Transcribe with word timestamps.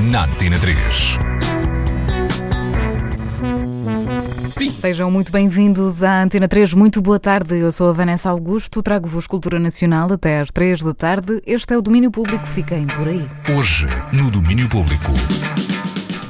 na 0.00 0.24
Antena 0.24 0.58
3. 0.58 1.18
Sejam 4.76 5.10
muito 5.10 5.32
bem-vindos 5.32 6.04
à 6.04 6.22
Antena 6.22 6.46
3. 6.46 6.72
Muito 6.74 7.02
boa 7.02 7.18
tarde. 7.18 7.56
Eu 7.56 7.72
sou 7.72 7.90
a 7.90 7.92
Vanessa 7.92 8.30
Augusto. 8.30 8.80
Trago-vos 8.80 9.26
Cultura 9.26 9.58
Nacional 9.58 10.12
até 10.12 10.40
às 10.40 10.50
3 10.52 10.82
da 10.82 10.94
tarde. 10.94 11.42
Este 11.44 11.74
é 11.74 11.78
o 11.78 11.82
Domínio 11.82 12.10
Público. 12.12 12.46
Fiquem 12.46 12.86
por 12.86 13.08
aí. 13.08 13.28
Hoje, 13.56 13.88
no 14.12 14.30
Domínio 14.30 14.68
Público. 14.68 15.10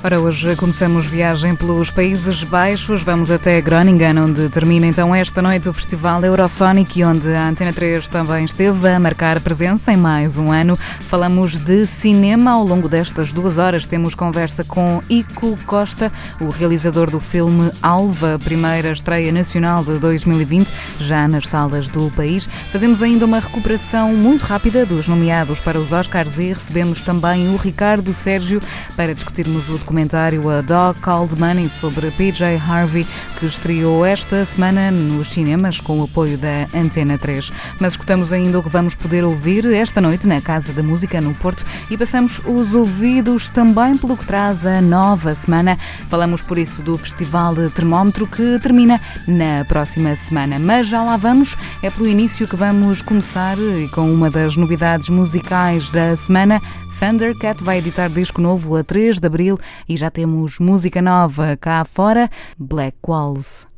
Ora, 0.01 0.21
hoje 0.21 0.55
começamos 0.55 1.07
viagem 1.07 1.57
pelos 1.57 1.91
Países 1.91 2.45
Baixos. 2.45 3.03
Vamos 3.03 3.33
até 3.33 3.61
Groningen, 3.61 4.17
onde 4.17 4.49
termina 4.49 4.87
então 4.87 5.13
esta 5.13 5.43
noite 5.43 5.69
o 5.69 5.73
Festival 5.73 6.25
Eurosonic, 6.25 7.03
onde 7.03 7.29
a 7.35 7.49
Antena 7.49 7.73
3 7.73 8.07
também 8.07 8.45
esteve 8.45 8.89
a 8.89 9.01
marcar 9.01 9.41
presença 9.41 9.93
em 9.93 9.97
mais 9.97 10.39
um 10.39 10.53
ano. 10.53 10.77
Falamos 10.77 11.59
de 11.59 11.85
cinema 11.85 12.53
ao 12.53 12.65
longo 12.65 12.89
destas 12.89 13.33
duas 13.33 13.59
horas. 13.59 13.87
Temos 13.87 14.15
conversa 14.15 14.63
com 14.63 15.03
Ico 15.11 15.59
Costa, 15.67 16.13
o 16.41 16.49
realizador 16.49 17.11
do 17.11 17.19
filme 17.19 17.73
Alva, 17.83 18.39
primeira 18.39 18.93
estreia 18.93 19.33
nacional 19.33 19.83
de 19.83 19.99
2020, 19.99 20.71
já 21.01 21.27
nas 21.27 21.49
salas 21.49 21.89
do 21.89 22.09
país. 22.13 22.49
Fazemos 22.71 23.03
ainda 23.03 23.25
uma 23.25 23.41
recuperação 23.41 24.15
muito 24.15 24.43
rápida 24.43 24.87
dos 24.87 25.09
nomeados 25.09 25.59
para 25.59 25.77
os 25.77 25.91
Oscars 25.91 26.39
e 26.39 26.53
recebemos 26.53 27.03
também 27.03 27.49
o 27.53 27.57
Ricardo 27.57 28.15
Sérgio 28.15 28.63
para 28.95 29.13
discutirmos 29.13 29.69
o 29.69 29.88
documentário 29.89 30.51
A 30.51 30.61
Dog 30.61 31.01
Called 31.01 31.35
Money 31.41 31.67
sobre 31.71 32.11
PJ 32.11 32.57
Harvey, 32.57 33.07
que 33.39 33.47
estreou 33.47 34.05
esta 34.05 34.45
semana 34.45 34.91
nos 34.91 35.29
cinemas 35.29 35.81
com 35.81 36.01
o 36.01 36.05
apoio 36.05 36.37
da 36.37 36.69
Antena 36.75 37.17
3. 37.17 37.51
Mas 37.81 37.95
escutamos 37.95 38.31
ainda 38.31 38.59
o 38.59 38.63
que 38.63 38.69
vamos 38.69 38.95
poder 38.95 39.25
ouvir 39.25 39.65
esta 39.73 39.99
noite 39.99 40.27
na 40.27 40.43
Casa 40.43 40.75
da 40.75 40.83
Música 40.83 41.23
no 41.23 41.33
Porto 41.33 41.65
e 41.89 41.97
passamos 41.97 42.43
os 42.45 42.75
ouvidos 42.75 43.49
também 43.49 43.97
pelo 43.97 44.15
que 44.15 44.27
traz 44.27 44.67
a 44.67 44.83
nova 44.83 45.35
semana. 45.35 45.79
Falamos 46.07 46.43
por 46.43 46.59
isso 46.59 46.83
do 46.83 46.99
Festival 46.99 47.55
de 47.55 47.71
Termómetro 47.71 48.27
que 48.27 48.59
termina 48.59 49.01
na 49.27 49.65
próxima 49.65 50.15
semana. 50.17 50.59
Mas 50.59 50.87
já 50.87 51.03
lá 51.03 51.17
vamos, 51.17 51.57
é 51.83 51.89
pelo 51.89 52.07
início 52.07 52.47
que 52.47 52.57
vamos 52.57 53.01
começar 53.01 53.57
com 53.93 54.13
uma 54.13 54.29
das 54.29 54.55
novidades 54.55 55.09
musicais 55.09 55.89
da 55.89 56.15
semana. 56.15 56.61
Thundercat 56.99 57.63
vai 57.63 57.79
editar 57.79 58.11
disco 58.11 58.41
novo 58.41 58.75
a 58.75 58.83
3 58.83 59.21
de 59.21 59.27
abril 59.29 59.57
e 59.89 59.97
já 59.97 60.11
temos 60.11 60.59
música 60.59 61.01
nova 61.01 61.57
cá 61.57 61.85
fora, 61.85 62.29
Black 62.59 62.97
Walls. 63.07 63.69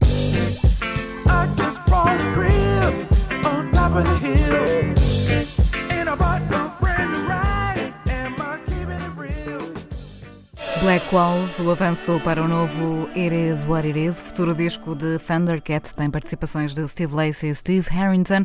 Black 10.80 11.14
Walls, 11.14 11.60
o 11.60 11.70
avanço 11.70 12.18
para 12.24 12.42
o 12.42 12.48
novo 12.48 13.06
It 13.14 13.34
Is 13.34 13.66
What 13.66 13.86
It 13.86 13.98
Is, 14.02 14.18
futuro 14.18 14.54
disco 14.54 14.94
de 14.94 15.18
Thundercat, 15.18 15.94
tem 15.94 16.10
participações 16.10 16.74
de 16.74 16.88
Steve 16.88 17.14
Lacey 17.14 17.50
e 17.50 17.54
Steve 17.54 17.86
Harrington. 17.90 18.44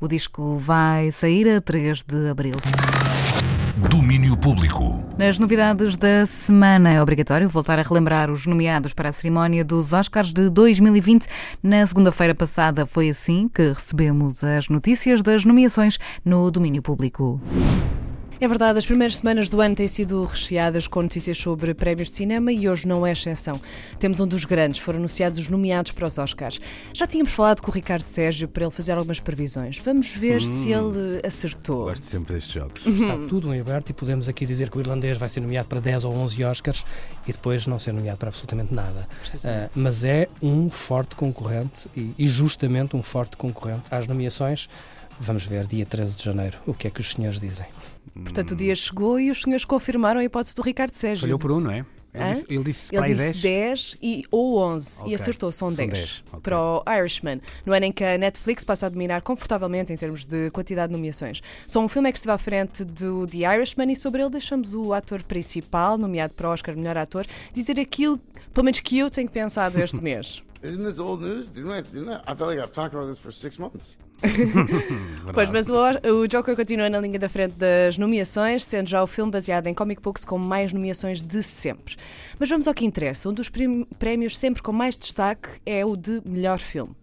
O 0.00 0.08
disco 0.08 0.56
vai 0.56 1.12
sair 1.12 1.46
a 1.46 1.60
3 1.60 2.02
de 2.04 2.30
abril. 2.30 2.54
Domínio 3.88 4.36
Público. 4.36 5.04
Nas 5.18 5.38
novidades 5.38 5.96
da 5.96 6.24
semana 6.24 6.90
é 6.90 7.02
obrigatório 7.02 7.48
voltar 7.48 7.78
a 7.78 7.82
relembrar 7.82 8.30
os 8.30 8.46
nomeados 8.46 8.94
para 8.94 9.10
a 9.10 9.12
cerimónia 9.12 9.64
dos 9.64 9.92
Oscars 9.92 10.32
de 10.32 10.48
2020. 10.48 11.26
Na 11.62 11.86
segunda-feira 11.86 12.34
passada 12.34 12.86
foi 12.86 13.10
assim 13.10 13.48
que 13.48 13.68
recebemos 13.68 14.42
as 14.42 14.68
notícias 14.68 15.22
das 15.22 15.44
nomeações 15.44 15.98
no 16.24 16.50
Domínio 16.50 16.82
Público. 16.82 17.40
É 18.40 18.48
verdade, 18.48 18.78
as 18.78 18.84
primeiras 18.84 19.18
semanas 19.18 19.48
do 19.48 19.60
ano 19.60 19.76
têm 19.76 19.86
sido 19.86 20.24
recheadas 20.24 20.88
com 20.88 21.02
notícias 21.02 21.38
sobre 21.38 21.72
prémios 21.72 22.10
de 22.10 22.16
cinema 22.16 22.52
e 22.52 22.68
hoje 22.68 22.86
não 22.86 23.06
é 23.06 23.12
exceção. 23.12 23.60
Temos 24.00 24.18
um 24.18 24.26
dos 24.26 24.44
grandes, 24.44 24.80
foram 24.80 24.98
anunciados 24.98 25.38
os 25.38 25.48
nomeados 25.48 25.92
para 25.92 26.06
os 26.06 26.18
Oscars. 26.18 26.60
Já 26.92 27.06
tínhamos 27.06 27.32
falado 27.32 27.60
com 27.60 27.70
o 27.70 27.74
Ricardo 27.74 28.02
Sérgio 28.02 28.48
para 28.48 28.64
ele 28.64 28.72
fazer 28.72 28.92
algumas 28.92 29.20
previsões. 29.20 29.78
Vamos 29.78 30.08
ver 30.12 30.42
hum, 30.42 30.46
se 30.46 30.72
ele 30.72 31.20
acertou. 31.24 31.84
Gosto 31.84 32.04
sempre 32.04 32.34
destes 32.34 32.52
jogos. 32.52 32.84
Está 32.84 33.16
tudo 33.28 33.54
em 33.54 33.60
aberto 33.60 33.90
e 33.90 33.92
podemos 33.92 34.28
aqui 34.28 34.44
dizer 34.44 34.68
que 34.68 34.78
o 34.78 34.80
irlandês 34.80 35.16
vai 35.16 35.28
ser 35.28 35.40
nomeado 35.40 35.68
para 35.68 35.80
10 35.80 36.04
ou 36.04 36.14
11 36.14 36.44
Oscars 36.44 36.84
e 37.26 37.32
depois 37.32 37.66
não 37.68 37.78
ser 37.78 37.92
nomeado 37.92 38.18
para 38.18 38.28
absolutamente 38.28 38.74
nada. 38.74 39.08
Uh, 39.32 39.70
mas 39.76 40.02
é 40.02 40.28
um 40.42 40.68
forte 40.68 41.14
concorrente 41.14 41.88
e, 41.96 42.12
e 42.18 42.26
justamente 42.26 42.96
um 42.96 43.02
forte 43.02 43.36
concorrente 43.36 43.84
às 43.92 44.08
nomeações. 44.08 44.68
Vamos 45.20 45.46
ver, 45.46 45.66
dia 45.66 45.86
13 45.86 46.16
de 46.16 46.24
janeiro, 46.24 46.58
o 46.66 46.74
que 46.74 46.88
é 46.88 46.90
que 46.90 47.00
os 47.00 47.12
senhores 47.12 47.38
dizem. 47.38 47.66
Portanto, 48.12 48.52
o 48.52 48.56
dia 48.56 48.74
chegou 48.76 49.18
e 49.18 49.30
os 49.30 49.42
senhores 49.42 49.64
confirmaram 49.64 50.20
a 50.20 50.24
hipótese 50.24 50.54
do 50.54 50.62
Ricardo 50.62 50.94
Sérgio. 50.94 51.22
Falhou 51.22 51.38
por 51.38 51.50
um, 51.52 51.60
não 51.60 51.70
é? 51.70 51.84
Ele 52.14 52.32
disse, 52.32 52.46
ele 52.48 52.64
disse, 52.64 52.96
ele 52.96 53.14
disse 53.14 53.42
10. 53.42 53.42
10 53.42 53.96
e, 54.00 54.24
ou 54.30 54.58
11 54.58 55.00
okay. 55.00 55.12
e 55.12 55.14
acertou, 55.16 55.50
são, 55.50 55.68
são 55.68 55.76
10, 55.76 55.90
10. 55.90 56.24
Okay. 56.28 56.40
para 56.40 56.60
o 56.60 56.84
Irishman, 56.86 57.40
no 57.66 57.72
ano 57.72 57.86
em 57.86 57.92
que 57.92 58.04
a 58.04 58.16
Netflix 58.16 58.62
passa 58.62 58.86
a 58.86 58.88
dominar 58.88 59.20
confortavelmente 59.22 59.92
em 59.92 59.96
termos 59.96 60.24
de 60.24 60.48
quantidade 60.52 60.92
de 60.92 60.96
nomeações. 60.96 61.42
Só 61.66 61.80
um 61.80 61.88
filme 61.88 62.08
é 62.08 62.12
que 62.12 62.18
esteve 62.18 62.32
à 62.32 62.38
frente 62.38 62.84
do 62.84 63.26
The 63.26 63.38
Irishman 63.56 63.90
e 63.90 63.96
sobre 63.96 64.22
ele 64.22 64.30
deixamos 64.30 64.74
o 64.74 64.92
ator 64.92 65.24
principal, 65.24 65.98
nomeado 65.98 66.34
para 66.34 66.48
o 66.48 66.52
Oscar 66.52 66.76
Melhor 66.76 66.96
Ator, 66.96 67.26
dizer 67.52 67.80
aquilo, 67.80 68.20
pelo 68.52 68.64
menos 68.64 68.78
que 68.78 68.96
eu 68.96 69.10
tenho 69.10 69.28
pensado 69.28 69.80
este 69.80 69.96
mês. 70.00 70.40
Isn't 70.62 70.84
this 70.84 71.00
old 71.00 71.20
news? 71.20 71.50
Didn't 71.50 71.72
I, 71.72 71.82
didn't 71.82 72.08
I, 72.08 72.22
I 72.26 72.36
felt 72.36 72.48
like 72.48 72.60
I've 72.60 72.72
talked 72.72 72.94
about 72.94 73.08
this 73.08 73.18
for 73.18 73.32
six 73.32 73.58
months. 73.58 73.98
pois, 75.32 75.50
mas 75.50 75.68
o, 75.68 75.74
o 75.74 76.28
Joker 76.28 76.56
continua 76.56 76.88
na 76.88 77.00
linha 77.00 77.18
da 77.18 77.28
frente 77.28 77.54
das 77.56 77.98
nomeações, 77.98 78.64
sendo 78.64 78.88
já 78.88 79.02
o 79.02 79.06
filme 79.06 79.30
baseado 79.30 79.66
em 79.66 79.74
comic 79.74 80.00
books 80.00 80.24
com 80.24 80.38
mais 80.38 80.72
nomeações 80.72 81.20
de 81.20 81.42
sempre. 81.42 81.96
Mas 82.38 82.48
vamos 82.48 82.66
ao 82.66 82.74
que 82.74 82.84
interessa. 82.84 83.28
Um 83.28 83.32
dos 83.32 83.50
prémios 83.98 84.38
sempre 84.38 84.62
com 84.62 84.72
mais 84.72 84.96
destaque 84.96 85.48
é 85.64 85.84
o 85.84 85.96
de 85.96 86.22
melhor 86.24 86.58
filme. 86.58 86.94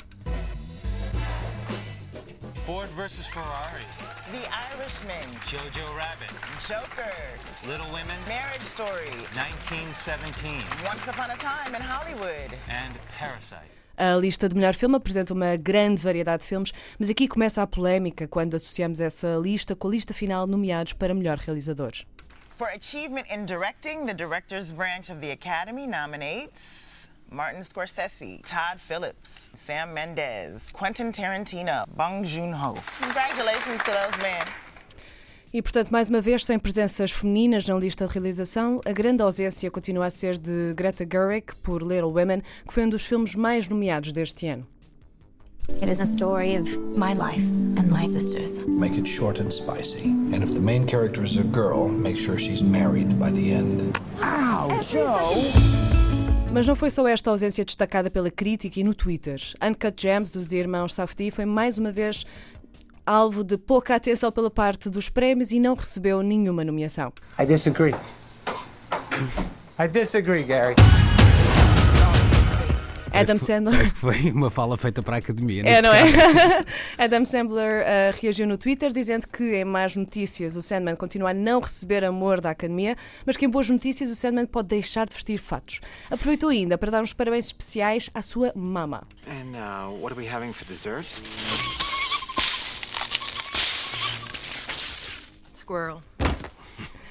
Ford 2.65 2.89
versus 2.95 3.25
Ferrari. 3.25 3.83
The 4.31 4.47
Irishman. 4.75 5.27
Jojo 5.45 5.85
Rabbit. 5.97 6.31
Joker. 6.65 7.11
Little 7.67 7.91
Women. 7.91 8.17
Marriage 8.27 8.63
Story. 8.63 9.11
1917. 9.33 10.63
Once 10.85 11.05
Upon 11.07 11.31
a 11.31 11.37
Time 11.37 11.75
in 11.75 11.81
Hollywood. 11.81 12.55
And 12.69 12.93
Parasite. 13.17 13.80
A 14.01 14.15
lista 14.15 14.49
de 14.49 14.55
melhor 14.55 14.73
filme 14.73 14.95
apresenta 14.95 15.31
uma 15.31 15.55
grande 15.55 16.01
variedade 16.01 16.41
de 16.41 16.49
filmes, 16.49 16.71
mas 16.97 17.11
aqui 17.11 17.27
começa 17.27 17.61
a 17.61 17.67
polémica 17.67 18.27
quando 18.27 18.55
associamos 18.55 18.99
essa 18.99 19.37
lista 19.39 19.75
com 19.75 19.89
a 19.89 19.91
lista 19.91 20.11
final 20.11 20.47
nomeados 20.47 20.93
para 20.93 21.13
melhor 21.13 21.37
realizador. 21.37 21.91
For 22.57 22.67
achievement 22.69 23.27
in 23.31 23.45
directing, 23.45 24.07
the 24.07 24.15
director's 24.15 24.71
branch 24.71 25.11
of 25.11 25.21
the 25.21 25.31
Academy 25.31 25.85
nominates 25.85 27.07
Martin 27.29 27.61
Scorsese, 27.63 28.41
Todd 28.43 28.79
Phillips, 28.79 29.51
Sam 29.53 29.93
Mendes, 29.93 30.71
Quentin 30.73 31.11
Tarantino, 31.11 31.85
Bong 31.95 32.25
Joon-ho. 32.25 32.73
Congratulations 33.01 33.83
to 33.83 33.91
those 33.91 34.17
men. 34.19 34.47
E, 35.53 35.61
portanto, 35.61 35.89
mais 35.89 36.09
uma 36.09 36.21
vez, 36.21 36.45
sem 36.45 36.57
presenças 36.57 37.11
femininas 37.11 37.65
na 37.67 37.77
lista 37.77 38.07
de 38.07 38.13
realização, 38.13 38.79
a 38.85 38.93
grande 38.93 39.21
ausência 39.21 39.69
continua 39.69 40.05
a 40.05 40.09
ser 40.09 40.37
de 40.37 40.73
Greta 40.73 41.05
Gerwig 41.05 41.53
por 41.61 41.81
Little 41.81 42.13
Women, 42.13 42.41
que 42.65 42.73
foi 42.73 42.85
um 42.85 42.89
dos 42.89 43.05
filmes 43.05 43.35
mais 43.35 43.67
nomeados 43.67 44.13
deste 44.13 44.47
ano. 44.47 44.65
It 45.81 45.91
is 45.91 45.99
a 45.99 46.05
story 46.05 46.57
of 46.57 46.69
my 46.97 47.13
life 47.13 47.45
and 47.77 47.91
my 47.91 48.07
sister's. 48.07 48.65
Make 48.65 48.97
it 48.97 49.07
short 49.07 49.41
and 49.41 49.51
spicy. 49.51 50.09
And 50.33 50.41
if 50.41 50.53
the 50.53 50.61
main 50.61 50.85
character 50.85 51.21
is 51.21 51.37
a 51.37 51.43
girl, 51.43 51.89
make 51.89 52.17
sure 52.17 52.39
she's 52.39 52.63
married 52.63 53.19
by 53.19 53.31
the 53.31 53.51
end. 53.51 53.99
Ow, 54.21 54.81
Joe! 54.81 55.91
Mas 56.53 56.67
não 56.67 56.75
foi 56.75 56.89
só 56.89 57.07
esta 57.07 57.29
ausência 57.29 57.63
destacada 57.63 58.09
pela 58.09 58.29
crítica 58.29 58.77
e 58.79 58.83
no 58.83 58.93
Twitter. 58.93 59.41
Uncut 59.61 60.01
Gems 60.01 60.31
dos 60.31 60.51
irmãos 60.51 60.93
Safdie 60.93 61.31
foi 61.31 61.45
mais 61.45 61.77
uma 61.77 61.93
vez 61.93 62.25
alvo 63.11 63.43
de 63.43 63.57
pouca 63.57 63.95
atenção 63.95 64.31
pela 64.31 64.49
parte 64.49 64.89
dos 64.89 65.09
prémios 65.09 65.51
e 65.51 65.59
não 65.59 65.75
recebeu 65.75 66.21
nenhuma 66.21 66.63
nomeação. 66.63 67.11
I 67.37 67.45
disagree. 67.45 67.93
I 69.77 69.87
disagree, 69.87 70.43
Gary. 70.43 70.75
Adam 73.13 73.37
Sandler. 73.37 73.75
Parece 73.75 73.93
que 73.93 73.99
foi 73.99 74.31
uma 74.31 74.49
fala 74.49 74.77
feita 74.77 75.03
para 75.03 75.17
a 75.17 75.19
academia. 75.19 75.63
É, 75.65 75.81
não 75.81 75.93
é? 75.93 76.11
caso. 76.11 76.65
Adam 76.97 77.25
Sandler 77.25 77.83
uh, 77.83 78.17
reagiu 78.21 78.47
no 78.47 78.57
Twitter 78.57 78.93
dizendo 78.93 79.27
que 79.27 79.55
em 79.55 79.65
más 79.65 79.97
notícias 79.97 80.55
o 80.55 80.61
Sandman 80.61 80.95
continua 80.95 81.31
a 81.31 81.33
não 81.33 81.59
receber 81.59 82.05
amor 82.05 82.39
da 82.39 82.51
academia, 82.51 82.95
mas 83.25 83.35
que 83.35 83.45
em 83.45 83.49
boas 83.49 83.69
notícias 83.69 84.09
o 84.09 84.15
Sandman 84.15 84.45
pode 84.45 84.69
deixar 84.69 85.07
de 85.07 85.13
vestir 85.13 85.37
fatos. 85.37 85.81
Aproveitou 86.09 86.49
ainda 86.49 86.77
para 86.77 86.89
dar 86.89 87.03
uns 87.03 87.11
parabéns 87.11 87.47
especiais 87.47 88.09
à 88.13 88.21
sua 88.21 88.53
mama. 88.55 89.03
And 89.27 89.57
uh, 89.57 90.01
what 90.01 90.13
are 90.13 90.19
we 90.19 90.33
having 90.33 90.53
for 90.53 90.65
dessert? 90.65 91.05
Squirrel. 95.71 96.01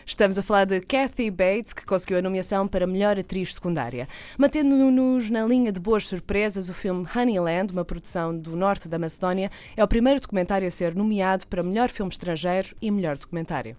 Estamos 0.05 0.39
a 0.39 0.43
falar 0.43 0.67
de 0.67 0.81
Kathy 0.81 1.31
Bates, 1.31 1.73
que 1.73 1.87
conseguiu 1.87 2.19
a 2.19 2.23
nomeação 2.23 2.69
para 2.69 2.87
melhor 2.87 3.19
atriz 3.19 3.55
secundária. 3.55 4.07
Mantendo-nos 4.37 5.31
na 5.31 5.47
linha 5.47 5.73
de 5.73 5.81
boas 5.81 6.07
surpresas, 6.07 6.69
o 6.69 6.75
filme 6.75 7.07
Honeyland, 7.15 7.73
uma 7.73 7.87
produção 7.87 8.37
do 8.37 8.55
norte 8.55 8.87
da 8.87 8.99
Macedónia, 8.99 9.51
é 9.75 9.83
o 9.83 9.89
primeiro 9.89 10.21
documentário 10.21 10.69
a 10.69 10.71
ser 10.71 10.95
nomeado 10.95 11.47
para 11.47 11.63
melhor 11.63 11.89
filme 11.89 12.11
estrangeiro 12.11 12.75
e 12.83 12.91
melhor 12.91 13.17
documentário. 13.17 13.77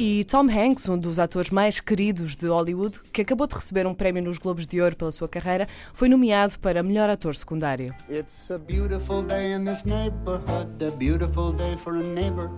E 0.00 0.22
Tom 0.26 0.46
Hanks, 0.48 0.88
um 0.88 0.96
dos 0.96 1.18
atores 1.18 1.50
mais 1.50 1.80
queridos 1.80 2.36
de 2.36 2.46
Hollywood, 2.46 3.00
que 3.12 3.22
acabou 3.22 3.48
de 3.48 3.56
receber 3.56 3.84
um 3.84 3.92
prémio 3.92 4.22
nos 4.22 4.38
Globos 4.38 4.64
de 4.64 4.80
Ouro 4.80 4.94
pela 4.94 5.10
sua 5.10 5.28
carreira, 5.28 5.66
foi 5.92 6.08
nomeado 6.08 6.56
para 6.60 6.84
melhor 6.84 7.10
ator 7.10 7.34
secundário. 7.34 7.92
It's 8.08 8.48
a 8.52 8.58
beautiful 8.58 9.24
day 9.24 9.52
in 9.52 9.64
this 9.64 9.82
neighborhood, 9.82 10.84
a 10.86 10.92
beautiful 10.92 11.52
day 11.52 11.76
for 11.82 11.96
a 11.96 12.00
neighbor. 12.00 12.48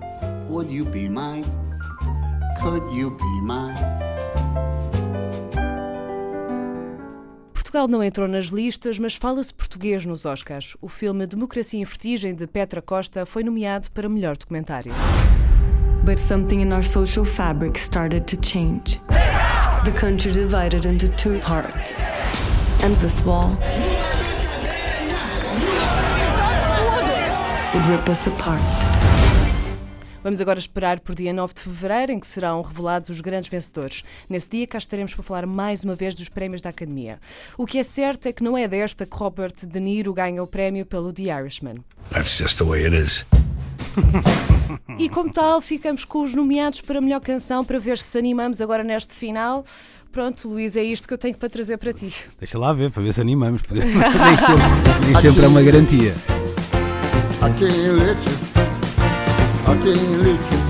Would 0.50 0.70
you 0.70 0.84
be 0.84 1.08
mine? 1.08 1.46
Could 2.60 2.94
you 2.94 3.10
be 3.12 3.40
mine? 3.40 3.74
Portugal 7.54 7.88
não 7.88 8.02
entrou 8.02 8.28
nas 8.28 8.48
listas, 8.48 8.98
mas 8.98 9.14
fala-se 9.14 9.54
português 9.54 10.04
nos 10.04 10.26
Oscars. 10.26 10.76
O 10.78 10.88
filme 10.88 11.26
Democracia 11.26 11.80
em 11.80 11.84
Vertigem, 11.84 12.34
de 12.34 12.46
Petra 12.46 12.82
Costa, 12.82 13.24
foi 13.24 13.42
nomeado 13.42 13.90
para 13.92 14.10
melhor 14.10 14.36
documentário. 14.36 14.92
But 16.04 16.18
something 16.18 16.60
in 16.60 16.72
our 16.72 16.82
social 16.82 17.24
fabric 17.24 17.78
started 17.78 18.26
to 18.28 18.36
change. 18.38 18.98
The 19.84 19.92
country 19.98 20.32
divided 20.32 20.86
into 20.86 21.08
two 21.08 21.38
parts. 21.40 22.08
And 22.82 22.96
this 22.96 23.22
wall 23.22 23.50
would 27.74 27.86
rip 27.86 28.08
us 28.08 28.26
apart. 28.26 28.62
Vamos 30.22 30.40
agora 30.40 30.58
esperar 30.58 31.00
por 31.00 31.14
dia 31.14 31.32
9 31.32 31.54
de 31.54 31.60
fevereiro, 31.62 32.12
em 32.12 32.20
que 32.20 32.26
serão 32.26 32.60
revelados 32.60 33.08
os 33.08 33.20
grandes 33.20 33.48
vencedores. 33.48 34.02
Nesse 34.28 34.50
dia, 34.50 34.66
cá 34.66 34.76
estaremos 34.76 35.14
para 35.14 35.22
falar 35.22 35.46
mais 35.46 35.82
uma 35.82 35.94
vez 35.94 36.14
dos 36.14 36.28
prémios 36.28 36.60
da 36.60 36.68
Academia. 36.70 37.18
O 37.56 37.66
que 37.66 37.78
é 37.78 37.82
certo 37.82 38.26
é 38.26 38.32
que 38.32 38.42
não 38.42 38.56
é 38.56 38.68
desta 38.68 39.06
que 39.06 39.16
Robert 39.16 39.54
De 39.66 39.80
Niro 39.80 40.12
ganha 40.12 40.42
o 40.42 40.46
prémio 40.46 40.84
pelo 40.84 41.12
The 41.12 41.24
Irishman. 41.24 41.84
That's 42.10 42.36
just 42.36 42.58
the 42.58 42.64
way 42.64 42.84
it 42.84 42.94
is. 42.94 43.24
E 44.98 45.08
como 45.08 45.30
tal, 45.32 45.60
ficamos 45.60 46.04
com 46.04 46.22
os 46.22 46.34
nomeados 46.34 46.80
para 46.80 46.98
a 46.98 47.00
melhor 47.00 47.20
canção 47.20 47.64
para 47.64 47.78
ver 47.78 47.96
se 47.98 48.18
animamos 48.18 48.60
agora 48.60 48.84
neste 48.84 49.14
final. 49.14 49.64
Pronto, 50.12 50.48
Luís, 50.48 50.76
é 50.76 50.82
isto 50.82 51.08
que 51.08 51.14
eu 51.14 51.18
tenho 51.18 51.36
para 51.36 51.48
trazer 51.48 51.78
para 51.78 51.92
ti. 51.92 52.12
Deixa 52.38 52.58
lá 52.58 52.72
ver, 52.72 52.90
para 52.90 53.02
ver 53.02 53.12
se 53.12 53.20
animamos. 53.20 53.62
Nem 53.70 53.80
sempre, 53.82 55.06
nem 55.06 55.14
sempre 55.14 55.44
é 55.44 55.48
uma 55.48 55.62
garantia. 55.62 56.14
I 57.42 57.50
can't 57.58 57.92
let 57.92 58.16
you. 58.26 58.50
I 59.66 59.76
can't 59.78 60.22
let 60.22 60.52
you. 60.52 60.69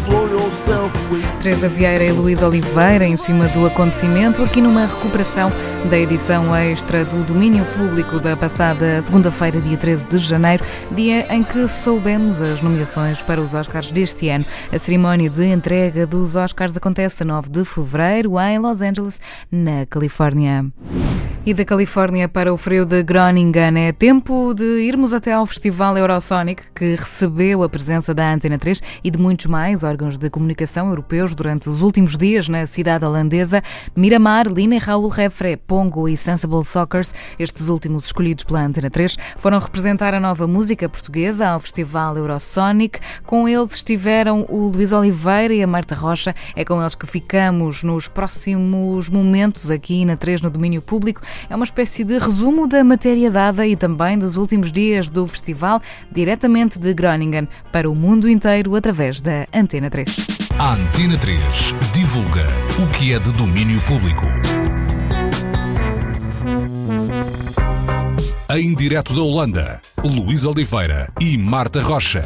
Teresa 1.42 1.68
Vieira 1.68 2.04
e 2.04 2.12
Luís 2.12 2.42
Oliveira 2.42 3.06
em 3.06 3.16
cima 3.16 3.48
do 3.48 3.66
acontecimento, 3.66 4.42
aqui 4.42 4.60
numa 4.60 4.86
recuperação 4.86 5.50
da 5.88 5.98
edição 5.98 6.54
extra 6.54 7.04
do 7.04 7.24
domínio 7.24 7.64
público 7.76 8.20
da 8.20 8.36
passada 8.36 9.00
segunda-feira, 9.00 9.60
dia 9.60 9.76
13 9.76 10.06
de 10.06 10.18
janeiro, 10.18 10.62
dia 10.90 11.34
em 11.34 11.42
que 11.42 11.66
soubemos 11.66 12.42
as 12.42 12.60
nomeações 12.60 13.22
para 13.22 13.40
os 13.40 13.54
Oscars 13.54 13.90
deste 13.90 14.28
ano. 14.28 14.44
A 14.70 14.78
cerimónia 14.78 15.30
de 15.30 15.46
entrega 15.46 16.06
dos 16.06 16.36
Oscars 16.36 16.76
acontece 16.76 17.22
a 17.22 17.26
9 17.26 17.48
de 17.48 17.64
fevereiro 17.64 18.38
em 18.38 18.58
Los 18.58 18.82
Angeles, 18.82 19.20
na 19.50 19.86
Califórnia. 19.86 20.66
E 21.44 21.54
da 21.54 21.64
Califórnia 21.64 22.28
para 22.28 22.52
o 22.52 22.56
frio 22.58 22.84
de 22.84 23.02
Groningen 23.02 23.78
é 23.78 23.92
tempo 23.92 24.52
de 24.52 24.82
irmos 24.82 25.14
até 25.14 25.32
ao 25.32 25.46
Festival 25.46 25.96
Eurosonic, 25.96 26.64
que 26.74 26.94
recebeu 26.94 27.62
a 27.62 27.68
presença 27.68 28.12
da 28.12 28.30
Antena 28.30 28.58
3 28.58 28.82
e 29.02 29.10
de 29.10 29.18
muitos 29.18 29.46
mais 29.46 29.82
órgãos 29.82 30.18
de 30.18 30.28
comunicação 30.28 30.39
europeus 30.88 31.34
durante 31.34 31.68
os 31.68 31.82
últimos 31.82 32.16
dias 32.16 32.48
na 32.48 32.66
cidade 32.66 33.04
holandesa. 33.04 33.62
Miramar, 33.96 34.46
Lina 34.46 34.76
e 34.76 34.78
Raul 34.78 35.08
Refre, 35.08 35.56
Pongo 35.56 36.08
e 36.08 36.16
Sensible 36.16 36.64
Soccers, 36.64 37.14
estes 37.38 37.68
últimos 37.68 38.06
escolhidos 38.06 38.44
pela 38.44 38.60
Antena 38.60 38.90
3, 38.90 39.16
foram 39.36 39.58
representar 39.58 40.14
a 40.14 40.20
nova 40.20 40.46
música 40.46 40.88
portuguesa 40.88 41.48
ao 41.48 41.60
Festival 41.60 42.16
Eurosonic. 42.16 43.00
Com 43.24 43.48
eles 43.48 43.74
estiveram 43.74 44.46
o 44.48 44.68
Luís 44.68 44.92
Oliveira 44.92 45.54
e 45.54 45.62
a 45.62 45.66
Marta 45.66 45.94
Rocha. 45.94 46.34
É 46.54 46.64
com 46.64 46.80
eles 46.80 46.94
que 46.94 47.06
ficamos 47.06 47.82
nos 47.82 48.08
próximos 48.08 49.08
momentos 49.08 49.70
aqui 49.70 50.04
na 50.04 50.16
3 50.16 50.42
no 50.42 50.50
domínio 50.50 50.82
público. 50.82 51.22
É 51.48 51.56
uma 51.56 51.64
espécie 51.64 52.04
de 52.04 52.18
resumo 52.18 52.66
da 52.66 52.82
matéria 52.84 53.30
dada 53.30 53.66
e 53.66 53.76
também 53.76 54.18
dos 54.18 54.36
últimos 54.36 54.72
dias 54.72 55.08
do 55.08 55.26
festival, 55.26 55.80
diretamente 56.10 56.78
de 56.78 56.92
Groningen 56.94 57.48
para 57.72 57.90
o 57.90 57.94
mundo 57.94 58.28
inteiro 58.28 58.74
através 58.76 59.20
da 59.20 59.46
Antena 59.52 59.90
3. 59.90 60.29
A 60.58 60.74
Antena 60.74 61.16
3 61.16 61.40
divulga 61.92 62.46
o 62.82 62.86
que 62.96 63.12
é 63.12 63.18
de 63.18 63.32
domínio 63.32 63.80
público. 63.82 64.26
Em 68.50 68.74
direto 68.74 69.14
da 69.14 69.22
Holanda, 69.22 69.80
Luís 70.02 70.44
Oliveira 70.44 71.08
e 71.20 71.38
Marta 71.38 71.80
Rocha, 71.80 72.22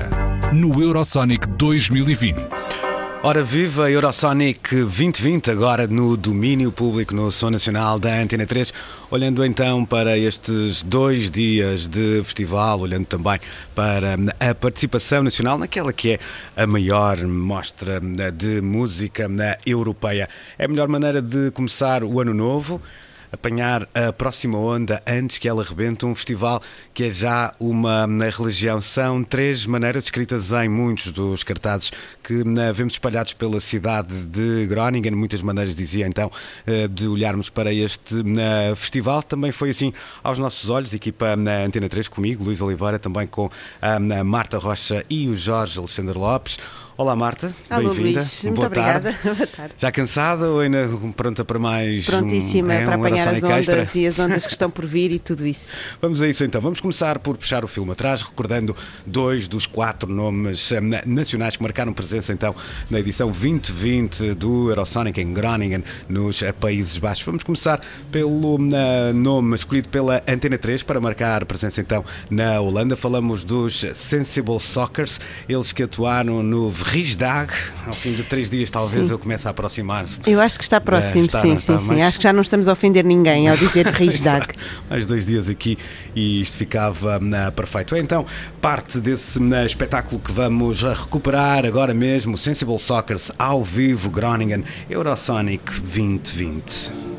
no 0.52 0.82
Eurosonic 0.82 1.46
2020. 1.48 2.93
Ora 3.26 3.42
viva 3.42 3.90
Eurosonic 3.90 4.68
2020, 4.68 5.50
agora 5.50 5.86
no 5.86 6.14
domínio 6.14 6.70
público, 6.70 7.14
no 7.14 7.32
Som 7.32 7.52
Nacional 7.52 7.98
da 7.98 8.20
Antena 8.20 8.44
3. 8.44 8.70
Olhando 9.10 9.42
então 9.42 9.82
para 9.82 10.18
estes 10.18 10.82
dois 10.82 11.30
dias 11.30 11.88
de 11.88 12.22
festival, 12.22 12.80
olhando 12.80 13.06
também 13.06 13.40
para 13.74 14.18
a 14.38 14.54
participação 14.54 15.22
nacional 15.22 15.56
naquela 15.56 15.90
que 15.90 16.12
é 16.12 16.18
a 16.54 16.66
maior 16.66 17.16
mostra 17.26 17.98
de 17.98 18.60
música 18.60 19.26
europeia. 19.64 20.28
É 20.58 20.66
a 20.66 20.68
melhor 20.68 20.88
maneira 20.88 21.22
de 21.22 21.50
começar 21.52 22.04
o 22.04 22.20
ano 22.20 22.34
novo 22.34 22.78
apanhar 23.34 23.88
a 23.94 24.12
próxima 24.12 24.56
onda 24.58 25.02
antes 25.06 25.38
que 25.38 25.48
ela 25.48 25.62
rebente 25.62 26.06
um 26.06 26.14
festival 26.14 26.62
que 26.92 27.04
é 27.04 27.10
já 27.10 27.52
uma 27.60 28.06
religião. 28.30 28.80
São 28.80 29.22
três 29.22 29.66
maneiras 29.66 30.04
escritas 30.04 30.52
em 30.52 30.68
muitos 30.68 31.12
dos 31.12 31.42
cartazes 31.42 31.90
que 32.22 32.42
vemos 32.74 32.94
espalhados 32.94 33.32
pela 33.32 33.60
cidade 33.60 34.26
de 34.26 34.66
Groningen. 34.66 35.10
Muitas 35.12 35.42
maneiras, 35.42 35.74
dizia 35.74 36.06
então, 36.06 36.30
de 36.90 37.06
olharmos 37.06 37.50
para 37.50 37.72
este 37.72 38.22
festival. 38.76 39.22
Também 39.22 39.52
foi 39.52 39.70
assim 39.70 39.92
aos 40.22 40.38
nossos 40.38 40.70
olhos, 40.70 40.92
equipa 40.92 41.36
na 41.36 41.64
Antena 41.64 41.88
3 41.88 42.08
comigo, 42.08 42.44
Luís 42.44 42.60
Oliveira, 42.62 42.98
também 42.98 43.26
com 43.26 43.50
a 43.82 43.98
Marta 44.24 44.58
Rocha 44.58 45.04
e 45.10 45.28
o 45.28 45.36
Jorge 45.36 45.78
Alexandre 45.78 46.16
Lopes. 46.18 46.58
Olá 46.96 47.16
Marta, 47.16 47.52
bem-vinda. 47.68 48.24
Muito 48.44 48.54
Boa 48.54 48.68
obrigada. 48.68 49.12
tarde. 49.12 49.18
Boa 49.36 49.46
tarde. 49.48 49.74
Já 49.76 49.90
cansada 49.90 50.48
ou 50.48 50.60
ainda 50.60 50.88
pronta 51.16 51.44
para 51.44 51.58
mais 51.58 52.06
Prontíssima 52.06 52.68
um, 52.68 52.70
é, 52.70 52.84
para 52.84 52.96
um 52.96 53.04
apanhar 53.04 53.34
as 53.34 53.42
ondas 53.42 53.68
extra? 53.68 54.00
e 54.00 54.06
as 54.06 54.18
ondas 54.20 54.46
que 54.46 54.52
estão 54.52 54.70
por 54.70 54.86
vir 54.86 55.10
e 55.10 55.18
tudo 55.18 55.44
isso. 55.44 55.72
Vamos 56.00 56.22
a 56.22 56.28
isso 56.28 56.44
então. 56.44 56.60
Vamos 56.60 56.80
começar 56.80 57.18
por 57.18 57.36
puxar 57.36 57.64
o 57.64 57.68
filme 57.68 57.90
atrás, 57.90 58.22
recordando 58.22 58.76
dois 59.04 59.48
dos 59.48 59.66
quatro 59.66 60.08
nomes 60.08 60.70
eh, 60.70 60.80
nacionais 61.04 61.56
que 61.56 61.64
marcaram 61.64 61.92
presença 61.92 62.32
então 62.32 62.54
na 62.88 63.00
edição 63.00 63.26
2020 63.26 64.34
do 64.34 64.68
Eurosonic 64.70 65.20
em 65.20 65.34
Groningen, 65.34 65.82
nos 66.08 66.42
eh, 66.42 66.52
Países 66.52 66.98
Baixos. 66.98 67.24
Vamos 67.24 67.42
começar 67.42 67.80
pelo 68.12 68.56
eh, 68.72 69.12
nome 69.12 69.56
escolhido 69.56 69.88
pela 69.88 70.22
Antena 70.28 70.56
3 70.56 70.84
para 70.84 71.00
marcar 71.00 71.44
presença 71.44 71.80
então 71.80 72.04
na 72.30 72.60
Holanda. 72.60 72.94
Falamos 72.94 73.42
dos 73.42 73.84
Sensible 73.96 74.60
Soccers, 74.60 75.18
eles 75.48 75.72
que 75.72 75.82
atuaram 75.82 76.40
no 76.40 76.70
Vrijdag. 76.84 77.50
Ao 77.86 77.94
fim 77.94 78.12
de 78.12 78.22
três 78.22 78.50
dias, 78.50 78.70
talvez 78.70 79.06
Sim. 79.06 79.12
eu 79.12 79.18
comece 79.18 79.48
a 79.48 79.50
aproximar. 79.50 80.04
Eu 80.26 80.40
acho 80.40 80.58
que 80.58 80.64
está 80.64 80.80
próximo, 80.80 81.24
está, 81.24 81.40
sim, 81.40 81.58
sim, 81.58 81.78
sim. 81.78 81.86
Mas- 81.86 82.02
Acho 82.02 82.18
que 82.18 82.22
já 82.22 82.32
não 82.32 82.42
estamos 82.42 82.68
a 82.68 82.72
ofender 82.72 83.04
ninguém 83.04 83.48
ao 83.48 83.56
dizer 83.56 83.86
Riesdag. 83.88 84.44
Exato. 84.44 84.54
Mais 84.88 85.06
dois 85.06 85.24
dias 85.26 85.48
aqui 85.48 85.78
e 86.14 86.40
isto 86.40 86.56
ficava 86.56 87.16
ah, 87.16 87.50
perfeito. 87.50 87.94
É 87.96 87.98
então 87.98 88.26
parte 88.60 89.00
desse 89.00 89.40
ah, 89.52 89.64
espetáculo 89.64 90.20
que 90.20 90.30
vamos 90.30 90.82
recuperar 90.82 91.64
agora 91.64 91.94
mesmo, 91.94 92.36
Sensible 92.36 92.78
Soccers 92.78 93.32
ao 93.38 93.64
vivo, 93.64 94.10
Groningen, 94.10 94.62
Eurosonic 94.88 95.80
2020. 95.80 97.13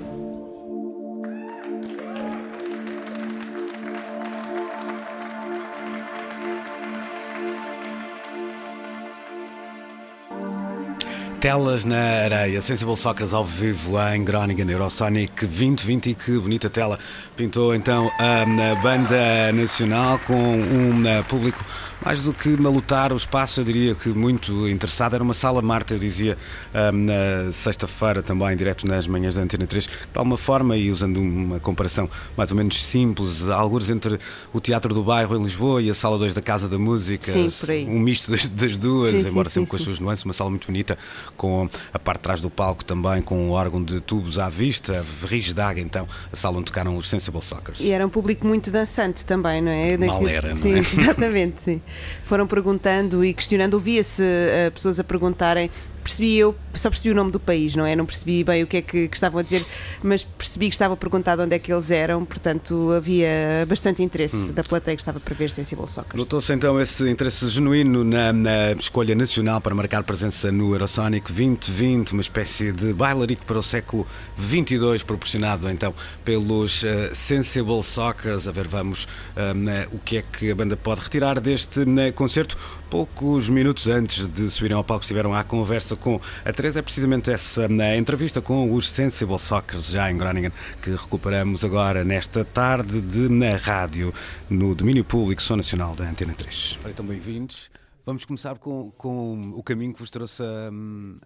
Telas 11.46 11.86
na 11.86 12.24
areia, 12.24 12.60
Sensible 12.60 12.98
Soccer 12.98 13.28
ao 13.32 13.46
vivo 13.46 14.02
em 14.02 14.26
Groningen, 14.26 14.68
Eurosonic 14.68 15.46
2020 15.46 16.10
e 16.10 16.16
que 16.16 16.40
bonita 16.40 16.72
tela 16.72 16.98
pintou 17.38 17.76
então 17.76 18.12
a 18.18 18.74
banda 18.82 19.54
nacional 19.54 20.18
com 20.26 20.34
um 20.34 21.04
público 21.30 21.64
mais 22.04 22.22
do 22.22 22.34
que 22.34 22.50
malutar 22.50 23.12
o 23.14 23.16
espaço, 23.16 23.62
eu 23.62 23.66
diria 23.66 23.96
que 23.96 24.10
muito 24.10 24.70
interessado. 24.70 25.16
Era 25.16 25.24
uma 25.24 25.34
sala 25.34 25.62
Marta, 25.62 25.96
eu 25.96 26.00
dizia, 26.00 26.38
na 26.72 27.52
sexta-feira 27.52 28.22
também, 28.22 28.56
direto 28.56 28.88
nas 28.88 29.08
manhãs 29.08 29.34
da 29.34 29.42
Antena 29.42 29.66
3, 29.66 29.86
de 29.86 29.92
alguma 30.14 30.38
forma, 30.38 30.78
e 30.78 30.92
usando 30.92 31.18
uma 31.18 31.60
comparação 31.60 32.10
mais 32.38 32.52
ou 32.52 32.58
menos 32.58 32.84
simples, 32.84 33.50
alguns 33.50 33.90
entre 33.90 34.20
o 34.54 34.60
Teatro 34.60 34.94
do 34.94 35.04
Bairro 35.04 35.36
em 35.36 35.44
Lisboa 35.44 35.82
e 35.82 35.90
a 35.90 35.96
Sala 35.96 36.18
2 36.20 36.34
da 36.34 36.42
Casa 36.42 36.70
da 36.70 36.78
Música, 36.78 37.32
sim, 37.32 37.50
por 37.60 37.72
aí. 37.72 37.86
um 37.86 38.00
misto 38.00 38.30
das, 38.30 38.48
das 38.48 38.78
duas, 38.78 39.24
Sim, 39.24 39.30
embora 39.30 39.50
sim, 39.50 39.56
sempre 39.56 39.72
com 39.72 39.76
as 39.76 39.82
suas 39.82 40.00
nuances, 40.00 40.26
uma 40.26 40.34
sala 40.34 40.52
muito 40.52 40.68
bonita, 40.68 40.98
com 41.36 41.68
a 41.94 42.00
parte 42.00 42.20
de 42.20 42.24
trás 42.24 42.42
do 42.42 42.50
palco 42.50 42.84
também, 42.84 43.22
com 43.22 43.50
o 43.50 43.52
órgão 43.52 43.84
de 43.84 44.00
tubos 44.00 44.40
à 44.40 44.50
vista, 44.50 45.04
Rigsdag, 45.24 45.80
então, 45.80 46.08
a 46.32 46.36
sala 46.36 46.58
onde 46.58 46.66
tocaram 46.66 46.96
os 46.98 47.08
Sensible 47.10 47.42
Soccers. 47.42 47.80
E 47.80 47.92
era 47.92 48.06
um 48.06 48.10
público 48.10 48.46
muito 48.46 48.72
dançante 48.72 49.26
também, 49.26 49.62
não 49.62 49.72
é? 49.72 49.98
Mal 49.98 50.28
era, 50.28 50.50
não 50.50 50.56
sim, 50.56 50.76
é? 50.76 50.80
exatamente, 51.02 51.62
sim. 51.62 51.82
Foram 52.26 52.48
perguntando 52.48 53.24
e 53.24 53.34
questionando, 53.34 53.76
ouvia-se 53.76 54.24
eh, 54.24 54.72
pessoas 54.72 55.00
a 55.00 55.04
perguntarem, 55.04 55.70
percebi 56.06 56.38
eu, 56.38 56.56
só 56.76 56.90
percebi 56.90 57.10
o 57.12 57.16
nome 57.16 57.32
do 57.32 57.40
país, 57.40 57.76
não 57.76 57.86
é? 57.86 57.96
Não 57.96 58.06
percebi 58.06 58.44
bem 58.44 58.64
o 58.64 58.68
que 58.68 58.78
é 58.78 58.82
que, 58.82 59.08
que 59.08 59.18
estavam 59.18 59.40
a 59.40 59.44
dizer, 59.44 59.66
mas 60.04 60.24
percebi 60.24 60.70
que 60.70 60.76
estava 60.76 60.94
a 60.94 60.98
perguntar 60.98 61.36
de 61.36 61.42
onde 61.42 61.56
é 61.56 61.60
que 61.60 61.74
eles 61.74 61.90
eram, 61.92 62.24
portanto 62.24 62.92
havia 62.96 63.66
bastante 63.68 64.02
interesse 64.04 64.36
Hum. 64.36 64.52
da 64.54 64.64
plateia 64.64 64.96
que 64.96 65.02
estava 65.02 65.20
para 65.20 65.34
ver 65.34 65.50
Sensible 65.50 65.88
Soccer. 65.88 66.16
Notou-se 66.18 66.54
então 66.54 66.80
esse 66.80 67.10
interesse 67.10 67.48
genuíno 67.50 68.04
na, 68.04 68.32
na 68.32 68.72
escolha 68.74 69.16
nacional 69.16 69.60
para 69.60 69.74
marcar 69.74 70.04
presença 70.04 70.52
no 70.52 70.74
Eurosonic 70.74 71.32
2020, 71.32 72.12
uma 72.14 72.22
espécie 72.22 72.72
de 72.72 72.94
bailarico 72.94 73.46
para 73.46 73.58
o 73.58 73.64
século 73.64 74.06
22, 74.36 75.02
proporcionado 75.04 75.70
então 75.70 75.94
pelos 76.24 76.84
eh, 76.84 77.12
Sensible 77.14 77.82
Soccers. 77.82 78.48
A 78.48 78.52
ver, 78.52 78.68
vamos 78.68 79.08
na- 79.56 79.88
o 79.92 79.98
que 80.00 80.18
é 80.18 80.22
que 80.22 80.52
a 80.52 80.56
banda 80.56 80.78
pode 80.78 81.02
retirar 81.02 81.40
deste 81.40 81.86
né, 81.86 82.12
concerto. 82.12 82.58
Poucos 82.90 83.50
minutos 83.50 83.88
antes 83.88 84.28
de 84.28 84.50
subirem 84.50 84.78
ao 84.78 84.84
palco 84.84 85.04
estiveram 85.04 85.34
à 85.34 85.44
conversa 85.44 85.96
com 85.96 86.20
a 86.44 86.54
Teresa. 86.54 86.80
É 86.80 86.82
precisamente 86.82 87.32
essa 87.32 87.68
na 87.68 87.98
entrevista 87.98 88.42
com 88.42 88.72
os 88.72 88.90
Sensible 88.90 89.40
Soccers, 89.40 89.92
já 89.92 90.10
em 90.12 90.18
Groningen, 90.18 90.52
que 90.82 90.92
recuperamos 90.92 91.64
agora 91.64 92.04
nesta 92.04 92.46
tarde 92.46 93.02
de 93.02 93.28
na 93.28 93.58
rádio, 93.58 94.14
no 94.50 94.76
domínio 94.76 95.04
público 95.04 95.42
Som 95.42 95.58
Nacional 95.58 95.96
da 95.96 96.08
Antena 96.08 96.34
3. 96.34 96.80
Ora, 96.84 96.92
então, 96.92 97.06
bem-vindos. 97.06 97.70
Vamos 98.06 98.24
começar 98.24 98.60
com, 98.60 98.92
com 98.92 99.50
o 99.56 99.64
caminho 99.64 99.92
que 99.92 100.00
vos 100.00 100.12
trouxe 100.12 100.44
a, 100.44 100.70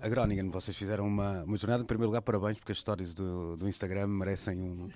a 0.05 0.07
Groningen. 0.07 0.49
Vocês 0.49 0.77
fizeram 0.77 1.05
uma, 1.05 1.43
uma 1.43 1.57
jornada. 1.57 1.83
Em 1.83 1.85
primeiro 1.85 2.07
lugar, 2.07 2.21
parabéns, 2.21 2.57
porque 2.57 2.71
as 2.71 2.79
stories 2.79 3.13
do, 3.13 3.57
do 3.57 3.67
Instagram 3.67 4.07
merecem 4.07 4.57
um, 4.61 4.89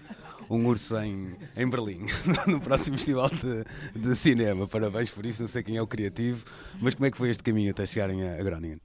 um 0.49 0.65
urso 0.65 0.97
em, 0.99 1.35
em 1.57 1.69
Berlim, 1.69 2.05
no 2.47 2.61
próximo 2.61 2.95
festival 2.95 3.29
de, 3.29 3.99
de 3.99 4.15
cinema. 4.15 4.65
Parabéns 4.65 5.11
por 5.11 5.25
isso. 5.25 5.41
Não 5.41 5.49
sei 5.49 5.61
quem 5.61 5.75
é 5.75 5.81
o 5.81 5.87
criativo, 5.87 6.45
mas 6.81 6.93
como 6.93 7.05
é 7.05 7.11
que 7.11 7.17
foi 7.17 7.29
este 7.29 7.43
caminho 7.43 7.71
até 7.71 7.85
chegarem 7.85 8.23
a, 8.29 8.39
a 8.39 8.43
Groningen? 8.43 8.79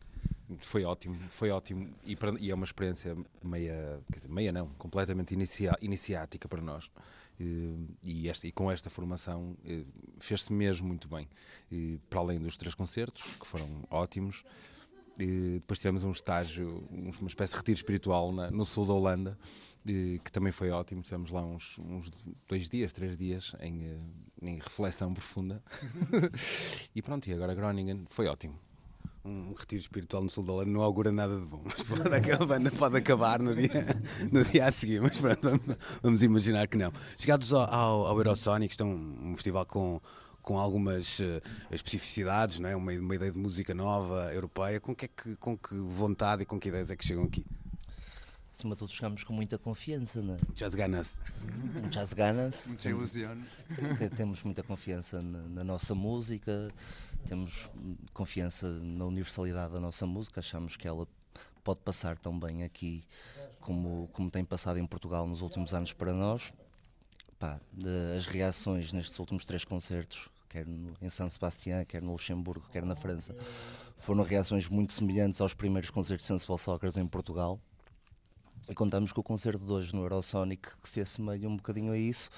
Foi 0.61 0.83
ótimo, 0.83 1.17
foi 1.29 1.51
ótimo 1.51 1.89
e, 2.05 2.17
para- 2.17 2.35
e 2.41 2.51
é 2.51 2.55
uma 2.55 2.65
experiência 2.65 3.15
meia, 3.45 4.01
dizer, 4.13 4.29
meia 4.29 4.51
não, 4.51 4.67
completamente 4.79 5.35
inicia, 5.35 5.77
iniciática 5.81 6.49
para 6.49 6.61
nós. 6.63 6.91
Eh, 7.41 7.45
E, 8.05 8.29
esta, 8.29 8.47
e 8.47 8.53
com 8.53 8.71
esta 8.71 8.89
formação 8.91 9.57
eh, 9.65 9.85
fez-se 10.19 10.53
mesmo 10.53 10.89
muito 10.89 11.07
bem. 11.09 11.29
E, 11.71 11.99
para 12.11 12.21
além 12.21 12.39
dos 12.41 12.57
três 12.57 12.75
concertos, 12.75 13.23
que 13.39 13.47
foram 13.47 13.85
ótimos, 13.91 14.43
eh, 15.19 15.55
depois 15.61 15.79
tivemos 15.79 16.05
um 16.05 16.11
estágio, 16.11 16.87
um- 16.91 17.11
uma 17.21 17.29
espécie 17.29 17.53
de 17.53 17.59
retiro 17.59 17.77
espiritual 17.77 18.33
na- 18.33 18.51
no 18.51 18.65
sul 18.65 18.87
da 18.87 18.93
Holanda, 18.93 19.39
eh, 19.87 20.19
que 20.25 20.31
também 20.33 20.53
foi 20.53 20.71
ótimo. 20.71 21.03
Tivemos 21.03 21.31
lá 21.31 21.45
uns, 21.45 21.79
uns 21.79 22.11
dois 22.49 22.69
dias, 22.69 22.93
três 22.93 23.17
dias 23.17 23.55
em, 23.61 23.85
eh, 23.85 23.99
em 24.43 24.59
reflexão 24.59 25.13
profunda. 25.15 25.63
e 26.95 27.01
pronto, 27.03 27.27
e 27.29 27.33
agora 27.33 27.55
Groningen 27.55 28.05
foi 28.11 28.27
ótimo. 28.27 28.59
Um 29.25 29.53
retiro 29.53 29.81
espiritual 29.81 30.23
no 30.23 30.31
sul 30.31 30.45
da 30.45 30.53
Holanda 30.53 30.71
não 30.71 30.81
augura 30.81 31.13
nada 31.13 31.39
de 31.39 31.47
bom, 31.47 31.61
mas 31.67 31.83
pode, 31.83 32.33
a 32.33 32.47
banda 32.47 32.71
pode 32.71 32.97
acabar 32.97 33.41
no 33.41 33.55
dia, 33.55 33.87
no 34.33 34.45
dia 34.45 34.67
a 34.67 34.73
seguir, 34.73 35.01
mas 35.01 35.21
pronto, 35.21 35.61
vamos, 36.03 36.23
imaginar 36.23 36.67
que 36.67 36.77
não. 36.77 36.93
Chegados 37.17 37.53
ao, 37.53 37.63
ao, 37.73 38.07
ao 38.07 38.17
Eurosonic, 38.17 38.73
isto 38.73 38.83
é 38.83 38.87
um, 38.87 39.31
um 39.31 39.35
festival 39.35 39.67
com, 39.67 40.01
com 40.41 40.59
algumas 40.59 41.21
eh, 41.21 41.43
especificidades, 41.71 42.59
não 42.59 42.69
é? 42.69 42.77
uma, 42.77 42.93
uma 42.93 43.15
ideia 43.15 43.31
de 43.31 43.39
música 43.39 43.75
nova, 43.75 44.33
europeia, 44.33 44.81
com 44.81 44.95
que, 44.95 45.05
é 45.05 45.09
que, 45.09 45.37
com 45.37 45.59
que 45.59 45.77
vontade 45.77 46.43
e 46.43 46.47
com 46.47 46.59
que 46.59 46.69
ideias 46.69 46.91
é 46.91 46.97
que 46.97 47.05
chegam 47.05 47.25
aqui? 47.25 47.45
Acima 48.59 48.75
de 48.75 48.79
tudo, 48.81 48.91
chegamos 48.91 49.23
com 49.23 49.33
muita 49.33 49.57
confiança, 49.57 50.21
né? 50.21 50.37
Muchas 50.49 50.75
ganas. 50.75 51.07
Muchas 51.81 52.13
ganas. 52.13 52.57
Muita 52.67 52.83
Temos- 52.83 53.15
ilusão. 53.15 53.37
Sim, 53.71 53.95
te- 53.95 54.11
temos 54.11 54.43
muita 54.43 54.65
confiança 54.65 55.23
na, 55.23 55.39
na 55.43 55.63
nossa 55.63 55.95
música, 55.95 56.69
temos 57.29 57.71
confiança 58.13 58.69
na 58.69 59.05
universalidade 59.05 59.73
da 59.75 59.79
nossa 59.79 60.05
música, 60.07 60.41
achamos 60.41 60.75
que 60.75 60.89
ela 60.89 61.07
pode 61.63 61.79
passar 61.85 62.19
tão 62.19 62.37
bem 62.37 62.65
aqui 62.65 63.05
como, 63.61 64.09
como 64.13 64.29
tem 64.29 64.45
passado 64.45 64.77
em 64.81 64.87
Portugal 64.87 65.25
nos 65.29 65.41
últimos 65.41 65.73
anos 65.73 65.93
para 65.93 66.13
nós. 66.13 66.53
Pá, 67.39 67.61
de- 67.73 68.17
as 68.19 68.27
reações 68.27 68.93
nestes 68.93 69.17
últimos 69.21 69.45
três 69.45 69.65
concertos, 69.65 70.29
quer 70.49 70.67
no- 70.67 70.95
em 71.01 71.09
San 71.11 71.29
Sebastián, 71.29 71.85
quer 71.85 72.03
no 72.03 72.11
Luxemburgo, 72.11 72.67
quer 72.73 72.85
na 72.85 72.97
França, 72.97 73.37
foram 73.99 74.25
reações 74.25 74.67
muito 74.67 74.93
semelhantes 74.93 75.41
aos 75.41 75.55
primeiros 75.55 75.91
concertos 75.91 76.25
de 76.27 76.33
Sensible 76.33 76.59
Soccers 76.59 76.97
em 76.97 77.07
Portugal. 77.07 77.61
E 78.69 78.75
contamos 78.75 79.13
com 79.13 79.21
o 79.21 79.25
concerto 79.25 79.65
de 79.65 79.73
hoje 79.73 79.95
no 79.95 80.03
Eurosonic 80.03 80.69
que 80.83 80.89
se 80.89 81.01
assemelha 81.01 81.49
um 81.49 81.57
bocadinho 81.57 81.93
a 81.93 81.99
isso, 81.99 82.29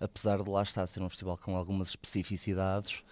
apesar 0.00 0.42
de 0.42 0.48
lá 0.48 0.62
estar 0.62 0.82
a 0.82 0.86
ser 0.86 1.02
um 1.02 1.08
festival 1.10 1.36
com 1.36 1.56
algumas 1.56 1.88
especificidades, 1.88 3.02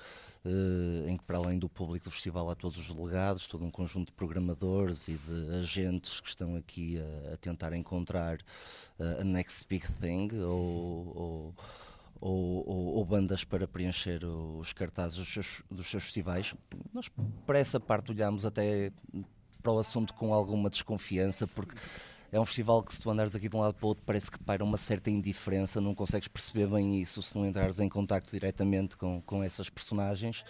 eh, 0.45 1.11
em 1.11 1.17
que 1.19 1.25
para 1.25 1.37
além 1.37 1.59
do 1.59 1.69
público 1.69 2.07
do 2.07 2.11
festival 2.11 2.49
há 2.49 2.55
todos 2.55 2.79
os 2.79 2.91
delegados, 2.93 3.47
todo 3.47 3.63
um 3.63 3.71
conjunto 3.71 4.07
de 4.07 4.13
programadores 4.15 5.07
e 5.09 5.13
de 5.19 5.55
agentes 5.61 6.19
que 6.21 6.29
estão 6.29 6.57
aqui 6.57 6.99
a, 7.31 7.35
a 7.35 7.37
tentar 7.37 7.75
encontrar 7.75 8.39
eh, 8.99 9.19
a 9.21 9.25
next 9.25 9.67
big 9.69 9.87
thing 10.01 10.31
ou, 10.43 11.15
ou, 11.15 11.55
ou- 12.23 12.69
ou- 12.69 12.95
ou 12.97 13.05
bandas 13.05 13.45
para 13.45 13.69
preencher 13.69 14.25
os 14.25 14.73
cartazes 14.73 15.19
dos 15.19 15.29
seus, 15.31 15.63
dos 15.71 15.87
seus 15.91 16.05
festivais. 16.05 16.55
Nós, 16.95 17.11
para 17.47 17.59
essa 17.59 17.79
parte, 17.79 18.13
olhamos 18.13 18.47
até 18.47 18.91
para 19.63 19.73
o 19.73 19.79
assunto 19.79 20.15
com 20.15 20.33
alguma 20.33 20.71
desconfiança, 20.71 21.47
porque 21.47 21.77
é 22.33 22.41
um 22.41 22.45
festival 22.47 22.83
que, 22.83 22.95
se 22.95 23.01
tu 23.01 23.11
andares 23.11 23.35
aqui 23.35 23.49
de 23.49 23.55
um 23.55 23.61
lado 23.61 23.75
para 23.75 23.85
o 23.85 23.89
outro, 23.91 24.03
parece 24.07 24.31
que 24.31 24.39
paira 24.39 24.65
uma 24.65 24.79
certa 24.79 25.11
indiferença, 25.11 25.81
não 25.81 25.95
consegues 25.95 26.27
perceber 26.29 26.67
bem 26.67 26.99
isso 27.01 27.23
se 27.23 27.37
não 27.37 27.47
entrares 27.47 27.79
em 27.79 27.89
contacto 27.91 28.31
diretamente 28.33 28.97
com, 28.97 29.21
com 29.21 29.43
essas 29.45 29.69
personagens. 29.69 30.43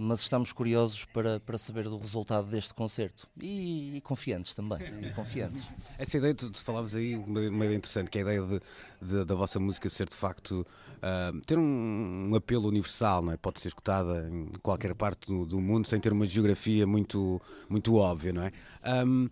Mas 0.00 0.20
estamos 0.20 0.52
curiosos 0.52 1.04
para, 1.06 1.40
para 1.40 1.58
saber 1.58 1.84
do 1.84 1.98
resultado 1.98 2.46
deste 2.46 2.72
concerto 2.72 3.28
e, 3.40 3.96
e 3.96 4.00
confiantes 4.00 4.54
também. 4.54 4.78
E 5.02 5.10
confiantes. 5.10 5.64
Essa 5.98 6.18
ideia, 6.18 6.32
tu, 6.34 6.50
tu 6.50 6.62
falavas 6.62 6.94
aí, 6.94 7.16
uma, 7.16 7.40
uma 7.40 7.64
ideia 7.64 7.76
interessante, 7.76 8.08
que 8.08 8.16
é 8.18 8.20
a 8.20 8.24
ideia 8.24 8.42
de, 8.42 8.60
de- 9.02 9.24
da 9.24 9.34
vossa 9.34 9.58
música 9.58 9.90
ser 9.90 10.08
de 10.08 10.14
facto 10.14 10.64
ah, 11.02 11.32
ter 11.44 11.58
um, 11.58 12.28
um 12.30 12.34
apelo 12.36 12.68
universal, 12.68 13.22
não 13.22 13.32
é? 13.32 13.36
Pode 13.36 13.60
ser 13.60 13.68
escutada 13.68 14.28
em 14.32 14.46
qualquer 14.62 14.94
parte 14.94 15.26
do, 15.26 15.44
do 15.44 15.60
mundo 15.60 15.88
sem 15.88 15.98
ter 15.98 16.12
uma 16.12 16.26
geografia 16.26 16.86
muito, 16.86 17.42
muito 17.68 17.96
óbvia, 17.96 18.32
não 18.32 18.42
é? 18.44 18.52
Ahm, 18.84 19.28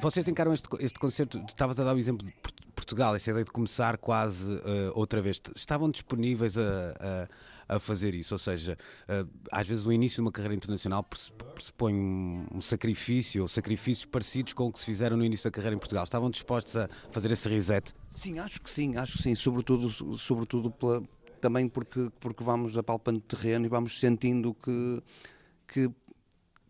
vocês 0.00 0.26
encaram 0.28 0.52
este, 0.52 0.68
este 0.80 0.98
concerto, 0.98 1.38
estavas 1.48 1.78
a 1.80 1.84
dar 1.84 1.94
o 1.94 1.98
exemplo 1.98 2.26
de 2.26 2.32
Port- 2.34 2.56
Portugal, 2.74 3.16
essa 3.16 3.30
ideia 3.30 3.44
de 3.44 3.50
começar 3.50 3.96
quase 3.98 4.60
eh, 4.64 4.90
outra 4.94 5.20
vez. 5.22 5.40
Estavam 5.56 5.90
disponíveis 5.90 6.56
a, 6.58 7.28
a, 7.68 7.76
a 7.76 7.80
fazer 7.80 8.14
isso? 8.14 8.34
Ou 8.34 8.38
seja, 8.38 8.76
eh, 9.08 9.24
às 9.50 9.66
vezes 9.66 9.86
o 9.86 9.92
início 9.92 10.16
de 10.16 10.20
uma 10.22 10.30
carreira 10.30 10.54
internacional 10.54 11.02
press- 11.02 11.32
pressupõe 11.54 11.94
um, 11.94 12.46
um 12.54 12.60
sacrifício, 12.60 13.42
ou 13.42 13.48
sacrifícios 13.48 14.04
parecidos 14.04 14.52
com 14.52 14.66
o 14.66 14.72
que 14.72 14.78
se 14.78 14.84
fizeram 14.84 15.16
no 15.16 15.24
início 15.24 15.50
da 15.50 15.54
carreira 15.54 15.74
em 15.74 15.78
Portugal. 15.78 16.04
Estavam 16.04 16.30
dispostos 16.30 16.76
a 16.76 16.88
fazer 17.10 17.30
esse 17.32 17.48
reset? 17.48 17.92
Sim, 18.12 18.38
acho 18.38 18.60
que 18.60 18.70
sim, 18.70 18.96
acho 18.96 19.16
que 19.16 19.22
sim, 19.22 19.34
sobretudo, 19.34 19.90
sobretudo 20.18 20.70
pela- 20.70 21.02
também 21.40 21.68
porque, 21.68 22.10
porque 22.20 22.44
vamos 22.44 22.76
apalpando 22.76 23.20
terreno 23.20 23.64
e 23.66 23.68
vamos 23.68 23.98
sentindo 23.98 24.54
que, 24.62 25.02
que, 25.66 25.90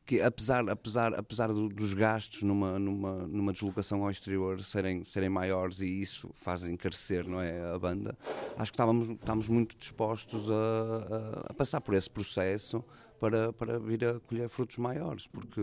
que 0.07 0.21
apesar, 0.23 0.69
apesar, 0.71 1.13
apesar 1.15 1.49
do- 1.53 1.69
dos 1.69 1.93
gastos 1.93 2.43
numa, 2.45 2.79
numa, 2.79 3.27
numa 3.27 3.53
deslocação 3.53 4.05
ao 4.05 4.11
exterior 4.11 4.63
serem, 4.63 5.05
serem 5.05 5.29
maiores 5.29 5.81
e 5.81 5.89
isso 6.01 6.31
faz 6.35 6.67
encarecer 6.67 7.27
não 7.29 7.41
é, 7.41 7.75
a 7.75 7.79
banda, 7.79 8.17
acho 8.57 8.71
que 8.71 8.77
estávamos, 8.77 9.09
estávamos 9.11 9.49
muito 9.49 9.77
dispostos 9.77 10.49
a, 10.49 10.55
a- 10.55 11.47
a 11.51 11.55
passar 11.55 11.81
por 11.81 11.95
esse 11.95 12.09
processo 12.09 12.85
para, 13.19 13.53
para 13.53 13.79
vir 13.81 14.05
a 14.05 14.21
colher 14.21 14.49
frutos 14.49 14.79
maiores, 14.79 15.27
porque 15.27 15.61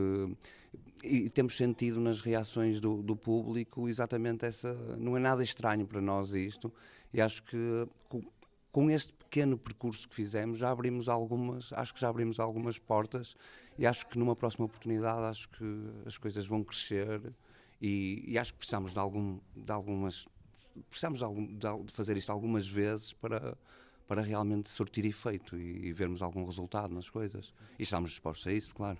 e 1.03 1.29
temos 1.29 1.55
sentido 1.55 1.99
nas 2.01 2.19
reações 2.21 2.79
do, 2.79 3.01
do 3.03 3.15
público 3.15 3.87
exatamente 3.89 4.45
essa. 4.45 4.73
Não 4.97 5.15
é 5.15 5.19
nada 5.19 5.43
estranho 5.43 5.85
para 5.85 6.01
nós 6.01 6.33
isto, 6.33 6.71
e 7.13 7.21
acho 7.21 7.43
que 7.43 7.87
com, 8.09 8.21
com 8.71 8.89
este 8.89 9.13
pequeno 9.13 9.57
percurso 9.57 10.07
que 10.07 10.15
fizemos 10.15 10.57
já 10.59 10.69
abrimos 10.71 11.07
algumas, 11.09 11.71
acho 11.73 11.93
que 11.93 11.99
já 12.01 12.09
abrimos 12.09 12.39
algumas 12.39 12.79
portas 12.79 13.35
e 13.77 13.85
acho 13.85 14.07
que 14.07 14.17
numa 14.17 14.35
próxima 14.35 14.65
oportunidade 14.65 15.21
acho 15.23 15.49
que 15.49 15.89
as 16.05 16.17
coisas 16.17 16.45
vão 16.45 16.63
crescer 16.63 17.33
e, 17.81 18.23
e 18.27 18.37
acho 18.37 18.53
que 18.53 18.59
precisamos 18.59 18.93
de, 18.93 18.99
algum, 18.99 19.39
de 19.55 19.71
algumas 19.71 20.27
precisamos 20.89 21.19
de, 21.19 21.25
algum, 21.25 21.45
de, 21.85 21.91
fazer 21.91 22.15
isto 22.15 22.31
algumas 22.31 22.67
vezes 22.67 23.13
para 23.13 23.57
para 24.07 24.21
realmente 24.21 24.69
surtir 24.69 25.05
efeito 25.05 25.55
e, 25.55 25.87
e 25.87 25.93
vermos 25.93 26.21
algum 26.21 26.45
resultado 26.45 26.93
nas 26.93 27.09
coisas 27.09 27.53
e 27.79 27.83
estamos 27.83 28.11
dispostos 28.11 28.45
a 28.47 28.53
isso, 28.53 28.75
claro. 28.75 28.99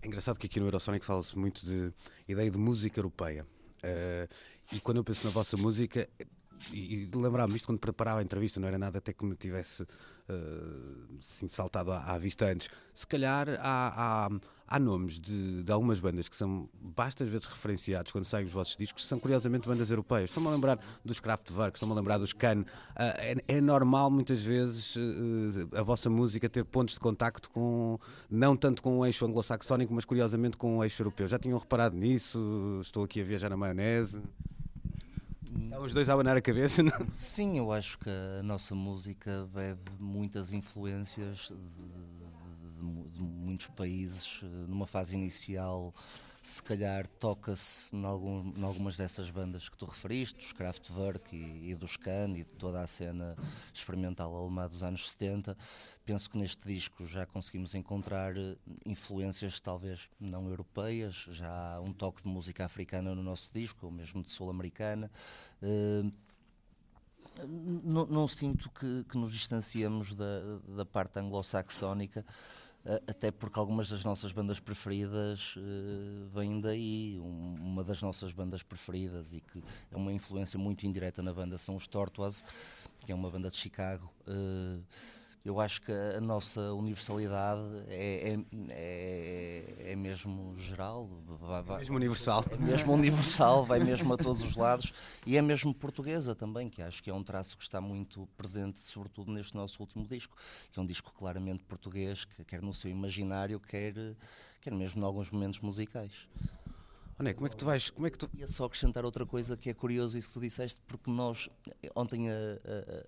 É 0.00 0.06
engraçado 0.06 0.38
que 0.38 0.46
aqui 0.46 0.60
no 0.60 0.66
Eurosonic 0.66 1.04
fala-se 1.04 1.36
muito 1.36 1.66
de 1.66 1.92
ideia 2.28 2.50
de 2.50 2.58
música 2.58 2.98
europeia. 2.98 3.46
Uh, 3.82 4.28
e 4.72 4.80
quando 4.80 4.98
eu 4.98 5.04
penso 5.04 5.26
na 5.26 5.32
vossa 5.32 5.56
música, 5.56 6.08
e, 6.72 6.94
e 6.94 7.10
lembrava-me 7.14 7.56
isto 7.56 7.66
quando 7.66 7.78
preparava 7.78 8.20
a 8.20 8.22
entrevista, 8.22 8.60
não 8.60 8.68
era 8.68 8.78
nada 8.78 8.98
até 8.98 9.12
que 9.12 9.24
me 9.24 9.34
tivesse 9.34 9.86
assim, 11.20 11.48
saltado 11.48 11.92
à, 11.92 12.00
à, 12.00 12.18
vista 12.18 12.46
antes. 12.46 12.68
Se 12.94 13.06
calhar 13.06 13.48
há, 13.60 14.26
há, 14.26 14.30
há 14.66 14.78
nomes 14.78 15.18
de, 15.18 15.62
de, 15.62 15.72
algumas 15.72 16.00
bandas 16.00 16.28
que 16.28 16.36
são 16.36 16.68
bastas 16.80 17.28
vezes 17.28 17.46
referenciados 17.46 18.10
quando 18.10 18.24
saem 18.24 18.46
os 18.46 18.52
vossos 18.52 18.76
discos, 18.76 19.02
que 19.02 19.08
são 19.08 19.18
curiosamente 19.18 19.68
bandas 19.68 19.90
europeias. 19.90 20.30
Estou-me 20.30 20.48
a 20.48 20.52
lembrar 20.52 20.78
dos 21.04 21.20
Kraftwerk, 21.20 21.76
estou-me 21.76 21.92
a 21.92 21.96
lembrar 21.96 22.18
dos 22.18 22.32
Can. 22.32 22.60
Uh, 22.60 22.64
é, 22.96 23.36
é, 23.48 23.60
normal 23.60 24.10
muitas 24.10 24.40
vezes 24.40 24.96
uh, 24.96 25.76
a 25.76 25.82
vossa 25.82 26.08
música 26.08 26.48
ter 26.48 26.64
pontos 26.64 26.94
de 26.94 27.00
contacto 27.00 27.50
com, 27.50 27.98
não 28.30 28.56
tanto 28.56 28.82
com 28.82 28.98
o 28.98 29.06
eixo 29.06 29.26
anglo-saxónico, 29.26 29.92
mas 29.92 30.04
curiosamente 30.04 30.56
com 30.56 30.78
o 30.78 30.84
eixo 30.84 31.02
europeu. 31.02 31.28
Já 31.28 31.38
tinham 31.38 31.58
reparado 31.58 31.96
nisso? 31.96 32.80
Estou 32.80 33.04
aqui 33.04 33.20
a 33.20 33.24
viajar 33.24 33.50
na 33.50 33.56
maionese. 33.56 34.22
Estão 35.74 35.86
os 35.86 35.92
dois 35.92 36.08
a 36.08 36.12
abanar 36.12 36.36
a 36.36 36.40
cabeça, 36.40 36.84
não? 36.84 37.10
Sim, 37.10 37.58
eu 37.58 37.72
acho 37.72 37.98
que 37.98 38.08
a 38.08 38.44
nossa 38.44 38.76
música 38.76 39.48
bebe 39.52 39.90
muitas 39.98 40.52
influências 40.52 41.50
de, 41.50 42.78
de, 42.80 43.08
de 43.08 43.20
muitos 43.20 43.66
países. 43.66 44.40
Numa 44.68 44.86
fase 44.86 45.16
inicial, 45.16 45.92
se 46.44 46.62
calhar 46.62 47.08
toca-se 47.08 47.96
em, 47.96 48.04
algum, 48.04 48.52
algumas 48.64 48.96
dessas 48.96 49.30
bandas 49.30 49.68
que 49.68 49.76
tu 49.76 49.86
referiste, 49.86 50.36
dos 50.36 50.52
Kraftwerk 50.52 51.34
e, 51.34 51.70
e 51.70 51.74
dos 51.74 51.96
Can 51.96 52.30
e 52.36 52.44
de 52.44 52.54
toda 52.54 52.80
a 52.80 52.86
cena 52.86 53.34
experimental 53.72 54.34
alemã 54.34 54.68
dos 54.68 54.82
anos 54.82 55.10
70 55.10 55.56
penso 56.04 56.28
que 56.28 56.36
neste 56.36 56.66
disco 56.66 57.06
já 57.06 57.24
conseguimos 57.26 57.74
encontrar 57.74 58.36
eh, 58.36 58.56
influências 58.84 59.58
talvez 59.58 60.08
não 60.20 60.48
europeias, 60.48 61.26
já 61.30 61.74
há 61.74 61.80
um 61.80 61.92
toque 61.92 62.22
de 62.22 62.28
música 62.28 62.64
africana 62.64 63.14
no 63.14 63.22
nosso 63.22 63.50
disco, 63.52 63.86
ou 63.86 63.92
mesmo 63.92 64.22
de 64.22 64.30
sul-americana. 64.30 65.10
Uh, 65.62 66.12
não, 67.82 68.06
não, 68.06 68.28
sinto 68.28 68.70
que, 68.70 69.04
que, 69.04 69.16
nos 69.16 69.32
distanciamos 69.32 70.14
da, 70.14 70.58
da 70.68 70.84
parte 70.84 71.18
anglo-saxónica, 71.18 72.24
até 73.06 73.30
porque 73.30 73.58
algumas 73.58 73.88
das 73.88 74.04
nossas 74.04 74.30
bandas 74.30 74.60
preferidas 74.60 75.56
uh, 75.56 76.28
vêm 76.34 76.60
daí. 76.60 77.18
Um, 77.18 77.54
uma 77.60 77.82
das 77.82 78.02
nossas 78.02 78.32
bandas 78.32 78.62
preferidas 78.62 79.32
e 79.32 79.40
que 79.40 79.62
é 79.90 79.96
uma 79.96 80.12
influência 80.12 80.58
muito 80.58 80.86
indireta 80.86 81.22
na 81.22 81.32
banda 81.32 81.56
são 81.56 81.76
os 81.76 81.86
Tortoise, 81.86 82.44
que 83.06 83.10
é 83.10 83.14
uma 83.14 83.30
banda 83.30 83.48
de 83.48 83.56
Chicago. 83.56 84.12
Uh, 84.28 84.82
eu 85.44 85.60
acho 85.60 85.82
que 85.82 85.92
a 85.92 86.20
nossa 86.22 86.72
universalidade 86.72 87.60
é, 87.88 88.30
é, 88.30 88.38
é, 88.70 89.92
é 89.92 89.96
mesmo 89.96 90.54
geral. 90.58 91.06
Vai, 91.38 91.62
vai, 91.62 91.76
é 91.76 91.78
mesmo 91.80 91.96
universal. 91.96 92.44
É 92.50 92.56
mesmo 92.56 92.92
universal, 92.94 93.66
vai 93.66 93.78
mesmo 93.78 94.14
a 94.14 94.16
todos 94.16 94.42
os 94.42 94.56
lados. 94.56 94.90
E 95.26 95.36
é 95.36 95.42
mesmo 95.42 95.74
portuguesa 95.74 96.34
também, 96.34 96.70
que 96.70 96.80
acho 96.80 97.02
que 97.02 97.10
é 97.10 97.14
um 97.14 97.22
traço 97.22 97.58
que 97.58 97.62
está 97.62 97.78
muito 97.78 98.26
presente, 98.38 98.80
sobretudo 98.80 99.30
neste 99.30 99.54
nosso 99.54 99.82
último 99.82 100.06
disco, 100.06 100.34
que 100.72 100.78
é 100.78 100.82
um 100.82 100.86
disco 100.86 101.12
claramente 101.12 101.62
português, 101.62 102.24
que 102.24 102.42
quer 102.42 102.62
no 102.62 102.72
seu 102.72 102.90
imaginário, 102.90 103.60
quer, 103.60 103.92
quer 104.62 104.72
mesmo 104.72 105.02
em 105.02 105.04
alguns 105.04 105.30
momentos 105.30 105.60
musicais. 105.60 106.26
Olha, 107.16 107.32
como 107.32 107.46
é 107.46 107.50
que 107.50 107.56
tu 107.56 107.64
vais. 107.64 107.90
Como 107.90 108.06
é 108.06 108.10
que 108.10 108.18
tu... 108.18 108.28
Ia 108.34 108.48
só 108.48 108.64
acrescentar 108.64 109.04
outra 109.04 109.24
coisa 109.24 109.56
que 109.56 109.70
é 109.70 109.74
curioso 109.74 110.18
isso 110.18 110.28
que 110.28 110.34
tu 110.34 110.40
disseste, 110.40 110.80
porque 110.88 111.08
nós, 111.08 111.48
ontem 111.94 112.28
a, 112.28 112.32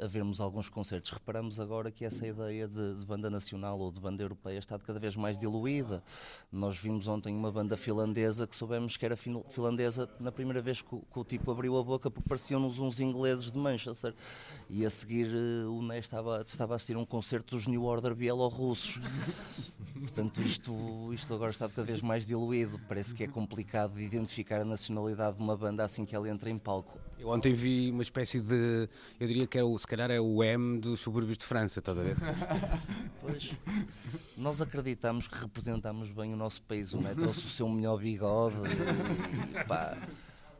a, 0.01 0.05
a 0.05 0.09
vermos 0.09 0.41
alguns 0.41 0.69
concertos, 0.69 1.11
reparamos 1.11 1.59
agora 1.59 1.91
que 1.91 2.05
essa 2.05 2.25
ideia 2.25 2.69
de, 2.69 2.95
de, 2.95 3.05
banda 3.05 3.29
nacional 3.29 3.81
ou 3.81 3.91
de 3.91 3.99
banda 3.99 4.23
europeia 4.23 4.59
está 4.59 4.79
cada 4.79 5.01
vez 5.01 5.17
mais 5.17 5.37
diluída. 5.37 6.05
Nós 6.53 6.79
vimos 6.79 7.09
ontem 7.09 7.35
uma 7.35 7.51
banda 7.51 7.77
finlandesa 7.77 8.47
que 8.47 8.55
soubemos 8.55 8.97
que 8.97 9.05
era 9.05 9.17
finlandesa 9.17 10.09
na 10.21 10.31
primeira 10.31 10.63
vez 10.63 10.83
que, 10.83 10.89
que 10.89 11.19
o 11.19 11.25
tipo 11.25 11.51
abriu 11.51 11.77
a 11.77 11.83
boca, 11.83 12.09
porque 12.09 12.29
pareciam-nos 12.29 12.79
uns 12.79 13.01
ingleses 13.01 13.51
de 13.51 13.59
Manchester. 13.59 14.15
E 14.71 14.87
a 14.87 14.91
seguir 14.91 15.27
eh, 15.35 15.67
o 15.67 15.83
Ney 15.83 15.99
estava, 15.99 16.45
estava 16.47 16.75
a 16.75 16.77
assistir 16.77 16.97
um 16.97 17.05
concerto 17.05 17.57
dos 17.57 17.67
New 17.67 17.85
Order 17.85 18.15
bielorrussos. 18.15 19.01
Portanto, 19.99 20.41
isto, 20.43 21.13
isto 21.13 21.35
agora 21.35 21.51
está 21.51 21.69
cada 21.69 21.85
vez 21.85 22.01
mais 22.03 22.25
diluído. 22.25 22.79
Parece 22.87 23.15
que 23.15 23.25
é 23.25 23.27
complicado 23.27 23.96
de 23.97 24.05
identificar 24.05 24.61
a 24.61 24.65
nacionalidade 24.65 25.37
de 25.37 25.43
uma 25.43 25.57
banda 25.57 25.85
assim 25.85 26.05
que 26.05 26.15
ela 26.15 26.29
entra 26.29 26.51
em 26.51 26.59
palco. 26.59 26.99
Eu 27.19 27.29
ontem 27.29 27.55
vi 27.55 27.91
uma 27.91 28.03
espécie 28.03 28.41
de. 28.41 28.89
Eu 29.19 29.27
diria 29.27 29.47
que 29.47 29.59
é 29.59 29.65
o, 29.65 29.77
se 29.79 29.87
calhar 29.87 30.11
é 30.11 30.21
o 30.21 30.45
M 30.45 30.79
dos 30.79 31.01
subúrbios 31.01 31.39
de 31.39 31.45
França, 31.45 31.79
estás 31.79 31.99
a 31.99 32.03
ver? 32.03 32.17
Pois. 33.21 33.53
Nós 34.37 34.61
acreditamos 34.61 35.27
que 35.27 35.37
representamos 35.37 36.13
bem 36.13 36.33
o 36.33 36.37
nosso 36.37 36.63
país. 36.63 36.93
O 36.93 37.01
Neto 37.01 37.23
trouxe 37.23 37.47
o 37.47 37.49
seu 37.49 37.69
melhor 37.69 37.99
bigode 37.99 38.55
e, 38.57 39.65
pá, 39.65 39.97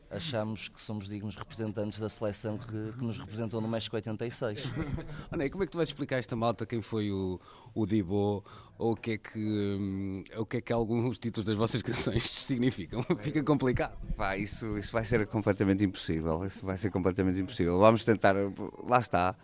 achamos 0.09 0.69
que 0.69 0.79
somos 0.79 1.07
dignos 1.07 1.35
representantes 1.35 1.99
da 1.99 2.09
seleção 2.09 2.57
que, 2.57 2.93
que 2.93 3.03
nos 3.03 3.19
representou 3.19 3.59
no 3.61 3.67
México 3.67 3.95
86. 3.95 4.63
Olha, 5.31 5.45
e 5.45 5.49
como 5.49 5.63
é 5.63 5.65
que 5.67 5.71
tu 5.71 5.77
vais 5.77 5.89
explicar 5.89 6.17
esta 6.17 6.35
malta 6.35 6.65
quem 6.65 6.81
foi 6.81 7.11
o, 7.11 7.39
o 7.73 7.85
Dibo 7.85 8.43
ou 8.77 8.91
o 8.91 8.95
que 8.95 9.11
é 9.11 9.17
que 9.17 9.77
hum, 9.79 10.23
o 10.37 10.45
que 10.45 10.57
é 10.57 10.61
que 10.61 10.71
alguns 10.71 11.17
títulos 11.17 11.45
das 11.45 11.57
vossas 11.57 11.81
canções 11.81 12.29
significam? 12.29 13.03
Fica 13.19 13.43
complicado. 13.43 13.97
Vai, 14.15 14.41
isso, 14.41 14.77
isso 14.77 14.91
vai 14.91 15.03
ser 15.03 15.25
completamente 15.27 15.83
impossível. 15.83 16.45
Isso 16.45 16.65
vai 16.65 16.77
ser 16.77 16.89
completamente 16.89 17.39
impossível. 17.39 17.77
Vamos 17.79 18.03
tentar, 18.03 18.35
lá 18.87 18.99
está. 18.99 19.35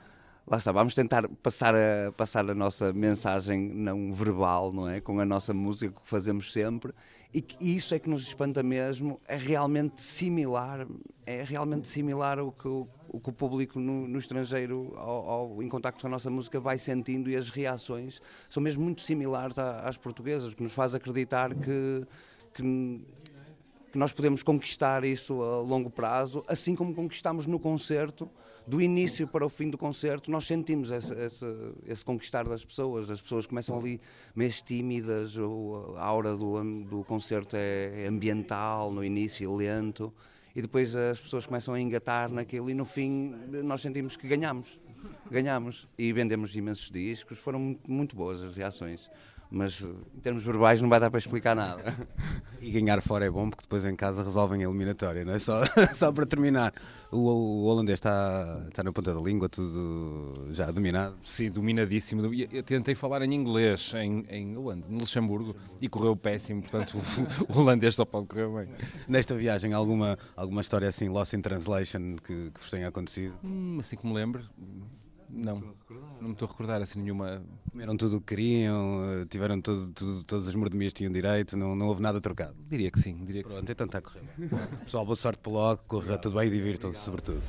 Lá 0.45 0.57
está, 0.57 0.73
vamos 0.73 0.93
tentar 0.93 1.25
passar 1.41 1.73
a, 1.73 2.11
passar 2.11 2.49
a 2.49 2.53
nossa 2.53 2.91
mensagem 2.91 3.69
não 3.69 4.11
verbal, 4.11 4.73
não 4.73 4.89
é? 4.89 4.99
Com 4.99 5.17
a 5.21 5.25
nossa 5.25 5.53
música 5.53 6.01
que 6.01 6.09
fazemos 6.09 6.51
sempre 6.51 6.93
e, 7.33 7.43
e 7.59 7.75
isso 7.75 7.95
é 7.95 7.99
que 7.99 8.09
nos 8.09 8.21
espanta 8.21 8.61
mesmo, 8.61 9.19
é 9.27 9.35
realmente 9.35 10.01
similar, 10.01 10.87
é 11.25 11.43
realmente 11.43 11.87
similar 11.87 12.37
ao 12.37 12.51
que 12.51 12.67
o, 12.67 12.87
o, 13.09 13.19
que 13.19 13.29
o 13.29 13.33
público 13.33 13.79
no, 13.79 14.07
no 14.07 14.19
estrangeiro, 14.19 14.93
ao, 14.95 15.29
ao, 15.29 15.63
em 15.63 15.67
contacto 15.67 16.01
com 16.01 16.07
a 16.07 16.09
nossa 16.09 16.29
música, 16.29 16.59
vai 16.59 16.77
sentindo 16.77 17.29
e 17.29 17.35
as 17.35 17.49
reações 17.49 18.21
são 18.47 18.61
mesmo 18.61 18.83
muito 18.83 19.01
similares 19.01 19.57
às 19.57 19.97
portuguesas, 19.97 20.53
que 20.53 20.61
nos 20.61 20.73
faz 20.73 20.93
acreditar 20.93 21.55
que, 21.55 22.05
que 22.53 23.01
que 23.93 23.99
nós 23.99 24.11
podemos 24.11 24.41
conquistar 24.41 25.03
isso 25.03 25.43
a 25.43 25.61
longo 25.61 25.87
prazo, 25.87 26.43
assim 26.47 26.75
como 26.75 26.95
conquistamos 26.95 27.45
no 27.45 27.59
concerto, 27.59 28.27
do 28.65 28.81
início 28.81 29.27
para 29.27 29.45
o 29.45 29.49
fim 29.49 29.69
do 29.69 29.77
concerto, 29.77 30.31
nós 30.31 30.45
sentimos 30.45 30.89
esse, 30.89 31.13
esse, 31.13 31.45
esse 31.85 32.05
conquistar 32.05 32.47
das 32.47 32.63
pessoas. 32.63 33.09
As 33.09 33.21
pessoas 33.21 33.45
começam 33.45 33.77
ali 33.77 33.99
meio 34.35 34.51
tímidas, 34.51 35.35
a 35.97 36.03
aura 36.03 36.35
do, 36.35 36.83
do 36.83 37.03
concerto 37.03 37.55
é 37.55 38.07
ambiental 38.07 38.91
no 38.91 39.03
início, 39.03 39.53
lento, 39.55 40.13
e 40.55 40.61
depois 40.61 40.95
as 40.95 41.19
pessoas 41.19 41.45
começam 41.45 41.73
a 41.73 41.79
engatar 41.79 42.31
naquilo, 42.31 42.69
e 42.69 42.73
no 42.73 42.85
fim 42.85 43.33
nós 43.63 43.81
sentimos 43.81 44.15
que 44.15 44.27
ganhamos. 44.27 44.79
Ganhamos 45.29 45.87
e 45.97 46.13
vendemos 46.13 46.55
imensos 46.55 46.89
discos, 46.89 47.37
foram 47.37 47.77
muito 47.85 48.15
boas 48.15 48.41
as 48.41 48.55
reações 48.55 49.09
mas 49.53 49.81
em 49.81 50.19
termos 50.19 50.43
verbais 50.43 50.81
não 50.81 50.89
vai 50.89 50.99
dar 50.99 51.11
para 51.11 51.19
explicar 51.19 51.55
nada. 51.55 51.95
E 52.59 52.71
ganhar 52.71 52.99
fora 53.03 53.23
é 53.23 53.29
bom 53.29 53.51
porque 53.51 53.61
depois 53.61 53.85
em 53.85 53.95
casa 53.95 54.23
resolvem 54.23 54.61
a 54.61 54.67
eliminatória, 54.67 55.23
não 55.23 55.33
é? 55.33 55.37
Só, 55.37 55.61
só 55.93 56.11
para 56.11 56.25
terminar, 56.25 56.73
o, 57.11 57.17
o 57.17 57.65
holandês 57.65 57.97
está, 57.97 58.65
está 58.67 58.81
na 58.81 58.91
ponta 58.91 59.13
da 59.13 59.21
língua, 59.21 59.47
tudo 59.47 60.47
já 60.49 60.71
dominado? 60.71 61.15
Sim, 61.23 61.51
dominadíssimo. 61.51 62.33
Eu 62.51 62.63
tentei 62.63 62.95
falar 62.95 63.21
em 63.21 63.31
inglês 63.31 63.93
em, 63.95 64.25
em 64.27 64.57
onde? 64.57 64.89
No 64.89 65.01
Luxemburgo 65.01 65.55
e 65.79 65.87
correu 65.87 66.15
péssimo, 66.15 66.63
portanto 66.63 66.97
o, 66.97 67.53
o 67.53 67.61
holandês 67.61 67.93
só 67.93 68.05
pode 68.05 68.25
correr 68.25 68.47
bem. 68.47 68.73
Nesta 69.07 69.35
viagem, 69.35 69.71
alguma, 69.71 70.17
alguma 70.35 70.61
história 70.61 70.89
assim, 70.89 71.09
lost 71.09 71.33
in 71.33 71.41
translation, 71.41 72.15
que, 72.15 72.49
que 72.49 72.59
vos 72.59 72.71
tenha 72.71 72.87
acontecido? 72.87 73.35
Hum, 73.43 73.77
assim 73.79 73.97
que 73.97 74.07
me 74.07 74.13
lembro, 74.13 74.43
não, 75.33 75.75
não 76.21 76.27
me 76.29 76.33
estou 76.33 76.47
a 76.47 76.51
recordar 76.51 76.81
assim 76.81 77.01
nenhuma. 77.01 77.43
Comeram 77.71 77.97
tudo 77.97 78.17
o 78.17 78.21
que 78.21 78.27
queriam, 78.35 79.03
eh, 79.21 79.25
tiveram 79.25 79.59
tudo, 79.59 79.91
tudo, 79.93 80.23
todas 80.23 80.47
as 80.47 80.55
mordomias 80.55 80.93
tinham 80.93 81.11
direito, 81.11 81.57
não, 81.57 81.75
não 81.75 81.87
houve 81.87 82.01
nada 82.01 82.21
trocado. 82.21 82.55
Diria 82.67 82.91
que 82.91 82.99
sim, 82.99 83.23
diria 83.25 83.41
Pronto, 83.41 83.61
que 83.61 83.65
sim. 83.67 83.71
então 83.71 83.85
está 83.85 83.97
a 83.97 84.01
correr. 84.01 84.21
Pessoal, 84.85 85.05
boa 85.05 85.15
sorte 85.15 85.39
para 85.39 85.51
logo, 85.51 85.81
corra 85.87 86.17
tudo 86.17 86.35
bem 86.37 86.47
e 86.47 86.51
divirtam-se, 86.51 87.01
sobretudo. 87.01 87.41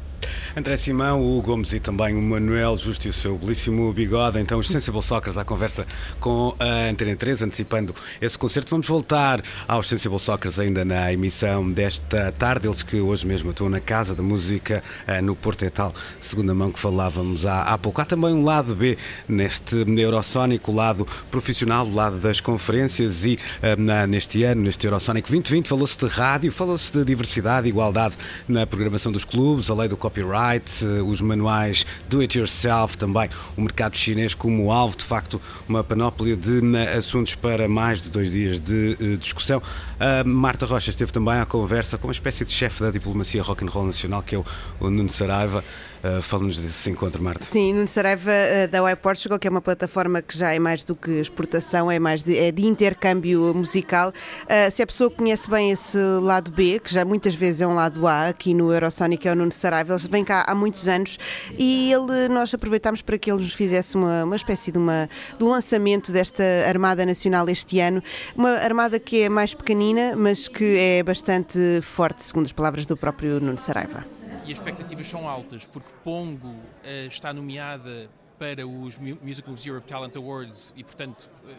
André 0.56 0.76
Simão, 0.76 1.20
o 1.20 1.42
Gomes 1.42 1.72
e 1.72 1.80
também 1.80 2.14
o 2.14 2.22
Manuel 2.22 2.76
Justo 2.76 3.06
e 3.06 3.10
o 3.10 3.12
seu 3.12 3.36
belíssimo 3.36 3.92
bigode. 3.92 4.38
Então, 4.38 4.58
os 4.58 4.68
Sensible 4.68 5.02
Soccers 5.02 5.36
à 5.36 5.44
conversa 5.44 5.86
com 6.20 6.54
a 6.58 6.88
Antena 6.90 7.16
3, 7.16 7.42
antecipando 7.42 7.94
esse 8.20 8.38
concerto. 8.38 8.70
Vamos 8.70 8.86
voltar 8.86 9.42
aos 9.66 9.88
Sensible 9.88 10.18
Soccers 10.18 10.58
ainda 10.58 10.84
na 10.84 11.12
emissão 11.12 11.68
desta 11.68 12.30
tarde. 12.32 12.68
Eles 12.68 12.82
que 12.82 13.00
hoje 13.00 13.26
mesmo 13.26 13.50
estão 13.50 13.68
na 13.68 13.80
Casa 13.80 14.14
da 14.14 14.22
Música 14.22 14.82
eh, 15.06 15.20
no 15.20 15.34
Porto 15.34 15.64
Etal, 15.64 15.92
segunda 16.20 16.54
mão 16.54 16.70
que 16.70 16.78
falávamos 16.78 17.44
há, 17.44 17.62
há 17.62 17.78
pouco. 17.78 18.00
Há 18.00 18.04
também 18.04 18.32
um 18.32 18.44
lado 18.44 18.76
B 18.76 18.96
neste 19.28 19.76
Eurosónico, 19.76 20.70
o 20.70 20.74
lado 20.74 21.06
profissional, 21.30 21.86
o 21.86 21.94
lado 21.94 22.18
das 22.18 22.40
conferências 22.40 23.24
e 23.24 23.38
eh, 23.60 23.74
na, 23.76 24.06
neste 24.06 24.44
ano, 24.44 24.62
neste 24.62 24.86
Eurosónico 24.86 25.28
2020, 25.28 25.68
falou-se 25.68 25.98
de 25.98 26.06
rádio, 26.06 26.52
falou-se 26.52 26.92
de 26.92 27.04
diversidade, 27.04 27.68
igualdade 27.68 28.16
na 28.46 28.66
programação 28.66 29.10
dos 29.10 29.24
clubes, 29.24 29.68
a 29.68 29.74
lei 29.74 29.88
do 29.88 29.96
copyright 29.96 30.33
eh, 30.82 31.02
os 31.02 31.20
manuais 31.20 31.86
do 32.08 32.20
it 32.20 32.38
yourself, 32.38 32.98
também 32.98 33.28
o 33.56 33.62
mercado 33.62 33.96
chinês 33.96 34.34
como 34.34 34.70
alvo, 34.72 34.96
de 34.96 35.04
facto, 35.04 35.40
uma 35.68 35.84
panóplia 35.84 36.36
de 36.36 36.60
assuntos 36.96 37.34
para 37.34 37.68
mais 37.68 38.02
de 38.02 38.10
dois 38.10 38.32
dias 38.32 38.60
de 38.60 38.96
eh, 39.00 39.16
discussão. 39.16 39.62
A 39.98 40.24
Marta 40.24 40.66
Rocha 40.66 40.90
esteve 40.90 41.12
também 41.12 41.34
à 41.34 41.46
conversa 41.46 41.96
com 41.96 42.08
uma 42.08 42.12
espécie 42.12 42.44
de 42.44 42.50
chefe 42.50 42.82
da 42.82 42.90
diplomacia 42.90 43.42
rock 43.42 43.64
and 43.64 43.68
roll 43.68 43.86
nacional, 43.86 44.22
que 44.22 44.34
é 44.34 44.38
o, 44.38 44.44
o 44.80 44.90
Nuno 44.90 45.08
Saraiva. 45.08 45.64
Uh, 46.04 46.20
Fala-nos 46.20 46.58
desse 46.58 46.90
encontro, 46.90 47.22
Marta. 47.22 47.42
Sim, 47.42 47.72
Nuno 47.72 47.88
Saraiva 47.88 48.30
uh, 48.30 48.68
da 48.68 48.90
Y 48.90 48.96
Portugal, 48.96 49.38
que 49.38 49.48
é 49.48 49.50
uma 49.50 49.62
plataforma 49.62 50.20
que 50.20 50.36
já 50.36 50.52
é 50.52 50.58
mais 50.58 50.84
do 50.84 50.94
que 50.94 51.12
exportação, 51.12 51.90
é 51.90 51.98
mais 51.98 52.22
de, 52.22 52.36
é 52.36 52.52
de 52.52 52.66
intercâmbio 52.66 53.54
musical. 53.54 54.10
Uh, 54.10 54.70
se 54.70 54.82
a 54.82 54.86
pessoa 54.86 55.10
conhece 55.10 55.48
bem 55.48 55.70
esse 55.70 55.96
lado 56.20 56.50
B, 56.50 56.78
que 56.78 56.92
já 56.92 57.06
muitas 57.06 57.34
vezes 57.34 57.62
é 57.62 57.66
um 57.66 57.74
lado 57.74 58.06
A, 58.06 58.28
aqui 58.28 58.52
no 58.52 58.70
Eurosonic 58.70 59.26
é 59.26 59.32
o 59.32 59.34
Nuno 59.34 59.50
Saraiva, 59.52 59.94
ele 59.94 60.08
vem 60.08 60.22
cá 60.22 60.44
há 60.46 60.54
muitos 60.54 60.86
anos 60.86 61.18
e 61.56 61.90
ele, 61.90 62.28
nós 62.28 62.52
aproveitámos 62.52 63.00
para 63.00 63.16
que 63.16 63.30
ele 63.30 63.40
nos 63.40 63.54
fizesse 63.54 63.96
uma, 63.96 64.24
uma 64.24 64.36
espécie 64.36 64.70
de, 64.70 64.76
uma, 64.76 65.08
de 65.38 65.42
um 65.42 65.48
lançamento 65.48 66.12
desta 66.12 66.44
Armada 66.68 67.06
Nacional 67.06 67.48
este 67.48 67.80
ano. 67.80 68.02
Uma 68.36 68.50
armada 68.56 68.98
que 68.98 69.22
é 69.22 69.30
mais 69.30 69.54
pequenina, 69.54 69.93
mas 70.16 70.48
que 70.48 70.76
é 70.78 71.02
bastante 71.02 71.80
forte, 71.82 72.22
segundo 72.22 72.46
as 72.46 72.52
palavras 72.52 72.86
do 72.86 72.96
próprio 72.96 73.40
Nuno 73.40 73.58
Saraiva 73.58 74.04
e 74.44 74.52
as 74.52 74.58
expectativas 74.58 75.08
são 75.08 75.28
altas, 75.28 75.64
porque 75.64 75.88
Pongo 76.02 76.48
uh, 76.48 77.06
está 77.08 77.32
nomeada 77.32 78.10
para 78.38 78.66
os 78.66 78.96
Music 78.96 79.48
Moves 79.48 79.64
Europe 79.64 79.88
Talent 79.88 80.14
Awards 80.16 80.72
e, 80.76 80.84
portanto, 80.84 81.30
uh, 81.44 81.50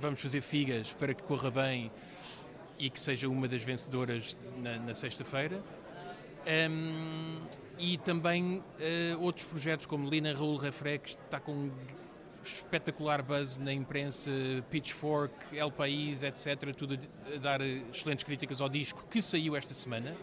vamos 0.00 0.20
fazer 0.20 0.42
figas 0.42 0.92
para 0.92 1.14
que 1.14 1.22
corra 1.22 1.50
bem 1.50 1.90
e 2.78 2.90
que 2.90 3.00
seja 3.00 3.28
uma 3.28 3.48
das 3.48 3.62
vencedoras 3.62 4.36
na, 4.58 4.78
na 4.78 4.94
sexta-feira. 4.94 5.62
Um, 6.70 7.38
e 7.78 7.96
também 7.96 8.58
uh, 8.58 9.20
outros 9.20 9.46
projetos 9.46 9.86
como 9.86 10.08
Lina 10.08 10.34
Raul 10.34 10.56
Refre, 10.56 10.98
que 10.98 11.10
está 11.10 11.40
com 11.40 11.70
espetacular 12.44 13.22
buzz 13.22 13.56
na 13.58 13.72
imprensa, 13.72 14.30
Pitchfork, 14.70 15.34
El 15.52 15.70
País, 15.70 16.22
etc., 16.22 16.74
tudo 16.74 16.98
a 17.34 17.38
dar 17.38 17.60
excelentes 17.60 18.24
críticas 18.24 18.60
ao 18.60 18.68
disco 18.68 19.04
que 19.10 19.20
saiu 19.22 19.56
esta 19.56 19.74
semana 19.74 20.16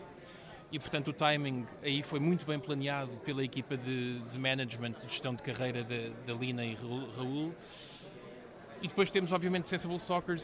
e 0.72 0.78
portanto 0.80 1.10
o 1.10 1.14
timing 1.14 1.66
aí 1.82 2.04
foi 2.04 2.20
muito 2.20 2.46
bem 2.46 2.60
planeado 2.60 3.12
pela 3.26 3.44
equipa 3.44 3.78
de, 3.78 4.20
de 4.20 4.38
management, 4.38 4.92
de 4.92 5.08
gestão 5.08 5.34
de 5.34 5.42
carreira 5.42 5.86
da 6.26 6.34
Lina 6.34 6.66
e 6.66 6.76
Raul. 6.76 7.54
E 8.82 8.88
depois 8.88 9.10
temos, 9.10 9.32
obviamente, 9.32 9.68
Sensible 9.68 10.00
Soccer 10.00 10.38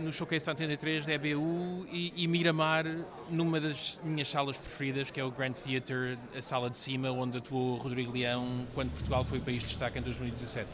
no 0.00 0.12
Showcase 0.12 0.50
Antena 0.50 0.76
3 0.76 1.06
da 1.06 1.12
EBU 1.12 1.86
e, 1.90 2.12
e, 2.16 2.28
Miramar 2.28 2.86
numa 3.30 3.60
das 3.60 3.98
minhas 4.04 4.30
salas 4.30 4.56
preferidas, 4.56 5.10
que 5.10 5.20
é 5.20 5.24
o 5.24 5.30
Grand 5.30 5.52
Theatre, 5.52 6.18
a 6.36 6.40
sala 6.40 6.70
de 6.70 6.78
cima, 6.78 7.10
onde 7.10 7.38
atuou 7.38 7.76
Rodrigo 7.76 8.12
Leão 8.12 8.66
quando 8.74 8.90
Portugal 8.90 9.24
foi 9.24 9.38
o 9.38 9.40
país 9.42 9.62
de 9.62 9.68
destaque 9.68 9.98
em 9.98 10.02
2017. 10.02 10.66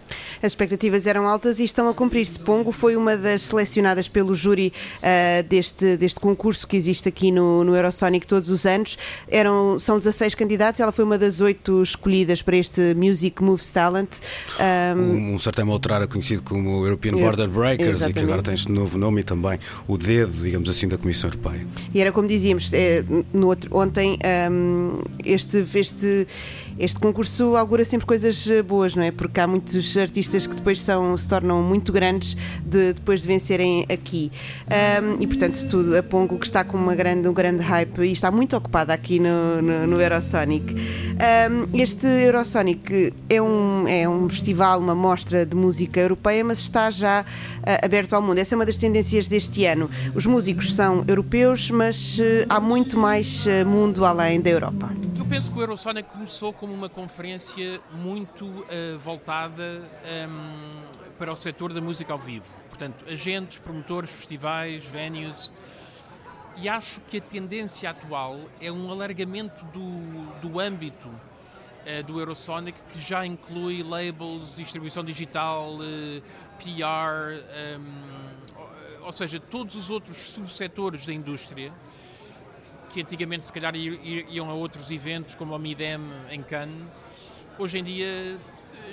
As 0.42 0.52
expectativas 0.52 1.06
eram 1.06 1.26
altas 1.26 1.58
e 1.58 1.64
estão 1.64 1.88
a 1.88 1.94
cumprir-se. 1.94 2.38
Pongo 2.38 2.70
foi 2.70 2.96
uma 2.96 3.16
das 3.16 3.42
selecionadas 3.42 4.08
pelo 4.08 4.34
júri 4.34 4.72
uh, 4.98 5.42
deste, 5.48 5.96
deste 5.96 6.20
concurso 6.20 6.66
que 6.66 6.76
existe 6.76 7.08
aqui 7.08 7.32
no, 7.32 7.64
no 7.64 7.74
Eurosonic 7.74 8.26
todos 8.26 8.50
os 8.50 8.66
anos. 8.66 8.96
Eram, 9.28 9.78
são 9.80 9.98
16 9.98 10.34
candidatos, 10.34 10.80
ela 10.80 10.92
foi 10.92 11.04
uma 11.04 11.18
das 11.18 11.40
oito 11.40 11.82
escolhidas 11.82 12.42
para 12.42 12.56
este 12.56 12.94
Music 12.94 13.42
Moves 13.42 13.70
Talent. 13.70 14.18
Um, 14.96 15.34
um 15.34 15.38
certame 15.38 15.70
outrora 15.70 16.06
conhecido 16.06 16.42
como 16.42 16.84
European 16.84 17.14
Border 17.14 17.48
Breakers 17.48 18.02
Exatamente. 18.02 18.10
e 18.10 18.12
que 18.12 18.32
agora 18.32 18.54
este 18.54 18.70
novo 18.74 18.98
nome 18.98 19.20
e 19.20 19.24
também 19.24 19.58
o 19.86 19.96
dedo, 19.96 20.42
digamos 20.42 20.68
assim, 20.68 20.88
da 20.88 20.98
Comissão 20.98 21.30
Europeia. 21.30 21.66
E 21.92 22.00
era 22.00 22.12
como 22.12 22.28
dizíamos 22.28 22.72
é, 22.72 23.04
no 23.32 23.46
outro, 23.48 23.74
ontem, 23.76 24.18
um, 24.50 24.98
este, 25.24 25.64
este 25.74 26.26
este 26.78 26.98
concurso 26.98 27.56
augura 27.56 27.84
sempre 27.84 28.04
coisas 28.06 28.48
eh, 28.50 28.60
boas, 28.60 28.96
não 28.96 29.02
é? 29.02 29.12
Porque 29.12 29.38
há 29.38 29.46
muitos 29.46 29.96
artistas 29.96 30.46
que 30.46 30.56
depois 30.56 30.80
são, 30.80 31.16
se 31.16 31.28
tornam 31.28 31.62
muito 31.62 31.92
grandes 31.92 32.36
de, 32.64 32.94
depois 32.94 33.22
de 33.22 33.28
vencerem 33.28 33.86
aqui. 33.88 34.32
Um, 34.66 35.22
e 35.22 35.26
portanto, 35.26 35.68
tudo 35.68 35.96
a 35.96 36.02
Pongo 36.02 36.36
que 36.38 36.46
está 36.46 36.64
com 36.64 36.76
uma 36.76 36.94
grande, 36.94 37.28
um 37.28 37.32
grande 37.32 37.62
hype 37.62 38.02
e 38.02 38.12
está 38.12 38.30
muito 38.30 38.56
ocupada 38.56 38.92
aqui 38.92 39.20
no, 39.20 39.62
no, 39.62 39.86
no 39.86 40.00
Eurosonic. 40.00 40.74
Um, 40.74 41.78
este 41.80 42.06
Eurosonic 42.06 43.14
é 43.28 43.40
um, 43.40 43.86
é 43.86 44.08
um 44.08 44.28
festival, 44.28 44.80
uma 44.80 44.94
mostra 44.94 45.46
de 45.46 45.54
música 45.54 46.00
europeia, 46.00 46.44
mas 46.44 46.58
está 46.58 46.90
já 46.90 47.22
uh, 47.22 47.84
aberto 47.84 48.14
ao 48.14 48.22
mundo. 48.22 48.38
Essa 48.38 48.54
é 48.54 48.56
uma 48.56 48.63
das 48.64 48.76
tendências 48.76 49.28
deste 49.28 49.64
ano. 49.64 49.90
Os 50.14 50.26
músicos 50.26 50.74
são 50.74 51.04
europeus, 51.06 51.70
mas 51.70 52.18
uh, 52.18 52.22
há 52.48 52.60
muito 52.60 52.98
mais 52.98 53.44
uh, 53.46 53.66
mundo 53.66 54.04
além 54.04 54.40
da 54.40 54.50
Europa. 54.50 54.90
Eu 55.18 55.26
penso 55.26 55.50
que 55.50 55.58
o 55.58 55.62
Eurosonic 55.62 56.08
começou 56.08 56.52
como 56.52 56.72
uma 56.72 56.88
conferência 56.88 57.80
muito 57.92 58.44
uh, 58.44 58.98
voltada 59.02 59.62
um, 59.62 60.08
ehm, 60.08 60.30
para 61.18 61.32
o 61.32 61.36
setor 61.36 61.72
da 61.72 61.80
música 61.80 62.12
ao 62.12 62.18
vivo. 62.18 62.44
Portanto, 62.68 63.04
agentes, 63.08 63.58
promotores, 63.58 64.10
festivais, 64.10 64.84
venues. 64.84 65.50
E 66.56 66.68
acho 66.68 67.00
que 67.02 67.18
a 67.18 67.20
tendência 67.20 67.90
atual 67.90 68.38
é 68.60 68.70
um 68.70 68.90
alargamento 68.90 69.64
do, 69.66 70.26
do 70.40 70.60
âmbito 70.60 71.08
uh, 71.08 72.02
do 72.04 72.18
Eurosonic 72.18 72.78
que 72.92 73.00
já 73.00 73.24
inclui 73.24 73.82
labels, 73.82 74.54
distribuição 74.54 75.04
digital, 75.04 75.76
uh, 75.76 75.82
eh, 75.82 76.22
PR, 76.58 77.32
um, 77.32 77.44
ehm, 77.56 78.23
ou 79.04 79.12
seja, 79.12 79.38
todos 79.38 79.76
os 79.76 79.90
outros 79.90 80.18
subsetores 80.32 81.06
da 81.06 81.12
indústria 81.12 81.72
que 82.90 83.02
antigamente 83.02 83.46
se 83.46 83.52
calhar 83.52 83.74
iam 83.74 84.48
a 84.48 84.54
outros 84.54 84.90
eventos 84.90 85.34
como 85.34 85.54
o 85.54 85.58
Midem 85.58 85.98
em 86.30 86.42
Cannes, 86.42 86.86
hoje 87.58 87.78
em 87.78 87.84
dia 87.84 88.38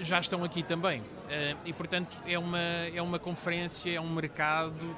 já 0.01 0.19
estão 0.19 0.43
aqui 0.43 0.63
também. 0.63 1.03
Eh, 1.29 1.55
e 1.65 1.73
portanto 1.73 2.17
é 2.25 2.37
uma, 2.37 2.59
é 2.59 3.01
uma 3.01 3.19
conferência, 3.19 3.91
é 3.91 4.01
um 4.01 4.09
mercado 4.09 4.95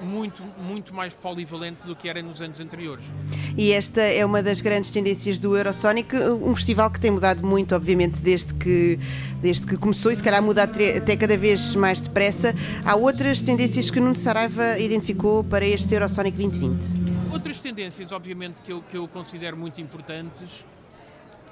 muito, 0.00 0.42
muito 0.58 0.94
mais 0.94 1.14
polivalente 1.14 1.84
do 1.84 1.96
que 1.96 2.08
era 2.08 2.22
nos 2.22 2.40
anos 2.40 2.60
anteriores. 2.60 3.10
E 3.56 3.72
esta 3.72 4.00
é 4.00 4.24
uma 4.24 4.42
das 4.42 4.60
grandes 4.60 4.90
tendências 4.90 5.38
do 5.38 5.56
Eurosonic, 5.56 6.14
um 6.16 6.54
festival 6.54 6.90
que 6.90 7.00
tem 7.00 7.10
mudado 7.10 7.46
muito, 7.46 7.74
obviamente, 7.74 8.20
desde 8.20 8.54
que, 8.54 8.98
desde 9.40 9.66
que 9.66 9.76
começou 9.76 10.12
e 10.12 10.16
se 10.16 10.22
calhar 10.22 10.42
muda 10.42 10.64
até 10.64 11.16
cada 11.16 11.36
vez 11.36 11.74
mais 11.74 12.00
depressa. 12.00 12.54
Há 12.84 12.94
outras 12.96 13.40
tendências 13.40 13.90
que 13.90 14.00
Nuno 14.00 14.14
Saraiva 14.14 14.78
identificou 14.78 15.42
para 15.42 15.64
este 15.64 15.94
Eurosonic 15.94 16.36
2020? 16.36 17.32
Outras 17.32 17.60
tendências, 17.60 18.12
obviamente, 18.12 18.60
que 18.60 18.72
eu, 18.72 18.82
que 18.82 18.96
eu 18.96 19.08
considero 19.08 19.56
muito 19.56 19.80
importantes 19.80 20.64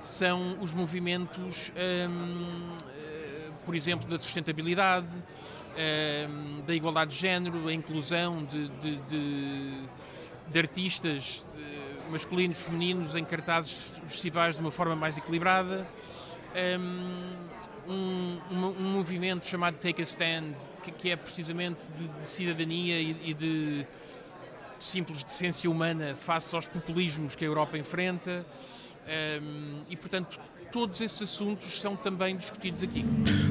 são 0.05 0.59
os 0.61 0.73
movimentos, 0.73 1.73
hum, 1.77 2.77
eh, 2.97 3.51
por 3.65 3.75
exemplo, 3.75 4.09
da 4.09 4.19
sustentabilidade, 4.19 5.07
hum, 5.77 6.63
da 6.67 6.75
igualdade 6.75 7.13
de 7.13 7.19
género, 7.19 7.69
a 7.69 7.73
inclusão 7.73 8.45
de, 8.45 8.69
de, 8.69 8.97
de, 8.97 9.89
de 10.49 10.59
artistas 10.59 11.47
masculinos, 12.11 12.59
femininos 12.59 13.15
em 13.15 13.25
cartazes 13.25 13.73
festivais 14.07 14.57
de 14.57 14.61
uma 14.61 14.71
forma 14.71 14.95
mais 14.95 15.17
equilibrada. 15.19 15.87
Hum, 16.55 17.33
um, 17.87 18.39
um, 18.51 18.67
um, 18.67 18.93
movimento 18.93 19.47
chamado 19.47 19.77
Take 19.77 20.01
a 20.01 20.05
Stand, 20.05 20.55
que, 20.83 20.91
que 20.91 21.11
é 21.11 21.17
precisamente 21.17 21.81
de, 21.97 22.27
cidadania 22.27 22.99
e, 22.99 23.31
e 23.31 23.35
de 23.35 23.87
simples 24.79 25.23
decência 25.23 25.71
humana 25.71 26.15
face 26.15 26.55
aos 26.55 26.67
populismos 26.67 27.35
que 27.35 27.45
a 27.45 27.47
Europa 27.47 27.77
enfrenta. 27.77 28.45
Um, 29.07 29.83
e, 29.89 29.97
portanto, 29.97 30.41
todos 30.75 31.01
esses 31.01 31.23
assuntos 31.23 31.81
são 31.81 31.95
também 31.95 32.37
discutidos 32.37 32.83
aqui. 32.83 33.05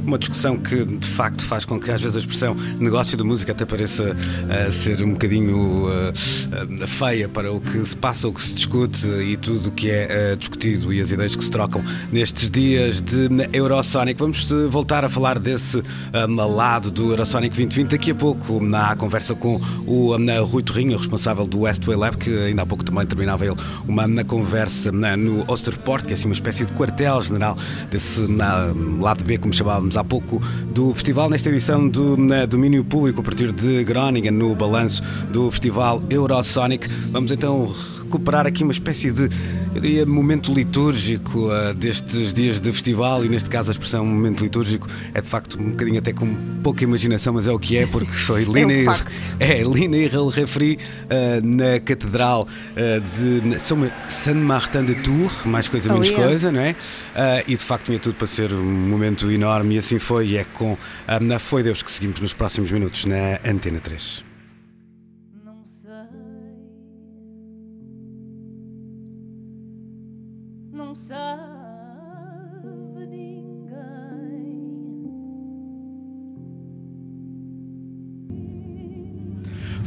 Uma 0.06 0.20
discussão 0.20 0.58
que 0.58 0.84
de 0.84 1.08
facto 1.08 1.42
faz 1.46 1.64
com 1.64 1.80
que 1.80 1.90
às 1.90 2.02
vezes 2.02 2.18
a 2.18 2.20
expressão 2.20 2.54
negócio 2.78 3.18
de 3.18 3.24
música 3.24 3.54
até 3.54 3.64
pareça 3.64 4.04
uh, 4.04 4.74
ser 4.74 5.02
um 5.02 5.14
bocadinho 5.14 5.88
uh, 5.88 6.84
uh, 6.84 6.86
feia 6.86 7.30
para 7.30 7.50
o 7.54 7.62
que 7.62 7.82
se 7.82 7.96
passa, 7.96 8.28
o 8.28 8.34
que 8.34 8.42
se 8.42 8.56
discute 8.56 9.08
e 9.08 9.38
tudo 9.38 9.70
o 9.70 9.72
que 9.72 9.90
é 9.90 10.36
discutido 10.36 10.92
e 10.92 11.00
as 11.00 11.12
ideias 11.12 11.34
que 11.34 11.44
se 11.46 11.50
trocam 11.50 11.82
nestes 12.12 12.52
dias 12.52 13.00
de 13.00 13.30
Eurosonic. 13.54 14.20
Vamos 14.20 14.50
voltar 14.70 15.06
a 15.06 15.10
falar 15.10 15.40
desse 15.40 15.82
lado 16.28 16.92
do 16.92 17.12
Eurosonic 17.12 17.56
2020 17.56 17.92
daqui 17.92 18.12
a 18.12 18.16
pouco 18.16 18.60
na 18.60 18.98
conversa 18.98 19.34
com 19.34 19.62
o 19.88 20.14
Rui 20.44 20.62
Torrinho, 20.62 20.98
responsável 20.98 21.48
do 21.48 21.62
Westway 21.62 21.96
Lab, 21.96 22.18
que 22.18 22.30
ainda 22.30 22.64
há 22.64 22.66
pouco 22.66 22.84
também 22.84 23.06
terminava 23.06 23.46
ele 23.46 23.56
uma 23.88 24.06
na 24.06 24.26
conversa 24.26 24.92
no 24.92 25.16
no 25.16 25.50
Osterport, 25.50 26.04
que 26.06 26.12
é 26.12 26.14
assim 26.14 26.26
uma 26.26 26.34
espécie 26.34 26.66
de 26.66 26.74
quartel-general 27.14 27.58
desse 27.92 28.26
lado 29.00 29.24
B, 29.24 29.38
como 29.38 29.54
chamávamos 29.54 29.98
há 29.98 30.04
pouco, 30.04 30.42
do 30.68 30.94
festival, 30.94 31.30
nesta 31.30 31.50
edição 31.50 31.88
do 31.88 32.18
domínio 32.48 32.84
público, 32.84 33.22
a 33.22 33.24
partir 33.24 33.52
de 33.52 33.84
Groningen, 33.84 34.32
no 34.32 34.56
balanço 34.56 35.04
do 35.30 35.50
festival 35.52 36.02
Eurosonic. 36.10 36.88
Vamos 37.12 37.32
então 37.32 37.74
recuperar 38.14 38.46
aqui 38.46 38.62
uma 38.62 38.72
espécie 38.72 39.12
de, 39.12 39.28
eu 39.74 39.82
diria, 39.82 40.06
momento 40.06 40.54
litúrgico 40.54 41.48
uh, 41.48 41.74
destes 41.74 42.32
dias 42.32 42.60
de 42.60 42.72
festival 42.72 43.26
e 43.26 43.30
neste 43.30 43.50
caso 43.50 43.72
a 43.72 43.74
expressão 43.74 44.06
momento 44.06 44.44
litúrgico 44.44 44.88
é 45.16 45.20
de 45.22 45.28
facto 45.28 45.60
um 45.60 45.72
bocadinho 45.72 45.98
até 45.98 46.14
com 46.14 46.36
pouca 46.62 46.84
imaginação, 46.84 47.34
mas 47.34 47.48
é 47.48 47.52
o 47.52 47.58
que 47.58 47.78
é, 47.78 47.88
porque 47.88 48.12
foi 48.12 48.44
Lina, 48.44 48.72
é, 48.72 48.86
um 48.86 48.92
é, 49.40 49.64
Lina 49.64 49.98
e 49.98 50.08
Raul 50.08 50.30
Refri 50.30 50.78
uh, 51.06 51.46
na 51.46 51.80
Catedral 51.80 52.48
uh, 52.48 53.50
de 53.52 53.60
Saint-Martin 53.60 54.86
de 54.86 54.96
Tours, 54.96 55.46
mais 55.46 55.68
coisa, 55.68 55.90
Oh, 55.90 55.94
menos 55.94 56.10
yeah. 56.10 56.28
coisa, 56.28 56.52
não 56.52 56.62
é? 56.62 56.76
e 57.48 57.56
de 57.56 57.64
facto 57.64 57.86
tinha 57.86 58.00
tudo 58.00 58.16
para 58.16 58.28
ser 58.28 58.54
um 58.54 58.64
momento 58.64 59.30
enorme 59.30 59.76
e 59.76 59.78
assim 59.78 60.00
foi, 60.00 60.28
e 60.28 60.38
é 60.38 60.44
com 60.44 60.78
a 61.08 61.40
Foi 61.40 61.62
Deus 61.62 61.82
que 61.82 61.92
seguimos 61.92 62.20
nos 62.20 62.34
próximos 62.34 62.72
minutos 62.72 63.06
na 63.06 63.40
Antena 63.46 63.80
3. 63.80 64.33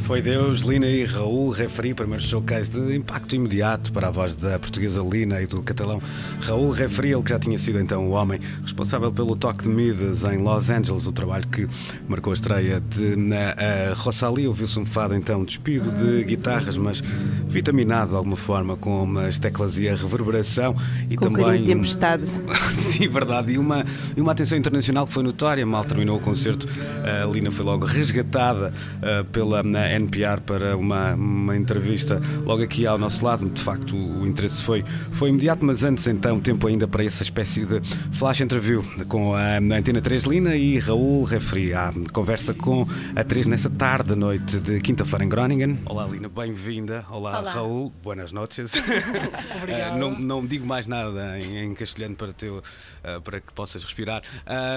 Foi 0.07 0.23
Deus, 0.23 0.61
Lina 0.61 0.87
e 0.87 1.05
Raul 1.05 1.51
Referi, 1.51 1.93
primeiro 1.93 2.23
showcase 2.23 2.71
de 2.71 2.95
impacto 2.95 3.35
imediato 3.35 3.93
para 3.93 4.07
a 4.07 4.11
voz 4.13 4.37
da 4.37 4.57
portuguesa 4.57 5.03
Lina 5.03 5.43
e 5.43 5.47
do 5.47 5.61
catalão 5.65 6.01
Raul 6.43 6.71
Referi, 6.71 7.11
ele 7.11 7.25
que 7.25 7.31
já 7.31 7.41
tinha 7.41 7.59
sido 7.59 7.81
então 7.81 8.07
o 8.07 8.13
homem 8.13 8.39
responsável 8.63 9.11
pelo 9.11 9.35
toque 9.35 9.65
de 9.65 9.69
Midas 9.69 10.23
em 10.23 10.39
Los 10.39 10.71
Angeles, 10.71 11.09
o 11.09 11.13
trabalho 11.13 11.49
que 11.49 11.67
marcou 12.07 12.31
a 12.31 12.35
estreia 12.35 12.81
de 12.81 13.17
na, 13.17 13.51
a 13.51 13.95
Rosalie. 13.95 14.47
Ouviu-se 14.47 14.79
um 14.79 14.87
fado 14.87 15.13
então 15.13 15.45
despido 15.45 15.91
de 15.91 16.23
guitarras, 16.23 16.77
mas 16.77 17.03
vitaminado 17.49 18.13
de 18.13 18.17
alguma 18.17 18.37
forma 18.37 18.77
com 18.77 19.19
as 19.19 19.41
teclas 19.41 19.77
e 19.77 19.89
a 19.89 19.97
reverberação 19.97 20.77
e 21.11 21.17
Com 21.17 21.27
um 21.27 21.33
também. 21.33 21.63
de 21.63 21.67
tempestade. 21.67 22.27
Sim, 22.71 23.09
verdade. 23.09 23.55
E 23.55 23.59
uma, 23.59 23.85
e 24.17 24.21
uma 24.21 24.31
atenção 24.31 24.57
internacional 24.57 25.05
que 25.05 25.13
foi 25.13 25.25
notória. 25.25 25.67
Mal 25.67 25.85
terminou 25.85 26.17
o 26.17 26.21
concerto, 26.21 26.69
a 27.03 27.27
Lina 27.27 27.51
foi 27.51 27.65
logo 27.65 27.85
resgatada 27.85 28.73
uh, 28.99 29.25
pela 29.33 29.65
na 29.65 29.96
NPR 29.97 30.41
para 30.41 30.77
uma, 30.77 31.15
uma 31.15 31.57
entrevista 31.57 32.21
logo 32.45 32.63
aqui 32.63 32.87
ao 32.87 32.99
nosso 32.99 33.25
lado. 33.25 33.49
De 33.49 33.61
facto, 33.61 33.97
o, 33.97 34.27
interesse 34.27 34.63
foi, 34.63 34.85
foi 35.13 35.31
imediato, 35.31 35.65
mas 35.65 35.85
antes 35.85 36.07
então, 36.07 36.39
tempo 36.41 36.67
ainda 36.67 36.87
para 36.87 37.05
essa 37.05 37.23
espécie 37.23 37.65
de 37.65 37.81
flash 38.13 38.41
interview 38.41 38.85
com 39.09 39.35
a, 39.35 39.61
na 39.61 39.77
Antena 39.77 40.01
3 40.01 40.25
Lina 40.25 40.57
e 40.57 40.79
Raul 40.79 41.25
Refri. 41.25 41.75
A 41.75 41.93
conversa 42.13 42.55
com 42.55 42.87
a 43.15 43.25
3 43.25 43.47
nessa 43.47 43.71
tarde, 43.71 44.15
noite 44.15 44.61
de 44.61 44.81
quinta-feira 44.81 45.25
em 45.25 45.29
Groningen. 45.29 45.79
Olá, 45.87 46.07
Lina, 46.07 46.29
bem-vinda. 46.29 47.05
Olá, 47.11 47.41
Olá. 47.41 47.51
Raul. 47.51 47.93
Buenas 48.03 48.33
noches. 48.33 48.75
Obrigado. 49.57 49.97
Uh, 49.97 49.99
não, 49.99 50.19
não 50.19 50.47
digo 50.47 50.67
mais 50.67 50.87
nada 50.87 51.39
em, 51.39 51.59
em 51.65 51.75
castelhano 51.75 52.15
para, 52.15 52.33
teu, 52.33 52.59
uh, 52.59 53.21
para 53.21 53.41
que 53.41 53.53
possas 53.53 53.83
respirar. 53.85 54.23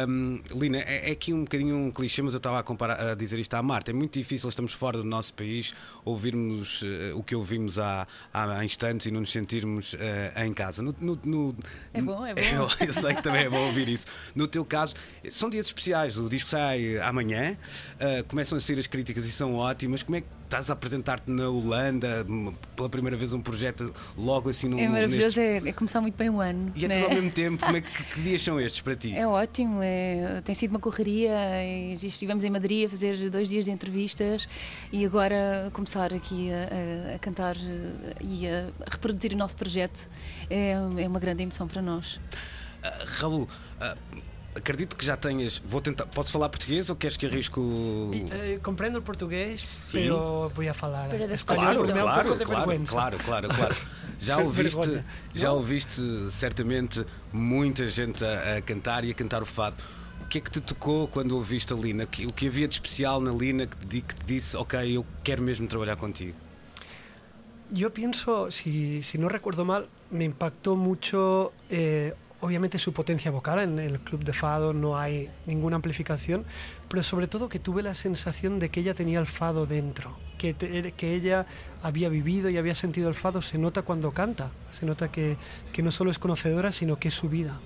Um, 0.08 0.40
Lina, 0.56 0.78
é, 0.80 1.10
é 1.10 1.12
aqui 1.12 1.34
um 1.34 1.42
bocadinho 1.42 1.76
um 1.76 1.92
clichê, 1.92 2.22
mas 2.22 2.34
eu 2.34 2.38
estava 2.38 2.60
a, 2.60 2.64
comparar, 2.64 3.12
a 3.12 3.16
dizer 3.16 3.40
isto 3.40 3.54
à 3.54 3.64
Marta. 3.64 3.92
É 3.92 3.94
muito 3.94 4.18
difícil, 4.18 4.50
estamos 4.50 4.74
fora 4.74 4.98
do 4.98 5.04
nosso 5.10 5.34
país, 5.34 5.74
ouvirmos 6.06 6.82
uh, 6.82 6.86
o 7.16 7.24
que 7.24 7.36
ouvimos 7.36 7.78
há, 7.78 8.08
há 8.34 8.64
instantes 8.64 9.08
e 9.08 9.12
não 9.12 9.20
nos 9.22 9.32
sentirmos 9.32 9.94
uh, 9.94 9.98
em 10.46 10.54
casa. 10.54 10.82
No, 10.82 10.96
no- 11.00 11.20
no- 11.24 11.56
É 11.94 12.02
bom, 12.02 12.26
é 12.26 12.34
bom. 12.34 12.42
Eu, 12.42 12.68
eu 12.88 12.94
sei 12.94 13.14
que 13.14 13.22
também 13.24 13.44
é 13.46 13.50
bom 13.50 13.66
ouvir 13.68 13.90
isso. 13.90 14.06
No 14.36 14.48
teu 14.48 14.64
caso, 14.66 14.96
são 15.32 15.50
dias 15.50 15.66
especiais. 15.68 16.18
O 16.18 16.30
disco 16.30 16.50
sai 16.50 16.98
amanhã, 17.00 17.58
uh, 17.96 18.24
começam 18.26 18.58
a 18.58 18.62
sair 18.62 18.80
as 18.80 18.88
críticas 18.88 19.26
e 19.26 19.32
são 19.32 19.56
ótimas. 19.56 20.04
Como 20.04 20.16
é 20.18 20.22
que 20.22 20.28
estás 20.44 20.70
a 20.72 20.74
apresentar-te 20.74 21.30
na 21.30 21.48
Holanda 21.48 22.26
hum, 22.28 22.52
pela 22.76 22.90
primeira 22.90 23.16
vez 23.16 23.34
um 23.34 23.42
projeto 23.42 23.94
logo 24.18 24.50
assim 24.50 24.68
num, 24.68 24.80
É 24.80 24.88
maravilhoso, 24.88 25.40
nestes- 25.40 25.66
é, 25.66 25.70
é 25.70 25.74
começar 25.74 26.02
muito 26.02 26.16
bem 26.16 26.30
o 26.30 26.42
ano. 26.42 26.72
E 26.76 26.86
é 26.86 26.88
né? 26.88 26.96
tudo 26.96 27.06
ao 27.10 27.14
mesmo 27.16 27.30
tempo. 27.32 27.64
Como 27.64 27.78
é 27.78 27.82
que, 27.82 28.04
que 28.16 28.22
dias 28.22 28.42
são 28.42 28.60
estes 28.60 28.82
para 28.82 28.96
ti? 28.96 29.16
É 29.16 29.28
ótimo, 29.28 29.80
é- 29.84 30.42
tem 30.44 30.56
sido 30.56 30.72
uma 30.72 30.80
correria. 30.80 31.30
estivemos 32.02 32.44
em 32.44 32.50
Madrid 32.50 32.88
a 32.88 32.90
fazer 32.90 33.30
dois 33.30 33.50
dias 33.50 33.66
de 33.66 33.72
entrevistas 33.72 34.48
e 34.92 34.99
agora 35.06 35.70
começar 35.74 36.14
aqui 36.14 36.50
a, 36.52 37.12
a- 37.14 37.16
a 37.16 37.20
cantar 37.20 37.56
eh, 37.58 38.16
e 38.22 38.48
a 38.48 38.70
reproduzir 38.90 39.34
o 39.34 39.38
nosso 39.38 39.56
projeto 39.56 40.00
é, 40.50 40.72
é 40.72 41.08
uma 41.08 41.20
grande 41.20 41.44
emoção 41.44 41.68
para 41.68 41.82
nós. 41.82 42.20
Ah, 42.84 42.94
Raul, 43.20 43.48
ah, 43.80 43.96
acredito 44.56 44.96
que 44.96 45.06
já 45.06 45.16
tenhas. 45.18 45.62
Vou 45.64 45.82
tentar. 45.82 46.06
Posso 46.08 46.32
falar 46.32 46.50
português 46.50 46.90
ou 46.90 46.96
queres 46.96 47.18
que 47.18 47.26
arrisco? 47.26 47.62
Eh, 48.32 48.60
comprendo 48.64 48.98
el 48.98 49.04
portugués, 49.04 49.60
Sí. 49.62 50.00
pero 50.00 50.52
voy 50.56 50.68
a 50.68 50.76
hablar 50.80 51.10
Pero 51.10 51.26
español 51.34 51.86
Claro, 51.88 51.94
claro, 51.94 52.36
claro, 52.38 52.86
claro, 52.86 53.18
claro, 53.20 53.48
claro. 53.50 53.76
Já 54.20 54.38
ouviste, 54.38 55.02
já 55.34 55.52
ouviste 55.54 56.02
certamente 56.32 57.06
muita 57.32 57.90
gente 57.90 58.26
a, 58.26 58.58
a 58.58 58.62
cantar 58.62 59.06
e 59.06 59.12
a 59.12 59.14
cantar 59.14 59.42
o 59.42 59.46
fado. 59.46 59.78
Que 60.30 60.38
é 60.38 60.42
que 60.42 60.52
te 60.52 60.62
tocou 60.62 61.08
quando 61.08 61.32
ouviste 61.36 61.74
a 61.74 61.76
Lina? 61.76 62.04
O 62.04 62.08
que- 62.08 62.48
havia 62.48 62.68
de 62.68 62.74
especial 62.76 63.20
na 63.20 63.32
Lina 63.32 63.66
que 63.66 63.76
te, 64.16 64.26
disse, 64.26 64.56
ok, 64.56 64.76
eu 64.96 65.04
quero 65.24 65.42
mesmo 65.42 65.68
trabalhar 65.68 65.96
contigo? 65.98 66.36
Yo 67.72 67.92
pienso, 67.92 68.50
si, 68.52 69.02
si 69.04 69.18
no 69.18 69.28
recuerdo 69.30 69.64
mal, 69.66 69.88
me 70.12 70.26
impactó 70.26 70.76
mucho, 70.76 71.52
eh, 71.70 72.14
obviamente, 72.42 72.78
su 72.80 72.94
potencia 72.94 73.32
vocal. 73.32 73.60
En 73.60 73.80
el 73.80 74.00
club 74.00 74.24
de 74.24 74.34
fado 74.34 74.74
no 74.74 74.98
hay 74.98 75.30
ninguna 75.46 75.76
amplificación, 75.78 76.46
pero 76.90 77.02
sobre 77.04 77.28
todo 77.28 77.48
que 77.50 77.60
tuve 77.60 77.82
la 77.84 77.94
sensación 77.96 78.60
de 78.60 78.70
que 78.70 78.80
ella 78.82 78.94
tenía 78.94 79.20
el 79.20 79.28
fado 79.28 79.66
dentro, 79.68 80.18
que, 80.38 80.54
te- 80.54 80.92
que 80.94 81.14
ella 81.16 81.46
había 81.84 82.10
vivido 82.10 82.50
y 82.50 82.58
había 82.58 82.74
sentido 82.76 83.10
el 83.10 83.16
fado. 83.16 83.42
Se 83.42 83.58
nota 83.58 83.82
cuando 83.84 84.12
canta, 84.12 84.52
se 84.72 84.86
nota 84.86 85.12
que, 85.12 85.38
que 85.74 85.82
no 85.84 85.92
solo 85.92 86.10
es 86.12 86.18
conocedora, 86.20 86.72
sino 86.72 86.98
que 87.00 87.08
es 87.10 87.14
su 87.16 87.30
vida. 87.30 87.60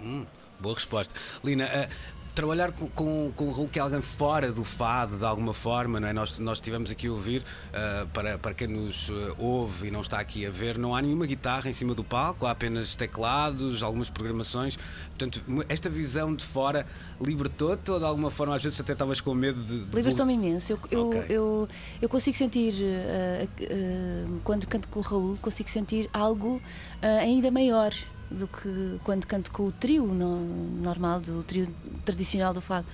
Hum, 0.00 0.24
boa 0.62 0.74
resposta. 0.74 1.12
Lina, 1.44 1.64
eh, 1.64 1.88
trabalhar 2.34 2.72
com, 2.72 2.88
com, 2.88 3.30
com 3.36 3.48
o 3.48 3.50
Raul, 3.52 3.68
que 3.68 3.78
é 3.78 3.82
alguém 3.82 4.00
fora 4.00 4.50
do 4.50 4.64
fado, 4.64 5.18
de 5.18 5.24
alguma 5.24 5.52
forma, 5.52 6.00
não 6.00 6.08
é? 6.08 6.14
Nós, 6.14 6.38
nós 6.38 6.56
estivemos 6.58 6.90
aqui 6.90 7.06
a 7.06 7.12
ouvir, 7.12 7.42
eh, 7.74 8.06
para, 8.14 8.38
para 8.38 8.54
quem 8.54 8.68
nos 8.68 9.10
eh, 9.10 9.34
ouve 9.36 9.88
e 9.88 9.90
não 9.90 10.00
está 10.00 10.18
aqui 10.18 10.46
a 10.46 10.50
ver, 10.50 10.78
não 10.78 10.94
há 10.96 11.02
nenhuma 11.02 11.26
guitarra 11.26 11.68
em 11.68 11.74
cima 11.74 11.92
do 11.94 12.02
palco, 12.02 12.46
há 12.46 12.52
apenas 12.52 12.94
teclados, 12.96 13.82
algumas 13.82 14.08
programações. 14.08 14.78
Portanto, 15.08 15.42
esta 15.68 15.90
visão 15.90 16.34
de 16.34 16.42
fora 16.42 16.86
libertou-te 17.20 17.90
ou 17.90 17.98
de 17.98 18.04
alguma 18.06 18.30
forma, 18.30 18.56
às 18.56 18.62
vezes 18.62 18.80
até 18.80 18.94
estavas 18.94 19.20
com 19.20 19.34
medo 19.34 19.62
de. 19.62 19.80
de- 19.84 19.94
Libertou-me 19.96 20.32
imenso. 20.32 20.72
Eu, 20.72 20.78
eu, 20.90 21.08
Ok. 21.08 21.24
eu, 21.28 21.68
eu 22.00 22.08
consigo 22.08 22.36
sentir, 22.36 22.74
eh, 22.80 23.46
eh, 23.60 24.24
quando 24.42 24.66
canto 24.66 24.88
com 24.88 25.00
o 25.00 25.02
Raul, 25.02 25.36
consigo 25.42 25.68
sentir 25.68 26.08
algo 26.14 26.62
ainda 27.20 27.50
maior 27.50 27.92
do 28.32 28.48
que 28.48 28.98
quando 29.04 29.26
canto 29.26 29.50
com 29.50 29.64
o 29.66 29.72
trio 29.72 30.06
no- 30.06 30.44
normal, 30.80 31.20
do 31.20 31.42
trio 31.42 31.72
tradicional 32.04 32.52
do 32.54 32.60
fado. 32.60 32.86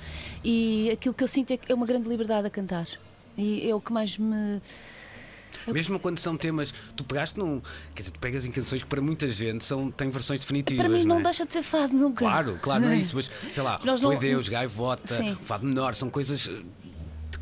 E 0.44 0.90
aquilo 0.90 1.14
que 1.14 1.22
eu 1.24 1.28
sinto 1.28 1.52
é, 1.52 1.58
é 1.68 1.74
uma 1.74 1.86
grande 1.86 2.08
liberdade 2.08 2.46
a 2.46 2.50
cantar. 2.50 2.86
E 3.36 3.68
é 3.68 3.74
o 3.74 3.80
que 3.80 3.92
mais 3.92 4.18
me. 4.18 4.60
Mesmo 5.66 5.98
quando 5.98 6.18
são 6.18 6.36
temas, 6.36 6.72
tu 6.96 7.04
pegaste 7.04 7.38
num. 7.38 7.60
Quer 7.94 8.02
dizer, 8.02 8.10
tu 8.12 8.20
pegas 8.20 8.44
em 8.44 8.50
canções 8.50 8.82
que 8.82 8.88
para 8.88 9.00
muita 9.00 9.28
gente 9.28 9.64
são, 9.64 9.90
têm 9.90 10.08
versões 10.10 10.40
definitivas. 10.40 10.84
Para 10.86 10.94
mim 10.94 11.00
não 11.04 11.14
não 11.16 11.20
é? 11.20 11.24
deixa 11.24 11.44
de 11.46 11.52
ser 11.52 11.62
fado 11.62 11.94
nunca. 11.94 12.18
Claro, 12.24 12.58
claro, 12.60 12.82
não 12.84 12.90
é 12.90 12.96
isso, 12.96 13.16
mas 13.16 13.30
sei 13.52 13.62
lá, 13.62 13.80
Nós 13.84 14.00
foi 14.00 14.14
não- 14.14 14.20
Deus, 14.20 14.48
gaivota, 14.48 15.16
Sim. 15.16 15.36
fado 15.42 15.66
menor, 15.66 15.94
são 15.94 16.10
coisas. 16.10 16.50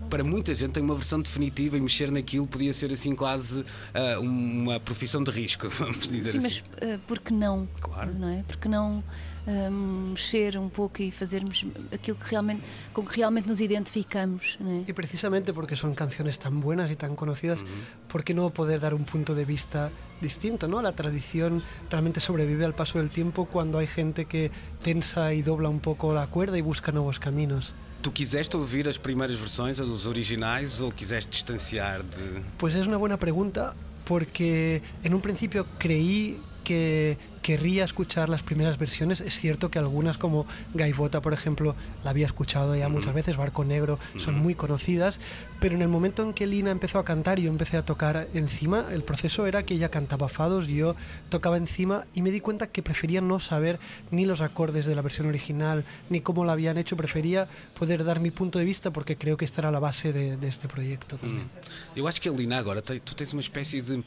Que 0.07 0.11
Para 0.11 0.25
muita 0.25 0.55
gente 0.55 0.73
tem 0.73 0.83
uma 0.83 0.95
versão 0.95 1.21
definitiva 1.21 1.77
e 1.77 1.81
mexer 1.81 2.11
naquilo 2.11 2.47
podia 2.47 2.73
ser 2.73 2.93
assim 2.93 3.15
quase 3.15 3.65
ah, 3.93 4.19
uma 4.21 4.81
profissão 4.81 5.23
de 5.23 5.31
risco, 5.31 5.69
vamos 5.71 6.09
dizer 6.09 6.33
Sim, 6.33 6.39
assim. 6.39 6.63
mas 6.81 6.95
uh, 6.95 6.99
por 7.07 7.19
que 7.19 7.33
não? 7.33 7.69
Claro. 7.81 8.15
Não 8.15 8.29
é? 8.29 8.45
Porque 8.47 8.69
não 8.69 9.03
um, 9.47 10.11
mexer 10.11 10.59
um 10.59 10.69
pouco 10.69 11.03
e 11.03 11.11
fazermos 11.11 11.65
aquilo 11.93 12.17
que 12.17 12.31
realmente, 12.31 12.63
com 12.93 13.05
que 13.05 13.17
realmente 13.17 13.49
nos 13.49 13.61
identificamos, 13.61 14.57
não 14.61 14.71
é? 14.71 14.85
Y 14.89 14.93
precisamente 14.93 15.53
porque 15.53 15.77
son 15.77 15.95
canciones 15.95 16.39
tan 16.39 16.61
buenas 16.61 16.91
y 16.91 16.97
tan 16.97 17.15
conocidas, 17.17 17.61
¿por 18.09 18.25
qué 18.25 18.35
no 18.35 18.51
poder 18.51 18.81
dar 18.81 18.95
un 18.95 19.05
punto 19.05 19.35
de 19.35 19.45
vista 19.45 19.91
distinto? 20.21 20.67
¿no? 20.69 20.83
La 20.83 20.93
tradición 20.93 21.63
realmente 21.91 22.21
sobrevive 22.21 22.65
al 22.65 22.75
paso 22.75 22.99
del 22.99 23.11
tiempo 23.11 23.47
cuando 23.47 23.79
hay 23.79 23.87
gente 23.87 24.25
que 24.25 24.51
tensa 24.83 25.33
y 25.33 25.43
dobla 25.43 25.69
un 25.69 25.81
poco 25.81 26.13
la 26.13 26.27
cuerda 26.27 26.59
y 26.59 26.63
busca 26.63 26.93
nuevos 26.93 27.19
caminos. 27.19 27.75
Tu 28.07 28.13
quiseste 28.13 28.57
ouvir 28.57 28.87
as 28.87 28.97
primeiras 28.97 29.35
versões, 29.35 29.81
as 29.81 30.07
originais, 30.07 30.81
ou 30.81 30.93
quiseste 30.93 31.29
distanciar 31.29 32.05
de. 32.05 32.41
Pues 32.57 32.73
es 32.77 32.87
una 32.87 32.97
buena 32.97 33.17
pregunta 33.17 33.75
porque 34.05 34.81
en 35.03 35.13
un 35.13 35.21
principio 35.21 35.67
creí 35.77 36.41
que 36.67 37.17
querría 37.43 37.85
escuchar 37.85 38.29
las 38.29 38.43
primeras 38.43 38.77
versiones. 38.77 39.21
Es 39.21 39.39
cierto 39.39 39.71
que 39.71 39.79
algunas, 39.79 40.19
como 40.19 40.47
Gaivota, 40.75 41.23
por 41.23 41.33
ejemplo, 41.33 41.77
la 42.03 42.11
había 42.11 42.27
escuchado 42.27 42.75
ya 42.75 42.89
muchas 42.89 43.15
veces, 43.15 43.37
Barco 43.37 43.65
Negro, 43.65 44.01
son 44.19 44.35
muy 44.45 44.55
conocidas, 44.57 45.21
pero 45.61 45.77
en 45.77 45.83
el 45.83 45.87
momento 45.89 46.25
en 46.25 46.33
que 46.35 46.45
Lina 46.49 46.73
empezó 46.73 46.99
a 46.99 47.05
cantar 47.05 47.39
y 47.39 47.43
yo 47.43 47.51
empecé 47.51 47.77
a 47.77 47.85
tocar 47.85 48.27
encima, 48.35 48.87
el 48.91 49.05
proceso 49.05 49.47
era 49.47 49.63
que 49.65 49.75
ella 49.75 49.91
cantaba 49.91 50.29
fados, 50.29 50.67
yo 50.67 50.97
tocaba 51.29 51.57
encima 51.57 52.05
y 52.15 52.23
me 52.23 52.33
di 52.33 52.41
cuenta 52.41 52.67
que 52.67 52.83
prefería 52.83 53.21
no 53.21 53.39
saber 53.39 53.79
ni 54.11 54.25
los 54.27 54.41
acordes 54.41 54.85
de 54.85 54.97
la 54.97 55.03
versión 55.03 55.29
original, 55.29 55.85
ni 56.11 56.21
cómo 56.23 56.45
la 56.45 56.53
habían 56.53 56.79
hecho, 56.79 56.97
prefería 56.97 57.47
poder 57.79 58.03
dar 58.03 58.19
mi 58.19 58.33
punto 58.33 58.59
de 58.59 58.65
vista 58.65 58.91
porque 58.91 59.15
creo 59.17 59.37
que 59.37 59.45
esta 59.45 59.61
era 59.61 59.71
la 59.71 59.79
base 59.79 60.13
de, 60.13 60.37
de 60.37 60.49
este 60.49 60.67
proyecto 60.67 61.17
también. 61.17 61.47
Eu 61.95 62.09
acho 62.09 62.21
que 62.21 62.29
Lina 62.29 62.59
agora, 62.59 62.83
tem- 62.83 62.99
tu 63.01 63.15
tens 63.15 63.33
uma 63.33 63.41
espécie 63.41 63.81
de. 63.83 64.03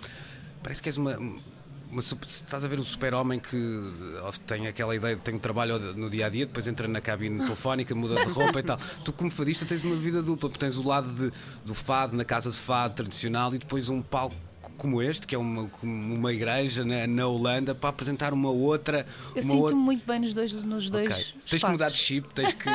Parece 0.62 0.82
que 0.84 0.90
és 0.90 0.98
uma. 0.98 1.16
Uma 1.92 2.02
sup- 2.02 2.24
estás 2.26 2.64
a 2.64 2.68
ver 2.68 2.80
o 2.80 2.84
super-homem 2.84 3.40
que 3.40 3.58
ó, 4.22 4.32
tem 4.46 4.68
aquela 4.68 4.96
ideia 4.96 5.16
de 5.16 5.22
tem 5.22 5.34
um 5.36 5.40
trabalho 5.40 5.80
no 5.96 6.10
dia 6.10 6.28
a 6.28 6.30
dia, 6.30 6.46
depois 6.46 6.68
entra 6.68 6.88
na 6.88 7.02
cabine 7.02 7.40
telefónica, 7.44 7.96
muda 7.96 8.24
de 8.26 8.32
roupa 8.32 8.60
e 8.60 8.64
tal. 8.64 8.78
Tu, 9.04 9.12
como 9.14 9.30
fadista, 9.32 9.66
tens 9.66 9.84
uma 9.84 9.96
vida 9.96 10.22
dupla, 10.22 10.50
porque 10.50 10.60
tens 10.64 10.76
o 10.78 10.88
lado 10.88 11.10
de- 11.12 11.32
do 11.66 11.74
fado, 11.74 12.16
na 12.16 12.24
casa 12.26 12.52
de 12.52 12.58
fado 12.58 12.96
tradicional, 12.96 13.54
e 13.56 13.58
depois 13.58 13.90
um 13.90 14.02
palco 14.02 14.36
como 14.80 15.02
este, 15.02 15.28
que 15.28 15.36
é 15.36 15.38
uma, 15.38 15.68
como 15.68 16.16
uma 16.16 16.34
igreja 16.34 16.84
na, 16.84 17.06
na 17.06 17.28
Holanda, 17.28 17.76
para 17.76 17.90
apresentar 17.90 18.34
uma 18.34 18.50
outra. 18.50 19.06
Eu 19.36 19.44
sinto-me 19.44 19.62
outra... 19.62 19.76
muito 19.76 20.08
bem 20.08 20.20
nos 20.20 20.34
dois, 20.34 20.52
nos 20.54 20.90
dois 20.90 21.10
Ok. 21.10 21.26
Tens 21.50 21.64
que 21.64 21.70
mudar 21.70 21.90
de 21.92 21.98
chip, 21.98 22.34
tens 22.34 22.54
que. 22.54 22.70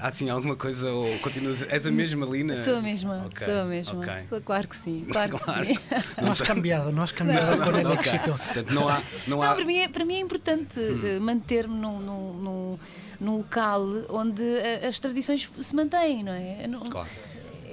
há 0.00 0.08
assim 0.08 0.30
alguma 0.30 0.56
coisa 0.56 0.90
ou 0.90 1.18
continuas. 1.18 1.62
És 1.68 1.86
a 1.86 1.90
mesma 1.90 2.24
Lina? 2.24 2.56
Sou 2.64 2.76
a 2.76 2.80
mesma, 2.80 3.24
Ok, 3.26 3.46
sou 3.46 3.60
a 3.60 3.64
mesma. 3.64 3.98
ok. 4.00 4.12
Sou- 4.30 4.40
Claro 4.40 4.68
que 4.68 4.76
sim, 4.76 5.04
claro, 5.10 5.38
Claro. 5.38 5.66
que 5.66 5.74
sim. 5.74 5.78
No 6.22 6.32
has 6.32 6.40
cambiado, 6.40 7.00
has 7.02 7.12
cambiado 7.12 7.56
Não. 7.56 7.64
con 7.64 7.74
el 7.80 7.86
Ok. 7.86 7.98
éxito. 8.12 8.30
Portanto, 8.38 8.70
não 8.72 8.88
há. 8.88 9.02
Não 9.26 9.36
Não, 9.38 9.42
há... 9.42 9.54
para, 9.54 9.64
mim 9.64 9.76
é, 9.78 9.88
para 9.88 10.04
mim 10.04 10.14
é 10.14 10.20
importante 10.20 10.78
eh, 10.80 11.18
manter-me 11.20 11.74
num, 11.74 11.98
num, 12.00 12.32
num, 12.34 12.78
num 13.20 13.36
local 13.38 13.82
onde 14.08 14.42
eh, 14.42 14.86
as 14.86 14.98
tradições 15.00 15.48
se 15.60 15.74
mantêm, 15.74 16.22
não 16.22 16.32
é? 16.32 16.66
Não- 16.68 16.80
Claro. 16.88 17.08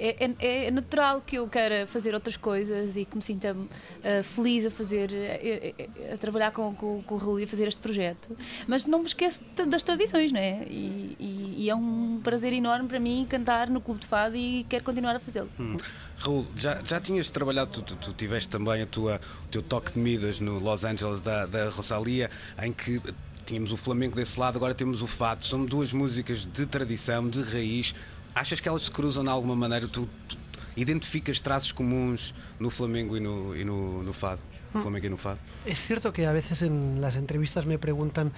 É, 0.02 0.24
é- 0.40 0.66
é 0.66 0.70
natural 0.70 1.20
que 1.20 1.36
eu 1.36 1.46
queira 1.46 1.86
fazer 1.86 2.14
outras 2.14 2.36
coisas 2.36 2.96
e 2.96 3.04
que 3.04 3.14
me 3.16 3.22
sinta 3.22 3.54
eh, 4.02 4.22
feliz 4.22 4.64
a 4.64 4.70
fazer, 4.70 5.12
eh, 5.12 5.74
eh, 5.78 6.12
a 6.14 6.16
trabalhar 6.16 6.50
com, 6.52 6.74
com, 6.74 7.02
com 7.02 7.14
o 7.14 7.18
Raul 7.18 7.38
e 7.40 7.44
a 7.44 7.46
fazer 7.46 7.68
este 7.68 7.80
projeto. 7.80 8.34
Mas 8.66 8.86
não 8.86 9.00
me 9.00 9.06
esqueço 9.06 9.42
das 9.66 9.82
tradições, 9.82 10.32
não 10.32 10.40
é? 10.40 10.64
E, 10.68 11.16
e- 11.20 11.54
e 11.64 11.70
é 11.70 11.74
um 11.74 12.18
prazer 12.24 12.52
enorme 12.54 12.88
para 12.88 12.98
mim 12.98 13.26
cantar 13.28 13.68
no 13.68 13.80
Clube 13.80 14.00
de 14.00 14.06
Fado 14.06 14.34
e 14.36 14.64
quero 14.70 14.82
continuar 14.84 15.16
a 15.16 15.20
fazê-lo. 15.20 15.50
Hum. 15.60 15.76
Raul, 16.16 16.46
já, 16.56 16.82
já 16.82 17.00
tinhas 17.00 17.30
trabalhado, 17.30 17.82
tu, 17.82 17.96
tu, 17.96 18.12
tiveste 18.14 18.48
também 18.48 18.80
a 18.82 18.86
tua, 18.86 19.20
o 19.44 19.48
teu 19.48 19.62
toque 19.62 19.92
de 19.92 19.98
Midas 19.98 20.40
no 20.40 20.58
Los 20.58 20.84
Angeles 20.84 21.20
da, 21.20 21.44
da 21.46 21.68
Rosalia, 21.70 22.30
em 22.62 22.72
que 22.72 23.00
tínhamos 23.44 23.72
o 23.72 23.76
flamenco 23.76 24.16
desse 24.16 24.38
lado, 24.38 24.56
agora 24.56 24.74
temos 24.74 25.02
o 25.02 25.06
fado. 25.06 25.44
São 25.44 25.64
duas 25.64 25.92
músicas 25.92 26.46
de 26.46 26.64
tradição, 26.66 27.28
de 27.28 27.42
raiz. 27.42 27.94
Achas 28.34 28.60
que 28.60 28.68
elas 28.68 28.82
se 28.82 28.90
cruzam 28.90 29.24
de 29.24 29.30
alguma 29.30 29.56
maneira? 29.56 29.88
Tu, 29.88 30.08
tu 30.28 30.36
identificas 30.76 31.40
traços 31.40 31.72
comuns 31.72 32.34
no 32.58 32.70
flamengo 32.70 33.16
e 33.16 33.20
no, 33.20 33.56
e 33.56 33.64
no, 33.64 34.02
no 34.02 34.12
fado? 34.12 34.40
No 34.72 34.80
flamengo 34.80 35.06
e 35.06 35.10
no 35.10 35.16
fado? 35.16 35.40
Es 35.66 35.78
cierto 35.80 36.12
que 36.12 36.24
a 36.26 36.32
veces 36.32 36.62
en 36.62 37.00
las 37.00 37.16
entrevistas 37.16 37.66
me 37.66 37.78
preguntan 37.78 38.32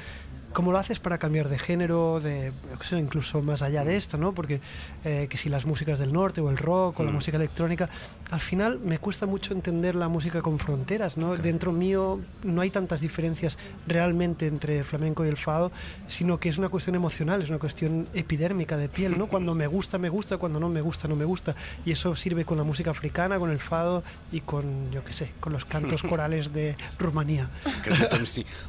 cómo 0.53 0.73
lo 0.73 0.79
haces 0.79 0.99
para 1.01 1.19
cambiar 1.19 1.49
de 1.49 1.59
género, 1.59 2.21
de 2.21 2.53
incluso 2.99 3.43
más 3.43 3.63
allá 3.63 3.85
de 3.85 3.97
esto, 3.97 4.19
¿no? 4.19 4.33
Porque 4.33 4.61
eh, 5.05 5.27
que 5.31 5.37
si 5.37 5.49
las 5.49 5.65
músicas 5.67 5.99
del 5.99 6.13
norte 6.13 6.41
o 6.41 6.51
el 6.51 6.57
rock 6.59 7.01
o 7.01 7.05
la 7.05 7.11
Mm. 7.11 7.15
música 7.15 7.37
electrónica, 7.37 7.89
al 8.31 8.41
final 8.41 8.79
me 8.81 8.99
cuesta 8.99 9.27
mucho 9.27 9.53
entender 9.55 9.95
la 9.95 10.09
música 10.09 10.43
con 10.43 10.59
fronteras, 10.59 11.17
¿no? 11.17 11.37
Dentro 11.37 11.73
mío 11.73 12.21
no 12.43 12.61
hay 12.61 12.71
tantas 12.71 13.01
diferencias 13.01 13.59
realmente 13.87 14.47
entre 14.47 14.79
el 14.79 14.85
flamenco 14.85 15.25
y 15.25 15.29
el 15.29 15.37
fado, 15.37 15.73
sino 16.09 16.39
que 16.41 16.49
es 16.49 16.59
una 16.59 16.69
cuestión 16.69 16.95
emocional, 16.97 17.43
es 17.43 17.49
una 17.49 17.59
cuestión 17.59 18.09
epidérmica 18.15 18.77
de 18.77 18.89
piel, 18.89 19.19
¿no? 19.19 19.27
Cuando 19.33 19.55
me 19.55 19.67
gusta, 19.67 19.99
me 19.99 20.09
gusta, 20.09 20.37
cuando 20.39 20.61
no 20.61 20.69
me 20.69 20.81
gusta, 20.81 21.09
no 21.09 21.17
me 21.17 21.25
gusta. 21.25 21.55
Y 21.85 21.93
eso 21.93 22.15
sirve 22.17 22.45
con 22.45 22.59
la 22.59 22.65
música 22.65 22.91
africana, 22.91 23.39
con 23.39 23.51
el 23.51 23.59
fado 23.61 24.03
y 24.31 24.41
con, 24.41 24.91
yo 24.91 25.05
qué 25.05 25.13
sé, 25.13 25.33
con 25.41 25.53
los 25.53 25.65
cantos 25.65 26.03
corales 26.11 26.53
de 26.53 26.77
Rumanía. 26.99 27.49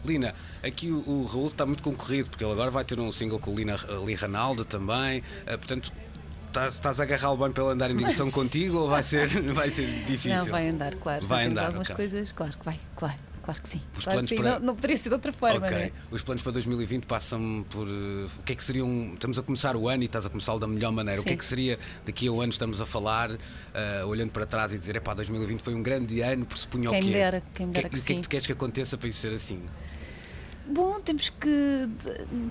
Lina, 0.05 0.33
aqui 0.63 0.91
o, 0.91 0.97
o 1.05 1.27
Raul 1.31 1.47
está 1.47 1.65
muito 1.73 1.83
concorrido, 1.83 2.29
porque 2.29 2.43
ele 2.43 2.53
agora 2.53 2.69
vai 2.71 2.83
ter 2.85 2.99
um 2.99 3.11
single 3.11 3.39
com 3.39 3.51
o 3.51 3.55
Lina, 3.55 3.77
Lee 4.05 4.15
Ranaldo 4.15 4.63
também. 4.63 5.23
eh, 5.45 5.57
portanto, 5.57 5.91
estás, 6.47 6.75
estás 6.75 6.99
a 6.99 7.03
agarrá-lo 7.03 7.37
bem 7.37 7.51
para 7.51 7.63
ele 7.63 7.73
andar 7.73 7.91
em 7.91 7.97
direção 7.97 8.29
contigo 8.31 8.77
ou 8.77 8.89
vai 8.89 9.01
ser, 9.03 9.27
vai 9.53 9.69
ser 9.71 9.87
difícil? 10.05 10.35
Não, 10.35 10.45
vai 10.45 10.69
andar, 10.69 10.95
claro. 10.95 11.25
Vai 11.25 11.45
andar, 11.47 11.65
algumas 11.67 11.89
ok. 11.89 11.95
coisas, 11.95 12.31
claro 12.31 12.55
que 12.57 12.63
vai, 12.63 12.79
claro, 12.95 13.15
claro 13.41 13.59
que 13.61 13.69
sim. 13.69 13.81
Os 13.97 14.03
Claro 14.03 14.17
planos 14.17 14.29
que 14.29 14.35
sim. 14.37 14.41
para- 14.43 14.59
Não, 14.59 14.67
não 14.67 14.75
poderia 14.75 14.97
ser 14.97 15.09
de 15.09 15.15
outra 15.15 15.33
forma, 15.33 15.65
ok. 15.65 15.71
não 15.71 15.77
é? 15.83 15.91
Os 16.11 16.21
planos 16.21 16.43
para 16.43 16.51
2020 16.51 17.05
passam 17.07 17.65
por. 17.71 17.87
eh, 17.87 18.27
o 18.39 18.43
que 18.43 18.53
é 18.53 18.55
que 18.55 18.63
seria 18.63 18.85
um. 18.85 19.13
Estamos 19.15 19.39
a 19.39 19.41
começar 19.41 19.75
o 19.75 19.89
ano 19.89 20.03
e 20.03 20.05
estás 20.05 20.25
a 20.27 20.29
começá-lo 20.29 20.59
da 20.59 20.67
melhor 20.67 20.91
maneira. 20.91 21.19
O 21.21 21.23
que 21.23 21.31
é 21.31 21.33
Sim. 21.33 21.37
que 21.39 21.45
seria 21.45 21.79
daqui 22.05 22.27
a 22.27 22.31
um 22.31 22.39
ano 22.39 22.51
estamos 22.51 22.79
a 22.81 22.85
falar, 22.85 23.31
eh, 23.73 24.03
olhando 24.05 24.29
para 24.31 24.45
trás 24.45 24.71
e 24.73 24.77
dizer: 24.77 24.95
epá, 24.95 25.13
2020 25.15 25.61
foi 25.61 25.73
um 25.73 25.81
grande 25.81 26.21
ano, 26.21 26.45
pressupunha 26.45 26.89
Quem 26.91 27.01
o 27.01 27.03
me 27.05 27.11
quê? 27.11 27.17
dera, 27.17 27.43
quem 27.55 27.65
me 27.65 27.73
que 27.73 27.79
é- 27.79 27.81
dera 27.81 27.89
que 27.89 27.99
O 27.99 28.03
que 28.03 28.11
é 28.11 28.15
que 28.15 28.19
sim. 28.19 28.21
tu 28.21 28.29
queres 28.29 28.45
que 28.45 28.51
aconteça 28.53 28.95
para 28.97 29.07
isso 29.09 29.19
ser 29.19 29.33
assim? 29.33 29.61
Bom, 30.65 30.99
temos 31.01 31.29
que 31.29 31.89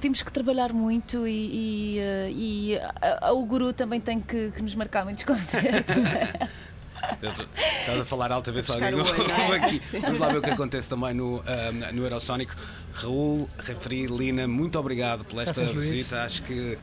temos 0.00 0.22
que 0.22 0.30
trabalhar 0.30 0.72
muito 0.72 1.26
e, 1.26 1.32
e, 1.32 1.98
eh, 1.98 2.30
e 2.30 2.76
a- 2.78 3.28
a- 3.28 3.32
o 3.32 3.44
guru 3.46 3.72
também 3.72 4.00
tem 4.00 4.20
que, 4.20 4.50
que 4.50 4.60
nos 4.62 4.74
marcar 4.74 5.04
muitos 5.04 5.24
concertos. 5.24 5.96
é? 5.96 6.48
Estás 7.80 8.00
a 8.00 8.04
falar 8.04 8.30
alto 8.30 8.50
a 8.50 8.52
ver 8.52 8.62
se 8.62 8.70
Buscar 8.70 8.92
alguém 8.94 9.00
o 9.00 9.04
olho, 9.10 9.28
não 9.28 9.34
é? 9.54 9.56
aqui. 9.56 9.80
Vamos 10.00 10.20
lá 10.20 10.28
ver 10.28 10.38
o 10.38 10.42
que 10.42 10.50
acontece 10.50 10.88
também 10.88 11.14
no, 11.14 11.42
ah, 11.46 11.72
no 11.92 12.02
Eurosonic. 12.04 12.52
Raul, 12.92 13.48
referi, 13.58 14.06
Lina, 14.06 14.46
muito 14.46 14.78
obrigado 14.78 15.24
por 15.24 15.40
esta 15.42 15.64
visita. 15.64 16.22
Acho 16.22 16.42
que. 16.42 16.78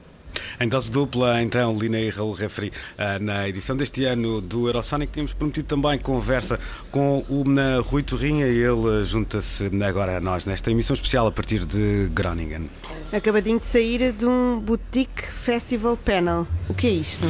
Em 0.60 0.68
dose 0.68 0.92
dupla, 0.92 1.42
então, 1.42 1.78
Lina 1.78 2.00
e 2.00 2.10
Raul 2.10 2.34
referi 2.34 2.72
ah, 2.98 3.20
na 3.20 3.48
edição 3.48 3.76
deste 3.76 4.06
ano 4.06 4.42
do 4.42 4.68
Eurosonic. 4.68 5.12
Tínhamos 5.12 5.34
prometido 5.34 5.68
também 5.68 5.98
conversa 6.00 6.60
com 6.92 7.24
o 7.30 7.44
Rui 7.82 8.04
Torrinha 8.04 8.48
e 8.48 8.58
ele 8.58 9.04
junta-se 9.04 9.70
agora 9.84 10.18
a 10.18 10.20
nós 10.20 10.46
nesta 10.46 10.72
emissão 10.72 10.94
especial 10.94 11.28
a 11.28 11.32
partir 11.32 11.66
de 11.66 12.10
Groningen. 12.14 12.70
Acabadinho 13.12 13.60
de 13.60 13.66
sair 13.66 14.12
de 14.12 14.26
um 14.26 14.60
Boutique 14.60 15.24
Festival 15.24 15.98
Panel. 15.98 16.48
O 16.68 16.74
que 16.74 16.88
é 16.88 16.92
isto? 16.92 17.28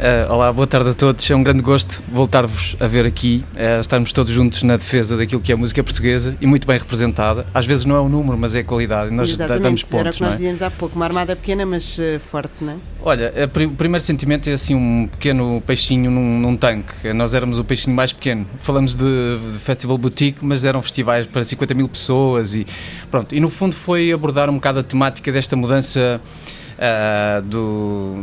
Eh, 0.00 0.28
olá, 0.30 0.52
boa 0.52 0.66
tarde 0.66 0.90
a 0.90 0.94
todos. 0.94 1.28
É 1.28 1.34
um 1.34 1.42
grande 1.42 1.60
gosto 1.60 2.00
voltar-vos 2.08 2.76
a 2.78 2.86
ver 2.86 3.04
aqui, 3.04 3.44
eh, 3.56 3.80
estarmos 3.80 4.12
todos 4.12 4.32
juntos 4.32 4.62
na 4.62 4.76
defesa 4.76 5.16
daquilo 5.16 5.40
que 5.40 5.50
é 5.50 5.56
a 5.56 5.58
música 5.58 5.82
portuguesa 5.82 6.36
e 6.40 6.46
muito 6.46 6.68
bem 6.68 6.78
representada. 6.78 7.44
Às 7.52 7.66
vezes 7.66 7.84
não 7.84 7.96
é 7.96 8.00
o 8.00 8.08
número, 8.08 8.38
mas 8.38 8.54
é 8.54 8.60
a 8.60 8.64
qualidade. 8.64 9.10
Nós 9.10 9.28
Exatamente, 9.28 9.62
damos 9.64 9.82
era 9.82 9.88
o 9.88 9.90
pontos, 9.90 10.16
que 10.16 10.22
não 10.22 10.28
nós 10.28 10.34
é? 10.34 10.38
dizíamos 10.38 10.62
há 10.62 10.70
pouco. 10.70 10.94
Uma 10.94 11.04
armada 11.04 11.34
pequena, 11.34 11.66
mas 11.66 11.98
forte, 12.30 12.62
não 12.62 12.74
é? 12.74 12.76
Olha, 13.02 13.32
o 13.44 13.74
primeiro 13.74 14.04
sentimento 14.04 14.48
é 14.48 14.52
assim 14.52 14.74
um 14.74 15.08
pequeno 15.08 15.62
peixinho 15.66 16.10
num, 16.10 16.38
num 16.38 16.56
tanque. 16.56 17.12
Nós 17.12 17.32
éramos 17.34 17.58
o 17.58 17.64
peixinho 17.64 17.96
mais 17.96 18.12
pequeno. 18.12 18.46
Falamos 18.60 18.94
de, 18.94 19.04
de 19.52 19.58
Festival 19.58 19.96
Boutique, 19.96 20.44
mas 20.44 20.64
eram 20.64 20.82
festivais 20.82 21.26
para 21.26 21.42
50 21.42 21.74
mil 21.74 21.88
pessoas 21.88 22.54
e 22.54 22.66
pronto. 23.10 23.34
E 23.34 23.40
no 23.40 23.48
fundo 23.48 23.74
foi 23.74 24.12
abordar 24.12 24.50
um 24.50 24.54
bocado 24.54 24.80
a 24.80 24.82
temática 24.82 25.32
desta 25.32 25.56
mudança 25.56 26.20
ah, 26.78 27.42
do, 27.44 28.14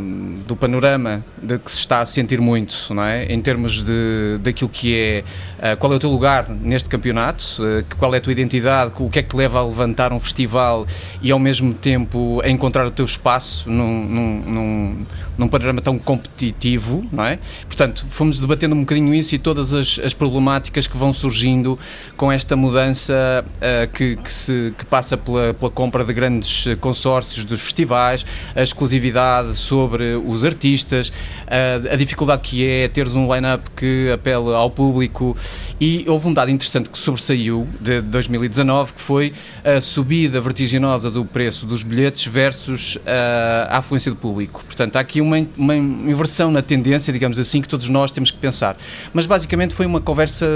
do 0.46 0.56
panorama 0.56 1.22
de 1.42 1.58
que 1.58 1.70
se 1.70 1.78
está 1.78 2.00
a 2.00 2.06
sentir 2.06 2.40
muito, 2.40 2.86
não 2.94 3.04
é? 3.04 3.26
Em 3.26 3.40
termos 3.42 3.84
de, 3.84 4.38
daquilo 4.40 4.70
que 4.70 4.96
é 4.96 5.24
ah, 5.60 5.76
qual 5.76 5.92
é 5.92 5.96
o 5.96 5.98
teu 5.98 6.10
lugar 6.10 6.48
neste 6.48 6.88
campeonato, 6.88 7.44
ah, 7.60 7.84
qual 7.98 8.14
é 8.14 8.18
a 8.18 8.20
tua 8.20 8.32
identidade, 8.32 8.92
o 8.98 9.10
que 9.10 9.18
é 9.18 9.22
que 9.22 9.28
te 9.28 9.36
leva 9.36 9.58
a 9.58 9.66
levantar 9.66 10.10
um 10.10 10.18
festival 10.18 10.86
e 11.20 11.30
ao 11.30 11.38
mesmo 11.38 11.74
tempo 11.74 12.40
a 12.42 12.48
encontrar 12.48 12.86
o 12.86 12.90
teu 12.90 13.04
espaço 13.04 13.68
num, 13.68 14.04
num, 14.04 14.42
num, 14.46 15.06
num 15.36 15.48
panorama 15.48 15.82
tão 15.82 15.98
competitivo, 15.98 17.04
não 17.12 17.26
é? 17.26 17.38
Portanto, 17.66 18.06
fomos 18.08 18.40
debatendo 18.40 18.74
um 18.74 18.80
bocadinho 18.80 19.14
isso 19.14 19.34
e 19.34 19.38
todas 19.38 19.74
as, 19.74 19.98
as 19.98 20.14
problemáticas 20.14 20.86
que 20.86 20.96
vão 20.96 21.12
surgindo 21.12 21.78
com 22.16 22.32
esta 22.32 22.56
mudança 22.56 23.44
ah, 23.60 23.86
que, 23.86 24.16
que 24.16 24.32
se, 24.32 24.72
que 24.78 24.84
passa 24.86 25.14
pela, 25.14 25.52
pela 25.52 25.70
compra 25.70 26.02
de 26.04 26.14
grandes 26.14 26.64
consórcios 26.80 27.44
dos 27.44 27.60
festivais, 27.60 28.24
a 28.54 28.62
exclusividade 28.62 29.56
sobre 29.56 30.14
os 30.14 30.44
artistas, 30.44 31.12
ah, 31.46 31.92
a 31.92 31.96
dificuldade 31.96 32.42
que 32.42 32.66
é 32.66 32.88
teres 32.88 33.14
um 33.14 33.32
line-up 33.32 33.70
que 33.76 34.10
apele 34.12 34.54
ao 34.54 34.70
público 34.70 35.36
e 35.80 36.04
houve 36.08 36.28
um 36.28 36.32
dado 36.32 36.50
interessante 36.50 36.88
que 36.88 36.98
sobressaiu 36.98 37.68
de 37.80 38.00
2019 38.00 38.94
que 38.94 39.00
foi 39.00 39.32
a 39.64 39.80
subida 39.80 40.40
vertiginosa 40.40 41.10
do 41.10 41.24
preço 41.24 41.66
dos 41.66 41.82
bilhetes 41.82 42.26
versus 42.26 42.98
ah, 43.06 43.68
a 43.70 43.78
afluência 43.78 44.10
do 44.10 44.16
público. 44.16 44.64
Portanto, 44.64 44.96
há 44.96 45.00
aqui 45.00 45.20
uma, 45.20 45.46
uma 45.56 45.76
inversão 45.76 46.50
na 46.50 46.62
tendência, 46.62 47.12
digamos 47.12 47.38
assim, 47.38 47.60
que 47.60 47.68
todos 47.68 47.88
nós 47.88 48.10
temos 48.10 48.30
que 48.30 48.38
pensar. 48.38 48.76
Mas 49.12 49.26
basicamente 49.26 49.74
foi 49.74 49.86
uma 49.86 50.00
conversa 50.00 50.46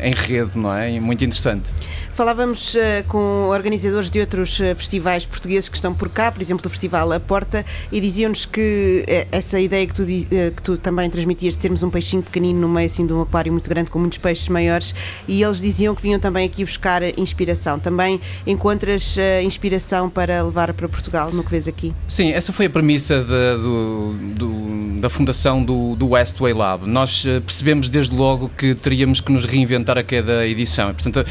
em 0.00 0.12
rede, 0.12 0.58
não 0.58 0.72
é? 0.74 0.98
Muito 1.00 1.24
interessante. 1.24 1.70
Falávamos 2.18 2.74
uh, 2.74 2.78
com 3.06 3.46
organizadores 3.46 4.10
de 4.10 4.18
outros 4.18 4.58
uh, 4.58 4.74
festivais 4.74 5.24
portugueses 5.24 5.68
que 5.68 5.76
estão 5.76 5.94
por 5.94 6.08
cá, 6.08 6.32
por 6.32 6.42
exemplo, 6.42 6.66
o 6.66 6.68
Festival 6.68 7.12
A 7.12 7.20
Porta, 7.20 7.64
e 7.92 8.00
diziam-nos 8.00 8.44
que 8.44 9.04
uh, 9.06 9.28
essa 9.30 9.60
ideia 9.60 9.86
que 9.86 9.94
tu, 9.94 10.04
que 10.04 10.62
tu 10.64 10.76
também 10.76 11.08
transmitias 11.08 11.54
de 11.54 11.62
sermos 11.62 11.80
um 11.84 11.88
peixinho 11.88 12.20
pequenino 12.20 12.58
no 12.58 12.68
meio 12.68 12.86
assim, 12.86 13.06
de 13.06 13.12
um 13.12 13.22
aquário 13.22 13.52
muito 13.52 13.70
grande 13.70 13.88
com 13.88 14.00
muitos 14.00 14.18
peixes 14.18 14.48
maiores, 14.48 14.96
e 15.28 15.44
eles 15.44 15.60
diziam 15.60 15.94
que 15.94 16.02
vinham 16.02 16.18
também 16.18 16.44
aqui 16.44 16.64
buscar 16.64 17.04
inspiração. 17.16 17.78
Também 17.78 18.20
encontras 18.44 19.16
inspiração 19.44 20.10
para 20.10 20.42
levar 20.42 20.74
para 20.74 20.88
Portugal 20.88 21.30
no 21.30 21.44
que 21.44 21.52
vês 21.52 21.68
aqui? 21.68 21.94
Sim, 22.08 22.32
essa 22.32 22.52
foi 22.52 22.66
a 22.66 22.70
premissa 22.70 23.20
de, 23.20 23.62
do, 23.62 24.14
do, 24.34 25.00
da 25.00 25.08
fundação 25.08 25.62
do, 25.62 25.94
do 25.94 26.08
Westway 26.08 26.52
Lab. 26.52 26.84
Nós 26.84 27.22
percebemos 27.46 27.88
desde 27.88 28.12
logo 28.12 28.48
que 28.48 28.74
teríamos 28.74 29.20
que 29.20 29.30
nos 29.30 29.44
reinventar 29.44 29.96
a 29.96 30.02
cada 30.02 30.44
edição. 30.48 30.92
Portanto, 30.92 31.24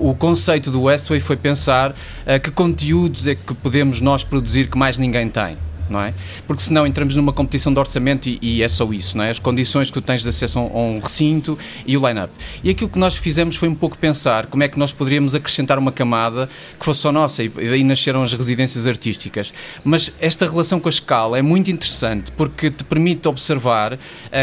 o 0.00 0.13
o 0.14 0.16
conceito 0.16 0.70
do 0.70 0.82
Westway 0.82 1.18
foi 1.18 1.36
pensar 1.36 1.90
uh, 1.90 2.40
que 2.40 2.50
conteúdos 2.52 3.26
é 3.26 3.34
que 3.34 3.52
podemos 3.52 4.00
nós 4.00 4.22
produzir 4.22 4.70
que 4.70 4.78
mais 4.78 4.96
ninguém 4.96 5.28
tem 5.28 5.58
não 5.88 6.00
é? 6.00 6.14
Porque 6.46 6.62
senão 6.62 6.86
entramos 6.86 7.14
numa 7.16 7.32
competição 7.32 7.72
de 7.72 7.78
orçamento 7.78 8.28
e, 8.28 8.38
e, 8.40 8.62
é 8.62 8.68
só 8.68 8.90
isso, 8.92 9.16
não 9.16 9.24
é? 9.24 9.30
As 9.30 9.38
condições 9.38 9.88
que 9.88 9.94
tu 9.94 10.02
tens 10.02 10.22
de 10.22 10.28
acesso 10.28 10.58
a 10.58 10.62
um 10.62 10.98
recinto 10.98 11.58
e 11.86 11.96
o 11.96 12.06
line-up. 12.06 12.32
E 12.62 12.70
aquilo 12.70 12.88
que 12.88 12.98
nós 12.98 13.16
fizemos 13.16 13.56
foi 13.56 13.68
um 13.68 13.74
pouco 13.74 13.98
pensar 13.98 14.46
como 14.46 14.62
é 14.62 14.68
que 14.68 14.78
nós 14.78 14.92
poderíamos 14.92 15.34
acrescentar 15.34 15.78
uma 15.78 15.92
camada 15.92 16.48
que 16.78 16.84
fosse 16.84 17.00
só 17.00 17.12
nossa 17.12 17.42
e 17.42 17.48
daí 17.48 17.84
nasceram 17.84 18.22
as 18.22 18.32
residências 18.32 18.86
artísticas. 18.86 19.52
Mas 19.84 20.12
esta 20.20 20.48
relação 20.48 20.80
com 20.80 20.88
a 20.88 20.90
escala 20.90 21.38
é 21.38 21.42
muito 21.42 21.70
interessante 21.70 22.32
porque 22.32 22.70
te 22.70 22.84
permite 22.84 23.28
observar 23.28 23.94
uh, 23.94 23.98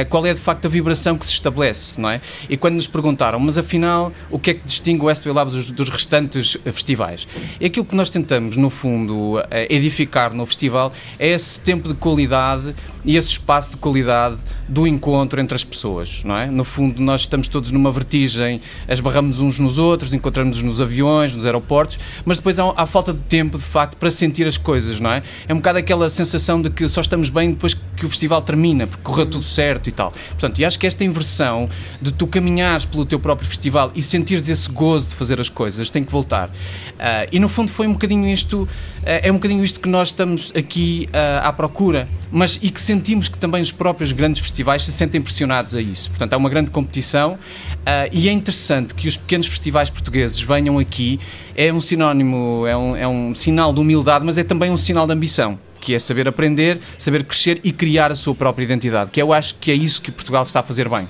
qual 0.09 0.25
é 0.25 0.33
de 0.33 0.39
facto 0.39 0.65
a 0.65 0.69
vibração 0.69 1.17
que 1.17 1.25
se 1.25 1.33
estabelece, 1.33 1.99
não 1.99 2.09
é? 2.09 2.21
E 2.49 2.57
quando 2.57 2.75
nos 2.75 2.87
perguntaram, 2.87 3.39
mas 3.39 3.57
afinal, 3.57 4.11
o 4.29 4.39
que 4.39 4.51
é 4.51 4.53
que 4.53 4.65
distingue 4.65 5.01
o 5.01 5.05
Westway 5.05 5.33
Lab 5.33 5.51
dos, 5.51 5.71
dos 5.71 5.89
restantes 5.89 6.57
festivais? 6.65 7.27
E 7.59 7.65
aquilo 7.65 7.85
que 7.85 7.95
nós 7.95 8.09
tentamos, 8.09 8.57
no 8.57 8.69
fundo, 8.69 9.37
uh, 9.37 9.43
edificar 9.69 10.33
no 10.33 10.45
festival 10.45 10.93
é 11.17 11.30
esse 11.31 11.59
tempo 11.59 11.87
de 11.87 11.95
qualidade 11.95 12.75
e 13.03 13.17
esse 13.17 13.29
espaço 13.29 13.71
de 13.71 13.77
qualidade 13.77 14.37
do 14.67 14.87
encontro 14.87 15.41
entre 15.41 15.55
as 15.55 15.63
pessoas, 15.63 16.23
não 16.23 16.37
é? 16.37 16.47
No 16.47 16.63
fundo, 16.63 17.01
nós 17.01 17.21
estamos 17.21 17.47
todos 17.47 17.71
numa 17.71 17.91
vertigem, 17.91 18.61
esbarramos 18.87 19.39
uns 19.39 19.59
nos 19.59 19.77
outros, 19.77 20.13
encontramos-nos 20.13 20.63
nos 20.63 20.81
aviões, 20.81 21.35
nos 21.35 21.45
aeroportos, 21.45 21.99
mas 22.23 22.37
depois 22.37 22.57
há, 22.57 22.71
há, 22.75 22.85
falta 22.85 23.13
de 23.13 23.19
tempo, 23.21 23.57
de 23.57 23.63
facto, 23.63 23.97
para 23.97 24.09
sentir 24.09 24.47
as 24.47 24.57
coisas, 24.57 24.99
não 24.99 25.11
é? 25.11 25.23
É 25.47 25.53
um 25.53 25.57
bocado 25.57 25.79
aquela 25.79 26.09
sensação 26.09 26.61
de 26.61 26.69
que 26.69 26.87
só 26.87 27.01
estamos 27.01 27.29
bem 27.29 27.51
depois 27.51 27.73
que 27.97 28.05
o 28.05 28.09
festival 28.09 28.41
termina, 28.41 28.87
porque 28.87 29.03
correu 29.03 29.25
tudo 29.25 29.43
certo 29.43 29.89
e 29.89 29.91
tal. 29.91 30.11
Portanto, 30.29 30.59
e 30.59 30.65
acho 30.65 30.79
que 30.79 30.87
esta 30.87 31.03
inversão 31.03 31.69
de 32.01 32.11
tu 32.11 32.25
caminhares 32.25 32.85
pelo 32.85 33.05
teu 33.05 33.19
próprio 33.19 33.47
festival 33.47 33.91
e 33.93 34.01
sentires 34.01 34.47
esse 34.47 34.69
gozo 34.69 35.09
de 35.09 35.15
fazer 35.15 35.39
as 35.41 35.49
coisas 35.49 35.89
tem 35.89 36.03
que 36.03 36.11
voltar. 36.11 36.49
Uh, 36.49 37.27
e 37.31 37.39
no 37.39 37.49
fundo 37.49 37.71
foi 37.71 37.87
um 37.87 37.93
bocadinho 37.93 38.27
isto, 38.27 38.63
uh, 38.63 38.67
é 39.03 39.29
um 39.29 39.35
bocadinho 39.35 39.63
isto 39.63 39.79
que 39.79 39.89
nós 39.89 40.09
estamos 40.09 40.51
aqui 40.55 41.09
uh, 41.21 41.47
à 41.47 41.53
procura, 41.53 42.07
mas 42.31 42.59
e 42.61 42.69
que 42.69 42.81
sentimos 42.81 43.27
que 43.27 43.37
também 43.37 43.61
os 43.61 43.71
próprios 43.71 44.11
grandes 44.11 44.41
festivais 44.41 44.83
se 44.83 44.91
sentem 44.91 45.21
pressionados 45.21 45.75
a 45.75 45.81
isso. 45.81 46.09
Portanto, 46.09 46.33
há 46.33 46.37
uma 46.37 46.49
grande 46.49 46.71
competição 46.71 47.33
uh, 47.33 48.09
e 48.11 48.27
é 48.27 48.31
interessante 48.31 48.95
que 48.95 49.07
os 49.07 49.15
pequenos 49.15 49.47
festivais 49.47 49.89
portugueses 49.89 50.41
venham 50.41 50.79
aqui. 50.79 51.19
É 51.55 51.71
um 51.71 51.81
sinónimo, 51.81 52.65
é 52.65 52.75
um, 52.75 52.95
é 52.95 53.07
um 53.07 53.35
sinal 53.35 53.73
de 53.73 53.79
humildade, 53.79 54.25
mas 54.25 54.37
é 54.37 54.43
também 54.43 54.71
um 54.71 54.77
sinal 54.77 55.05
de 55.05 55.13
ambição 55.13 55.59
que 55.79 55.95
é 55.95 55.99
saber 55.99 56.27
aprender, 56.27 56.79
saber 56.95 57.23
crescer 57.23 57.59
e 57.63 57.71
criar 57.71 58.11
a 58.11 58.15
sua 58.15 58.35
própria 58.35 58.63
identidade, 58.63 59.09
que 59.09 59.19
eu 59.19 59.33
acho 59.33 59.55
que 59.55 59.71
é 59.71 59.73
isso 59.73 59.99
que 59.99 60.11
Portugal 60.11 60.43
está 60.43 60.59
a 60.59 60.63
fazer 60.63 60.87
bem. 60.87 61.09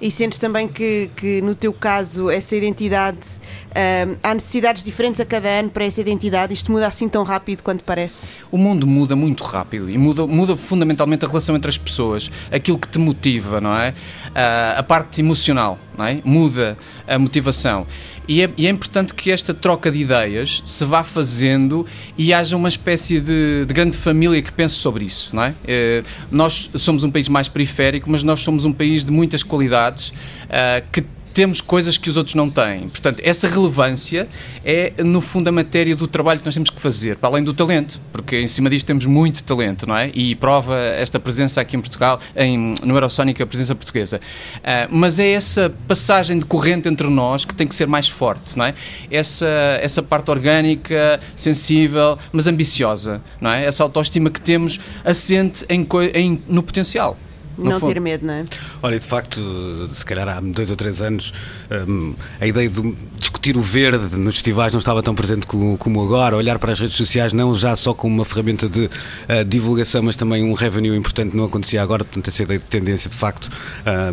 E 0.00 0.10
sentes 0.10 0.38
também 0.38 0.68
que, 0.68 1.10
que 1.16 1.42
no 1.42 1.54
teu 1.54 1.72
caso, 1.72 2.30
essa 2.30 2.54
identidade, 2.54 3.18
um, 3.18 4.16
há 4.22 4.32
necessidades 4.32 4.84
diferentes 4.84 5.20
a 5.20 5.24
cada 5.24 5.48
ano 5.48 5.70
para 5.70 5.84
essa 5.84 6.00
identidade? 6.00 6.54
Isto 6.54 6.70
muda 6.70 6.86
assim 6.86 7.08
tão 7.08 7.24
rápido 7.24 7.62
quanto 7.62 7.82
parece? 7.82 8.28
O 8.50 8.56
mundo 8.56 8.86
muda 8.86 9.16
muito 9.16 9.42
rápido 9.42 9.90
e 9.90 9.98
muda, 9.98 10.24
muda 10.24 10.56
fundamentalmente 10.56 11.24
a 11.24 11.28
relação 11.28 11.56
entre 11.56 11.68
as 11.68 11.76
pessoas, 11.76 12.30
aquilo 12.52 12.78
que 12.78 12.86
te 12.86 12.98
motiva, 12.98 13.60
não 13.60 13.76
é? 13.76 13.90
Uh, 13.90 14.78
a 14.78 14.82
parte 14.84 15.20
emocional, 15.20 15.78
não 15.96 16.04
é? 16.04 16.20
Muda 16.24 16.78
a 17.06 17.18
motivação. 17.18 17.84
E 18.28 18.42
é, 18.42 18.50
e 18.58 18.66
é, 18.66 18.70
importante 18.70 19.14
que 19.14 19.30
esta 19.30 19.54
troca 19.54 19.90
de 19.90 20.00
ideias 20.00 20.60
se 20.62 20.84
vá 20.84 21.02
fazendo 21.02 21.86
e 22.16 22.34
haja 22.34 22.56
uma 22.56 22.68
espécie 22.68 23.20
de, 23.20 23.64
de 23.64 23.72
grande 23.72 23.96
família 23.96 24.42
que 24.42 24.52
pense 24.52 24.74
sobre 24.74 25.06
isso, 25.06 25.34
não 25.34 25.44
é? 25.44 25.54
é? 25.66 26.04
Nós 26.30 26.70
somos 26.74 27.02
um 27.04 27.10
país 27.10 27.26
mais 27.26 27.48
periférico, 27.48 28.10
mas 28.10 28.22
nós 28.22 28.40
somos 28.40 28.66
um 28.66 28.72
país 28.72 29.02
de 29.02 29.10
muitas 29.10 29.42
qualidades 29.42 30.10
uh, 30.10 30.86
que 30.92 31.02
temos 31.38 31.60
coisas 31.60 31.96
que 31.96 32.10
os 32.10 32.16
outros 32.16 32.34
não 32.34 32.50
têm. 32.50 32.88
Portanto, 32.88 33.20
essa 33.22 33.46
relevância 33.46 34.26
é, 34.64 34.92
no 35.04 35.20
fundo, 35.20 35.46
a 35.46 35.52
matéria 35.52 35.94
do 35.94 36.08
trabalho 36.08 36.40
que 36.40 36.44
nós 36.44 36.52
temos 36.52 36.68
que 36.68 36.80
fazer, 36.80 37.16
para 37.16 37.28
além 37.28 37.44
do 37.44 37.54
talento, 37.54 38.00
porque 38.10 38.40
em 38.40 38.48
cima 38.48 38.68
disto 38.68 38.88
temos 38.88 39.06
muito 39.06 39.44
talento, 39.44 39.86
não 39.86 39.96
é? 39.96 40.10
E 40.12 40.34
prova 40.34 40.76
esta 40.76 41.20
presença 41.20 41.60
aqui 41.60 41.76
em 41.76 41.80
Portugal, 41.80 42.18
em, 42.34 42.74
no 42.82 42.96
Eurosonic, 42.96 43.40
a 43.40 43.46
presença 43.46 43.72
portuguesa. 43.72 44.20
Uh, 44.56 44.88
mas 44.90 45.20
é 45.20 45.30
essa 45.30 45.72
passagem 45.86 46.40
de 46.40 46.44
corrente 46.44 46.88
entre 46.88 47.06
nós 47.06 47.44
que 47.44 47.54
tem 47.54 47.68
que 47.68 47.74
ser 47.76 47.86
mais 47.86 48.08
forte, 48.08 48.58
não 48.58 48.64
é? 48.64 48.74
Essa, 49.08 49.46
essa 49.80 50.02
parte 50.02 50.32
orgânica, 50.32 51.20
sensível, 51.36 52.18
mas 52.32 52.48
ambiciosa, 52.48 53.22
não 53.40 53.52
é? 53.52 53.64
Essa 53.64 53.84
autoestima 53.84 54.28
que 54.28 54.40
temos 54.40 54.80
assente 55.04 55.64
em, 55.68 55.86
em 56.14 56.42
no 56.48 56.64
potencial. 56.64 57.16
Não 57.58 57.80
ter 57.80 58.00
medo, 58.00 58.26
não 58.26 58.34
é? 58.34 58.44
Olha, 58.82 58.98
de 58.98 59.06
facto, 59.06 59.88
se 59.92 60.04
calhar 60.04 60.28
há 60.28 60.40
dois 60.40 60.70
ou 60.70 60.76
três 60.76 61.02
anos, 61.02 61.32
um, 61.70 62.14
a 62.40 62.46
ideia 62.46 62.68
de 62.68 62.94
discutir 63.18 63.56
o 63.56 63.62
verde 63.62 64.16
nos 64.16 64.36
festivais 64.36 64.72
não 64.72 64.78
estava 64.78 65.02
tão 65.02 65.14
presente 65.14 65.46
como, 65.46 65.76
como, 65.76 66.02
agora. 66.02 66.36
Olhar 66.36 66.58
para 66.58 66.72
as 66.72 66.80
redes 66.80 66.96
sociais 66.96 67.32
não 67.32 67.54
já 67.54 67.76
só 67.76 67.92
como 67.92 68.14
uma 68.14 68.24
ferramenta 68.24 68.68
de 68.68 68.86
uh, 68.86 69.44
divulgação, 69.46 70.02
mas 70.02 70.16
também 70.16 70.42
um 70.42 70.54
revenue 70.54 70.96
importante 70.96 71.36
não 71.36 71.44
acontecia 71.44 71.82
agora. 71.82 72.04
Portanto, 72.04 72.28
essa 72.28 72.42
ideia 72.42 72.58
de 72.58 72.64
tendência, 72.66 73.10
de 73.10 73.16
facto, 73.16 73.48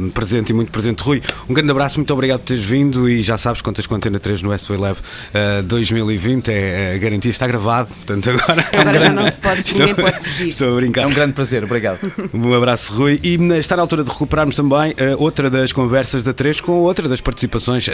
um, 0.01 0.10
presente 0.10 0.49
e 0.49 0.53
muito 0.53 0.72
presente. 0.72 1.01
Rui, 1.01 1.22
um 1.49 1.53
grande 1.53 1.72
abraço, 1.72 1.97
muito 1.97 2.14
obrigado 2.14 2.39
por 2.41 2.47
teres 2.47 2.64
vindo 2.64 3.10
e 3.10 3.24
já 3.24 3.38
sabes, 3.38 3.62
contas 3.62 3.88
com 3.88 3.93
a 3.93 3.97
Antena 3.97 4.20
3 4.20 4.41
no 4.41 4.51
S-Way 4.51 4.80
Lab 4.80 4.99
uh, 4.99 5.64
2020. 5.64 6.49
É, 6.49 6.95
é 6.95 6.99
garantia, 6.99 7.32
está 7.32 7.47
gravado. 7.47 7.89
Portanto, 7.89 8.30
agora. 8.30 8.66
Agora 8.76 8.99
já 8.99 9.10
não 9.12 9.32
se 9.32 9.38
pode, 9.38 9.64
ninguém 9.74 9.95
pode 9.95 10.20
fugir. 10.20 10.47
Estou 10.49 10.74
a 10.74 10.76
brincar. 10.76 11.03
É 11.03 11.08
um 11.08 11.14
grande 11.14 11.34
prazer, 11.34 11.64
obrigado. 11.64 11.99
Um 12.34 12.53
abraço, 12.53 12.93
Rui. 12.93 13.20
E 13.24 13.36
está 13.58 13.76
na 13.76 13.82
altura 13.82 14.03
de 14.03 14.10
recuperarmos 14.10 14.56
também 14.56 14.91
uh, 14.91 15.16
outra 15.18 15.49
das 15.49 15.72
conversas 15.72 16.24
da 16.24 16.34
3 16.34 16.60
com 16.62 16.74
outra 16.74 17.08
das 17.08 17.22
participações 17.22 17.45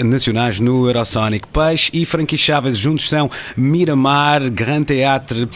nacionais 0.04 0.60
no 0.60 0.88
Eurosonic. 0.88 1.48
Peixe 1.48 1.92
e 1.94 2.06
Frankie 2.06 2.38
Chaves 2.38 2.78
juntos 2.78 3.10
são 3.10 3.30
Miramar, 3.56 4.50
Grand 4.50 4.84
Teatre, 4.84 5.44
uh, 5.44 5.50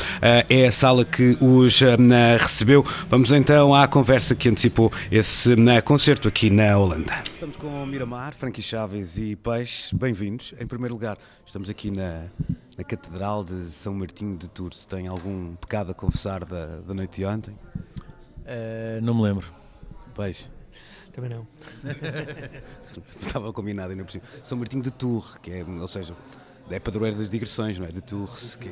é 0.49 0.67
a 0.67 0.71
sala 0.71 1.05
que 1.05 1.37
os 1.41 1.81
uh, 1.81 1.85
recebeu. 2.39 2.83
Vamos 3.09 3.31
então 3.31 3.73
à 3.73 3.87
conversa 3.87 4.35
que 4.35 4.49
antecipou 4.49 4.91
esse 5.11 5.55
concerto 5.83 6.27
aqui 6.27 6.49
na 6.49 6.77
Holanda. 6.77 7.13
Estamos 7.33 7.55
com 7.55 7.85
Miramar, 7.85 8.33
Frankie 8.35 8.61
Chaves 8.61 9.17
e 9.17 9.35
Peixe. 9.35 9.95
Bem-vindos. 9.95 10.53
Em 10.59 10.67
primeiro 10.67 10.93
lugar, 10.93 11.17
estamos 11.45 11.69
aqui 11.69 11.91
na, 11.91 12.23
na 12.77 12.83
Catedral 12.83 13.43
de 13.43 13.67
São 13.71 13.93
Martinho 13.93 14.37
de 14.37 14.47
Tours. 14.47 14.85
Tem 14.85 15.07
algum 15.07 15.55
pecado 15.55 15.91
a 15.91 15.93
confessar 15.93 16.45
da, 16.45 16.77
da 16.87 16.93
noite 16.93 17.17
de 17.17 17.25
ontem? 17.25 17.55
não 19.01 19.15
me 19.15 19.23
lembro. 19.23 19.47
Peixe. 20.15 20.54
Também 21.15 21.29
não. 21.29 21.47
Estava 23.25 23.53
combinado 23.53 23.91
ainda 23.91 24.03
por 24.03 24.11
cima. 24.11 24.25
São 24.43 24.57
Martinho 24.57 24.83
de 24.83 24.91
Tour, 24.91 25.39
que 25.39 25.49
é, 25.49 25.63
ou 25.63 25.87
seja, 25.87 26.13
é 26.69 26.77
padroeiro 26.77 27.15
das 27.17 27.29
digressões, 27.29 27.79
não 27.79 27.85
é? 27.85 27.91
De 27.91 28.01
Tours. 28.01 28.57
Que 28.57 28.69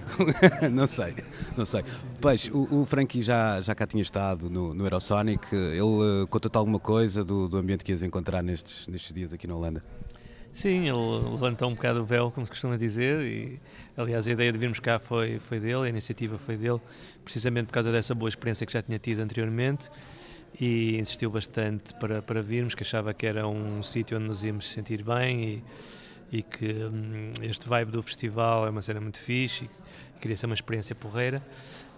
é, 0.61 0.67
não 0.67 0.85
sei, 0.85 1.15
não 1.55 1.65
sei. 1.65 1.85
Peixe, 2.21 2.51
o, 2.51 2.81
o 2.81 2.85
Frankie 2.85 3.21
já, 3.21 3.61
já 3.61 3.73
cá 3.73 3.87
tinha 3.87 4.03
estado 4.03 4.49
no, 4.49 4.73
no 4.73 4.83
Aerosonic. 4.83 5.55
Ele 5.55 5.81
uh, 5.81 6.27
contou-te 6.27 6.57
alguma 6.57 6.79
coisa 6.79 7.23
do, 7.23 7.47
do 7.47 7.55
ambiente 7.55 7.85
que 7.85 7.93
ias 7.93 8.03
encontrar 8.03 8.43
nestes, 8.43 8.89
nestes 8.89 9.13
dias 9.13 9.31
aqui 9.31 9.47
na 9.47 9.55
Holanda? 9.55 9.81
Sim, 10.51 10.89
ele 10.89 11.29
levantou 11.31 11.69
um 11.69 11.75
bocado 11.75 12.01
o 12.01 12.05
véu, 12.05 12.29
como 12.29 12.45
se 12.45 12.51
costuma 12.51 12.77
dizer, 12.77 13.21
e 13.21 13.59
aliás 13.97 14.27
a 14.27 14.31
ideia 14.31 14.51
de 14.51 14.57
virmos 14.57 14.79
cá 14.79 14.99
foi, 14.99 15.39
foi 15.39 15.59
dele, 15.59 15.85
a 15.85 15.89
iniciativa 15.89 16.37
foi 16.37 16.57
dele, 16.57 16.79
precisamente 17.23 17.67
por 17.67 17.73
causa 17.73 17.91
dessa 17.91 18.13
boa 18.13 18.29
experiência 18.29 18.63
que 18.63 18.71
já 18.71 18.81
tinha 18.81 18.99
tido 18.99 19.21
anteriormente 19.21 19.89
e 20.59 20.97
insistiu 20.99 21.29
bastante 21.29 21.93
para, 21.95 22.21
para 22.21 22.41
virmos, 22.41 22.75
que 22.75 22.83
achava 22.83 23.13
que 23.13 23.25
era 23.25 23.47
um 23.47 23.81
sítio 23.81 24.17
onde 24.17 24.27
nos 24.27 24.43
íamos 24.43 24.69
sentir 24.69 25.03
bem 25.03 25.63
e, 26.31 26.37
e 26.37 26.43
que 26.43 26.71
hum, 26.71 27.31
este 27.41 27.67
vibe 27.67 27.91
do 27.91 28.01
festival 28.01 28.65
é 28.67 28.69
uma 28.69 28.81
cena 28.81 29.01
muito 29.01 29.19
fixe 29.19 29.69
e 30.15 30.19
queria 30.19 30.37
ser 30.37 30.45
uma 30.45 30.55
experiência 30.55 30.95
porreira. 30.95 31.41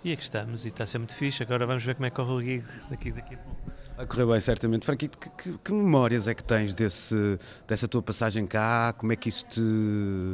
E 0.03 0.13
aqui 0.13 0.21
estamos 0.21 0.65
e 0.65 0.67
está 0.67 0.83
a 0.83 0.87
ser 0.87 0.99
muito 0.99 1.15
fixe. 1.15 1.41
Agora 1.41 1.65
vamos 1.65 1.83
ver 1.83 1.95
como 1.95 2.05
é 2.05 2.09
que 2.09 2.15
corre 2.15 2.31
o 2.31 2.41
gig 2.41 2.63
daqui, 2.89 3.11
daqui 3.11 3.33
a 3.33 3.37
pouco. 3.39 3.61
Vai 3.97 4.05
correr 4.05 4.25
bem, 4.25 4.39
certamente. 4.39 4.85
Franquito, 4.85 5.17
que, 5.17 5.29
que, 5.29 5.57
que, 5.57 5.71
memórias 5.71 6.27
é 6.27 6.35
que 6.35 6.43
tens 6.43 6.73
desse, 6.73 7.39
dessa 7.67 7.87
tua 7.87 8.03
passagem 8.03 8.45
cá? 8.45 8.93
Como 8.93 9.11
é 9.11 9.15
que 9.15 9.29
isso 9.29 9.45
te 9.45 9.61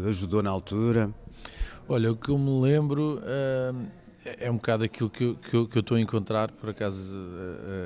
ajudou 0.09 0.43
na 0.43 0.49
altura? 0.49 1.09
Olha, 1.87 2.11
o 2.11 2.15
que 2.15 2.29
eu 2.29 2.37
me 2.37 2.61
lembro 2.61 3.19
uh, 3.19 3.87
é 4.23 4.49
um 4.51 4.55
bocado 4.55 4.83
aquilo 4.83 5.09
que 5.09 5.23
eu, 5.23 5.35
que 5.35 5.53
eu, 5.53 5.67
que 5.67 5.77
eu 5.77 5.79
estou 5.79 5.97
a 5.97 5.99
encontrar, 5.99 6.51
por 6.51 6.69
acaso 6.69 7.17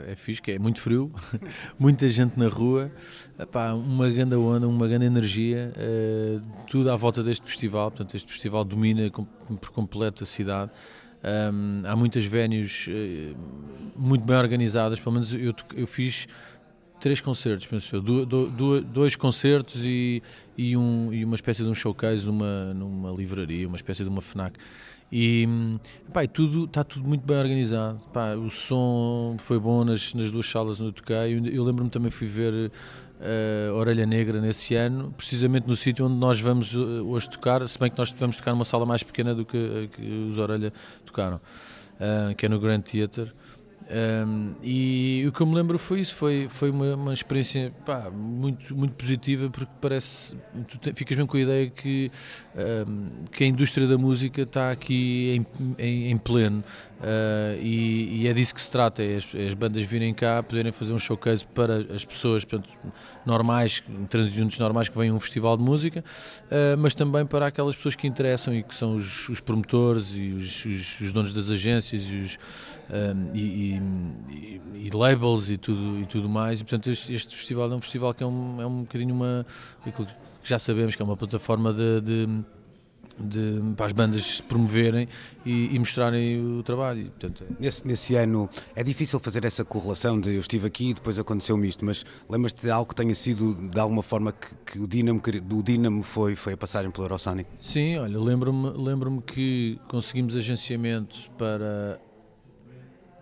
é, 0.05 0.11
é 0.11 0.15
fixe, 0.15 0.41
que 0.41 0.51
é 0.51 0.59
muito 0.59 0.81
frio, 0.81 1.11
muita 1.79 2.09
gente 2.09 2.38
na 2.38 2.47
rua, 2.47 2.91
epá, 3.39 3.73
uma 3.73 4.09
grande 4.09 4.36
onda, 4.36 4.67
uma 4.67 4.88
grande 4.88 5.05
energia, 5.05 5.71
uh, 5.75 6.65
tudo 6.67 6.91
à 6.91 6.95
volta 6.95 7.23
deste 7.23 7.45
festival, 7.45 7.89
portanto 7.91 8.15
este 8.15 8.31
festival 8.31 8.65
domina 8.65 9.09
por 9.09 9.69
completo 9.71 10.23
a 10.23 10.25
cidade. 10.27 10.71
Um, 11.23 11.81
há 11.86 11.95
muitas 11.95 12.23
venues 12.23 12.88
muito 13.95 14.23
bem 14.25 14.36
organizadas, 14.36 14.99
pelo 14.99 15.13
menos 15.13 15.33
eu, 15.33 15.55
eu 15.75 15.88
fiz 15.88 16.27
três 16.99 17.19
concertos, 17.19 17.65
penso 17.65 17.95
eu, 17.95 18.01
do, 18.01 18.25
do, 18.25 18.81
dois 18.81 19.15
concertos 19.15 19.83
e, 19.83 20.21
e, 20.57 20.77
um, 20.77 21.13
e 21.13 21.25
uma 21.25 21.36
espécie 21.36 21.63
de 21.63 21.69
um 21.69 21.73
showcase 21.73 22.25
numa, 22.25 22.73
numa 22.73 23.11
livraria, 23.11 23.67
uma 23.67 23.75
espécie 23.75 24.03
de 24.03 24.09
uma 24.09 24.21
FNAC. 24.21 24.57
E 25.12 25.47
pá, 26.12 26.26
tudo, 26.28 26.66
está 26.66 26.84
tudo 26.84 27.08
muito 27.08 27.26
bem 27.26 27.38
organizado. 27.38 27.99
Pá, 28.12 28.34
o 28.36 28.49
som 28.49 29.36
foi 29.39 29.60
bom 29.60 29.84
nas, 29.84 30.14
nas 30.14 30.32
duas 30.32 30.49
salas 30.49 30.80
onde 30.80 30.89
eu 30.89 30.93
toquei. 30.93 31.16
Eu, 31.16 31.45
eu 31.45 31.64
lembro-me 31.64 31.89
também 31.89 32.10
fui 32.10 32.28
ver 32.28 32.72
uh, 33.20 33.74
Orelha 33.76 34.06
Negra 34.06 34.41
nesse 34.41 34.76
ano, 34.76 35.14
precisamente 35.16 35.68
no 35.68 35.76
sítio 35.76 36.06
onde 36.06 36.16
nós 36.16 36.39
vamos 36.39 36.76
uh, 36.76 37.06
hoje 37.08 37.30
tocar, 37.30 37.68
se 37.68 37.80
bem 37.80 37.89
que 37.89 37.97
nós 37.97 38.12
vamos 38.12 38.36
tocar 38.36 38.51
numa 38.51 38.66
sala 38.66 38.86
mais 38.86 39.03
pequena 39.03 39.34
do 39.34 39.45
que, 39.45 39.58
uh, 39.58 39.88
que 39.89 40.28
os 40.30 40.38
Orelha 40.38 40.74
tocaram, 41.06 41.39
que 42.38 42.45
é 42.45 42.49
no 42.49 42.60
Grand 42.60 42.82
Theatre. 42.82 43.32
Um, 43.88 44.55
e 44.63 45.23
o 45.27 45.31
que 45.31 45.41
eu 45.41 45.45
me 45.45 45.53
lembro 45.53 45.77
foi 45.77 45.99
isso, 45.99 46.15
foi, 46.15 46.47
foi 46.49 46.71
uma, 46.71 46.95
uma 46.95 47.13
experiência 47.13 47.71
pá, 47.86 48.09
muito, 48.09 48.75
muito 48.75 48.95
positiva 48.95 49.47
porque 49.47 49.71
parece, 49.79 50.36
tu 50.67 50.79
te, 50.79 50.93
ficas 50.95 51.15
bem 51.15 51.25
com 51.27 51.38
a 51.38 51.39
ideia 51.39 51.69
que, 51.69 52.11
um, 52.88 53.25
que 53.31 53.43
a 53.43 53.47
indústria 53.47 53.88
da 53.88 53.97
música 53.97 54.41
está 54.41 54.71
aqui 54.71 55.36
em, 55.36 55.45
em, 55.77 56.11
em 56.11 56.17
pleno 56.17 56.63
uh, 57.06 57.62
e, 57.62 58.24
e, 58.24 58.28
é 58.28 58.34
disso 58.34 58.53
que 58.53 58.62
se 58.62 58.72
trata, 58.72 59.03
é 59.03 59.18
as, 59.18 59.36
é 59.36 59.47
as, 59.47 59.53
bandas 59.53 59.84
virem 59.84 60.14
cá, 60.14 60.41
poderem 60.41 60.72
fazer 60.72 60.93
um 60.93 60.99
showcase 60.99 61.45
para 61.45 61.93
as 61.93 62.03
pessoas 62.03 62.43
portanto, 62.43 62.70
normais, 63.26 63.84
transiuntes 64.10 64.58
normais 64.60 64.89
que 64.89 64.97
vêm 64.97 65.10
a 65.10 65.14
um 65.14 65.20
festival 65.20 65.56
de 65.56 65.64
música, 65.64 66.03
uh, 66.45 66.78
mas 66.78 66.95
também 66.95 67.26
para 67.26 67.47
aquelas 67.47 67.76
pessoas 67.76 67.95
que 67.95 68.08
interessam 68.08 68.53
e 68.53 68.64
que 68.64 68.74
são 68.74 68.95
os, 68.95 69.30
os 69.30 69.39
promotores 69.39 70.16
e 70.16 70.30
os, 70.30 70.66
os, 70.66 70.99
os 71.01 71.14
donos 71.14 71.34
das 71.34 71.49
agências 71.49 72.03
e 72.10 72.16
os 72.18 72.38
um, 72.89 73.32
e, 73.34 73.80
e, 74.30 74.62
e, 74.76 74.89
labels 74.93 75.49
e 75.49 75.58
tudo, 75.58 75.99
e 75.99 76.06
tudo 76.06 76.30
mais. 76.30 76.62
E, 76.62 76.64
portanto, 76.64 76.89
este, 76.89 77.14
este, 77.14 77.36
festival 77.36 77.72
é 77.72 77.76
um 77.76 77.82
festival 77.82 78.14
que 78.14 78.24
é 78.24 78.28
um, 78.28 78.62
é 78.62 78.66
um 78.66 78.82
bocadinho 78.82 79.16
uma. 79.16 79.45
que 79.84 79.91
já 80.43 80.60
sabemos 80.60 80.95
que 80.95 81.01
é 81.01 81.06
uma 81.06 81.18
plataforma 81.18 81.74
de, 81.74 82.01
de 82.01 82.28
de, 83.20 83.61
para 83.76 83.86
as 83.86 83.91
bandas 83.91 84.24
se 84.38 84.43
promoverem 84.43 85.07
e, 85.45 85.76
e 85.76 85.80
mostrarem 85.80 86.57
o 86.59 86.63
trabalho. 86.63 87.05
Portanto, 87.11 87.43
é... 87.43 87.63
nesse, 87.63 87.88
nesse, 87.88 88.16
ano 88.16 88.49
é 88.76 88.84
difícil 88.84 89.20
fazer 89.20 89.45
essa 89.45 89.63
correlação 89.63 90.20
de 90.20 90.34
eu 90.34 90.39
estive 90.39 90.68
aqui 90.68 90.89
e 90.89 90.93
depois 90.93 91.18
aconteceu-me 91.18 91.68
isto, 91.68 91.86
mas 91.86 92.05
lembras-te 92.30 92.61
de 92.61 92.72
algo 92.72 92.89
que 92.89 92.95
tenha 92.95 93.16
sido 93.16 93.53
de 93.53 93.80
alguma 93.80 94.03
forma 94.03 94.32
que, 94.32 94.74
que 94.74 94.80
o 94.80 94.88
Dinamo, 94.88 95.22
do 95.43 95.63
Dinamo 95.63 96.03
foi, 96.03 96.36
foi 96.36 96.53
a 96.53 96.57
passagem 96.57 96.91
pelo 96.91 97.05
Eurosonic? 97.05 97.49
Sim, 97.57 97.97
olha, 97.97 98.20
lembro-me 98.20 98.70
lembro 98.76 99.22
que 99.22 99.80
conseguimos 99.88 100.36
agenciamento 100.36 101.30
para 101.38 101.99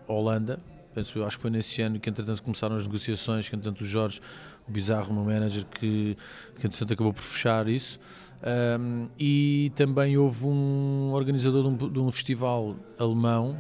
Holanda. 0.08 0.60
Penso, 0.94 1.24
acho 1.24 1.38
que 1.38 1.42
foi 1.42 1.52
nesse 1.52 1.82
ano 1.82 2.00
que, 2.00 2.10
entretanto, 2.10 2.44
começaram 2.44 2.76
as 2.76 2.84
negociações, 2.84 3.50
que, 3.50 3.56
entretanto, 3.56 3.82
o 3.82 3.86
Jorge, 3.86 4.22
o 4.68 4.72
bizarro, 4.72 5.14
meu 5.14 5.24
manager, 5.24 5.66
que, 5.66 6.16
que 6.60 6.68
entretanto, 6.68 6.94
acabou 6.94 7.14
por 7.14 7.22
fechar 7.22 7.68
isso. 7.68 8.00
Um, 8.46 9.08
e 9.18 9.72
também 9.76 10.18
houve 10.18 10.46
um 10.46 11.12
organizador 11.14 11.64
de 11.64 11.86
um, 11.86 11.90
de 11.90 12.00
um 12.00 12.12
festival 12.12 12.76
alemão 13.00 13.58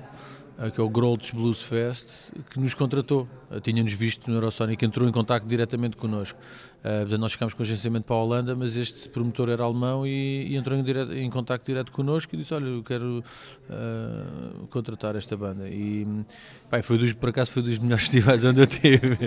eh, 0.57 0.69
que 0.69 0.79
é 0.79 0.83
o 0.83 0.89
Grolds 0.89 1.31
Blues 1.31 1.61
Fest, 1.61 2.31
que 2.49 2.59
nos 2.59 2.73
contratou. 2.73 3.27
Eh, 3.49 3.59
tinha-nos 3.59 3.93
visto 3.93 4.29
no 4.29 4.37
Eurosonic, 4.37 4.83
entrou 4.85 5.07
em 5.07 5.11
contato 5.11 5.45
diretamente 5.45 5.97
connosco. 5.97 6.39
Uh, 6.79 6.99
portanto, 6.99 7.19
nós 7.21 7.31
ficámos 7.31 7.53
com 7.53 7.63
agenciamento 7.63 8.05
para 8.05 8.15
a 8.17 8.19
Holanda, 8.19 8.55
mas 8.55 8.75
este 8.75 9.07
promotor 9.07 9.49
era 9.49 9.63
alemão 9.63 10.05
e, 10.05 10.47
e 10.49 10.55
entrou 10.57 10.77
em, 10.77 10.83
direto, 10.83 11.13
em 11.13 11.29
contato 11.29 11.65
direto 11.65 11.91
connosco 11.93 12.35
e 12.35 12.37
disse: 12.37 12.53
Olha, 12.53 12.65
eu 12.65 12.83
quero 12.83 13.23
uh, 13.69 14.67
contratar 14.67 15.15
esta 15.15 15.37
banda. 15.37 15.67
E 15.69 16.05
pai, 16.69 16.81
foi 16.81 16.97
dos, 16.97 17.13
por 17.13 17.29
acaso 17.29 17.51
foi 17.51 17.63
dos 17.63 17.79
melhores 17.79 18.03
festivais 18.03 18.43
onde 18.43 18.61
eu 18.61 18.67
tive. 18.67 19.17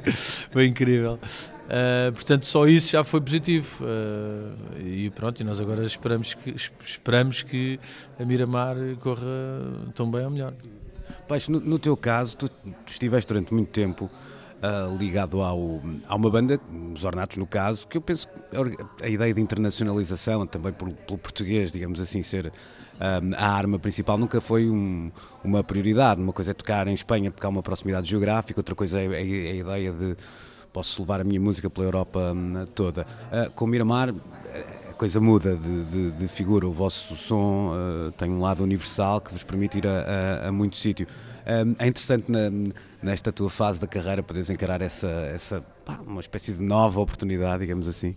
foi 0.53 0.67
incrível. 0.67 1.19
Uh, 1.67 2.13
portanto, 2.13 2.47
só 2.47 2.67
isso 2.67 2.93
já 2.93 3.03
foi 3.03 3.21
positivo. 3.21 3.85
Uh, 3.85 4.81
e 4.81 5.11
pronto, 5.11 5.41
e 5.41 5.45
nós 5.45 5.61
agora 5.61 5.85
esperamos 5.85 6.35
que, 6.35 6.55
esperamos 6.85 7.43
que 7.43 7.79
a 8.19 8.25
Miramar 8.25 8.77
corra 9.01 9.27
tão 9.95 10.11
bem 10.11 10.25
ou 10.25 10.31
melhor. 10.31 10.55
Paixo, 11.27 11.51
no, 11.51 11.61
no, 11.61 11.79
teu 11.79 11.97
caso, 11.97 12.37
tu, 12.37 12.49
tu, 12.49 12.75
estiveste 12.87 13.29
durante 13.29 13.53
muito 13.53 13.71
tempo 13.71 14.05
uh, 14.05 14.97
ligado 14.97 15.41
ao, 15.43 15.83
a 16.07 16.15
uma 16.15 16.31
banda, 16.31 16.61
os 16.95 17.05
Ornatos 17.05 17.37
no 17.37 17.47
caso, 17.47 17.87
que 17.89 17.97
eu 17.97 18.01
penso 18.01 18.29
que 18.29 19.05
a 19.05 19.09
ideia 19.09 19.35
de 19.35 19.41
internacionalização, 19.41 20.47
também 20.47 20.73
pelo, 20.73 20.95
pelo 20.95 21.19
português, 21.19 21.73
digamos 21.73 21.99
assim, 22.01 22.23
ser 22.23 22.53
a 23.37 23.49
arma 23.51 23.79
principal 23.79 24.17
nunca 24.17 24.41
foi 24.41 24.71
um, 24.71 25.11
uma 25.45 25.63
prioridade. 25.63 26.21
Uma 26.21 26.33
coisa 26.33 26.53
é 26.53 26.55
tocar 26.55 26.89
em 26.89 26.95
Espanha 26.95 27.31
porque 27.31 27.45
há 27.45 27.49
uma 27.49 27.63
proximidade 27.63 28.09
geográfica, 28.09 28.59
outra 28.59 28.75
coisa 28.75 28.99
é, 28.99 29.05
é, 29.05 29.49
é 29.49 29.51
a 29.51 29.55
ideia 29.55 29.93
de 29.93 30.17
posso 30.77 31.01
levar 31.01 31.23
a 31.23 31.25
minha 31.25 31.41
música 31.41 31.71
pela 31.71 31.87
Europa 31.87 32.35
hum, 32.35 32.67
toda. 32.75 33.07
Uh, 33.33 33.51
com 33.53 33.67
Miramar 33.67 34.13
coisa 34.97 35.21
muda 35.21 35.57
de, 35.57 35.85
de, 35.85 36.11
de, 36.13 36.29
figura. 36.29 36.67
O 36.67 36.73
vosso 36.73 37.17
som 37.17 37.73
uh, 37.73 38.13
tem 38.13 38.31
um 38.31 38.41
lado 38.41 38.63
universal 38.63 39.21
que 39.21 39.33
vos 39.33 39.45
permite 39.45 39.79
ir 39.79 39.87
a, 39.87 40.45
a, 40.45 40.49
a 40.49 40.53
muito 40.53 40.77
sítio. 40.77 41.07
Um, 41.47 41.77
é 41.79 41.87
interessante 41.87 42.31
na, 42.31 42.51
nesta 43.03 43.31
tua 43.31 43.49
fase 43.49 43.81
da 43.81 43.87
carreira 43.87 44.23
poderes 44.23 44.51
encarar 44.51 44.83
essa, 44.83 45.09
essa 45.09 45.61
pá, 45.85 46.01
uma 46.05 46.21
espécie 46.21 46.53
de 46.53 46.63
nova 46.63 47.01
oportunidade, 47.01 47.61
digamos 47.61 47.89
assim. 47.89 48.15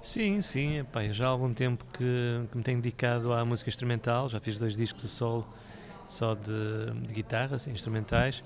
Sim, 0.00 0.40
sim, 0.42 0.84
já 1.12 1.26
há 1.26 1.28
algum 1.30 1.52
tempo 1.52 1.84
que, 1.92 2.46
que, 2.50 2.56
me 2.56 2.62
tenho 2.62 2.80
dedicado 2.80 3.32
à 3.32 3.42
música 3.44 3.70
instrumental, 3.70 4.28
já 4.28 4.38
fiz 4.38 4.58
dois 4.58 4.76
discos 4.76 5.04
a 5.04 5.08
solo 5.08 5.46
só 6.06 6.34
de, 6.34 7.06
de 7.06 7.14
guitarra, 7.14 7.56
assim, 7.56 7.70
instrumentais. 7.70 8.42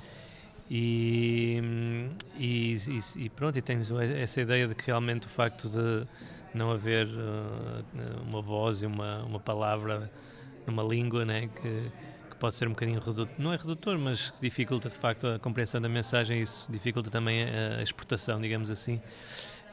E, 0.70 1.62
e, 2.36 2.76
e, 3.16 3.30
pronto, 3.30 3.56
e 3.56 3.62
tenho 3.62 3.80
essa 4.00 4.40
ideia 4.40 4.68
de 4.68 4.74
que 4.74 4.86
realmente 4.86 5.26
o 5.26 5.30
facto 5.30 5.68
de 5.68 6.06
não 6.54 6.70
haver 6.70 7.06
uh, 7.06 8.22
uma 8.28 8.42
voz 8.42 8.82
e 8.82 8.86
uma, 8.86 9.24
uma 9.24 9.40
palavra 9.40 10.10
numa 10.66 10.82
língua 10.82 11.24
né, 11.24 11.48
que, 11.48 11.90
que 12.30 12.36
pode 12.36 12.56
ser 12.56 12.66
um 12.66 12.72
bocadinho 12.72 13.00
redutor, 13.00 13.28
não 13.38 13.52
é 13.52 13.56
redutor, 13.56 13.98
mas 13.98 14.32
dificulta 14.40 14.90
de 14.90 14.94
facto 14.94 15.26
a 15.26 15.38
compreensão 15.38 15.80
da 15.80 15.88
mensagem, 15.88 16.42
isso 16.42 16.70
dificulta 16.70 17.10
também 17.10 17.44
a, 17.44 17.78
a 17.78 17.82
exportação, 17.82 18.40
digamos 18.40 18.70
assim. 18.70 19.00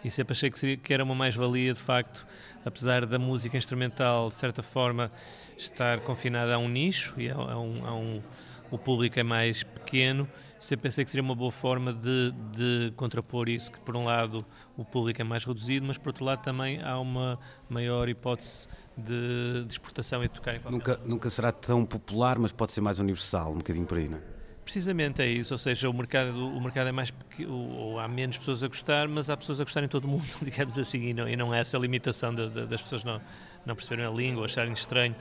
E 0.04 0.12
sempre 0.12 0.34
achei 0.34 0.50
que, 0.50 0.60
seria, 0.60 0.78
que 0.78 0.94
era 0.94 1.04
uma 1.04 1.16
mais-valia, 1.16 1.74
de 1.74 1.80
facto, 1.80 2.26
apesar 2.64 3.06
da 3.06 3.18
música 3.18 3.58
instrumental, 3.58 4.30
de 4.30 4.36
certa 4.36 4.62
forma, 4.62 5.12
estar 5.58 6.00
confinada 6.02 6.54
a 6.54 6.58
um 6.58 6.70
nicho 6.70 7.16
e 7.18 7.30
a, 7.30 7.36
a 7.36 7.60
um, 7.60 7.86
a 7.86 7.94
um 7.94 8.24
o 8.72 8.78
público 8.78 9.20
é 9.20 9.24
mais 9.24 9.64
pequeno, 9.64 10.28
sempre 10.66 10.84
pensei 10.84 11.06
que 11.06 11.12
seria 11.12 11.24
uma 11.24 11.36
boa 11.36 11.52
forma 11.52 11.94
de, 11.94 12.34
de 12.52 12.94
contrapor 12.96 13.48
isso, 13.48 13.72
que 13.72 13.80
por 13.80 13.96
um 13.96 14.06
lado 14.06 14.44
o 14.76 14.84
público 14.84 15.22
é 15.22 15.24
mais 15.24 15.46
reduzido, 15.46 15.86
mas 15.86 15.98
por 15.98 16.10
outro 16.10 16.26
lado 16.26 16.42
também 16.42 16.82
há 16.82 17.00
uma 17.00 17.40
maior 17.70 18.10
hipótese 18.10 18.68
de, 18.98 19.64
de 19.64 19.72
exportação 19.72 20.24
e 20.24 20.28
de 20.28 20.34
tocar 20.34 20.56
em 20.56 20.60
nunca, 20.72 21.00
nunca 21.06 21.30
será 21.30 21.52
tão 21.52 21.86
popular, 21.86 22.40
mas 22.40 22.52
pode 22.52 22.72
ser 22.72 22.82
mais 22.82 23.00
universal, 23.00 23.52
um 23.52 23.58
bocadinho 23.58 23.86
por 23.86 23.98
aí, 23.98 24.10
não 24.10 24.18
é? 24.18 24.22
Precisamente 24.64 25.22
é 25.22 25.28
isso, 25.28 25.54
ou 25.54 25.60
seja, 25.60 25.88
o 25.88 25.94
mercado, 25.94 26.48
o 26.48 26.60
mercado 26.60 26.88
é 26.88 26.92
mais 26.92 27.12
pequeno, 27.12 27.54
ou 27.54 28.00
há 28.00 28.08
menos 28.08 28.40
pessoas 28.40 28.64
a 28.64 28.68
gostar, 28.68 29.08
mas 29.08 29.30
há 29.30 29.38
pessoas 29.38 29.60
a 29.60 29.64
gostar 29.64 29.84
em 29.84 29.88
todo 29.88 30.06
o 30.06 30.08
mundo, 30.08 30.26
digamos 30.42 30.80
assim, 30.80 31.10
e 31.10 31.14
não, 31.14 31.30
e 31.30 31.36
não 31.36 31.54
é 31.54 31.60
essa 31.60 31.78
limitação 31.78 32.34
de, 32.34 32.50
de, 32.50 32.66
das 32.66 32.82
pessoas 32.82 33.04
não, 33.04 33.22
não 33.64 33.76
perceberem 33.76 34.12
a 34.12 34.16
língua, 34.16 34.46
acharem 34.46 34.74
estranho 34.74 35.16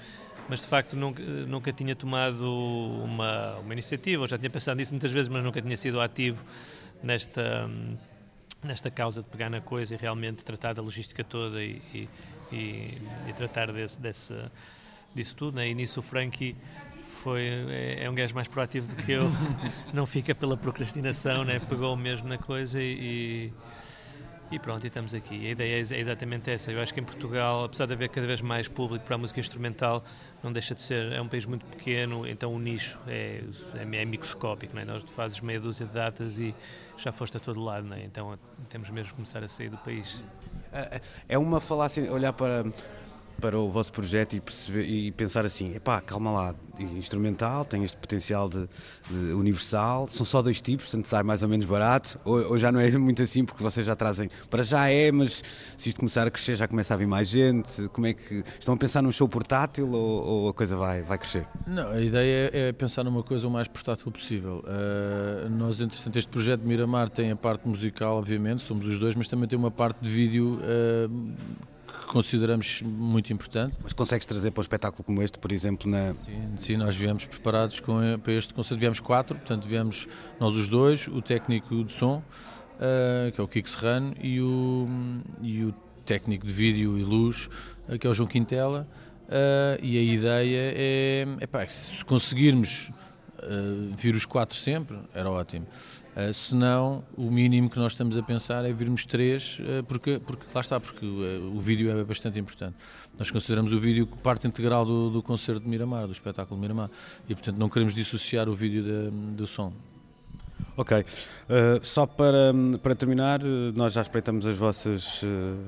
mas 0.48 0.60
de 0.60 0.66
facto 0.66 0.94
nunca, 0.96 1.22
nunca 1.22 1.72
tinha 1.72 1.94
tomado 1.96 2.44
uma, 3.02 3.56
uma 3.58 3.72
iniciativa, 3.72 4.22
ou 4.22 4.28
já 4.28 4.38
tinha 4.38 4.50
pensado 4.50 4.76
nisso 4.76 4.92
muitas 4.92 5.12
vezes, 5.12 5.28
mas 5.28 5.42
nunca 5.42 5.60
tinha 5.60 5.76
sido 5.76 6.00
ativo 6.00 6.44
nesta, 7.02 7.68
nesta 8.62 8.90
causa 8.90 9.22
de 9.22 9.28
pegar 9.28 9.50
na 9.50 9.60
coisa 9.60 9.94
e 9.94 9.96
realmente 9.96 10.44
tratar 10.44 10.74
da 10.74 10.82
logística 10.82 11.22
toda 11.22 11.62
e, 11.62 11.80
e, 11.94 12.08
e, 12.52 12.98
e 13.28 13.32
tratar 13.34 13.72
desse, 13.72 14.00
desse, 14.00 14.34
disso 15.14 15.36
tudo. 15.36 15.56
Né? 15.56 15.68
E 15.68 15.74
nisso 15.74 16.00
o 16.00 16.02
Frankie 16.02 16.56
foi, 17.02 17.42
é, 17.42 18.04
é, 18.04 18.10
um 18.10 18.14
gajo 18.14 18.34
mais 18.34 18.48
proativo 18.48 18.86
do 18.86 19.02
que 19.02 19.12
eu, 19.12 19.30
não 19.92 20.06
fica 20.06 20.34
pela 20.34 20.56
procrastinação, 20.56 21.44
né? 21.44 21.58
pegou 21.58 21.96
mesmo 21.96 22.28
na 22.28 22.38
coisa 22.38 22.82
e, 22.82 23.52
e 24.50 24.58
pronto, 24.58 24.84
e 24.84 24.88
estamos 24.88 25.14
aqui. 25.14 25.46
A 25.46 25.50
ideia 25.50 25.76
é 25.76 25.98
exatamente 25.98 26.50
essa. 26.50 26.70
Eu 26.70 26.80
acho 26.80 26.92
que 26.92 27.00
em 27.00 27.04
Portugal, 27.04 27.64
apesar 27.64 27.86
de 27.86 27.92
haver 27.92 28.08
cada 28.08 28.26
vez 28.26 28.40
mais 28.40 28.68
público 28.68 29.04
para 29.04 29.14
a 29.14 29.18
música 29.18 29.40
instrumental, 29.40 30.04
não 30.44 30.52
deixa 30.52 30.74
de 30.74 30.82
ser. 30.82 31.12
É 31.12 31.20
um 31.20 31.26
país 31.26 31.46
muito 31.46 31.64
pequeno, 31.64 32.26
então 32.26 32.54
o 32.54 32.58
nicho 32.58 32.98
é, 33.08 33.42
é, 33.74 34.02
é 34.02 34.04
microscópico. 34.04 34.74
Não 34.74 34.82
é? 34.82 34.84
Nós 34.84 35.02
fazes 35.10 35.40
meia 35.40 35.58
dúzia 35.58 35.86
de 35.86 35.92
datas 35.92 36.38
e 36.38 36.54
já 36.98 37.10
foste 37.10 37.38
a 37.38 37.40
todo 37.40 37.62
lado. 37.62 37.86
Não 37.86 37.96
é? 37.96 38.04
Então 38.04 38.38
temos 38.68 38.90
mesmo 38.90 39.08
que 39.08 39.14
começar 39.14 39.42
a 39.42 39.48
sair 39.48 39.70
do 39.70 39.78
país. 39.78 40.22
É, 40.72 41.00
é 41.30 41.38
uma 41.38 41.60
falácia 41.60 42.12
olhar 42.12 42.32
para 42.34 42.64
para 43.40 43.58
o 43.58 43.70
vosso 43.70 43.92
projeto 43.92 44.34
e, 44.34 44.40
perceber, 44.40 44.84
e 44.88 45.12
pensar 45.12 45.44
assim, 45.44 45.74
epá, 45.74 46.00
calma 46.00 46.30
lá, 46.30 46.54
instrumental, 46.78 47.64
tem 47.64 47.84
este 47.84 47.96
potencial 47.96 48.48
de, 48.48 48.68
de 49.10 49.32
universal, 49.32 50.08
são 50.08 50.24
só 50.24 50.42
dois 50.42 50.60
tipos, 50.60 50.86
portanto 50.86 51.06
sai 51.06 51.22
mais 51.22 51.42
ou 51.42 51.48
menos 51.48 51.66
barato, 51.66 52.18
ou, 52.24 52.50
ou, 52.50 52.58
já 52.58 52.72
não 52.72 52.80
é 52.80 52.90
muito 52.98 53.22
assim 53.22 53.44
porque 53.44 53.62
vocês 53.62 53.86
já 53.86 53.94
trazem, 53.94 54.28
para 54.50 54.62
já 54.62 54.88
é, 54.88 55.12
mas 55.12 55.42
se 55.76 55.88
isto 55.88 55.98
começar 55.98 56.26
a 56.26 56.30
crescer 56.30 56.56
já 56.56 56.66
começa 56.66 56.94
a 56.94 56.96
vir 56.96 57.06
mais 57.06 57.28
gente, 57.28 57.88
como 57.88 58.06
é 58.06 58.14
que, 58.14 58.42
estão 58.58 58.74
a 58.74 58.76
pensar 58.76 59.02
num 59.02 59.12
show 59.12 59.28
portátil 59.28 59.92
ou, 59.92 60.24
ou 60.24 60.48
a 60.48 60.54
coisa 60.54 60.76
vai, 60.76 61.02
vai 61.02 61.18
crescer? 61.18 61.46
Não, 61.66 61.90
a 61.90 62.00
ideia 62.00 62.50
é, 62.52 62.68
é 62.68 62.72
pensar 62.72 63.04
numa 63.04 63.22
coisa 63.22 63.46
o 63.46 63.50
mais 63.50 63.68
portátil 63.68 64.10
possível. 64.10 64.64
Uh, 64.64 65.48
nós, 65.50 65.80
entretanto, 65.80 66.16
este 66.16 66.28
projeto 66.28 66.60
de 66.60 66.66
Miramar 66.66 67.10
tem 67.10 67.30
a 67.30 67.36
parte 67.36 67.68
musical, 67.68 68.16
obviamente, 68.16 68.62
somos 68.62 68.86
os 68.86 68.98
dois, 68.98 69.14
mas 69.14 69.28
também 69.28 69.48
tem 69.48 69.58
uma 69.58 69.70
parte 69.70 69.98
de 70.00 70.10
vídeo 70.10 70.58
uh, 70.60 71.64
consideramos 72.06 72.82
muito 72.82 73.32
importante. 73.32 73.76
Mas 73.82 73.92
consegues 73.92 74.26
trazer 74.26 74.50
para 74.50 74.60
um 74.60 74.62
espetáculo 74.62 75.04
como 75.04 75.22
este, 75.22 75.38
por 75.38 75.52
exemplo, 75.52 75.90
na... 75.90 76.14
Sim, 76.14 76.54
sim 76.58 76.76
nós 76.76 76.96
viemos 76.96 77.24
preparados 77.24 77.80
com, 77.80 78.00
para 78.22 78.32
este 78.32 78.54
concerto, 78.54 78.80
viemos 78.80 79.00
quatro, 79.00 79.36
portanto 79.36 79.66
viemos 79.66 80.06
nós 80.38 80.54
os 80.54 80.68
dois, 80.68 81.08
o 81.08 81.20
técnico 81.20 81.84
de 81.84 81.92
som, 81.92 82.22
uh, 82.76 83.32
que 83.32 83.40
é 83.40 83.44
o 83.44 83.48
Kiko 83.48 83.68
Serrano, 83.68 84.14
e 84.20 84.40
o, 84.40 84.88
e 85.42 85.64
o 85.64 85.74
técnico 86.04 86.46
de 86.46 86.52
vídeo 86.52 86.98
e 86.98 87.02
luz, 87.02 87.48
uh, 87.88 87.98
que 87.98 88.06
é 88.06 88.10
o 88.10 88.14
João 88.14 88.28
Quintela, 88.28 88.86
uh, 89.28 89.82
e 89.82 89.98
a 89.98 90.02
ideia 90.02 90.72
é, 90.76 91.66
se 91.68 92.04
conseguirmos 92.04 92.90
vir 93.94 94.14
os 94.14 94.24
quatro 94.24 94.56
sempre, 94.56 94.98
era 95.12 95.28
ótimo. 95.30 95.66
Uh, 96.16 96.32
se 96.32 96.54
não, 96.54 97.04
o 97.16 97.28
mínimo 97.28 97.68
que 97.68 97.76
nós 97.76 97.90
estamos 97.90 98.16
a 98.16 98.22
pensar 98.22 98.64
é 98.64 98.72
virmos 98.72 99.04
três, 99.04 99.58
uh, 99.58 99.82
porque, 99.82 100.20
porque 100.24 100.44
lá 100.54 100.60
está, 100.60 100.78
porque 100.78 101.04
uh, 101.04 101.52
o 101.52 101.58
vídeo 101.58 101.90
é 101.90 102.04
bastante 102.04 102.38
importante. 102.38 102.76
Nós 103.18 103.32
consideramos 103.32 103.72
o 103.72 103.78
vídeo 103.80 104.06
parte 104.22 104.46
integral 104.46 104.84
do, 104.84 105.10
do 105.10 105.20
concerto 105.20 105.60
de 105.62 105.68
Miramar, 105.68 106.06
do 106.06 106.12
espetáculo 106.12 106.56
de 106.56 106.62
Miramar, 106.62 106.88
e 107.28 107.34
portanto 107.34 107.58
não 107.58 107.68
queremos 107.68 107.96
dissociar 107.96 108.48
o 108.48 108.54
vídeo 108.54 108.84
de, 108.84 109.36
do 109.36 109.44
som. 109.44 109.72
Ok, 110.76 110.98
uh, 111.00 111.04
só 111.82 112.06
para, 112.06 112.52
para 112.80 112.94
terminar, 112.94 113.40
nós 113.74 113.92
já 113.92 114.02
espreitamos 114.02 114.46
as 114.46 114.56
vossas 114.56 115.20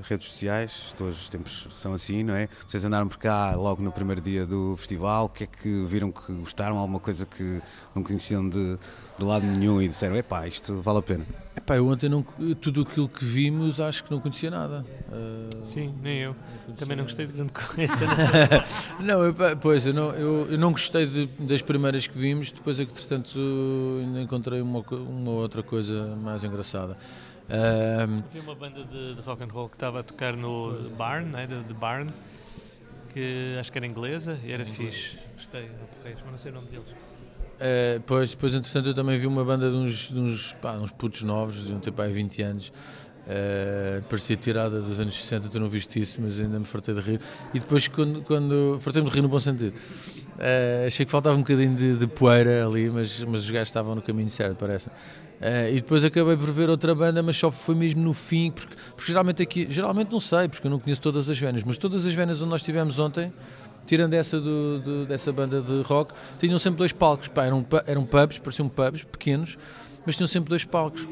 redes 0.03 0.29
sociais, 0.29 0.93
todos 0.97 1.23
os 1.23 1.29
tempos 1.29 1.67
são 1.71 1.93
assim, 1.93 2.23
não 2.23 2.33
é? 2.33 2.47
Vocês 2.65 2.85
andaram 2.85 3.07
por 3.09 3.17
cá 3.17 3.53
logo 3.53 3.83
no 3.83 3.91
primeiro 3.91 4.21
dia 4.21 4.45
do 4.45 4.75
festival, 4.77 5.25
o 5.25 5.29
que 5.29 5.43
é 5.43 5.47
que 5.47 5.83
viram 5.85 6.09
que 6.09 6.31
gostaram? 6.33 6.77
Alguma 6.77 7.01
coisa 7.01 7.25
que 7.25 7.61
não 7.93 8.01
conheciam 8.01 8.47
de, 8.47 8.77
de 9.17 9.25
lado 9.25 9.45
nenhum 9.45 9.81
e 9.81 9.87
disseram, 9.87 10.15
epá, 10.15 10.47
isto 10.47 10.81
vale 10.81 10.99
a 10.99 11.01
pena? 11.01 11.25
Epá, 11.55 11.75
eu 11.75 11.87
ontem 11.87 12.07
não, 12.07 12.21
tudo 12.61 12.81
aquilo 12.83 13.09
que 13.09 13.25
vimos 13.25 13.79
acho 13.79 14.03
que 14.03 14.11
não 14.11 14.19
conhecia 14.19 14.51
nada. 14.51 14.85
Uh, 15.09 15.65
Sim, 15.65 15.93
nem 16.01 16.19
eu. 16.19 16.35
Não 16.67 16.75
Também 16.75 16.95
não 16.95 17.03
gostei 17.03 17.25
de 17.25 17.33
grande 17.33 17.51
coisa. 17.51 18.05
não, 19.01 19.23
eu, 19.23 19.35
pois, 19.59 19.87
eu 19.87 19.93
não, 19.93 20.11
eu, 20.11 20.51
eu 20.51 20.57
não 20.57 20.71
gostei 20.71 21.07
de, 21.07 21.25
das 21.39 21.61
primeiras 21.63 22.05
que 22.05 22.17
vimos, 22.17 22.51
depois 22.51 22.79
é 22.79 22.85
que, 22.85 22.91
entretanto, 22.91 23.39
ainda 24.01 24.21
encontrei 24.21 24.61
uma, 24.61 24.79
uma 24.79 25.31
outra 25.31 25.63
coisa 25.63 26.15
mais 26.17 26.43
engraçada. 26.43 26.95
Uh, 27.47 28.23
Vi 28.31 28.39
uma 28.39 28.53
banda 28.53 28.83
de, 28.83 29.15
de, 29.15 29.21
rock 29.21 29.43
and 29.43 29.47
roll 29.47 29.69
que 29.69 29.77
estava 29.77 30.01
a 30.01 30.03
tocar 30.03 30.35
no 30.35 30.89
Barn, 30.91 31.31
né, 31.31 31.47
de, 31.47 31.63
de 31.63 31.73
Barn, 31.73 32.07
que 33.13 33.57
acho 33.59 33.71
que 33.71 33.77
era 33.79 33.87
inglesa 33.87 34.37
e 34.43 34.51
era 34.51 34.63
fixe. 34.63 35.17
Gostei, 35.33 35.67
mas 36.03 36.31
não 36.31 36.37
sei 36.37 36.51
o 36.51 36.55
nome 36.55 36.67
deles. 36.67 37.06
Uh, 37.57 37.99
pois, 38.05 38.31
depois, 38.31 38.53
entretanto, 38.53 38.89
eu 38.89 38.93
também 38.93 39.17
vi 39.17 39.25
uma 39.25 39.43
banda 39.43 39.69
de 39.69 39.75
uns, 39.75 40.11
de 40.11 40.19
uns, 40.19 40.53
pá, 40.61 40.73
uns 40.73 40.91
putos 40.91 41.23
novos, 41.23 41.65
de 41.65 41.73
um 41.73 41.79
tempo 41.79 42.01
há 42.01 42.07
20 42.07 42.41
anos. 42.43 42.71
Uh, 43.27 44.01
parecia 44.03 44.37
tirada 44.37 44.79
dos 44.79 44.99
anos 44.99 45.15
60, 45.21 45.49
tu 45.49 45.59
não 45.59 45.67
viste 45.67 45.99
isso, 45.99 46.21
mas 46.21 46.39
ainda 46.39 46.59
me 46.59 46.65
fartei 46.65 46.93
de 46.93 47.01
rir. 47.01 47.19
E 47.53 47.59
depois, 47.59 47.87
quando, 47.87 48.21
quando 48.21 48.77
fartei-me 48.79 49.09
de 49.09 49.15
rir 49.15 49.21
no 49.21 49.27
bom 49.27 49.39
sentido, 49.39 49.73
uh, 49.75 50.85
achei 50.85 51.03
que 51.03 51.11
faltava 51.11 51.35
um 51.35 51.39
bocadinho 51.39 51.75
de, 51.75 51.97
de, 51.97 52.07
poeira 52.07 52.65
ali, 52.65 52.89
mas, 52.89 53.21
mas 53.23 53.41
os 53.41 53.51
gajos 53.51 53.69
estavam 53.69 53.95
no 53.95 54.01
caminho 54.03 54.29
certo, 54.29 54.55
parece. 54.55 54.89
E 55.71 55.75
depois 55.75 56.03
acabei 56.03 56.35
por 56.35 56.51
ver 56.51 56.67
outra 56.67 56.95
banda, 56.95 57.21
mas 57.21 57.37
só 57.37 57.51
foi 57.51 57.75
mesmo 57.75 58.01
no 58.01 58.11
fim, 58.11 58.49
porque, 58.49 58.75
porque 58.95 59.11
geralmente 59.11 59.43
aqui, 59.43 59.67
geralmente 59.69 60.11
não 60.11 60.19
sei, 60.19 60.47
porque 60.47 60.65
eu 60.65 60.71
não 60.71 60.79
conheço 60.79 60.99
todas 60.99 61.29
as 61.29 61.37
venas, 61.37 61.63
mas 61.63 61.77
todas 61.77 62.07
as 62.07 62.13
venas 62.13 62.41
onde 62.41 62.49
nós 62.49 62.61
estivemos 62.61 62.97
ontem 62.97 63.31
tirando 63.87 64.13
essa 64.13 64.39
do, 64.39 64.79
do, 64.79 65.05
dessa 65.05 65.31
banda 65.31 65.61
de 65.61 65.81
rock, 65.81 66.13
tinham 66.37 66.59
sempre 66.59 66.77
dois 66.77 66.91
palcos. 66.91 67.27
Pá, 67.27 67.45
eram, 67.45 67.65
eram 67.87 68.05
pubs, 68.05 68.37
pareciam 68.37 68.69
pubs 68.69 69.03
pequenos, 69.03 69.57
mas 70.05 70.15
tinham 70.15 70.27
sempre 70.27 70.49
dois 70.49 70.63
palcos. 70.63 71.07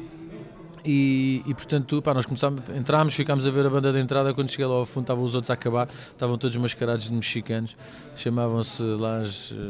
E, 0.86 1.42
e, 1.44 1.52
portanto, 1.52 2.00
pá, 2.00 2.14
nós 2.14 2.24
começámos, 2.24 2.62
entrámos, 2.72 3.12
ficámos 3.12 3.44
a 3.44 3.50
ver 3.50 3.66
a 3.66 3.70
banda 3.70 3.92
de 3.92 3.98
entrada. 3.98 4.32
Quando 4.32 4.48
cheguei 4.50 4.66
lá 4.66 4.76
ao 4.76 4.86
fundo, 4.86 5.02
estavam 5.02 5.24
os 5.24 5.34
outros 5.34 5.50
a 5.50 5.54
acabar, 5.54 5.88
estavam 6.12 6.38
todos 6.38 6.56
mascarados 6.56 7.06
de 7.06 7.12
mexicanos, 7.12 7.76
chamavam-se 8.14 8.82
lá, 8.82 9.20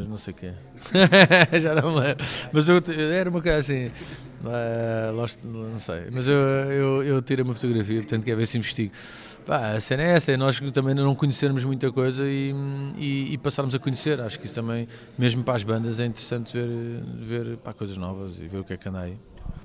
não 0.06 0.18
sei 0.18 0.34
o 0.34 0.36
quê, 0.36 0.52
já 1.58 1.74
não 1.74 1.94
me 1.94 2.00
lembro, 2.00 2.24
mas 2.52 2.68
eu, 2.68 2.82
era 3.12 3.30
uma 3.30 3.40
coisa 3.40 3.58
assim, 3.58 3.90
não 5.42 5.78
sei, 5.78 6.08
mas 6.12 6.28
eu, 6.28 6.34
eu, 6.34 7.02
eu 7.02 7.22
tirei 7.22 7.42
uma 7.42 7.54
fotografia, 7.54 7.96
portanto, 8.02 8.24
quer 8.24 8.36
ver 8.36 8.46
se 8.46 8.58
investigo. 8.58 8.92
Pá, 9.46 9.74
a 9.76 9.80
cena 9.80 10.02
é 10.02 10.16
essa, 10.16 10.32
é 10.32 10.36
nós 10.36 10.58
também 10.72 10.92
não 10.92 11.14
conhecermos 11.14 11.62
muita 11.62 11.92
coisa 11.92 12.24
e, 12.26 12.52
e, 12.98 13.32
e, 13.32 13.38
passarmos 13.38 13.76
a 13.76 13.78
conhecer. 13.78 14.20
Acho 14.20 14.40
que 14.40 14.46
isso 14.46 14.56
também, 14.56 14.88
mesmo 15.16 15.44
para 15.44 15.54
as 15.54 15.62
bandas, 15.62 16.00
é 16.00 16.04
interessante 16.04 16.52
ver, 16.52 16.68
ver 17.20 17.56
pá, 17.58 17.72
coisas 17.72 17.96
novas 17.96 18.40
e 18.40 18.48
ver 18.48 18.58
o 18.58 18.64
que 18.64 18.72
é 18.72 18.76
que 18.76 18.88
anda 18.88 19.02
aí. 19.02 19.16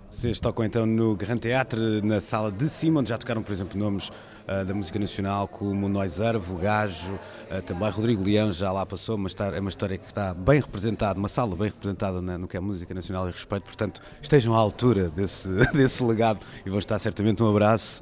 Vocês 0.08 0.40
tocam 0.40 0.64
então 0.64 0.86
no 0.86 1.16
Grand 1.16 1.38
Teatro, 1.38 1.80
na 2.06 2.22
sala 2.22 2.52
de 2.52 2.70
cima, 2.70 3.00
onde 3.00 3.10
já 3.10 3.18
tocaram, 3.18 3.42
por 3.42 3.52
exemplo, 3.52 3.80
nomes 3.80 4.10
uh, 4.10 4.64
da 4.64 4.74
música 4.74 5.00
nacional 5.00 5.48
como 5.48 5.90
Noisarvo, 5.90 6.56
o 6.56 6.58
Gajo, 6.60 7.14
uh, 7.14 7.62
também 7.66 7.90
Rodrigo 7.90 8.24
Leão 8.24 8.52
já 8.52 8.72
lá 8.72 8.86
passou, 8.86 9.18
mas 9.18 9.32
está, 9.32 9.48
é 9.48 9.60
uma 9.60 9.70
história 9.70 9.98
que 9.98 10.06
está 10.06 10.32
bem 10.34 10.60
representada, 10.60 11.18
uma 11.18 11.30
sala 11.30 11.56
bem 11.56 11.70
representada 11.70 12.22
na, 12.22 12.38
no 12.38 12.48
que 12.48 12.56
é 12.56 12.60
música 12.60 12.94
nacional 12.94 13.28
e 13.28 13.32
respeito, 13.32 13.64
portanto 13.64 14.00
estejam 14.22 14.54
à 14.54 14.58
altura 14.58 15.10
desse, 15.10 15.50
desse 15.74 16.04
legado 16.04 16.40
e 16.66 16.70
vão 16.70 16.78
estar 16.78 17.00
certamente 17.00 17.42
um 17.42 17.50
abraço 17.50 18.02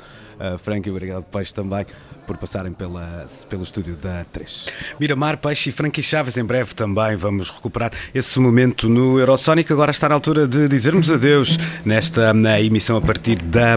Frank 0.60 0.88
e 0.88 0.92
obrigado 0.92 1.24
Peixe 1.26 1.54
também 1.54 1.86
por 2.30 2.38
passarem 2.38 2.72
pela, 2.72 3.28
pelo 3.50 3.64
estúdio 3.64 3.96
da 3.96 4.24
3. 4.32 4.68
Miramar, 5.00 5.40
Peixe 5.40 5.72
e 5.72 5.74
Frankie 5.74 6.04
Chaves 6.04 6.38
em 6.38 6.46
breve 6.46 6.76
também 6.76 7.16
vamos 7.16 7.50
recuperar 7.50 7.92
esse 8.14 8.40
momento 8.40 8.88
no 8.88 9.20
Eurosonic. 9.20 9.74
Agora 9.74 9.90
está 9.90 10.08
na 10.08 10.14
altura 10.14 10.48
de 10.48 10.68
dizermos 10.68 11.12
adeus 11.12 11.58
nesta 11.84 12.32
na 12.32 12.62
emissão 12.62 12.98
a 12.98 13.02
partir 13.02 13.42
da 13.42 13.76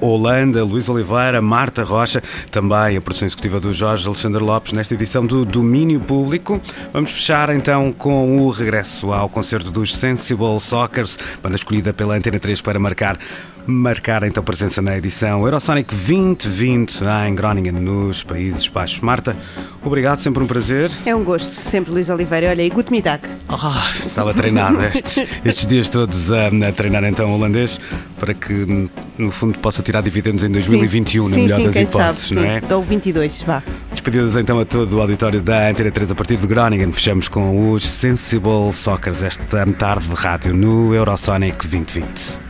Holanda. 0.00 0.62
Luís 0.62 0.88
Oliveira, 0.88 1.42
Marta 1.42 1.82
Rocha, 1.82 2.22
também 2.52 2.96
a 2.96 3.00
produção 3.00 3.26
executiva 3.26 3.58
do 3.58 3.74
Jorge 3.74 4.06
Alexandre 4.06 4.44
Lopes 4.44 4.72
nesta 4.72 4.94
edição 4.94 5.26
do 5.26 5.44
Domínio 5.44 5.98
Público. 5.98 6.60
Vamos 6.92 7.10
fechar 7.10 7.50
então 7.50 7.92
com 7.92 8.38
o 8.38 8.50
regresso 8.50 9.12
ao 9.12 9.28
concerto 9.28 9.72
dos 9.72 9.92
Sensible 9.96 10.60
Soccers, 10.60 11.18
banda 11.42 11.56
escolhida 11.56 11.92
pela 11.92 12.14
Antena 12.14 12.38
3 12.38 12.62
para 12.62 12.78
marcar 12.78 13.18
marcar 13.70 14.22
então 14.22 14.42
presença 14.42 14.80
na 14.80 14.96
edição 14.96 15.44
Eurosonic 15.44 15.94
2020 15.94 17.00
em 17.26 17.34
Groningen, 17.34 17.72
nos 17.88 18.22
Países 18.22 18.68
Baixos. 18.68 19.00
Marta, 19.00 19.36
obrigado, 19.82 20.18
sempre 20.18 20.42
um 20.42 20.46
prazer. 20.46 20.90
É 21.06 21.14
um 21.14 21.24
gosto, 21.24 21.52
sempre 21.52 21.90
Luís 21.90 22.10
Oliveira. 22.10 22.50
Olha, 22.50 22.62
e 22.62 22.68
Gut 22.68 22.90
Mittag. 22.90 23.22
Oh, 23.48 24.06
estava 24.06 24.34
treinado 24.34 24.82
estes, 24.84 25.24
estes 25.44 25.66
dias 25.66 25.88
todos 25.88 26.30
a, 26.30 26.48
a, 26.48 26.72
treinar 26.72 27.04
então 27.04 27.32
holandês 27.32 27.80
para 28.18 28.34
que, 28.34 28.88
no 29.16 29.30
fundo, 29.30 29.58
possa 29.58 29.82
tirar 29.82 30.02
dividendos 30.02 30.44
em 30.44 30.50
2021, 30.50 31.24
sim, 31.24 31.30
na 31.30 31.36
melhor 31.36 31.58
sim, 31.60 31.66
das 31.66 31.76
hipóteses, 31.76 32.28
sabe, 32.28 32.40
não 32.40 32.44
é? 32.46 32.60
Dou 32.60 32.82
22, 32.82 33.42
vá. 33.42 33.62
Despedidas 33.90 34.36
então 34.36 34.58
a 34.58 34.64
todo 34.64 34.92
o 34.96 35.00
auditório 35.00 35.40
da 35.40 35.68
Antena 35.68 35.90
3 35.90 36.10
a 36.10 36.14
partir 36.14 36.36
de 36.36 36.46
Groningen. 36.46 36.92
Fechamos 36.92 37.28
com 37.28 37.72
os 37.72 37.88
Sensible 37.88 38.72
Soccers 38.72 39.22
esta 39.22 39.66
tarde 39.66 40.08
de 40.08 40.14
rádio 40.14 40.54
no 40.54 40.94
Eurosonic 40.94 41.66
2020. 41.66 42.47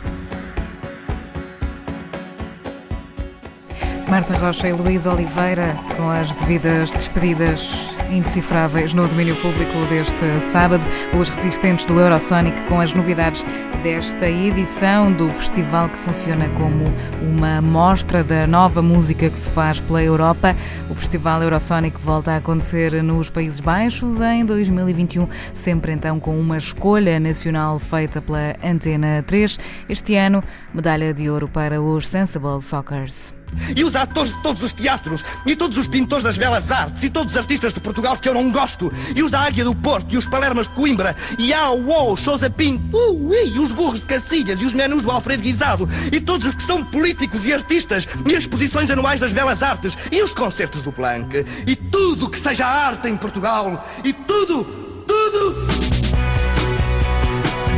Marta 4.09 4.35
Rocha 4.35 4.67
e 4.67 4.73
Luís 4.73 5.05
Oliveira, 5.05 5.75
com 5.95 6.09
as 6.09 6.33
devidas 6.33 6.91
despedidas 6.91 7.93
indecifráveis 8.09 8.91
no 8.91 9.07
domínio 9.07 9.35
público 9.35 9.85
deste 9.87 10.39
sábado, 10.51 10.83
os 11.13 11.29
resistentes 11.29 11.85
do 11.85 11.99
Eurosonic 11.99 12.59
com 12.63 12.81
as 12.81 12.91
novidades 12.91 13.45
desta 13.83 14.27
edição 14.27 15.11
do 15.11 15.29
festival 15.29 15.89
que 15.89 15.97
funciona 15.97 16.49
como 16.49 16.85
uma 17.21 17.61
mostra 17.61 18.23
da 18.23 18.47
nova 18.47 18.81
música 18.81 19.29
que 19.29 19.39
se 19.39 19.49
faz 19.51 19.79
pela 19.79 20.01
Europa. 20.01 20.55
O 20.89 20.95
Festival 20.95 21.43
Eurosonic 21.43 21.95
volta 21.99 22.31
a 22.31 22.37
acontecer 22.37 23.03
nos 23.03 23.29
Países 23.29 23.59
Baixos 23.59 24.19
em 24.21 24.43
2021, 24.43 25.27
sempre 25.53 25.91
então 25.91 26.19
com 26.19 26.39
uma 26.39 26.57
escolha 26.57 27.19
nacional 27.19 27.77
feita 27.77 28.19
pela 28.19 28.55
Antena 28.63 29.23
3. 29.27 29.59
Este 29.87 30.15
ano, 30.15 30.43
medalha 30.73 31.13
de 31.13 31.29
ouro 31.29 31.47
para 31.47 31.79
os 31.79 32.07
Sensible 32.07 32.59
Soccers. 32.59 33.38
E 33.75 33.83
os 33.83 33.95
atores 33.95 34.31
de 34.33 34.41
todos 34.41 34.63
os 34.63 34.73
teatros, 34.73 35.23
e 35.45 35.55
todos 35.55 35.77
os 35.77 35.87
pintores 35.87 36.23
das 36.23 36.37
belas 36.37 36.71
artes, 36.71 37.03
e 37.03 37.09
todos 37.09 37.33
os 37.33 37.39
artistas 37.39 37.73
de 37.73 37.79
Portugal 37.79 38.17
que 38.17 38.27
eu 38.27 38.33
não 38.33 38.51
gosto, 38.51 38.91
e 39.15 39.23
os 39.23 39.31
da 39.31 39.41
Águia 39.41 39.63
do 39.63 39.75
Porto, 39.75 40.13
e 40.13 40.17
os 40.17 40.25
Palermas 40.25 40.67
de 40.67 40.73
Coimbra, 40.73 41.15
e 41.37 41.53
a 41.53 41.71
UOL, 41.71 42.15
Sousa 42.17 42.49
Pinto, 42.49 42.95
uh, 42.95 43.33
e 43.33 43.59
os 43.59 43.71
burros 43.71 43.99
de 43.99 44.07
Cacilhas, 44.07 44.61
e 44.61 44.65
os 44.65 44.73
menus 44.73 45.03
do 45.03 45.11
Alfredo 45.11 45.43
Guisado, 45.43 45.87
e 46.11 46.19
todos 46.19 46.47
os 46.47 46.55
que 46.55 46.63
são 46.63 46.83
políticos 46.83 47.45
e 47.45 47.53
artistas, 47.53 48.07
e 48.25 48.35
as 48.35 48.43
exposições 48.43 48.89
anuais 48.89 49.19
das 49.19 49.31
belas 49.31 49.61
artes, 49.61 49.97
e 50.11 50.21
os 50.21 50.33
concertos 50.33 50.81
do 50.81 50.91
Planck, 50.91 51.45
e 51.65 51.75
tudo 51.75 52.29
que 52.29 52.39
seja 52.39 52.65
arte 52.65 53.07
em 53.07 53.17
Portugal, 53.17 53.87
e 54.03 54.13
tudo, 54.13 54.63
tudo. 55.07 55.67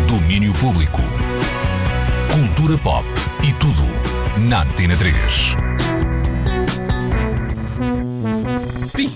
Domínio 0.08 0.54
Público. 0.54 1.02
Cultura 2.34 2.78
pop 2.78 3.06
e 3.44 3.52
tudo 3.54 3.91
na 4.50 4.62
Antena 4.62 4.96
3. 4.96 5.91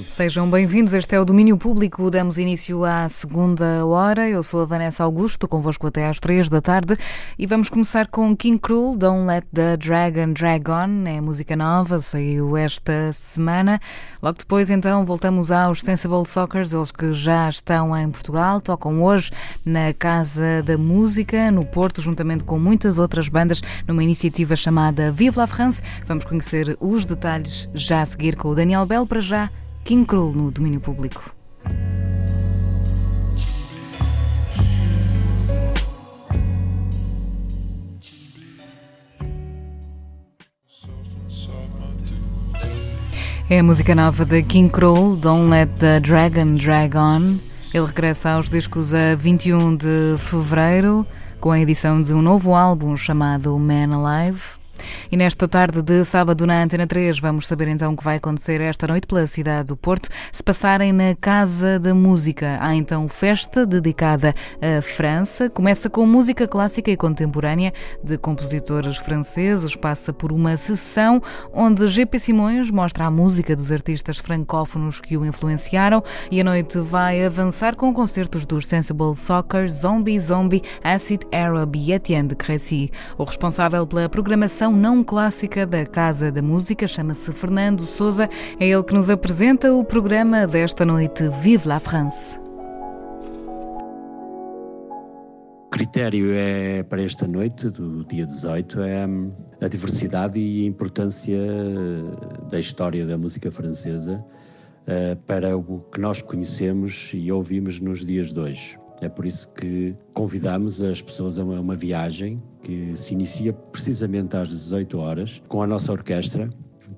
Sejam 0.09 0.49
bem-vindos, 0.49 0.93
este 0.93 1.15
é 1.15 1.19
o 1.19 1.25
Domínio 1.25 1.57
Público. 1.57 2.09
Damos 2.09 2.37
início 2.37 2.85
à 2.85 3.09
segunda 3.09 3.85
hora. 3.85 4.29
Eu 4.29 4.41
sou 4.41 4.61
a 4.61 4.65
Vanessa 4.65 5.03
Augusto, 5.03 5.49
convosco 5.49 5.85
até 5.87 6.07
às 6.07 6.17
três 6.17 6.47
da 6.49 6.61
tarde. 6.61 6.95
E 7.37 7.45
vamos 7.45 7.67
começar 7.67 8.07
com 8.07 8.35
King 8.35 8.57
Cruel, 8.57 8.95
Don't 8.95 9.27
Let 9.27 9.43
the 9.53 9.75
Dragon 9.75 10.31
Drag 10.31 10.69
On. 10.69 11.05
É 11.05 11.19
música 11.19 11.57
nova, 11.57 11.99
saiu 11.99 12.55
esta 12.55 13.11
semana. 13.11 13.81
Logo 14.23 14.37
depois, 14.37 14.69
então, 14.69 15.05
voltamos 15.05 15.51
aos 15.51 15.81
Sensible 15.81 16.25
Soccers, 16.25 16.71
eles 16.71 16.91
que 16.91 17.11
já 17.11 17.49
estão 17.49 17.95
em 17.97 18.09
Portugal, 18.09 18.61
tocam 18.61 19.03
hoje 19.03 19.29
na 19.65 19.93
Casa 19.93 20.63
da 20.63 20.77
Música, 20.77 21.51
no 21.51 21.65
Porto, 21.65 22.01
juntamente 22.01 22.45
com 22.45 22.57
muitas 22.57 22.97
outras 22.97 23.27
bandas, 23.27 23.61
numa 23.85 24.03
iniciativa 24.03 24.55
chamada 24.55 25.11
Vive 25.11 25.37
la 25.37 25.47
France. 25.47 25.81
Vamos 26.05 26.23
conhecer 26.23 26.77
os 26.79 27.05
detalhes 27.05 27.69
já 27.73 28.01
a 28.01 28.05
seguir 28.05 28.37
com 28.37 28.47
o 28.47 28.55
Daniel 28.55 28.85
Bell 28.85 29.05
para 29.05 29.19
já. 29.19 29.51
King 29.85 30.03
Cruel 30.03 30.31
no 30.31 30.49
domínio 30.49 30.81
público. 30.81 31.31
É 43.47 43.59
a 43.59 43.63
música 43.63 43.93
nova 43.93 44.25
de 44.25 44.41
King 44.41 44.71
Cruel, 44.71 45.17
Don't 45.17 45.51
Let 45.51 45.69
the 45.77 45.99
Dragon 45.99 46.55
Drag 46.55 46.97
On. 46.97 47.37
Ele 47.71 47.85
regressa 47.85 48.31
aos 48.31 48.49
discos 48.49 48.91
a 48.91 49.13
21 49.13 49.77
de 49.77 50.15
fevereiro 50.17 51.05
com 51.39 51.51
a 51.51 51.59
edição 51.59 52.01
de 52.01 52.11
um 52.11 52.23
novo 52.23 52.55
álbum 52.55 52.97
chamado 52.97 53.55
Man 53.59 53.95
Alive. 53.95 54.64
E 55.11 55.17
nesta 55.17 55.47
tarde 55.47 55.81
de 55.81 56.03
sábado 56.03 56.45
na 56.45 56.63
Antena 56.63 56.87
3 56.87 57.19
vamos 57.19 57.47
saber 57.47 57.67
então 57.67 57.93
o 57.93 57.97
que 57.97 58.03
vai 58.03 58.17
acontecer 58.17 58.61
esta 58.61 58.87
noite 58.87 59.07
pela 59.07 59.25
cidade 59.27 59.67
do 59.67 59.77
Porto. 59.77 60.09
Se 60.31 60.43
passarem 60.43 60.91
na 60.91 61.15
Casa 61.15 61.79
da 61.79 61.93
Música, 61.93 62.57
há 62.59 62.75
então 62.75 63.07
festa 63.07 63.65
dedicada 63.65 64.33
à 64.61 64.81
França. 64.81 65.49
Começa 65.49 65.89
com 65.89 66.05
música 66.05 66.47
clássica 66.47 66.91
e 66.91 66.97
contemporânea 66.97 67.71
de 68.03 68.17
compositores 68.17 68.97
franceses. 68.97 69.75
Passa 69.75 70.11
por 70.11 70.31
uma 70.31 70.57
sessão 70.57 71.21
onde 71.53 71.87
GP 71.87 72.19
Simões 72.19 72.71
mostra 72.71 73.05
a 73.05 73.11
música 73.11 73.55
dos 73.55 73.71
artistas 73.71 74.17
francófonos 74.17 74.99
que 74.99 75.17
o 75.17 75.25
influenciaram 75.25 76.03
e 76.31 76.41
a 76.41 76.43
noite 76.43 76.79
vai 76.79 77.23
avançar 77.23 77.75
com 77.75 77.93
concertos 77.93 78.45
dos 78.45 78.67
Sensible 78.67 79.15
Soccer, 79.15 79.69
Zombie 79.69 80.19
Zombie, 80.19 80.63
Acid 80.83 81.21
Arab 81.31 81.75
e 81.75 81.91
Etienne 81.91 82.29
de 82.29 82.35
Crécy. 82.35 82.91
O 83.17 83.23
responsável 83.23 83.85
pela 83.85 84.09
programação 84.09 84.64
não 84.71 85.03
clássica 85.03 85.65
da 85.65 85.85
Casa 85.85 86.31
da 86.31 86.41
Música, 86.41 86.87
chama-se 86.87 87.31
Fernando 87.33 87.85
Souza. 87.85 88.29
É 88.59 88.67
ele 88.67 88.83
que 88.83 88.93
nos 88.93 89.09
apresenta 89.09 89.73
o 89.73 89.83
programa 89.83 90.47
desta 90.47 90.85
noite 90.85 91.29
Vive 91.41 91.67
la 91.67 91.79
France. 91.79 92.39
O 95.65 95.69
critério 95.69 96.31
é 96.33 96.83
para 96.83 97.01
esta 97.01 97.27
noite, 97.27 97.69
do 97.69 98.05
dia 98.05 98.25
18, 98.25 98.81
é 98.81 99.05
hum, 99.05 99.31
a 99.59 99.67
diversidade 99.67 100.39
e 100.39 100.63
a 100.63 100.67
importância 100.67 101.39
da 102.49 102.59
história 102.59 103.05
da 103.05 103.17
música 103.17 103.51
francesa 103.51 104.23
uh, 104.87 105.15
para 105.25 105.57
o 105.57 105.81
que 105.91 105.99
nós 105.99 106.21
conhecemos 106.21 107.11
e 107.13 107.31
ouvimos 107.31 107.79
nos 107.79 108.05
dias 108.05 108.31
de 108.31 108.39
hoje. 108.39 108.84
É 109.01 109.09
por 109.09 109.25
isso 109.25 109.51
que 109.53 109.95
convidamos 110.13 110.81
as 110.81 111.01
pessoas 111.01 111.37
a 111.37 111.43
uma, 111.43 111.59
uma 111.59 111.75
viagem 111.75 112.41
que 112.61 112.95
se 112.95 113.13
inicia 113.13 113.51
precisamente 113.51 114.35
às 114.37 114.47
18 114.49 114.97
horas 114.97 115.41
com 115.47 115.61
a 115.61 115.67
nossa 115.67 115.91
orquestra, 115.91 116.49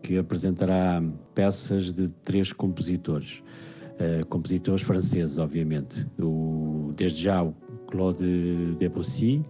que 0.04 0.18
apresentará 0.18 1.02
peças 1.34 1.92
de 1.94 2.10
três 2.24 2.54
compositores. 2.54 3.44
Uh, 4.00 4.24
compositores 4.28 4.84
franceses, 4.84 5.40
obviamente. 5.40 6.06
O, 6.20 6.94
desde 6.96 7.24
já 7.24 7.44
o 7.44 7.52
Claude 7.88 8.76
Debussy, 8.78 9.44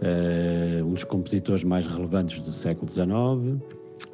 uh, 0.00 0.84
um 0.84 0.94
dos 0.94 1.04
compositores 1.04 1.62
mais 1.62 1.86
relevantes 1.86 2.40
do 2.40 2.52
século 2.52 2.90
XIX, 2.90 3.60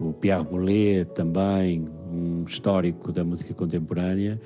o 0.00 0.12
Pierre 0.14 0.44
Boulez, 0.44 1.06
também 1.14 1.88
um 2.12 2.42
histórico 2.44 3.12
da 3.12 3.24
música 3.24 3.54
contemporânea, 3.54 4.40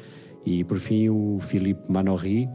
e 0.44 0.64
por 0.64 0.78
fim 0.78 1.08
o 1.08 1.38
Philippe 1.40 1.90
Manoury, 1.90 2.48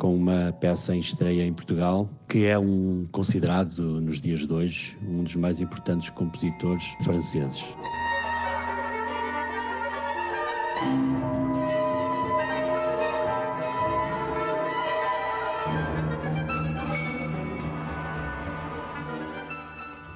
com 0.00 0.16
uma 0.16 0.50
peça 0.58 0.96
em 0.96 0.98
estreia 0.98 1.44
em 1.44 1.52
Portugal, 1.52 2.08
que 2.26 2.46
é 2.46 2.58
um 2.58 3.06
considerado 3.12 4.00
nos 4.00 4.18
dias 4.18 4.46
de 4.46 4.52
hoje 4.52 4.98
um 5.06 5.22
dos 5.22 5.36
mais 5.36 5.60
importantes 5.60 6.08
compositores 6.08 6.96
franceses. 7.04 7.76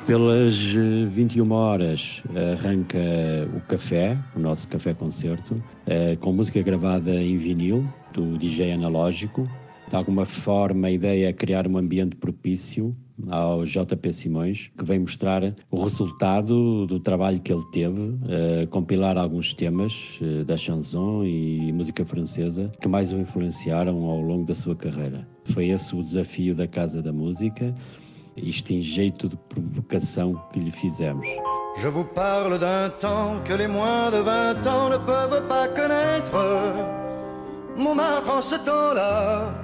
Pelas 0.07 0.57
21 1.09 1.51
horas 1.53 2.23
arranca 2.55 2.99
o 3.55 3.61
café, 3.69 4.19
o 4.35 4.41
nosso 4.41 4.67
café 4.69 4.95
concerto, 4.95 5.63
eh, 5.87 6.17
com 6.17 6.33
música 6.33 6.63
gravada 6.63 7.15
em 7.15 7.37
vinil 7.37 7.87
do 8.15 8.39
DJ 8.39 8.73
analógico. 8.73 9.47
De 9.89 9.97
alguma 9.97 10.25
forma, 10.25 10.87
a 10.87 10.91
ideia 10.91 11.29
é 11.29 11.33
criar 11.33 11.67
um 11.67 11.77
ambiente 11.77 12.17
propício 12.17 12.97
ao 13.31 13.65
JP 13.65 14.13
Simões, 14.13 14.71
que 14.77 14.85
vem 14.85 14.99
mostrar 14.99 15.55
o 15.71 15.83
resultado 15.83 16.87
do 16.87 16.99
trabalho 16.99 17.41
que 17.41 17.53
ele 17.53 17.65
teve, 17.73 18.01
uh, 18.01 18.67
compilar 18.71 19.17
alguns 19.17 19.55
temas 19.55 20.21
uh, 20.21 20.45
da 20.45 20.57
chanson 20.57 21.23
e 21.25 21.73
música 21.73 22.05
francesa 22.05 22.73
que 22.81 22.89
mais 22.89 23.13
o 23.13 23.19
influenciaram 23.19 24.05
ao 24.05 24.21
longo 24.21 24.45
da 24.45 24.55
sua 24.55 24.75
carreira. 24.75 25.27
Foi 25.45 25.69
esse 25.69 25.95
o 25.95 26.03
desafio 26.03 26.55
da 26.55 26.67
Casa 26.67 27.01
da 27.01 27.13
Música, 27.13 27.73
isto 28.37 28.73
em 28.73 28.83
jeito 28.83 29.29
de 29.29 29.37
provocação 29.49 30.35
que 30.53 30.59
lhe 30.59 30.71
fizemos. 30.71 31.27
Je 31.77 31.89
vous 31.89 32.05
parle 32.05 32.59
d'un 32.59 32.89
temps 33.01 33.43
que 33.45 33.53
les 33.57 33.69
moins 33.69 34.11
de 34.11 34.23
20 34.23 34.67
ans 34.67 34.89
ne 34.91 34.99
peuvent 34.99 35.47
pas 35.49 35.69
connaître. 35.69 36.33
Montmartre 37.77 38.31
en 38.31 38.43
ce 38.43 38.55
temps-là 38.65 39.64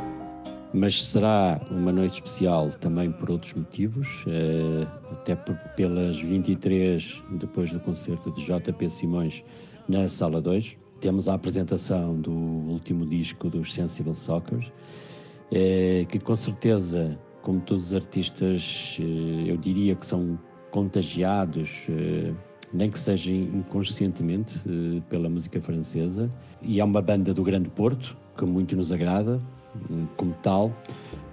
Mas 0.73 1.03
será 1.03 1.59
uma 1.69 1.91
noite 1.91 2.15
especial 2.15 2.69
também 2.69 3.11
por 3.11 3.29
outros 3.31 3.53
motivos, 3.53 4.25
eh, 4.27 4.87
até 5.11 5.35
porque 5.35 5.69
pelas 5.75 6.19
23, 6.19 7.21
depois 7.31 7.71
do 7.71 7.79
concerto 7.81 8.31
de 8.31 8.45
JP 8.45 8.89
Simões 8.89 9.43
na 9.89 10.07
Sala 10.07 10.41
2, 10.41 10.77
temos 11.01 11.27
a 11.27 11.33
apresentação 11.33 12.19
do 12.21 12.31
último 12.31 13.05
disco 13.05 13.49
dos 13.49 13.73
Sensible 13.73 14.15
Soccer, 14.15 14.71
eh, 15.51 16.05
que 16.07 16.19
com 16.19 16.35
certeza, 16.35 17.19
como 17.41 17.59
todos 17.59 17.87
os 17.87 17.95
artistas, 17.95 18.97
eh, 19.01 19.51
eu 19.51 19.57
diria 19.57 19.93
que 19.93 20.05
são 20.05 20.39
contagiados, 20.71 21.87
nem 22.73 22.87
que 22.87 22.97
seja 22.97 23.33
inconscientemente, 23.33 24.63
pela 25.09 25.29
música 25.29 25.59
francesa. 25.61 26.29
E 26.61 26.79
é 26.79 26.83
uma 26.85 27.01
banda 27.01 27.33
do 27.33 27.43
Grande 27.43 27.69
Porto, 27.69 28.17
que 28.37 28.45
muito 28.45 28.73
nos 28.77 28.93
agrada, 28.93 29.41
como 30.17 30.33
tal, 30.41 30.71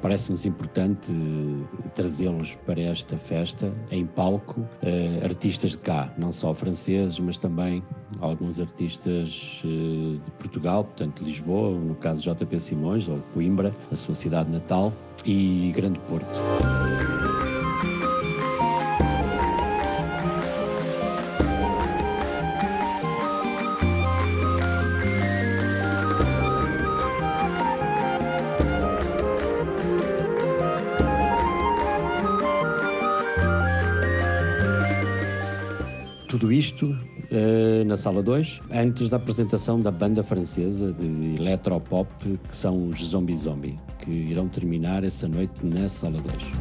parece-nos 0.01 0.47
importante 0.47 1.13
eh, 1.13 1.89
trazê-los 1.95 2.55
para 2.67 2.81
esta 2.81 3.17
festa 3.17 3.73
em 3.91 4.07
palco, 4.07 4.65
eh, 4.83 5.21
artistas 5.23 5.73
de 5.73 5.79
cá, 5.79 6.13
não 6.17 6.31
só 6.31 6.55
franceses, 6.55 7.19
mas 7.19 7.37
também 7.37 7.83
alguns 8.21 8.61
artistas 8.61 9.63
eh, 9.65 10.19
de 10.25 10.31
Portugal, 10.39 10.85
portanto 10.85 11.23
Lisboa, 11.23 11.79
no 11.79 11.95
caso 11.97 12.23
JP 12.23 12.61
Simões, 12.61 13.09
ou 13.09 13.19
Coimbra, 13.35 13.75
a 13.91 13.97
sua 13.97 14.15
cidade 14.15 14.51
natal, 14.51 14.93
e 15.25 15.73
Grande 15.75 15.99
Porto. 16.01 16.39
Sala 37.99 38.23
2, 38.23 38.63
antes 38.71 39.09
da 39.09 39.17
apresentação 39.17 39.81
da 39.81 39.91
banda 39.91 40.23
francesa 40.23 40.93
de 40.93 41.35
electropop, 41.35 42.09
que 42.49 42.57
são 42.57 42.89
os 42.89 43.03
Zombie 43.03 43.37
Zombie, 43.37 43.79
que 43.99 44.11
irão 44.11 44.49
terminar 44.49 45.03
essa 45.03 45.27
noite 45.27 45.67
na 45.67 45.89
sala 45.89 46.21
2. 46.21 46.53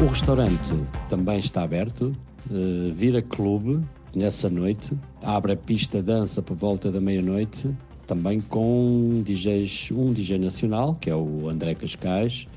O 0.00 0.06
restaurante 0.08 0.74
também 1.10 1.38
está 1.38 1.62
aberto, 1.62 2.16
uh, 2.50 2.92
vira 2.92 3.22
clube 3.22 3.80
nessa 4.14 4.48
noite, 4.48 4.92
abre 5.22 5.52
a 5.52 5.56
pista 5.56 6.02
dança 6.02 6.40
por 6.40 6.56
volta 6.56 6.90
da 6.90 7.00
meia-noite, 7.00 7.70
também 8.06 8.40
com 8.40 9.22
DJs, 9.24 9.90
um 9.92 10.12
DJ 10.12 10.38
nacional, 10.38 10.94
que 10.94 11.10
é 11.10 11.14
o 11.14 11.48
André 11.48 11.74
Cascais, 11.74 12.48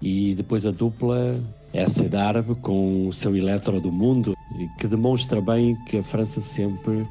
e 0.00 0.34
depois 0.34 0.66
a 0.66 0.70
dupla 0.70 1.38
essa 1.72 2.04
árabe 2.18 2.54
com 2.56 3.08
o 3.08 3.12
seu 3.12 3.36
eletro 3.36 3.80
do 3.80 3.92
mundo, 3.92 4.34
que 4.78 4.86
demonstra 4.86 5.40
bem 5.40 5.76
que 5.84 5.98
a 5.98 6.02
França 6.02 6.40
sempre 6.40 7.06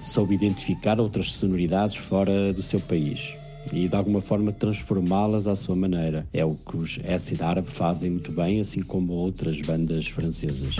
soube 0.00 0.34
identificar 0.34 1.00
outras 1.00 1.32
sonoridades 1.32 1.96
fora 1.96 2.52
do 2.52 2.62
seu 2.62 2.80
país 2.80 3.36
e 3.72 3.88
de 3.88 3.96
alguma 3.96 4.20
forma 4.20 4.52
transformá-las 4.52 5.46
à 5.46 5.54
sua 5.54 5.76
maneira. 5.76 6.26
É 6.32 6.44
o 6.44 6.54
que 6.54 6.76
os 6.76 7.00
Acid 7.08 7.42
Árabe 7.42 7.70
fazem 7.70 8.10
muito 8.10 8.32
bem, 8.32 8.60
assim 8.60 8.82
como 8.82 9.12
outras 9.12 9.60
bandas 9.60 10.06
francesas. 10.08 10.76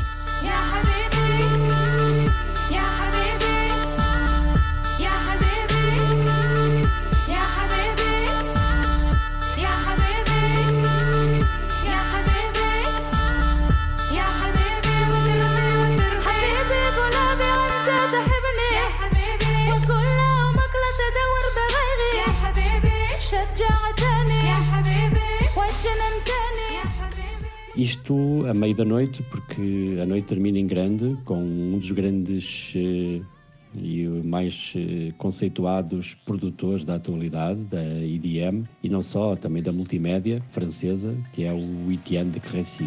Isto 27.79 28.45
a 28.51 28.53
meio 28.53 28.75
da 28.75 28.85
noite, 28.85 29.23
porque 29.31 29.97
a 30.03 30.05
noite 30.05 30.27
termina 30.27 30.59
em 30.59 30.67
grande, 30.67 31.17
com 31.25 31.39
um 31.39 31.79
dos 31.79 31.93
grandes 31.93 32.75
eh, 32.75 33.21
e 33.77 34.05
mais 34.25 34.75
eh, 34.77 35.13
conceituados 35.17 36.17
produtores 36.27 36.85
da 36.85 36.97
atualidade, 36.97 37.63
da 37.67 37.85
EDM, 38.05 38.65
e 38.83 38.89
não 38.89 39.01
só, 39.01 39.37
também 39.37 39.63
da 39.63 39.73
multimédia 39.73 40.43
francesa, 40.49 41.17
que 41.33 41.45
é 41.45 41.53
o 41.53 41.93
Etienne 41.93 42.33
de 42.33 42.41
Crécy. 42.41 42.85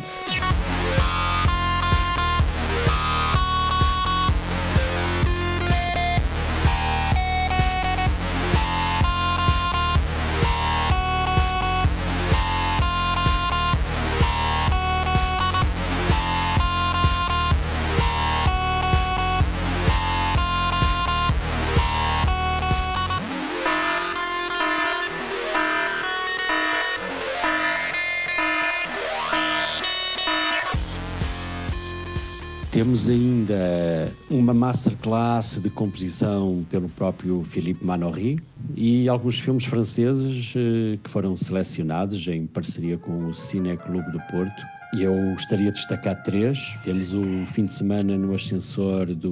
Ainda 33.42 34.12
uma 34.30 34.54
masterclass 34.54 35.60
de 35.60 35.70
composição 35.70 36.64
pelo 36.70 36.88
próprio 36.89 37.44
Philippe 37.44 37.86
Manori 37.86 38.39
e 38.76 39.10
alguns 39.10 39.39
filmes 39.39 39.66
franceses 39.66 40.54
eh, 40.56 40.98
que 41.04 41.10
foram 41.10 41.36
selecionados 41.36 42.28
em 42.28 42.46
parceria 42.46 42.98
com 42.98 43.28
o 43.28 43.34
Cine 43.34 43.76
Clube 43.78 44.12
do 44.12 44.20
Porto. 44.32 44.64
Eu 44.98 45.16
gostaria 45.32 45.72
de 45.72 45.78
destacar 45.78 46.22
três. 46.24 46.78
Temos 46.84 47.14
o 47.14 47.24
fim 47.48 47.66
de 47.66 47.74
semana 47.74 48.18
no 48.18 48.36
ascensor 48.36 49.08
do 49.08 49.32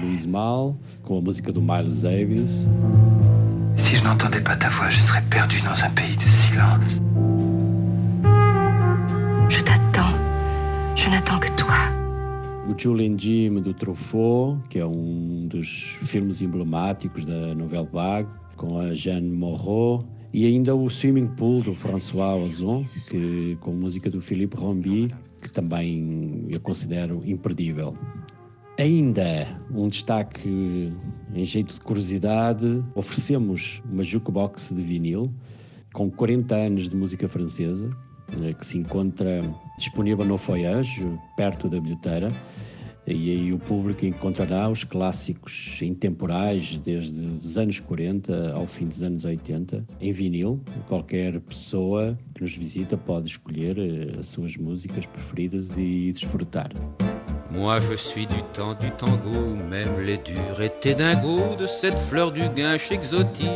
Luís 0.00 0.24
Mal, 0.24 0.76
com 1.02 1.18
a 1.18 1.20
música 1.20 1.52
do 1.52 1.60
Miles 1.60 2.00
Davis. 2.02 2.68
Si 3.78 3.96
je 3.96 4.02
n'entendais 4.04 4.40
pas 4.40 4.56
ta 4.56 4.70
voix, 4.70 4.88
je 4.88 5.00
serais 5.00 5.22
perdu 5.28 5.60
dans 5.62 5.82
un 5.82 5.90
pays 5.90 6.16
de 6.16 6.30
silence. 6.30 7.00
Je 9.48 9.60
t'attends. 9.60 10.14
Je 10.94 11.10
n'attends 11.10 11.40
que 11.40 11.50
toi 11.56 12.05
o 12.68 12.76
Julian 12.76 13.16
Jim 13.16 13.60
do 13.60 13.72
Truffaut, 13.72 14.58
que 14.68 14.78
é 14.78 14.86
um 14.86 15.46
dos 15.46 15.96
filmes 16.02 16.42
emblemáticos 16.42 17.24
da 17.24 17.54
Nouvelle 17.54 17.88
Vague, 17.92 18.28
com 18.56 18.78
a 18.78 18.92
Jeanne 18.92 19.30
Moreau, 19.30 20.04
e 20.32 20.46
ainda 20.46 20.74
o 20.74 20.90
Swimming 20.90 21.28
Pool 21.28 21.62
do 21.62 21.74
François 21.74 22.42
Ozon, 22.42 22.84
que, 23.08 23.56
com 23.60 23.72
música 23.72 24.10
do 24.10 24.20
Philippe 24.20 24.56
Rombi, 24.56 25.14
que 25.40 25.50
também 25.50 26.46
eu 26.50 26.60
considero 26.60 27.22
imperdível. 27.24 27.96
Ainda 28.78 29.46
um 29.70 29.88
destaque 29.88 30.92
em 31.34 31.44
jeito 31.44 31.74
de 31.74 31.80
curiosidade, 31.80 32.84
oferecemos 32.94 33.82
uma 33.90 34.02
jukebox 34.02 34.74
de 34.74 34.82
vinil 34.82 35.32
com 35.94 36.10
40 36.10 36.54
anos 36.54 36.90
de 36.90 36.96
música 36.96 37.26
francesa, 37.26 37.88
que 38.58 38.66
se 38.66 38.78
encontra 38.78 39.42
disponível 39.78 40.24
no 40.24 40.36
Foiage, 40.36 41.06
perto 41.36 41.68
da 41.68 41.80
bilheteira, 41.80 42.32
e 43.06 43.30
aí 43.30 43.52
o 43.52 43.58
público 43.58 44.04
encontrará 44.04 44.68
os 44.68 44.82
clássicos 44.82 45.80
intemporais 45.80 46.76
desde 46.80 47.24
os 47.24 47.56
anos 47.56 47.78
40 47.78 48.52
ao 48.52 48.66
fim 48.66 48.88
dos 48.88 49.00
anos 49.00 49.24
80 49.24 49.86
em 50.00 50.10
vinil. 50.10 50.60
Qualquer 50.88 51.38
pessoa 51.40 52.18
que 52.34 52.42
nos 52.42 52.56
visita 52.56 52.96
pode 52.96 53.28
escolher 53.28 53.78
eh, 53.78 54.18
as 54.18 54.26
suas 54.26 54.56
músicas 54.56 55.06
preferidas 55.06 55.76
e 55.76 56.10
desfrutar. 56.10 56.72
Moi 57.48 57.80
je 57.80 57.96
suis 57.96 58.26
du 58.26 58.42
temps 58.52 58.74
du 58.74 58.90
tango, 58.98 59.54
même 59.70 60.00
les 60.04 60.18
durs 60.18 60.60
étaient 60.60 60.94
dingo 60.94 61.54
de 61.56 61.68
cette 61.68 61.98
fleur 62.10 62.32
du 62.32 62.48
guinche 62.48 62.90
exotique. 62.90 63.46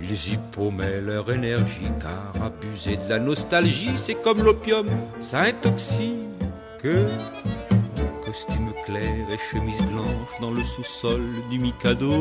Ils 0.00 0.34
y 0.34 0.38
paumaient 0.52 1.00
leur 1.00 1.30
énergie, 1.30 1.90
car 2.00 2.32
abuser 2.42 2.96
de 2.96 3.08
la 3.08 3.18
nostalgie, 3.18 3.96
c'est 3.96 4.14
comme 4.14 4.42
l'opium, 4.42 4.88
ça 5.20 5.42
intoxique. 5.42 6.18
Costume 8.24 8.72
clair 8.84 9.26
et 9.30 9.38
chemise 9.50 9.80
blanche 9.80 10.40
dans 10.40 10.50
le 10.50 10.62
sous-sol 10.62 11.22
du 11.50 11.58
Mikado. 11.58 12.12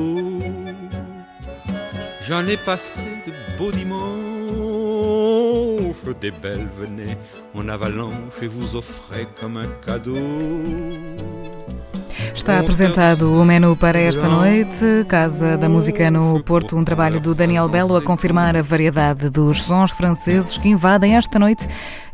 J'en 2.25 2.47
ai 2.47 2.55
passé 2.55 3.01
de 3.27 3.33
beaux 3.57 3.71
dimanches, 3.71 3.93
des 6.21 6.31
belles 6.31 6.69
venaient 6.79 7.17
en 7.53 7.67
avalanche 7.67 8.41
et 8.41 8.47
vous 8.47 8.75
offraient 8.77 9.27
comme 9.41 9.57
un 9.57 9.67
cadeau. 9.85 10.15
Está 12.35 12.59
apresentado 12.59 13.39
o 13.39 13.45
menu 13.45 13.75
para 13.77 13.99
esta 13.99 14.27
noite. 14.27 15.05
Casa 15.07 15.55
da 15.55 15.69
Música 15.69 16.09
no 16.09 16.41
Porto, 16.43 16.75
um 16.75 16.83
trabalho 16.83 17.19
do 17.19 17.33
Daniel 17.33 17.69
Belo 17.69 17.95
a 17.95 18.01
confirmar 18.01 18.57
a 18.57 18.61
variedade 18.61 19.29
dos 19.29 19.61
sons 19.61 19.91
franceses 19.91 20.57
que 20.57 20.67
invadem 20.67 21.15
esta 21.15 21.37
noite. 21.37 21.67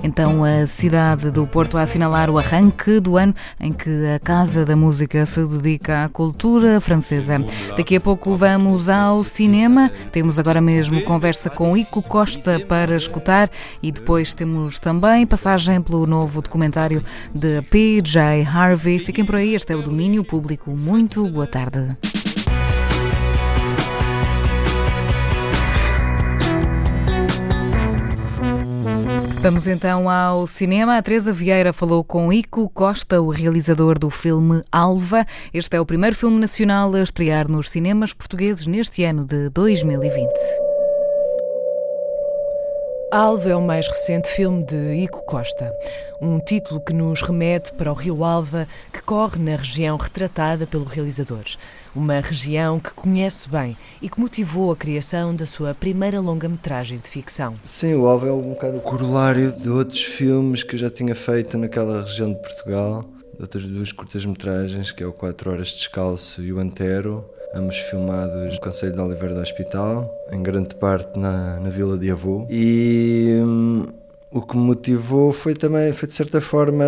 Então, 0.03 0.43
a 0.43 0.67
cidade 0.67 1.31
do 1.31 1.47
Porto 1.47 1.77
a 1.77 1.81
assinalar 1.81 2.29
o 2.29 2.37
arranque 2.37 2.99
do 2.99 3.17
ano 3.17 3.33
em 3.59 3.73
que 3.73 3.89
a 4.15 4.19
Casa 4.19 4.65
da 4.65 4.75
Música 4.75 5.25
se 5.25 5.43
dedica 5.45 6.05
à 6.05 6.09
cultura 6.09 6.79
francesa. 6.79 7.43
Daqui 7.75 7.95
a 7.95 8.01
pouco 8.01 8.35
vamos 8.35 8.89
ao 8.89 9.23
cinema. 9.23 9.91
Temos 10.11 10.37
agora 10.37 10.61
mesmo 10.61 11.01
conversa 11.01 11.49
com 11.49 11.75
Ico 11.75 12.03
Costa 12.03 12.59
para 12.59 12.95
escutar 12.95 13.49
e 13.81 13.91
depois 13.91 14.33
temos 14.33 14.79
também 14.79 15.25
passagem 15.25 15.81
pelo 15.81 16.05
novo 16.05 16.41
documentário 16.41 17.03
de 17.33 17.61
PJ 17.63 18.43
Harvey. 18.43 18.99
Fiquem 18.99 19.25
por 19.25 19.35
aí, 19.35 19.55
este 19.55 19.73
é 19.73 19.75
o 19.75 19.81
domínio 20.09 20.23
público. 20.23 20.71
Muito 20.71 21.29
boa 21.29 21.45
tarde. 21.45 21.95
Vamos 29.41 29.67
então 29.67 30.09
ao 30.09 30.47
cinema. 30.47 30.97
A 30.97 31.01
Teresa 31.01 31.31
Vieira 31.31 31.71
falou 31.71 32.03
com 32.03 32.33
Ico 32.33 32.67
Costa, 32.69 33.21
o 33.21 33.29
realizador 33.29 33.99
do 33.99 34.09
filme 34.09 34.63
Alva. 34.71 35.25
Este 35.53 35.77
é 35.77 35.81
o 35.81 35.85
primeiro 35.85 36.15
filme 36.15 36.39
nacional 36.39 36.93
a 36.95 37.01
estrear 37.01 37.47
nos 37.47 37.69
cinemas 37.69 38.11
portugueses 38.11 38.65
neste 38.65 39.03
ano 39.03 39.23
de 39.23 39.49
2020. 39.49 40.68
Alva 43.11 43.49
é 43.49 43.55
o 43.55 43.61
mais 43.61 43.87
recente 43.87 44.27
filme 44.27 44.63
de 44.63 44.93
Ico 44.93 45.23
Costa, 45.25 45.73
um 46.21 46.39
título 46.39 46.79
que 46.79 46.93
nos 46.93 47.23
remete 47.23 47.73
para 47.73 47.91
o 47.91 47.95
rio 47.95 48.23
Alva, 48.23 48.67
que 48.93 49.01
corre 49.01 49.39
na 49.39 49.55
região 49.55 49.97
retratada 49.97 50.67
pelo 50.67 50.83
realizador. 50.83 51.43
Uma 51.95 52.19
região 52.19 52.79
que 52.79 52.93
conhece 52.93 53.49
bem 53.49 53.75
e 53.99 54.07
que 54.07 54.19
motivou 54.19 54.71
a 54.71 54.75
criação 54.75 55.35
da 55.35 55.47
sua 55.47 55.73
primeira 55.73 56.21
longa-metragem 56.21 56.99
de 56.99 57.09
ficção. 57.09 57.55
Sim, 57.65 57.95
o 57.95 58.05
Alva 58.05 58.27
é 58.27 58.31
um 58.31 58.49
bocado 58.49 58.77
o 58.77 58.81
corolário 58.81 59.53
de 59.53 59.69
outros 59.69 60.03
filmes 60.03 60.61
que 60.61 60.75
eu 60.75 60.79
já 60.79 60.91
tinha 60.91 61.15
feito 61.15 61.57
naquela 61.57 62.01
região 62.01 62.31
de 62.31 62.39
Portugal, 62.39 63.05
de 63.35 63.41
outras 63.41 63.65
duas 63.65 63.91
curtas-metragens, 63.91 64.91
que 64.91 65.01
é 65.01 65.07
o 65.07 65.13
Quatro 65.13 65.49
Horas 65.49 65.69
Descalço 65.69 66.43
e 66.43 66.53
o 66.53 66.59
Antero 66.59 67.25
ambos 67.53 67.77
filmados 67.77 68.53
no 68.53 68.61
Conselho 68.61 68.93
de 68.93 68.99
Oliveira 68.99 69.35
do 69.35 69.41
Hospital, 69.41 70.13
em 70.31 70.41
grande 70.41 70.75
parte 70.75 71.17
na, 71.19 71.59
na 71.59 71.69
Vila 71.69 71.97
de 71.97 72.11
Avô. 72.11 72.45
E 72.49 73.39
hum, 73.41 73.87
o 74.31 74.41
que 74.41 74.55
me 74.55 74.63
motivou 74.63 75.33
foi 75.33 75.53
também, 75.53 75.91
foi 75.93 76.07
de 76.07 76.13
certa 76.13 76.39
forma, 76.39 76.85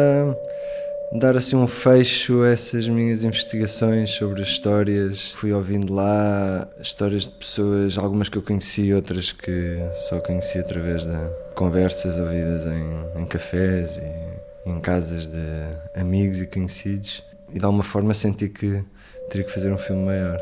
dar 1.14 1.36
assim 1.36 1.56
um 1.56 1.68
fecho 1.68 2.44
a 2.44 2.50
essas 2.50 2.88
minhas 2.88 3.24
investigações 3.24 4.12
sobre 4.12 4.42
as 4.42 4.50
histórias. 4.50 5.32
Fui 5.32 5.52
ouvindo 5.52 5.94
lá 5.94 6.68
histórias 6.80 7.24
de 7.24 7.30
pessoas, 7.30 7.98
algumas 7.98 8.30
que 8.30 8.38
eu 8.38 8.42
conheci, 8.42 8.94
outras 8.94 9.32
que 9.32 9.78
só 10.10 10.20
conheci 10.20 10.60
através 10.60 11.04
de 11.04 11.18
conversas 11.56 12.18
ouvidas 12.20 12.62
em, 12.66 13.22
em 13.22 13.26
cafés 13.26 13.98
e 13.98 14.70
em 14.70 14.80
casas 14.80 15.26
de 15.26 16.00
amigos 16.00 16.40
e 16.40 16.46
conhecidos. 16.46 17.24
E 17.54 17.60
de 17.60 17.66
alguma 17.66 17.84
forma 17.84 18.14
senti 18.14 18.48
que 18.48 18.84
teria 19.32 19.46
que 19.46 19.54
fazer 19.54 19.72
um 19.72 19.78
filme 19.78 20.04
maior. 20.04 20.38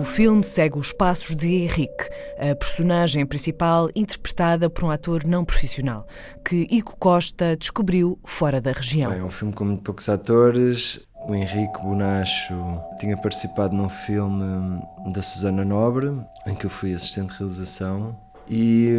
O 0.00 0.04
filme 0.04 0.44
segue 0.44 0.78
os 0.78 0.92
passos 0.92 1.34
de 1.34 1.48
Henrique, 1.48 2.08
a 2.38 2.54
personagem 2.54 3.24
principal 3.24 3.88
interpretada 3.96 4.68
por 4.68 4.84
um 4.84 4.90
ator 4.90 5.24
não 5.24 5.44
profissional, 5.44 6.06
que 6.44 6.66
Ico 6.70 6.96
Costa 6.98 7.56
descobriu 7.56 8.18
fora 8.24 8.60
da 8.60 8.72
região. 8.72 9.10
É 9.12 9.22
um 9.22 9.30
filme 9.30 9.54
com 9.54 9.64
muito 9.64 9.82
poucos 9.82 10.08
atores. 10.08 11.00
O 11.26 11.34
Henrique 11.34 11.82
Bonacho 11.82 12.54
tinha 13.00 13.16
participado 13.16 13.74
num 13.74 13.88
filme 13.88 14.80
da 15.12 15.22
Susana 15.22 15.64
Nobre, 15.64 16.08
em 16.46 16.54
que 16.54 16.66
eu 16.66 16.70
fui 16.70 16.94
assistente 16.94 17.32
de 17.32 17.38
realização. 17.38 18.16
E 18.48 18.94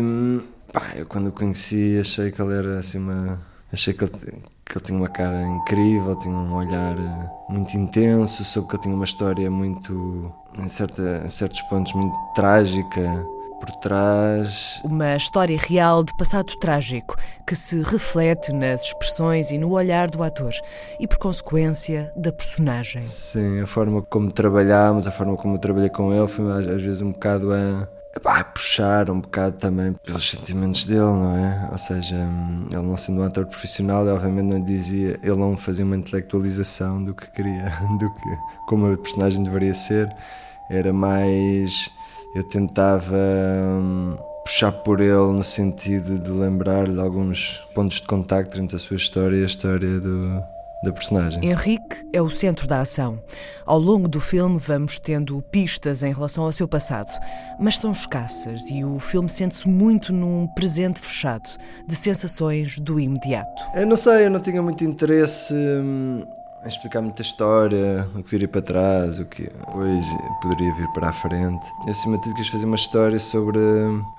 pá, 0.74 0.92
eu 0.96 1.06
quando 1.06 1.28
o 1.28 1.32
conheci 1.32 1.98
achei 2.00 2.32
que 2.32 2.42
ele 2.42 2.54
era 2.54 2.80
assim 2.80 2.98
uma. 2.98 3.40
Achei 3.72 3.94
que 3.94 4.04
ele 4.04 4.12
que 4.68 4.78
ele 4.78 4.86
tinha 4.86 4.98
uma 4.98 5.10
cara 5.10 5.42
incrível, 5.42 6.16
tinha 6.16 6.36
um 6.36 6.56
olhar 6.56 6.98
eh, 6.98 7.30
muito 7.50 7.76
intenso, 7.78 8.44
soube 8.44 8.68
que 8.70 8.76
ele 8.76 8.84
tinha 8.84 8.96
uma 8.96 9.06
história 9.06 9.50
muito, 9.50 10.34
em, 10.60 10.68
certa, 10.68 11.22
em 11.26 11.30
certos 11.30 11.62
pontos, 11.64 11.94
muito 11.94 12.16
trágica 12.36 13.26
por 13.60 13.72
trás. 13.78 14.80
Uma 14.84 15.16
história 15.16 15.58
real 15.58 16.04
de 16.04 16.16
passado 16.18 16.54
trágico 16.60 17.16
que 17.46 17.56
se 17.56 17.82
reflete 17.82 18.52
nas 18.54 18.84
expressões 18.84 19.52
e 19.52 19.58
no 19.58 19.72
olhar 19.72 20.10
do 20.10 20.22
ator 20.22 20.54
e, 21.00 21.08
por 21.08 21.18
consequência, 21.18 22.12
da 22.16 22.32
personagem. 22.32 23.02
Sim, 23.02 23.62
a 23.62 23.66
forma 23.66 24.02
como 24.02 24.32
trabalhámos, 24.32 25.08
a 25.08 25.12
forma 25.12 25.36
como 25.36 25.56
eu 25.56 25.60
trabalhei 25.60 25.90
com 25.90 26.14
ele 26.14 26.28
foi 26.28 26.52
às 26.52 26.84
vezes 26.84 27.02
um 27.02 27.12
bocado 27.12 27.52
a 27.52 27.88
Epá, 28.18 28.44
puxar 28.44 29.12
um 29.12 29.22
bocado 29.22 29.58
também 29.58 29.94
pelos 30.04 30.28
sentimentos 30.28 30.86
dele, 30.86 31.02
não 31.02 31.38
é? 31.38 31.70
Ou 31.72 31.78
seja, 31.78 32.16
ele 32.74 32.82
não 32.82 32.98
sendo 32.98 33.22
um 33.22 33.24
ator 33.24 33.46
profissional, 33.46 34.08
obviamente 34.08 34.48
não 34.48 34.64
dizia, 34.64 35.20
ele 35.22 35.36
não 35.36 35.56
fazia 35.56 35.86
uma 35.86 35.96
intelectualização 35.96 37.04
do 37.04 37.14
que 37.14 37.30
queria, 37.30 37.72
do 38.00 38.12
que 38.12 38.38
como 38.68 38.92
a 38.92 38.98
personagem 38.98 39.44
deveria 39.44 39.76
ser. 39.76 40.10
Era 40.68 40.92
mais 40.92 41.92
eu 42.34 42.44
tentava 42.44 43.16
hum, 43.80 44.16
puxar 44.44 44.72
por 44.72 45.00
ele 45.00 45.12
no 45.12 45.44
sentido 45.44 46.18
de 46.18 46.32
lembrar-lhe 46.32 47.00
alguns 47.00 47.62
pontos 47.76 48.02
de 48.02 48.08
contacto 48.08 48.60
entre 48.60 48.78
a 48.78 48.80
sua 48.80 48.96
história 48.96 49.36
e 49.36 49.44
a 49.44 49.46
história 49.46 50.00
do, 50.00 50.42
da 50.84 50.92
personagem. 50.92 51.44
Henrique 51.44 52.08
é 52.14 52.22
o 52.22 52.30
centro 52.30 52.68
da 52.68 52.82
ação. 52.82 53.20
Ao 53.66 53.80
longo 53.80 54.08
do 54.08 54.20
filme 54.20 54.58
vamos 54.58 55.00
tendo 55.00 55.42
pistas 55.52 56.04
em 56.04 56.14
relação 56.14 56.44
ao 56.44 56.52
seu 56.52 56.68
passado, 56.68 57.10
mas 57.60 57.80
são 57.80 57.92
escassas 57.92 58.70
e 58.70 58.84
o 58.84 59.00
filme 59.00 59.30
sente-se 59.30 59.68
muito 59.68 60.14
num 60.14 60.48
presente 60.48 61.00
fechado, 61.00 61.50
de 61.88 61.96
sensações 61.96 62.80
do 62.80 63.00
imediato. 63.00 63.64
Eu 63.76 63.88
não 63.88 63.98
sei, 63.98 64.26
eu 64.26 64.30
não 64.30 64.40
tinha 64.40 64.62
muito 64.62 64.84
interesse 64.84 65.54
em 66.64 66.68
explicar 66.68 67.02
muita 67.02 67.22
história, 67.22 68.08
o 68.16 68.24
que 68.24 68.32
viria 68.32 68.48
para 68.48 68.62
trás, 68.62 69.20
o 69.20 69.26
que 69.26 69.44
depois 69.44 70.06
poderia 70.42 70.74
vir 70.74 70.88
para 70.90 71.10
a 71.10 71.14
frente. 71.14 71.66
Eu, 71.86 71.92
acima 71.92 72.18
de 72.18 72.24
tudo, 72.24 72.36
quis 72.36 72.48
fazer 72.48 72.66
uma 72.66 72.76
história 72.76 73.20
sobre 73.20 73.60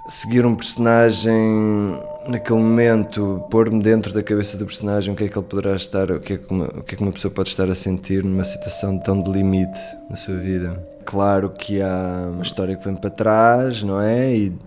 seguir 0.07 0.47
um 0.47 0.55
personagem 0.55 1.99
naquele 2.29 2.61
momento, 2.61 3.45
pôr-me 3.51 3.83
dentro 3.83 4.13
da 4.13 4.23
cabeça 4.23 4.57
do 4.57 4.67
personagem, 4.67 5.13
o 5.13 5.17
que 5.17 5.25
é 5.25 5.29
que 5.29 5.39
ele 5.39 5.47
poderá 5.47 5.75
estar, 5.75 6.11
o 6.11 6.21
que, 6.21 6.35
é 6.35 6.39
que 6.39 6.53
uma, 6.53 6.67
o 6.67 6.83
que 6.83 6.95
é 6.95 6.97
que 6.99 7.03
uma 7.03 7.13
pessoa 7.13 7.33
pode 7.33 7.49
estar 7.49 7.69
a 7.69 7.75
sentir 7.75 8.25
numa 8.25 8.45
situação 8.45 8.99
tão 8.99 9.23
de 9.23 9.31
limite 9.31 9.81
na 10.09 10.17
sua 10.17 10.37
vida. 10.37 10.81
Claro 11.05 11.51
que 11.51 11.83
há 11.83 12.31
uma 12.33 12.43
história 12.43 12.77
que 12.77 12.85
vem 12.85 12.95
para 12.95 13.11
trás, 13.11 13.83
não 13.83 14.01
é? 14.01 14.35
E, 14.35 14.59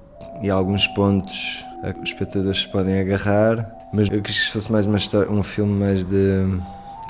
e 0.41 0.49
há 0.49 0.53
alguns 0.53 0.87
pontos 0.87 1.65
a 1.83 1.93
que 1.93 1.99
os 2.01 2.09
espectadores 2.09 2.65
podem 2.65 2.99
agarrar, 2.99 3.65
mas 3.93 4.09
eu 4.09 4.21
quis 4.21 4.45
que 4.45 4.53
fosse 4.53 4.71
mais 4.71 4.85
uma 4.85 4.97
história, 4.97 5.31
um 5.31 5.43
filme 5.43 5.73
mais 5.73 6.03
de 6.03 6.45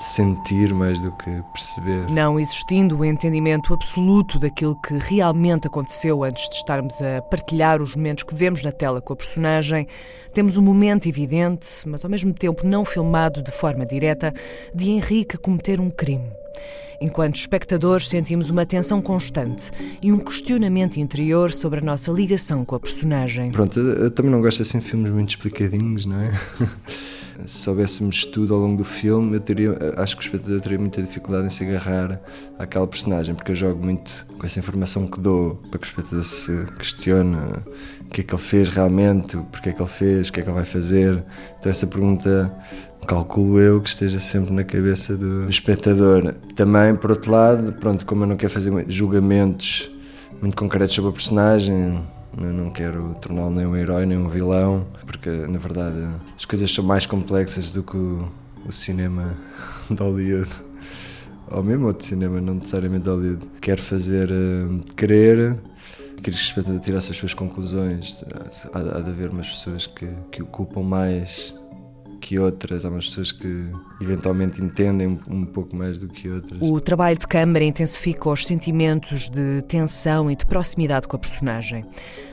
sentir 0.01 0.73
mais 0.73 0.99
do 0.99 1.11
que 1.11 1.29
perceber. 1.53 2.09
Não 2.09 2.39
existindo 2.39 2.97
o 2.97 3.05
entendimento 3.05 3.73
absoluto 3.73 4.39
daquilo 4.39 4.75
que 4.81 4.97
realmente 4.97 5.67
aconteceu 5.67 6.23
antes 6.23 6.49
de 6.49 6.55
estarmos 6.55 7.01
a 7.01 7.21
partilhar 7.21 7.81
os 7.81 7.95
momentos 7.95 8.23
que 8.23 8.33
vemos 8.33 8.63
na 8.63 8.71
tela 8.71 8.99
com 8.99 9.13
a 9.13 9.15
personagem, 9.15 9.87
temos 10.33 10.57
um 10.57 10.61
momento 10.61 11.07
evidente, 11.07 11.67
mas 11.85 12.03
ao 12.03 12.09
mesmo 12.09 12.33
tempo 12.33 12.65
não 12.65 12.83
filmado 12.83 13.43
de 13.43 13.51
forma 13.51 13.85
direta, 13.85 14.33
de 14.73 14.89
Henrique 14.89 15.37
cometer 15.37 15.79
um 15.79 15.91
crime. 15.91 16.31
Enquanto 16.99 17.35
espectadores, 17.35 18.09
sentimos 18.09 18.51
uma 18.51 18.63
tensão 18.63 19.01
constante 19.01 19.71
e 20.03 20.11
um 20.11 20.19
questionamento 20.19 20.97
interior 20.97 21.51
sobre 21.51 21.79
a 21.79 21.83
nossa 21.83 22.11
ligação 22.11 22.63
com 22.63 22.75
a 22.75 22.79
personagem. 22.79 23.51
Pronto, 23.51 23.79
eu, 23.79 24.03
eu 24.03 24.11
também 24.11 24.31
não 24.31 24.39
gosto 24.39 24.61
assim 24.61 24.77
de 24.77 24.85
filmes 24.85 25.11
muito 25.11 25.29
explicadinhos, 25.29 26.05
não 26.05 26.21
é? 26.21 26.31
se 27.45 27.59
soubéssemos 27.59 28.25
tudo 28.25 28.53
ao 28.53 28.59
longo 28.59 28.77
do 28.77 28.83
filme, 28.83 29.35
eu 29.35 29.41
teria, 29.41 29.77
acho 29.97 30.15
que 30.15 30.23
o 30.23 30.25
espectador 30.25 30.61
teria 30.61 30.79
muita 30.79 31.01
dificuldade 31.01 31.45
em 31.45 31.49
se 31.49 31.63
agarrar 31.63 32.21
àquela 32.57 32.87
personagem, 32.87 33.35
porque 33.35 33.51
eu 33.51 33.55
jogo 33.55 33.83
muito 33.83 34.25
com 34.37 34.45
essa 34.45 34.59
informação 34.59 35.07
que 35.07 35.19
dou 35.19 35.55
para 35.69 35.79
que 35.79 35.85
o 35.85 35.89
espectador 35.89 36.23
se 36.23 36.65
questione 36.77 37.35
o 38.01 38.09
que 38.09 38.21
é 38.21 38.23
que 38.23 38.33
ele 38.33 38.41
fez 38.41 38.69
realmente, 38.69 39.37
porque 39.51 39.69
é 39.69 39.73
que 39.73 39.81
ele 39.81 39.89
fez, 39.89 40.29
o 40.29 40.33
que 40.33 40.39
é 40.39 40.43
que 40.43 40.49
ele 40.49 40.55
vai 40.55 40.65
fazer. 40.65 41.23
Então, 41.59 41.69
essa 41.69 41.87
pergunta 41.87 42.53
calculo 43.07 43.59
eu 43.59 43.81
que 43.81 43.89
esteja 43.89 44.19
sempre 44.19 44.53
na 44.53 44.63
cabeça 44.63 45.17
do 45.17 45.49
espectador. 45.49 46.33
Também, 46.55 46.95
por 46.95 47.11
outro 47.11 47.31
lado, 47.31 47.73
pronto, 47.73 48.05
como 48.05 48.23
eu 48.23 48.27
não 48.27 48.37
quero 48.37 48.51
fazer 48.51 48.71
julgamentos 48.87 49.89
muito 50.41 50.55
concretos 50.55 50.95
sobre 50.95 51.09
a 51.09 51.13
personagem, 51.13 52.01
não 52.37 52.69
quero 52.69 53.15
torná-lo 53.21 53.51
nem 53.51 53.65
um 53.65 53.75
herói 53.75 54.05
nem 54.05 54.17
um 54.17 54.29
vilão, 54.29 54.85
porque 55.05 55.29
na 55.29 55.57
verdade 55.57 56.07
as 56.35 56.45
coisas 56.45 56.73
são 56.73 56.83
mais 56.83 57.05
complexas 57.05 57.69
do 57.69 57.83
que 57.83 57.97
o, 57.97 58.27
o 58.65 58.71
cinema 58.71 59.37
de 59.89 60.01
Hollywood. 60.01 60.49
Ou 61.51 61.61
mesmo 61.61 61.87
outro 61.87 62.05
cinema, 62.05 62.39
não 62.39 62.55
necessariamente 62.55 63.03
de 63.03 63.09
Hollywood. 63.09 63.45
Quero 63.59 63.81
fazer 63.81 64.31
uh, 64.31 64.79
querer, 64.95 65.57
que 66.23 66.29
o 66.29 66.33
espectador 66.33 66.79
tirasse 66.79 67.11
as 67.11 67.17
suas 67.17 67.33
conclusões. 67.33 68.23
Há, 68.73 68.79
há 68.79 69.01
de 69.01 69.09
haver 69.09 69.29
umas 69.29 69.49
pessoas 69.49 69.85
que, 69.85 70.07
que 70.31 70.41
ocupam 70.41 70.81
mais 70.81 71.53
que 72.21 72.39
outras, 72.39 72.85
há 72.85 72.89
umas 72.89 73.07
pessoas 73.07 73.31
que 73.31 73.65
eventualmente 73.99 74.61
entendem 74.61 75.19
um 75.27 75.43
pouco 75.43 75.75
mais 75.75 75.97
do 75.97 76.07
que 76.07 76.29
outras. 76.29 76.61
O 76.61 76.79
trabalho 76.79 77.17
de 77.17 77.27
câmara 77.27 77.65
intensifica 77.65 78.29
os 78.29 78.45
sentimentos 78.45 79.27
de 79.27 79.63
tensão 79.63 80.29
e 80.29 80.35
de 80.35 80.45
proximidade 80.45 81.07
com 81.07 81.15
a 81.15 81.19
personagem, 81.19 81.83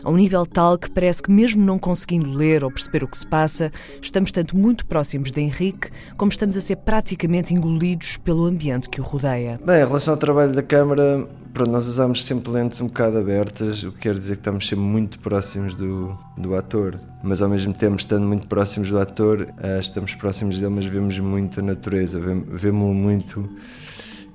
a 0.05 0.11
um 0.11 0.17
nível 0.17 0.45
tal 0.45 0.79
que 0.79 0.91
parece 0.91 1.23
que, 1.23 1.31
mesmo 1.31 1.65
não 1.65 1.79
conseguindo 1.79 2.31
ler 2.31 2.63
ou 2.63 2.71
perceber 2.71 3.03
o 3.03 3.09
que 3.09 3.17
se 3.17 3.27
passa, 3.27 3.73
estamos 4.03 4.31
tanto 4.31 4.57
muito 4.57 4.85
próximos 4.85 5.33
de 5.33 5.41
Henrique 5.41 5.89
como 6.17 6.31
estamos 6.31 6.57
a 6.57 6.61
ser 6.61 6.77
praticamente 6.77 7.55
engolidos 7.55 8.19
pelo 8.19 8.45
ambiente 8.45 8.89
que 8.89 9.01
o 9.01 9.05
rodeia. 9.05 9.59
Bem, 9.65 9.83
em 9.83 9.87
relação 9.87 10.15
ao 10.15 10.19
trabalho 10.19 10.53
da 10.53 10.63
câmara, 10.63 11.27
pronto, 11.53 11.71
nós 11.71 11.87
usamos 11.87 12.25
sempre 12.25 12.51
lentes 12.51 12.81
um 12.81 12.87
bocado 12.87 13.19
abertas, 13.19 13.83
o 13.83 13.93
que 13.93 13.99
quer 13.99 14.15
dizer 14.15 14.35
que 14.35 14.41
estamos 14.41 14.67
sempre 14.67 14.85
muito 14.85 15.19
próximos 15.19 15.75
do, 15.75 16.17
do 16.37 16.55
ator. 16.55 17.01
Mas 17.23 17.43
ao 17.43 17.49
mesmo 17.49 17.73
tempo, 17.73 17.97
estando 17.97 18.27
muito 18.27 18.47
próximos 18.47 18.91
do 18.91 18.99
ator, 18.99 19.43
uh, 19.43 19.81
estamos 19.81 20.15
próximos 20.15 20.59
dele, 20.59 20.75
mas 20.75 20.87
vemos 20.87 21.19
muito 21.19 21.61
a 21.61 21.63
natureza, 21.63 22.21
vemos-lo 22.21 22.95
muito 22.95 23.49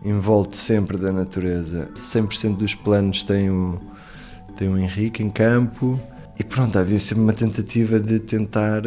envolto 0.04 0.58
sempre 0.58 0.98
da 0.98 1.12
natureza. 1.12 1.90
100% 1.96 2.58
dos 2.58 2.76
planos 2.76 3.24
tem 3.24 3.50
o, 3.50 3.80
tem 4.56 4.68
o 4.68 4.78
Henrique 4.78 5.24
em 5.24 5.30
campo 5.30 6.00
e 6.38 6.44
pronto, 6.44 6.78
havia 6.78 7.00
sempre 7.00 7.24
uma 7.24 7.34
tentativa 7.34 8.00
de 8.00 8.20
tentar 8.20 8.82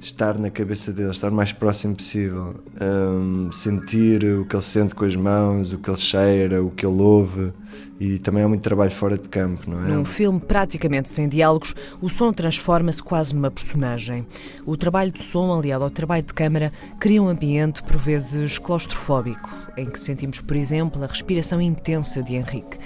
estar 0.00 0.38
na 0.38 0.50
cabeça 0.50 0.92
dele, 0.92 1.10
estar 1.10 1.30
o 1.30 1.34
mais 1.34 1.52
próximo 1.52 1.96
possível, 1.96 2.56
um, 2.80 3.50
sentir 3.50 4.24
o 4.24 4.44
que 4.44 4.54
ele 4.54 4.62
sente 4.62 4.94
com 4.94 5.04
as 5.04 5.16
mãos, 5.16 5.72
o 5.72 5.78
que 5.78 5.90
ele 5.90 5.96
cheira, 5.96 6.62
o 6.62 6.70
que 6.70 6.84
ele 6.84 7.00
ouve. 7.00 7.52
E 7.98 8.18
também 8.18 8.42
há 8.42 8.48
muito 8.48 8.60
trabalho 8.60 8.90
fora 8.90 9.16
de 9.16 9.26
campo, 9.26 9.70
não 9.70 9.82
é? 9.82 9.88
Num 9.88 10.04
filme 10.04 10.38
praticamente 10.38 11.10
sem 11.10 11.26
diálogos, 11.28 11.74
o 12.00 12.10
som 12.10 12.30
transforma-se 12.30 13.02
quase 13.02 13.34
numa 13.34 13.50
personagem. 13.50 14.26
O 14.66 14.76
trabalho 14.76 15.10
de 15.10 15.22
som, 15.22 15.58
aliado 15.58 15.84
ao 15.84 15.90
trabalho 15.90 16.22
de 16.22 16.34
câmara, 16.34 16.70
cria 17.00 17.22
um 17.22 17.28
ambiente 17.28 17.82
por 17.82 17.96
vezes 17.96 18.58
claustrofóbico, 18.58 19.48
em 19.78 19.86
que 19.86 19.98
sentimos, 19.98 20.40
por 20.42 20.56
exemplo, 20.56 21.02
a 21.02 21.06
respiração 21.06 21.60
intensa 21.60 22.22
de 22.22 22.34
Henrique 22.34 22.76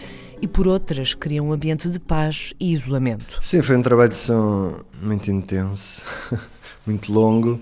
e 0.42 0.48
por 0.48 0.66
outras 0.66 1.12
cria 1.12 1.42
um 1.42 1.52
ambiente 1.52 1.88
de 1.88 1.98
paz 1.98 2.54
e 2.58 2.72
isolamento. 2.72 3.36
Sim, 3.40 3.62
foi 3.62 3.76
um 3.76 3.82
trabalho 3.82 4.11
de 4.11 4.16
som 4.16 4.80
muito 5.02 5.30
intenso. 5.30 6.02
muito 6.87 7.12
longo, 7.12 7.61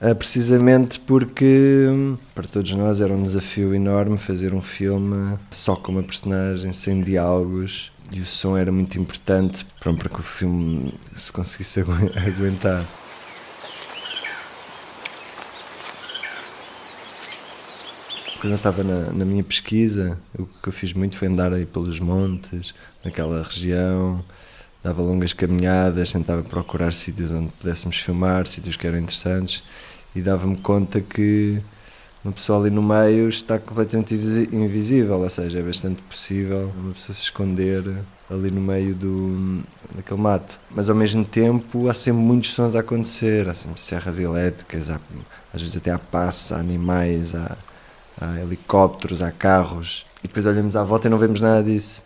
uh, 0.00 0.14
precisamente 0.14 1.00
porque 1.00 1.86
hum, 1.88 2.16
para 2.34 2.46
todos 2.46 2.72
nós 2.72 3.00
era 3.00 3.12
um 3.12 3.22
desafio 3.22 3.74
enorme 3.74 4.18
fazer 4.18 4.54
um 4.54 4.62
filme 4.62 5.38
só 5.50 5.76
com 5.76 5.92
uma 5.92 6.02
personagem, 6.02 6.72
sem 6.72 7.00
diálogos, 7.00 7.92
e 8.12 8.20
o 8.20 8.26
som 8.26 8.56
era 8.56 8.70
muito 8.70 8.98
importante 8.98 9.66
para 9.80 10.08
que 10.08 10.20
o 10.20 10.22
filme 10.22 10.94
se 11.14 11.32
conseguisse 11.32 11.80
aguentar. 12.16 12.84
Quando 18.40 18.52
eu 18.52 18.56
estava 18.56 18.84
na, 18.84 19.10
na, 19.12 19.24
minha 19.24 19.42
pesquisa, 19.42 20.18
o 20.38 20.44
que 20.44 20.68
eu 20.68 20.72
fiz 20.72 20.92
muito 20.92 21.16
foi 21.16 21.28
andar 21.28 21.50
aí 21.50 21.64
pelos 21.64 21.98
montes, 21.98 22.74
naquela 23.02 23.42
região, 23.42 24.22
dava 24.84 25.00
longas 25.00 25.32
caminhadas, 25.32 26.12
tentava 26.12 26.42
procurar 26.42 26.92
sítios 26.92 27.30
onde 27.30 27.48
pudéssemos 27.52 27.96
filmar, 27.96 28.46
sítios 28.46 28.76
que 28.76 28.86
eram 28.86 28.98
interessantes 28.98 29.62
e 30.14 30.20
dava-me 30.20 30.56
conta 30.58 31.00
que 31.00 31.58
uma 32.22 32.32
pessoa 32.32 32.60
ali 32.60 32.70
no 32.70 32.82
meio 32.82 33.28
está 33.28 33.58
completamente 33.58 34.14
invisível, 34.52 35.20
ou 35.20 35.28
seja, 35.30 35.58
é 35.58 35.62
bastante 35.62 36.00
possível 36.02 36.70
uma 36.76 36.92
pessoa 36.92 37.14
se 37.14 37.22
esconder 37.22 37.82
ali 38.30 38.50
no 38.50 38.60
meio 38.60 38.94
do, 38.94 39.62
daquele 39.94 40.20
mato. 40.20 40.58
Mas 40.70 40.88
ao 40.88 40.96
mesmo 40.96 41.24
tempo 41.24 41.88
há 41.88 41.94
sempre 41.94 42.22
muitos 42.22 42.52
sons 42.52 42.76
a 42.76 42.80
acontecer, 42.80 43.48
há 43.48 43.54
sempre 43.54 43.80
serras 43.80 44.18
elétricas, 44.18 44.90
há, 44.90 45.00
às 45.52 45.60
vezes 45.60 45.76
até 45.76 45.90
há 45.90 45.98
passos, 45.98 46.52
há 46.52 46.56
animais, 46.60 47.34
há, 47.34 47.56
há 48.20 48.40
helicópteros, 48.40 49.22
há 49.22 49.30
carros. 49.30 50.04
E 50.22 50.28
depois 50.28 50.46
olhamos 50.46 50.76
à 50.76 50.82
volta 50.82 51.08
e 51.08 51.10
não 51.10 51.18
vemos 51.18 51.40
nada 51.40 51.62
disso. 51.62 52.02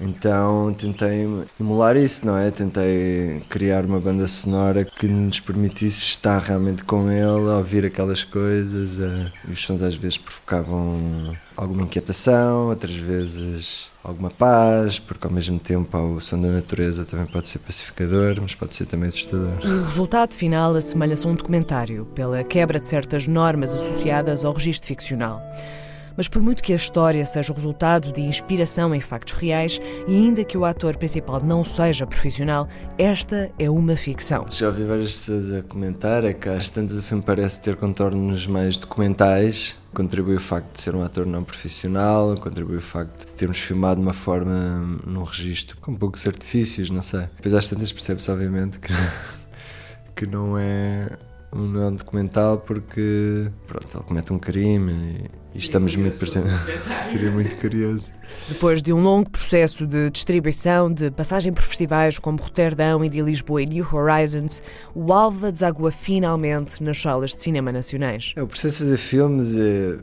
Então 0.00 0.74
tentei 0.74 1.26
emular 1.58 1.96
isso, 1.96 2.26
não 2.26 2.36
é? 2.36 2.50
Tentei 2.50 3.42
criar 3.48 3.84
uma 3.84 3.98
banda 3.98 4.26
sonora 4.26 4.84
que 4.84 5.06
nos 5.06 5.40
permitisse 5.40 6.02
estar 6.02 6.38
realmente 6.38 6.84
com 6.84 7.10
ele, 7.10 7.26
ouvir 7.26 7.86
aquelas 7.86 8.22
coisas. 8.22 8.98
E 9.46 9.50
os 9.50 9.62
sons 9.62 9.82
às 9.82 9.94
vezes 9.94 10.18
provocavam 10.18 11.34
alguma 11.56 11.82
inquietação, 11.82 12.68
outras 12.68 12.94
vezes 12.94 13.86
alguma 14.04 14.30
paz, 14.30 14.98
porque 15.00 15.26
ao 15.26 15.32
mesmo 15.32 15.58
tempo 15.58 15.98
o 15.98 16.20
som 16.20 16.40
da 16.40 16.48
natureza 16.48 17.04
também 17.04 17.26
pode 17.26 17.48
ser 17.48 17.58
pacificador, 17.58 18.36
mas 18.40 18.54
pode 18.54 18.74
ser 18.76 18.86
também 18.86 19.08
assustador. 19.08 19.58
O 19.64 19.84
resultado 19.84 20.32
final 20.34 20.74
assemelha-se 20.76 21.26
a 21.26 21.30
um 21.30 21.34
documentário, 21.34 22.04
pela 22.14 22.44
quebra 22.44 22.78
de 22.78 22.88
certas 22.88 23.26
normas 23.26 23.74
associadas 23.74 24.44
ao 24.44 24.52
registro 24.52 24.86
ficcional. 24.86 25.42
Mas 26.16 26.28
por 26.28 26.40
muito 26.40 26.62
que 26.62 26.72
a 26.72 26.76
história 26.76 27.24
seja 27.24 27.52
o 27.52 27.54
resultado 27.54 28.10
de 28.10 28.22
inspiração 28.22 28.94
em 28.94 29.00
factos 29.00 29.34
reais 29.34 29.80
e 30.08 30.14
ainda 30.14 30.44
que 30.44 30.56
o 30.56 30.64
ator 30.64 30.96
principal 30.96 31.42
não 31.42 31.62
seja 31.62 32.06
profissional, 32.06 32.68
esta 32.96 33.50
é 33.58 33.68
uma 33.68 33.96
ficção. 33.96 34.46
Já 34.50 34.68
ouvi 34.68 34.84
várias 34.84 35.12
pessoas 35.12 35.52
a 35.52 35.62
comentar 35.62 36.24
é 36.24 36.32
que 36.32 36.48
às 36.48 36.70
tantas 36.70 36.96
o 36.96 37.02
filme 37.02 37.22
parece 37.22 37.60
ter 37.60 37.76
contornos 37.76 38.46
mais 38.46 38.76
documentais. 38.76 39.76
Contribui 39.92 40.36
o 40.36 40.40
facto 40.40 40.74
de 40.74 40.80
ser 40.80 40.94
um 40.94 41.02
ator 41.02 41.26
não 41.26 41.42
profissional, 41.42 42.34
contribui 42.36 42.76
o 42.76 42.82
facto 42.82 43.26
de 43.26 43.32
termos 43.32 43.58
filmado 43.58 43.96
de 43.96 44.06
uma 44.06 44.12
forma 44.12 44.98
num 45.06 45.22
registro 45.22 45.76
com 45.78 45.94
poucos 45.94 46.26
artifícios, 46.26 46.90
não 46.90 47.02
sei. 47.02 47.28
Depois 47.36 47.54
às 47.54 47.66
tantas 47.66 47.92
percebe-se 47.92 48.30
obviamente 48.30 48.78
que, 48.78 48.92
que 50.14 50.26
não 50.26 50.58
é 50.58 51.08
um 51.56 51.68
não 51.68 51.92
documental 51.92 52.58
porque 52.58 53.50
pronto, 53.66 53.88
ele 53.94 54.04
comete 54.04 54.32
um 54.32 54.38
crime 54.38 54.92
e 55.24 55.46
e 55.56 55.58
estamos 55.58 55.96
muito 55.96 56.18
presentes. 56.18 56.52
Seria 57.00 57.30
muito 57.30 57.58
curioso. 57.58 58.12
Depois 58.46 58.82
de 58.82 58.92
um 58.92 59.02
longo 59.02 59.30
processo 59.30 59.86
de 59.86 60.10
distribuição, 60.10 60.92
de 60.92 61.10
passagem 61.10 61.52
por 61.52 61.62
festivais 61.62 62.18
como 62.18 62.38
Roterdão 62.38 63.02
e 63.02 63.08
de 63.08 63.22
Lisboa 63.22 63.62
e 63.62 63.66
New 63.66 63.86
Horizons, 63.90 64.62
o 64.94 65.12
Alva 65.12 65.50
desagua 65.50 65.90
finalmente 65.90 66.82
nas 66.82 67.00
salas 67.00 67.34
de 67.34 67.42
cinema 67.42 67.72
nacionais. 67.72 68.34
É, 68.36 68.42
o 68.42 68.46
processo 68.46 68.78
de 68.78 68.84
fazer 68.84 68.98
filmes 68.98 69.56
é, 69.56 69.98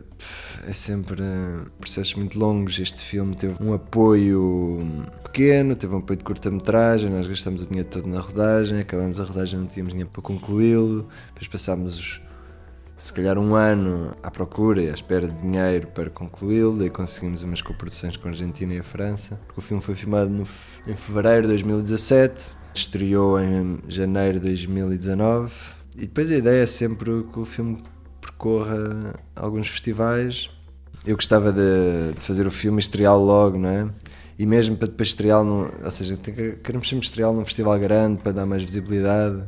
é 0.68 0.74
sempre 0.74 1.22
uh, 1.22 1.70
processos 1.80 2.16
muito 2.16 2.38
longos. 2.38 2.80
Este 2.80 3.02
filme 3.02 3.36
teve 3.36 3.56
um 3.64 3.74
apoio 3.74 4.86
pequeno, 5.24 5.76
teve 5.76 5.94
um 5.94 6.00
apoio 6.00 6.18
de 6.18 6.24
curta-metragem, 6.24 7.10
nós 7.10 7.28
gastamos 7.28 7.64
o 7.64 7.68
dinheiro 7.68 7.90
todo 7.90 8.08
na 8.08 8.20
rodagem, 8.20 8.80
acabamos 8.80 9.20
a 9.20 9.24
rodagem, 9.24 9.60
não 9.60 9.68
tínhamos 9.68 9.94
dinheiro 9.94 10.12
para 10.12 10.22
concluí-lo, 10.22 11.08
depois 11.34 11.48
passámos 11.48 12.00
os 12.00 12.22
se 13.04 13.12
calhar 13.12 13.38
um 13.38 13.54
ano 13.54 14.16
à 14.24 14.32
procura 14.32 14.82
e 14.82 14.90
à 14.90 14.94
espera 14.94 15.28
de 15.28 15.42
dinheiro 15.42 15.88
para 15.88 16.10
concluí-lo, 16.10 16.78
daí 16.78 16.90
conseguimos 16.90 17.44
umas 17.44 17.62
coproduções 17.62 18.16
com 18.16 18.30
a 18.30 18.32
Argentina 18.32 18.74
e 18.74 18.80
a 18.80 18.84
França. 18.84 19.38
O 19.58 19.62
filme 19.62 19.84
foi 19.84 19.94
filmado 19.94 20.30
no, 20.30 20.48
em 20.88 20.96
fevereiro 20.96 21.42
de 21.42 21.50
2017, 21.50 22.56
estreou 22.74 23.42
em 23.42 23.80
janeiro 23.90 24.40
de 24.40 24.46
2019 24.46 25.54
e 25.98 26.02
depois 26.02 26.32
a 26.32 26.36
ideia 26.36 26.64
é 26.64 26.66
sempre 26.66 27.26
que 27.32 27.40
o 27.40 27.44
filme 27.44 27.84
percorra 28.34 29.14
alguns 29.36 29.68
festivais. 29.68 30.50
Eu 31.06 31.16
gostava 31.16 31.52
de, 31.52 32.14
de 32.14 32.20
fazer 32.20 32.48
o 32.48 32.52
filme 32.52 32.78
e 32.78 32.82
estreá-lo 32.82 33.24
logo, 33.24 33.58
não 33.58 33.70
é? 33.70 33.90
E 34.38 34.46
mesmo 34.46 34.76
para 34.76 34.88
depois 34.88 35.10
estreá-lo, 35.10 35.72
ou 35.84 35.92
seja, 35.92 36.18
queremos 36.64 36.90
sempre 36.90 37.06
estreá-lo 37.06 37.38
num 37.38 37.46
festival 37.46 37.78
grande 37.80 38.22
para 38.22 38.32
dar 38.32 38.46
mais 38.46 38.64
visibilidade. 38.64 39.44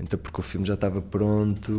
Então, 0.00 0.18
porque 0.18 0.40
o 0.40 0.42
filme 0.42 0.66
já 0.66 0.74
estava 0.74 1.00
pronto, 1.00 1.72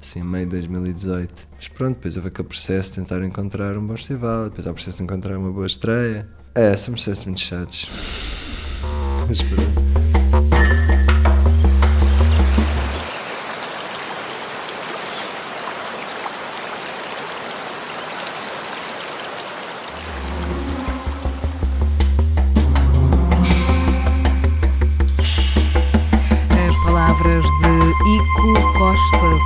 assim, 0.00 0.22
meio 0.22 0.44
de 0.44 0.50
2018. 0.50 1.48
Mas 1.56 1.68
pronto, 1.68 1.94
depois 1.94 2.16
houve 2.16 2.28
aquele 2.28 2.48
processo 2.48 2.90
de 2.90 2.96
tentar 2.96 3.24
encontrar 3.24 3.76
um 3.76 3.86
bom 3.86 3.96
festival, 3.96 4.44
depois 4.44 4.66
há 4.66 4.70
o 4.70 4.74
processo 4.74 4.98
de 4.98 5.04
encontrar 5.04 5.38
uma 5.38 5.52
boa 5.52 5.66
estreia. 5.66 6.28
É, 6.54 6.74
são 6.74 6.94
processos 6.94 7.24
muito 7.26 7.40
chatos. 7.40 7.88
Mas 9.28 9.40
pronto. 9.40 9.99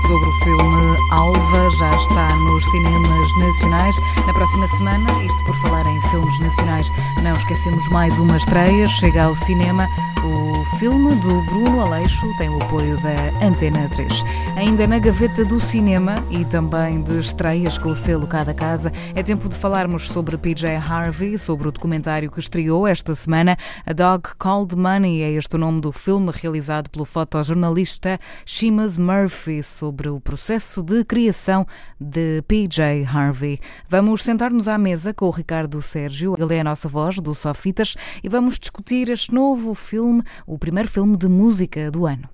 Sobre 0.06 0.28
o 0.28 0.32
filme 0.32 0.96
Alva 1.10 1.70
já 1.78 1.96
está 1.96 2.36
nos 2.36 2.64
cinemas 2.66 3.38
nacionais. 3.38 3.96
Na 4.26 4.32
próxima 4.32 4.66
semana, 4.68 5.24
isto 5.24 5.44
por 5.44 5.54
falar 5.56 5.86
em 5.86 6.00
filmes 6.10 6.38
nacionais, 6.40 6.90
não 7.22 7.36
esquecemos 7.36 7.88
mais 7.88 8.18
uma 8.18 8.36
estreia, 8.36 8.88
chega 8.88 9.24
ao 9.24 9.36
cinema 9.36 9.88
O 10.22 10.64
filme 10.78 11.14
do 11.16 11.42
Bruno 11.42 11.80
Aleixo 11.80 12.26
tem 12.36 12.48
o 12.48 12.62
apoio 12.62 12.96
da 13.02 13.46
Antena 13.46 13.88
3. 13.90 14.24
Ainda 14.56 14.86
na 14.86 14.98
gaveta 14.98 15.44
do 15.44 15.60
cinema 15.60 16.16
e 16.30 16.44
também 16.44 17.02
de 17.02 17.20
estreias 17.20 17.78
com 17.78 17.90
o 17.90 17.96
selo 17.96 18.26
Cada 18.26 18.54
Casa, 18.54 18.92
é 19.14 19.22
tempo 19.22 19.48
de 19.48 19.56
falarmos 19.56 20.08
sobre 20.08 20.36
PJ 20.36 20.76
Harvey, 20.76 21.38
sobre 21.38 21.68
o 21.68 21.72
documentário 21.72 22.30
que 22.30 22.40
estreou 22.40 22.86
esta 22.86 23.14
semana. 23.14 23.56
A 23.86 23.92
Dog 23.92 24.30
Called 24.38 24.74
Money 24.74 25.22
é 25.22 25.30
este 25.32 25.56
o 25.56 25.58
nome 25.58 25.80
do 25.80 25.92
filme 25.92 26.32
realizado 26.32 26.88
pelo 26.90 27.04
fotojornalista 27.04 28.18
Seamus 28.46 28.98
Murphy 28.98 29.43
sobre 29.62 30.08
o 30.08 30.20
processo 30.20 30.82
de 30.82 31.04
criação 31.04 31.66
de 32.00 32.42
PJ 32.48 33.04
Harvey. 33.04 33.60
Vamos 33.88 34.22
sentar-nos 34.22 34.68
à 34.68 34.78
mesa 34.78 35.12
com 35.12 35.26
o 35.26 35.30
Ricardo 35.30 35.82
Sérgio, 35.82 36.34
ele 36.38 36.54
é 36.54 36.60
a 36.60 36.64
nossa 36.64 36.88
voz 36.88 37.16
do 37.16 37.34
Sofitas, 37.34 37.94
e 38.22 38.28
vamos 38.28 38.58
discutir 38.58 39.10
este 39.10 39.34
novo 39.34 39.74
filme, 39.74 40.22
o 40.46 40.58
primeiro 40.58 40.88
filme 40.88 41.16
de 41.16 41.28
música 41.28 41.90
do 41.90 42.06
ano. 42.06 42.28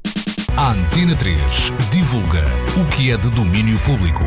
A 0.56 0.72
Antena 0.72 1.16
3 1.16 1.36
divulga 1.90 2.44
o 2.80 2.96
que 2.96 3.11
é 3.11 3.16
de 3.16 3.30
domínio 3.30 3.78
público. 3.80 4.24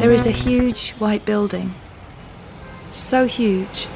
There 0.00 0.14
is 0.14 0.26
a 0.26 0.30
huge 0.30 0.94
white 1.00 1.24
building. 1.24 1.70
So 2.92 3.24
huge 3.24 3.88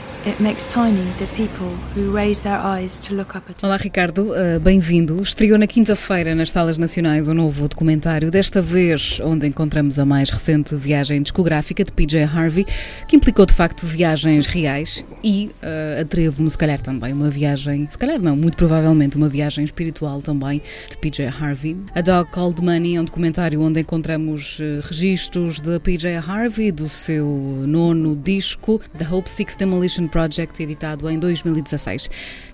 Olá 3.63 3.77
Ricardo, 3.77 4.33
uh, 4.33 4.59
bem-vindo. 4.59 5.23
Estreou 5.23 5.57
na 5.57 5.69
quinta-feira 5.69 6.35
nas 6.35 6.51
salas 6.51 6.77
nacionais 6.77 7.29
o 7.29 7.31
um 7.31 7.35
novo 7.35 7.69
documentário, 7.69 8.29
desta 8.29 8.61
vez 8.61 9.21
onde 9.23 9.47
encontramos 9.47 10.01
a 10.01 10.05
mais 10.05 10.29
recente 10.29 10.75
viagem 10.75 11.23
discográfica 11.23 11.85
de 11.85 11.93
PJ 11.93 12.25
Harvey, 12.25 12.67
que 13.07 13.15
implicou 13.15 13.47
de 13.47 13.55
facto 13.55 13.87
viagens 13.87 14.49
reais 14.49 15.05
e 15.23 15.49
uh, 15.63 16.01
atrevo-me 16.01 16.51
se 16.51 16.59
calhar 16.59 16.81
também 16.81 17.13
uma 17.13 17.31
viagem, 17.31 17.87
se 17.89 17.97
calhar 17.97 18.21
não, 18.21 18.35
muito 18.35 18.57
provavelmente 18.57 19.17
uma 19.17 19.29
viagem 19.29 19.65
espiritual 19.65 20.21
também 20.21 20.61
de 20.91 20.97
PJ 20.97 21.29
Harvey. 21.29 21.77
A 21.95 22.01
Dog 22.01 22.33
Called 22.33 22.61
Money 22.61 22.97
é 22.97 23.01
um 23.01 23.05
documentário 23.05 23.61
onde 23.63 23.79
encontramos 23.79 24.59
uh, 24.59 24.85
registros 24.89 25.61
de 25.61 25.79
PJ 25.79 26.17
Harvey, 26.17 26.73
do 26.73 26.89
seu 26.89 27.25
nono 27.65 28.17
disco, 28.17 28.81
The 28.99 29.07
Hope 29.09 29.31
Six 29.31 29.55
Demolition 29.55 30.09
Project, 30.17 30.63
editado 30.63 31.11
em 31.11 31.19
2016. 31.19 32.09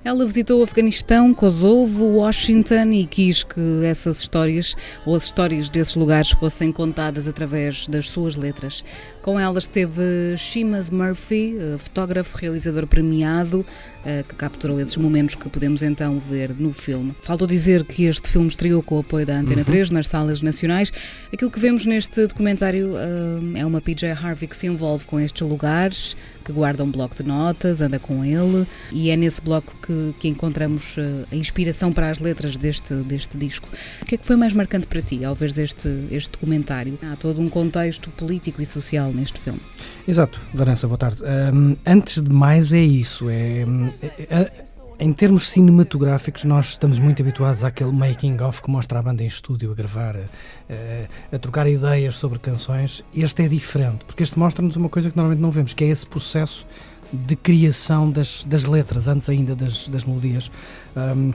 Ela 0.04 0.26
visitou 0.26 0.58
o 0.58 0.64
Afeganistão, 0.64 1.32
Kosovo, 1.32 2.06
Washington 2.06 2.90
e 2.90 3.06
quis 3.06 3.44
que 3.44 3.84
essas 3.84 4.18
histórias, 4.18 4.74
ou 5.06 5.14
as 5.14 5.22
histórias 5.26 5.68
desses 5.68 5.94
lugares, 5.94 6.32
fossem 6.32 6.72
contadas 6.72 7.28
através 7.28 7.86
das 7.86 8.08
suas 8.08 8.34
letras. 8.34 8.84
Com 9.22 9.38
ela 9.38 9.60
esteve 9.60 10.36
Shimas 10.36 10.90
Murphy, 10.90 11.56
eh, 11.56 11.78
fotógrafo, 11.78 12.36
realizador 12.36 12.88
premiado, 12.88 13.64
eh, 14.04 14.24
que 14.28 14.34
capturou 14.34 14.80
esses 14.80 14.96
momentos 14.96 15.36
que 15.36 15.48
podemos 15.48 15.80
então 15.80 16.18
ver 16.18 16.50
no 16.58 16.72
filme. 16.72 17.14
Faltou 17.22 17.46
dizer 17.46 17.84
que 17.84 18.06
este 18.06 18.28
filme 18.28 18.48
estreou 18.48 18.82
com 18.82 18.96
o 18.96 18.98
apoio 18.98 19.24
da 19.24 19.38
Antena 19.38 19.60
uhum. 19.60 19.64
3 19.64 19.92
nas 19.92 20.08
salas 20.08 20.42
nacionais. 20.42 20.92
Aquilo 21.32 21.52
que 21.52 21.60
vemos 21.60 21.86
neste 21.86 22.26
documentário 22.26 22.96
eh, 22.96 23.60
é 23.60 23.64
uma 23.64 23.80
PJ 23.80 24.10
Harvey 24.10 24.48
que 24.48 24.56
se 24.56 24.66
envolve 24.66 25.06
com 25.06 25.20
estes 25.20 25.46
lugares, 25.46 26.16
que 26.44 26.52
guarda 26.52 26.82
um 26.82 26.90
bloco 26.90 27.14
de 27.14 27.22
notas, 27.22 27.80
anda 27.80 28.00
com 28.00 28.24
ele, 28.24 28.66
e 28.90 29.10
é 29.10 29.16
nesse 29.16 29.40
bloco 29.40 29.72
que, 29.86 30.16
que 30.18 30.26
encontramos 30.26 30.96
a 31.30 31.36
inspiração 31.36 31.92
para 31.92 32.10
as 32.10 32.18
letras 32.18 32.56
deste, 32.56 32.92
deste 32.94 33.38
disco. 33.38 33.68
O 34.00 34.04
que 34.06 34.16
é 34.16 34.18
que 34.18 34.26
foi 34.26 34.34
mais 34.34 34.52
marcante 34.52 34.88
para 34.88 35.00
ti 35.00 35.24
ao 35.24 35.36
ver 35.36 35.56
este, 35.56 35.88
este 36.10 36.32
documentário? 36.32 36.98
Há 37.00 37.14
todo 37.14 37.40
um 37.40 37.48
contexto 37.48 38.10
político 38.10 38.60
e 38.60 38.66
social 38.66 39.11
neste 39.12 39.38
filme. 39.38 39.60
Exato, 40.06 40.40
Vanessa, 40.52 40.86
boa 40.86 40.98
tarde. 40.98 41.22
Um, 41.24 41.76
antes 41.86 42.20
de 42.20 42.30
mais, 42.30 42.72
é 42.72 42.80
isso. 42.80 43.28
É, 43.28 43.64
é, 44.02 44.26
é, 44.30 44.64
em 44.98 45.12
termos 45.12 45.48
cinematográficos, 45.48 46.44
nós 46.44 46.68
estamos 46.68 46.98
muito 46.98 47.22
habituados 47.22 47.64
àquele 47.64 47.90
making-of 47.92 48.62
que 48.62 48.70
mostra 48.70 48.98
a 48.98 49.02
banda 49.02 49.22
em 49.22 49.26
estúdio 49.26 49.72
a 49.72 49.74
gravar, 49.74 50.16
a, 50.16 51.34
a, 51.34 51.38
trocar 51.38 51.66
ideias 51.66 52.14
sobre 52.14 52.38
canções. 52.38 53.04
Este 53.14 53.42
é 53.42 53.48
diferente, 53.48 54.04
porque 54.04 54.22
este 54.22 54.38
mostra-nos 54.38 54.76
uma 54.76 54.88
coisa 54.88 55.10
que 55.10 55.16
normalmente 55.16 55.42
não 55.42 55.50
vemos, 55.50 55.74
que 55.74 55.84
é 55.84 55.88
esse 55.88 56.06
processo 56.06 56.66
de 57.12 57.36
criação 57.36 58.10
das, 58.10 58.44
das 58.44 58.64
letras, 58.64 59.08
antes 59.08 59.28
ainda 59.28 59.54
das, 59.54 59.88
das 59.88 60.04
melodias. 60.04 60.50
Um, 60.96 61.32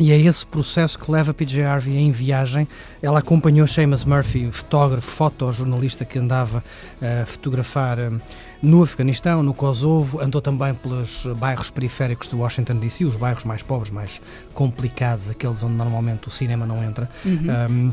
e 0.00 0.10
é 0.10 0.18
esse 0.18 0.46
processo 0.46 0.98
que 0.98 1.10
leva 1.12 1.34
PJ 1.34 1.62
Harvey 1.62 1.98
em 1.98 2.10
viagem. 2.10 2.66
Ela 3.02 3.18
acompanhou 3.18 3.66
Seamus 3.66 4.02
Murphy, 4.02 4.50
fotógrafo, 4.50 5.06
fotojornalista 5.06 6.06
que 6.06 6.18
andava 6.18 6.64
a 7.02 7.26
fotografar 7.26 8.00
hum, 8.00 8.18
no 8.62 8.82
Afeganistão, 8.82 9.42
no 9.42 9.52
Kosovo, 9.52 10.18
andou 10.18 10.40
também 10.40 10.74
pelos 10.74 11.26
bairros 11.36 11.68
periféricos 11.68 12.30
de 12.30 12.34
Washington 12.34 12.76
DC, 12.76 13.04
os 13.04 13.16
bairros 13.16 13.44
mais 13.44 13.62
pobres, 13.62 13.90
mais 13.90 14.22
complicados, 14.54 15.28
aqueles 15.28 15.62
onde 15.62 15.74
normalmente 15.74 16.28
o 16.28 16.30
cinema 16.30 16.66
não 16.66 16.82
entra. 16.82 17.08
Uhum. 17.22 17.46
Um, 17.70 17.92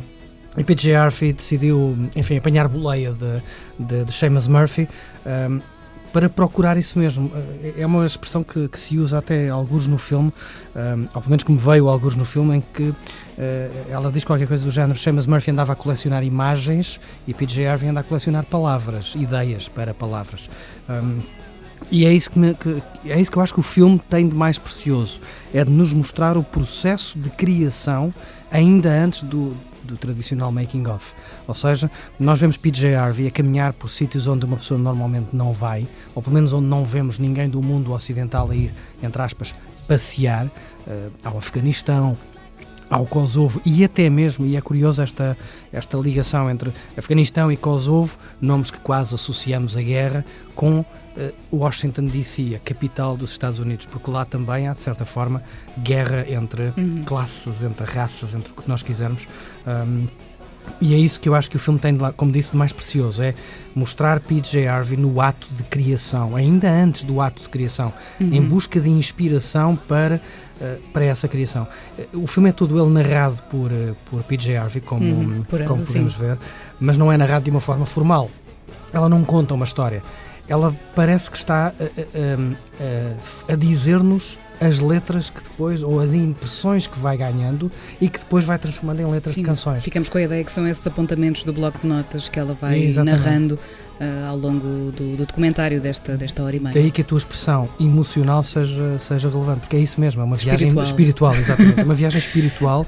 e 0.57 0.63
PJ 0.63 0.95
Harvey 0.95 1.33
decidiu, 1.33 2.09
enfim, 2.15 2.37
apanhar 2.37 2.69
boleia 2.69 3.11
de, 3.11 3.43
de, 3.77 4.05
de 4.05 4.13
Seamus 4.13 4.47
Murphy. 4.47 4.87
Um, 5.25 5.61
para 6.11 6.29
procurar 6.29 6.77
isso 6.77 6.97
mesmo. 6.97 7.31
É 7.77 7.85
uma 7.85 8.05
expressão 8.05 8.43
que, 8.43 8.67
que 8.67 8.79
se 8.79 8.97
usa 8.97 9.17
até 9.17 9.49
alguns 9.49 9.87
no 9.87 9.97
filme, 9.97 10.31
um, 10.75 10.79
eh, 10.79 10.95
ou 11.13 11.21
pelo 11.21 11.29
menos 11.29 11.43
que 11.43 11.51
me 11.51 11.57
veio 11.57 11.87
alguns 11.87 12.15
no 12.15 12.25
filme, 12.25 12.57
em 12.57 12.61
que 12.61 12.83
uh, 12.83 12.95
ela 13.89 14.11
diz 14.11 14.23
qualquer 14.23 14.47
coisa 14.47 14.63
do 14.63 14.71
género: 14.71 14.97
Seamus 14.97 15.27
Murphy 15.27 15.51
andava 15.51 15.73
a 15.73 15.75
colecionar 15.75 16.23
imagens 16.23 16.99
e 17.27 17.33
PJ 17.33 17.67
Harvey 17.67 17.89
anda 17.89 17.99
a 17.99 18.03
colecionar 18.03 18.45
palavras, 18.45 19.13
ideias 19.15 19.67
para 19.67 19.93
palavras. 19.93 20.49
Um, 20.89 21.21
e 21.91 22.05
é 22.05 22.13
isso 22.13 22.31
que, 22.31 22.39
me, 22.39 22.55
que, 22.55 22.81
é 23.05 23.19
isso 23.19 23.31
que 23.31 23.37
eu 23.37 23.41
acho 23.41 23.53
que 23.53 23.59
o 23.59 23.63
filme 23.63 24.01
tem 24.09 24.27
de 24.27 24.35
mais 24.35 24.57
precioso: 24.57 25.21
é 25.53 25.63
de 25.63 25.71
nos 25.71 25.93
mostrar 25.93 26.37
o 26.37 26.43
processo 26.43 27.17
de 27.17 27.29
criação 27.29 28.13
ainda 28.51 28.89
antes 28.89 29.23
do, 29.23 29.55
do 29.87 29.97
tradicional 29.97 30.51
making 30.51 30.87
of. 30.87 31.13
Ou 31.47 31.53
seja, 31.53 31.89
nós 32.19 32.39
vemos 32.39 32.57
PJ 32.57 32.95
Harvey 32.95 33.27
a 33.27 33.31
caminhar 33.31 33.73
por 33.73 33.89
sítios 33.89 34.27
onde 34.27 34.45
uma 34.45 34.57
pessoa 34.57 34.79
normalmente 34.79 35.35
não 35.35 35.53
vai, 35.53 35.87
ou 36.13 36.21
pelo 36.21 36.35
menos 36.35 36.53
onde 36.53 36.67
não 36.67 36.85
vemos 36.85 37.17
ninguém 37.17 37.49
do 37.49 37.61
mundo 37.61 37.91
ocidental 37.93 38.51
a 38.51 38.55
ir, 38.55 38.73
entre 39.01 39.21
aspas, 39.21 39.55
passear, 39.87 40.45
uh, 40.45 41.11
ao 41.23 41.37
Afeganistão, 41.37 42.17
ao 42.89 43.05
Kosovo 43.05 43.61
e 43.65 43.83
até 43.83 44.09
mesmo, 44.09 44.45
e 44.45 44.55
é 44.55 44.61
curioso 44.61 45.01
esta, 45.01 45.37
esta 45.71 45.97
ligação 45.97 46.49
entre 46.49 46.71
Afeganistão 46.97 47.51
e 47.51 47.57
Kosovo, 47.57 48.17
nomes 48.39 48.71
que 48.71 48.79
quase 48.79 49.15
associamos 49.15 49.75
à 49.75 49.81
guerra, 49.81 50.25
com 50.55 50.85
Washington 51.51 52.05
DC, 52.05 52.55
a 52.55 52.59
capital 52.59 53.17
dos 53.17 53.31
Estados 53.31 53.59
Unidos, 53.59 53.85
porque 53.85 54.09
lá 54.11 54.25
também 54.25 54.67
há, 54.67 54.73
de 54.73 54.81
certa 54.81 55.05
forma, 55.05 55.41
guerra 55.79 56.25
entre 56.29 56.73
uhum. 56.77 57.03
classes, 57.03 57.63
entre 57.63 57.85
raças, 57.85 58.35
entre 58.35 58.51
o 58.51 58.55
que 58.55 58.67
nós 58.67 58.83
quisermos. 58.83 59.27
Um, 59.65 60.07
e 60.79 60.93
é 60.93 60.97
isso 60.97 61.19
que 61.19 61.27
eu 61.27 61.33
acho 61.33 61.49
que 61.49 61.55
o 61.55 61.59
filme 61.59 61.79
tem, 61.79 61.97
como 62.15 62.31
disse, 62.31 62.51
de 62.51 62.57
mais 62.57 62.71
precioso: 62.71 63.21
é 63.23 63.33
mostrar 63.75 64.19
PJ 64.19 64.67
Harvey 64.67 64.97
no 64.97 65.19
ato 65.19 65.47
de 65.51 65.63
criação, 65.63 66.35
ainda 66.35 66.69
antes 66.69 67.03
do 67.03 67.19
ato 67.19 67.41
de 67.41 67.49
criação, 67.49 67.91
uhum. 68.19 68.33
em 68.33 68.41
busca 68.41 68.79
de 68.79 68.89
inspiração 68.89 69.75
para, 69.75 70.21
uh, 70.61 70.81
para 70.91 71.05
essa 71.05 71.27
criação. 71.27 71.67
Uh, 72.13 72.23
o 72.23 72.27
filme 72.27 72.49
é 72.49 72.51
todo 72.51 72.79
ele 72.79 72.91
narrado 72.91 73.41
por, 73.49 73.71
uh, 73.71 73.95
por 74.09 74.23
PJ 74.23 74.55
Harvey, 74.55 74.81
como, 74.81 75.03
uhum, 75.03 75.43
por 75.43 75.63
como 75.63 75.83
podemos 75.83 76.13
sim. 76.13 76.19
ver, 76.19 76.37
mas 76.79 76.97
não 76.97 77.11
é 77.11 77.17
narrado 77.17 77.45
de 77.45 77.51
uma 77.51 77.61
forma 77.61 77.85
formal. 77.85 78.29
Ela 78.93 79.09
não 79.09 79.23
conta 79.23 79.53
uma 79.53 79.65
história. 79.65 80.03
Ela 80.47 80.75
parece 80.95 81.29
que 81.29 81.37
está 81.37 81.73
a 83.47 83.55
dizer-nos 83.55 84.37
as 84.59 84.79
letras 84.79 85.29
que 85.29 85.41
depois, 85.41 85.83
ou 85.83 85.99
as 85.99 86.13
impressões 86.13 86.87
que 86.87 86.97
vai 86.99 87.17
ganhando 87.17 87.71
e 88.01 88.09
que 88.09 88.19
depois 88.19 88.43
vai 88.45 88.57
transformando 88.57 89.01
em 89.01 89.05
letras 89.05 89.35
Sim, 89.35 89.41
de 89.41 89.45
canções. 89.47 89.83
Ficamos 89.83 90.09
com 90.09 90.17
a 90.17 90.21
ideia 90.21 90.43
que 90.43 90.51
são 90.51 90.67
esses 90.67 90.85
apontamentos 90.85 91.43
do 91.43 91.53
bloco 91.53 91.79
de 91.79 91.87
notas 91.87 92.27
que 92.27 92.39
ela 92.39 92.53
vai 92.53 92.81
Exatamente. 92.81 93.23
narrando 93.23 93.59
uh, 93.99 94.29
ao 94.29 94.37
longo 94.37 94.91
do, 94.91 95.15
do, 95.15 95.25
documentário 95.25 95.79
desta, 95.79 96.17
desta 96.17 96.43
hora 96.43 96.55
e 96.55 96.59
meia. 96.59 96.73
Daí 96.73 96.91
que 96.91 97.01
a 97.01 97.05
tua 97.05 97.17
expressão 97.17 97.69
emocional 97.79 98.41
seja, 98.43 98.97
seja 98.99 99.29
relevante, 99.29 99.61
porque 99.61 99.75
é 99.75 99.79
isso 99.79 99.99
mesmo, 99.99 100.21
é 100.21 100.25
uma 100.25 100.35
espiritual. 100.35 100.67
viagem 100.67 100.83
espiritual, 100.83 101.35
exatamente, 101.35 101.83
uma 101.83 101.93
viagem 101.93 102.19
espiritual 102.19 102.85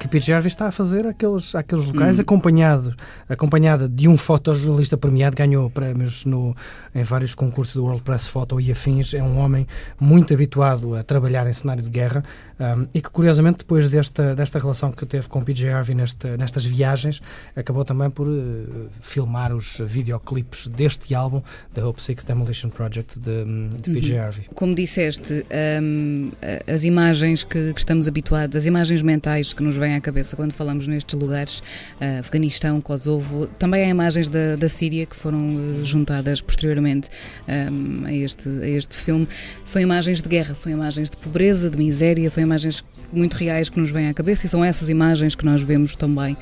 que 0.00 0.08
Pete 0.08 0.28
Jarvis 0.28 0.54
está 0.54 0.68
a 0.68 0.72
fazer 0.72 1.06
aqueles, 1.06 1.54
aqueles 1.54 1.84
locais, 1.84 2.18
hum. 2.18 2.22
acompanhado, 2.22 2.96
acompanhada 3.28 3.86
de 3.86 4.08
um 4.08 4.16
fotojornalista 4.16 4.96
premiado, 4.96 5.36
ganhou 5.36 5.68
prémios 5.68 6.24
no, 6.24 6.56
em 6.94 7.02
vários 7.02 7.34
concursos 7.34 7.74
do 7.74 7.84
World 7.84 8.00
Press 8.00 8.26
Photo 8.26 8.58
e 8.58 8.72
afins. 8.72 9.12
É 9.12 9.22
um 9.22 9.38
homem 9.38 9.66
muito 10.00 10.32
habituado 10.32 10.96
a 10.96 11.02
trabalhar 11.02 11.46
em 11.46 11.52
cenário 11.52 11.82
de 11.82 11.90
guerra 11.90 12.24
um, 12.60 12.86
e 12.92 13.00
que, 13.00 13.08
curiosamente, 13.08 13.58
depois 13.58 13.88
desta, 13.88 14.34
desta 14.34 14.58
relação 14.58 14.92
que 14.92 15.06
teve 15.06 15.26
com 15.28 15.42
PJ 15.42 15.70
Harvey 15.70 15.94
neste, 15.94 16.28
nestas 16.36 16.64
viagens, 16.64 17.22
acabou 17.56 17.84
também 17.84 18.10
por 18.10 18.28
uh, 18.28 18.90
filmar 19.00 19.54
os 19.54 19.78
videoclipes 19.80 20.68
deste 20.68 21.14
álbum, 21.14 21.42
The 21.72 21.82
Hope 21.82 22.02
Six 22.02 22.22
Demolition 22.24 22.68
Project, 22.68 23.18
de, 23.18 23.44
de 23.80 23.90
PJ 23.90 24.12
uhum. 24.12 24.22
Harvey. 24.22 24.44
Como 24.54 24.74
disseste, 24.74 25.44
um, 25.82 26.32
as 26.66 26.84
imagens 26.84 27.44
que, 27.44 27.72
que 27.72 27.80
estamos 27.80 28.06
habituados, 28.06 28.56
as 28.56 28.66
imagens 28.66 29.00
mentais 29.00 29.54
que 29.54 29.62
nos 29.62 29.76
vêm 29.76 29.94
à 29.94 30.00
cabeça 30.00 30.36
quando 30.36 30.52
falamos 30.52 30.86
nestes 30.86 31.18
lugares, 31.18 31.60
uh, 32.00 32.20
Afeganistão, 32.20 32.80
Kosovo, 32.80 33.46
também 33.58 33.84
há 33.84 33.88
imagens 33.88 34.28
da, 34.28 34.56
da 34.56 34.68
Síria 34.68 35.06
que 35.06 35.16
foram 35.16 35.56
uh, 35.56 35.84
juntadas 35.84 36.42
posteriormente 36.42 37.08
um, 37.48 38.04
a, 38.04 38.12
este, 38.12 38.48
a 38.48 38.68
este 38.68 38.96
filme. 38.96 39.26
São 39.64 39.80
imagens 39.80 40.20
de 40.20 40.28
guerra, 40.28 40.54
são 40.54 40.70
imagens 40.70 41.08
de 41.08 41.16
pobreza, 41.16 41.70
de 41.70 41.78
miséria, 41.78 42.28
são 42.28 42.42
imagens 42.50 42.84
muito 43.12 43.34
reais 43.34 43.68
que 43.68 43.78
nos 43.78 43.90
vêm 43.90 44.08
à 44.08 44.14
cabeça 44.14 44.46
e 44.46 44.48
são 44.48 44.64
essas 44.64 44.88
imagens 44.88 45.34
que 45.34 45.44
nós 45.44 45.62
vemos 45.62 45.94
também 45.94 46.34
uh, 46.34 46.36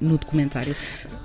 no 0.00 0.16
documentário. 0.16 0.76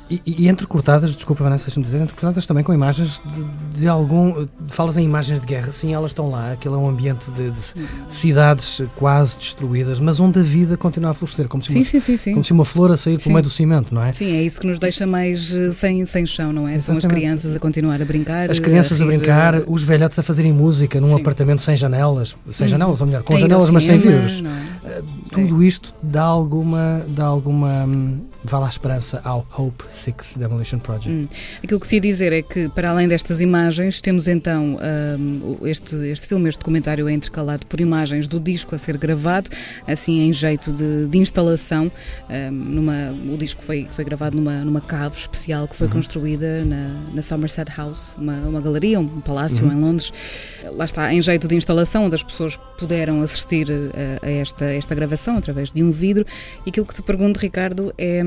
E, 0.10 0.22
e 0.26 0.50
entrecortadas, 0.50 1.12
desculpa 1.12 1.44
Vanessa, 1.44 1.66
deixa-me 1.66 1.86
dizer, 1.86 1.98
entrecortadas 1.98 2.48
também 2.48 2.64
com 2.64 2.74
imagens 2.74 3.22
de, 3.24 3.80
de, 3.80 3.88
algum. 3.88 4.48
Falas 4.62 4.98
em 4.98 5.04
imagens 5.04 5.40
de 5.40 5.46
guerra, 5.46 5.72
sim, 5.72 5.94
elas 5.94 6.12
estão 6.12 6.32
lá, 6.32 6.54
aquilo 6.54 6.74
é 6.76 6.78
um 6.80 6.90
ambiente 6.90 7.30
de, 7.30 7.52
de 7.52 7.60
cidades 8.08 8.82
quase 8.96 9.38
destruídas, 9.38 10.00
mas 10.00 10.20
onde 10.20 10.40
a 10.40 10.44
vida 10.44 10.76
continua 10.76 11.12
a 11.12 11.14
florescer, 11.14 11.48
como 11.48 11.62
se, 11.62 11.72
sim, 11.72 11.80
uma, 11.80 12.02
sim, 12.02 12.18
sim, 12.18 12.32
como 12.32 12.44
se 12.44 12.52
uma 12.52 12.66
flor 12.66 12.92
a 12.92 12.98
sair 12.98 13.22
pelo 13.22 13.34
meio 13.34 13.44
do 13.44 13.52
cimento, 13.52 13.94
não 13.94 14.04
é? 14.04 14.12
Sim, 14.12 14.32
é 14.36 14.42
isso 14.42 14.60
que 14.60 14.66
nos 14.66 14.80
deixa 14.80 15.06
mais 15.06 15.54
eh, 15.54 15.72
sem, 15.72 16.04
sem 16.06 16.26
chão, 16.26 16.52
não 16.52 16.68
é? 16.68 16.76
Exatamente. 16.76 16.84
São 16.84 16.98
as 16.98 17.06
crianças 17.06 17.56
a 17.56 17.60
continuar 17.60 18.02
a 18.02 18.06
brincar. 18.06 18.50
As 18.50 18.60
crianças 18.60 19.00
a, 19.00 19.04
a 19.04 19.08
brincar, 19.08 19.60
de... 19.60 19.66
os 19.68 19.84
velhotes 19.84 20.18
a 20.18 20.24
fazerem 20.24 20.52
música 20.52 21.00
num 21.00 21.16
apartamento 21.16 21.62
sem 21.62 21.76
janelas, 21.76 22.36
sem 22.50 22.66
uhum. 22.66 22.72
janelas, 22.72 23.02
ou 23.02 23.06
melhor, 23.06 23.22
com 23.22 23.38
janelas, 23.38 23.70
mas 23.70 23.84
sem 23.84 23.98
vidros. 23.98 24.44
É? 24.86 25.04
Tudo 25.32 25.62
isto 25.62 25.94
dá 26.02 26.24
alguma. 26.24 27.06
Dá 27.10 27.26
alguma 27.26 27.86
hum, 27.86 28.22
vá 28.44 28.60
lá 28.60 28.68
a 28.68 28.70
esperança 28.70 29.22
ao 29.24 29.46
Hope 29.58 29.84
Six 29.92 30.36
Demolition 30.38 30.80
Project. 30.80 31.10
Hum. 31.10 31.28
Aquilo 31.64 31.80
que 31.80 31.88
se 31.88 31.96
ia 31.96 32.02
dizer 32.02 32.32
é 32.32 32.42
que, 32.42 32.70
para 32.70 32.90
além 32.90 33.08
destas 33.08 33.42
imagens, 33.42 34.02
temos 34.02 34.28
então 34.28 34.78
um, 35.20 35.68
este, 35.68 35.96
este 36.08 36.28
filme, 36.28 36.48
este 36.48 36.60
documentário 36.60 37.08
é 37.08 37.12
intercalado 37.12 37.66
por 37.66 37.82
imagens 37.82 38.28
do 38.28 38.40
disco 38.40 38.76
a 38.76 38.78
ser 38.78 38.98
gravado, 38.98 39.50
assim 39.88 40.22
em 40.22 40.34
jeito 40.34 40.72
de, 40.72 41.08
de 41.08 41.18
instalação. 41.18 41.92
Um, 42.30 42.52
numa, 42.52 43.12
o 43.12 43.38
disco 43.38 43.62
foi, 43.62 43.88
foi 43.90 44.06
gravado 44.06 44.38
numa, 44.38 44.64
numa 44.64 44.82
cave 44.82 45.18
especial 45.18 45.68
que 45.68 45.76
foi 45.76 45.88
uhum. 45.88 45.94
construída 45.94 46.64
na, 46.64 46.90
na, 47.14 47.22
Somerset 47.22 47.72
House, 47.76 48.16
uma, 48.18 48.34
uma 48.34 48.62
galeria, 48.62 49.00
um 49.00 49.22
palácio 49.22 49.66
uhum. 49.66 49.74
em 49.74 49.82
Londres. 49.82 50.14
Lá 50.72 50.86
está, 50.86 51.14
em 51.14 51.22
jeito 51.22 51.48
de 51.48 51.56
instalação, 51.56 52.06
onde 52.06 52.16
as 52.16 52.24
pessoas 52.24 52.58
puderam 52.78 53.22
assistir 53.22 53.68
a, 53.72 54.26
a 54.26 54.30
esta, 54.30 54.66
esta 54.66 54.96
gravação 54.96 55.38
através 55.38 55.72
de 55.72 55.84
um 55.84 55.92
vidro. 55.92 56.26
E 56.66 56.70
aquilo 56.70 56.86
que 56.86 56.94
te 56.94 57.02
pergunto, 57.02 57.40
Ricardo, 57.40 57.94
é 57.98 58.24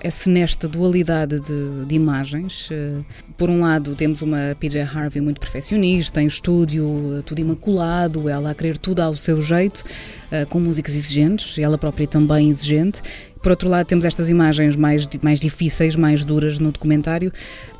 é 0.00 0.10
se 0.10 0.30
nesta 0.30 0.66
dualidade 0.66 1.40
de, 1.40 1.84
de, 1.86 1.94
imagens, 1.94 2.68
eh, 2.70 3.00
por 3.36 3.50
um 3.50 3.60
lado 3.60 3.94
temos 3.94 4.22
uma 4.22 4.56
PJ 4.58 4.80
Harvey 4.80 5.20
muito 5.20 5.40
perfeccionista, 5.40 6.22
em 6.22 6.26
estúdio, 6.26 7.18
eh, 7.18 7.22
tudo 7.22 7.40
imaculado, 7.40 8.28
ela 8.28 8.50
a 8.50 8.54
querer 8.54 8.78
tudo 8.78 9.00
ao 9.00 9.14
seu 9.14 9.42
jeito, 9.42 9.84
eh, 10.30 10.44
com 10.44 10.58
músicas 10.58 10.94
exigentes, 10.94 11.58
ela 11.58 11.76
própria 11.76 12.06
também 12.06 12.50
exigente. 12.50 13.02
Por 13.42 13.50
outro 13.50 13.68
lado, 13.68 13.86
temos 13.86 14.04
estas 14.04 14.28
imagens 14.28 14.76
mais, 14.76 15.08
mais 15.22 15.40
difíceis, 15.40 15.96
mais 15.96 16.24
duras 16.24 16.58
no 16.58 16.72
documentário. 16.72 17.32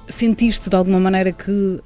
Sentiste 0.06 0.68
de 0.68 0.76
alguma 0.76 0.98
maneira 0.98 1.30
que 1.30 1.80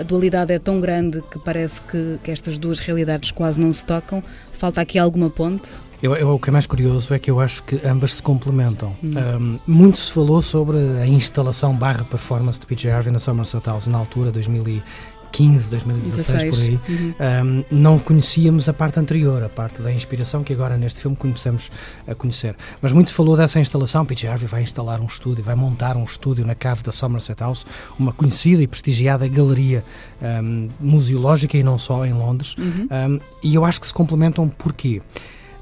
a 0.00 0.02
dualidade 0.04 0.52
é 0.52 0.58
tão 0.58 0.80
grande 0.80 1.20
que 1.30 1.38
parece 1.40 1.82
que, 1.82 2.18
que 2.22 2.30
estas 2.30 2.56
duas 2.56 2.78
realidades 2.78 3.30
quase 3.30 3.60
não 3.60 3.72
se 3.72 3.84
tocam? 3.84 4.22
Falta 4.52 4.80
aqui 4.80 4.98
alguma 4.98 5.28
ponte? 5.28 5.68
Eu, 6.02 6.14
eu, 6.14 6.34
o 6.34 6.38
que 6.38 6.48
é 6.48 6.52
mais 6.52 6.66
curioso 6.66 7.12
é 7.12 7.18
que 7.18 7.30
eu 7.30 7.40
acho 7.40 7.62
que 7.64 7.80
ambas 7.84 8.14
se 8.14 8.22
complementam. 8.22 8.94
Hum. 9.02 9.58
Um, 9.66 9.72
muito 9.72 9.98
se 9.98 10.12
falou 10.12 10.40
sobre 10.40 10.76
a 10.76 11.06
instalação 11.06 11.74
barra 11.74 12.04
performance 12.04 12.58
de 12.58 12.66
PJ 12.66 12.90
Harvey 12.90 13.12
na 13.12 13.18
Somerset 13.18 13.66
House 13.66 13.88
na 13.88 13.98
altura, 13.98 14.30
2015, 14.30 15.70
2016, 15.70 16.42
16. 16.42 16.50
por 16.54 16.62
aí. 16.62 16.96
Uhum. 16.96 17.14
Um, 17.20 17.64
não 17.72 17.98
conhecíamos 17.98 18.68
a 18.68 18.72
parte 18.72 19.00
anterior, 19.00 19.42
a 19.42 19.48
parte 19.48 19.82
da 19.82 19.92
inspiração 19.92 20.44
que 20.44 20.52
agora 20.52 20.76
neste 20.76 21.00
filme 21.00 21.16
conhecemos 21.16 21.68
a 22.06 22.14
conhecer. 22.14 22.54
Mas 22.80 22.92
muito 22.92 23.10
se 23.10 23.14
falou 23.14 23.36
dessa 23.36 23.58
instalação. 23.58 24.06
PJ 24.06 24.28
Harvey 24.28 24.46
vai 24.46 24.62
instalar 24.62 25.00
um 25.00 25.06
estúdio, 25.06 25.42
vai 25.42 25.56
montar 25.56 25.96
um 25.96 26.04
estúdio 26.04 26.46
na 26.46 26.54
cave 26.54 26.84
da 26.84 26.92
Somerset 26.92 27.40
House, 27.40 27.66
uma 27.98 28.12
conhecida 28.12 28.62
e 28.62 28.68
prestigiada 28.68 29.26
galeria 29.26 29.84
um, 30.22 30.68
museológica 30.78 31.58
e 31.58 31.62
não 31.64 31.76
só 31.76 32.06
em 32.06 32.12
Londres. 32.12 32.54
Uhum. 32.56 33.18
e 33.42 33.52
eu 33.52 33.64
acho 33.64 33.80
que 33.80 33.86
se 33.88 33.92
complementam 33.92 34.48
porquê? 34.48 35.02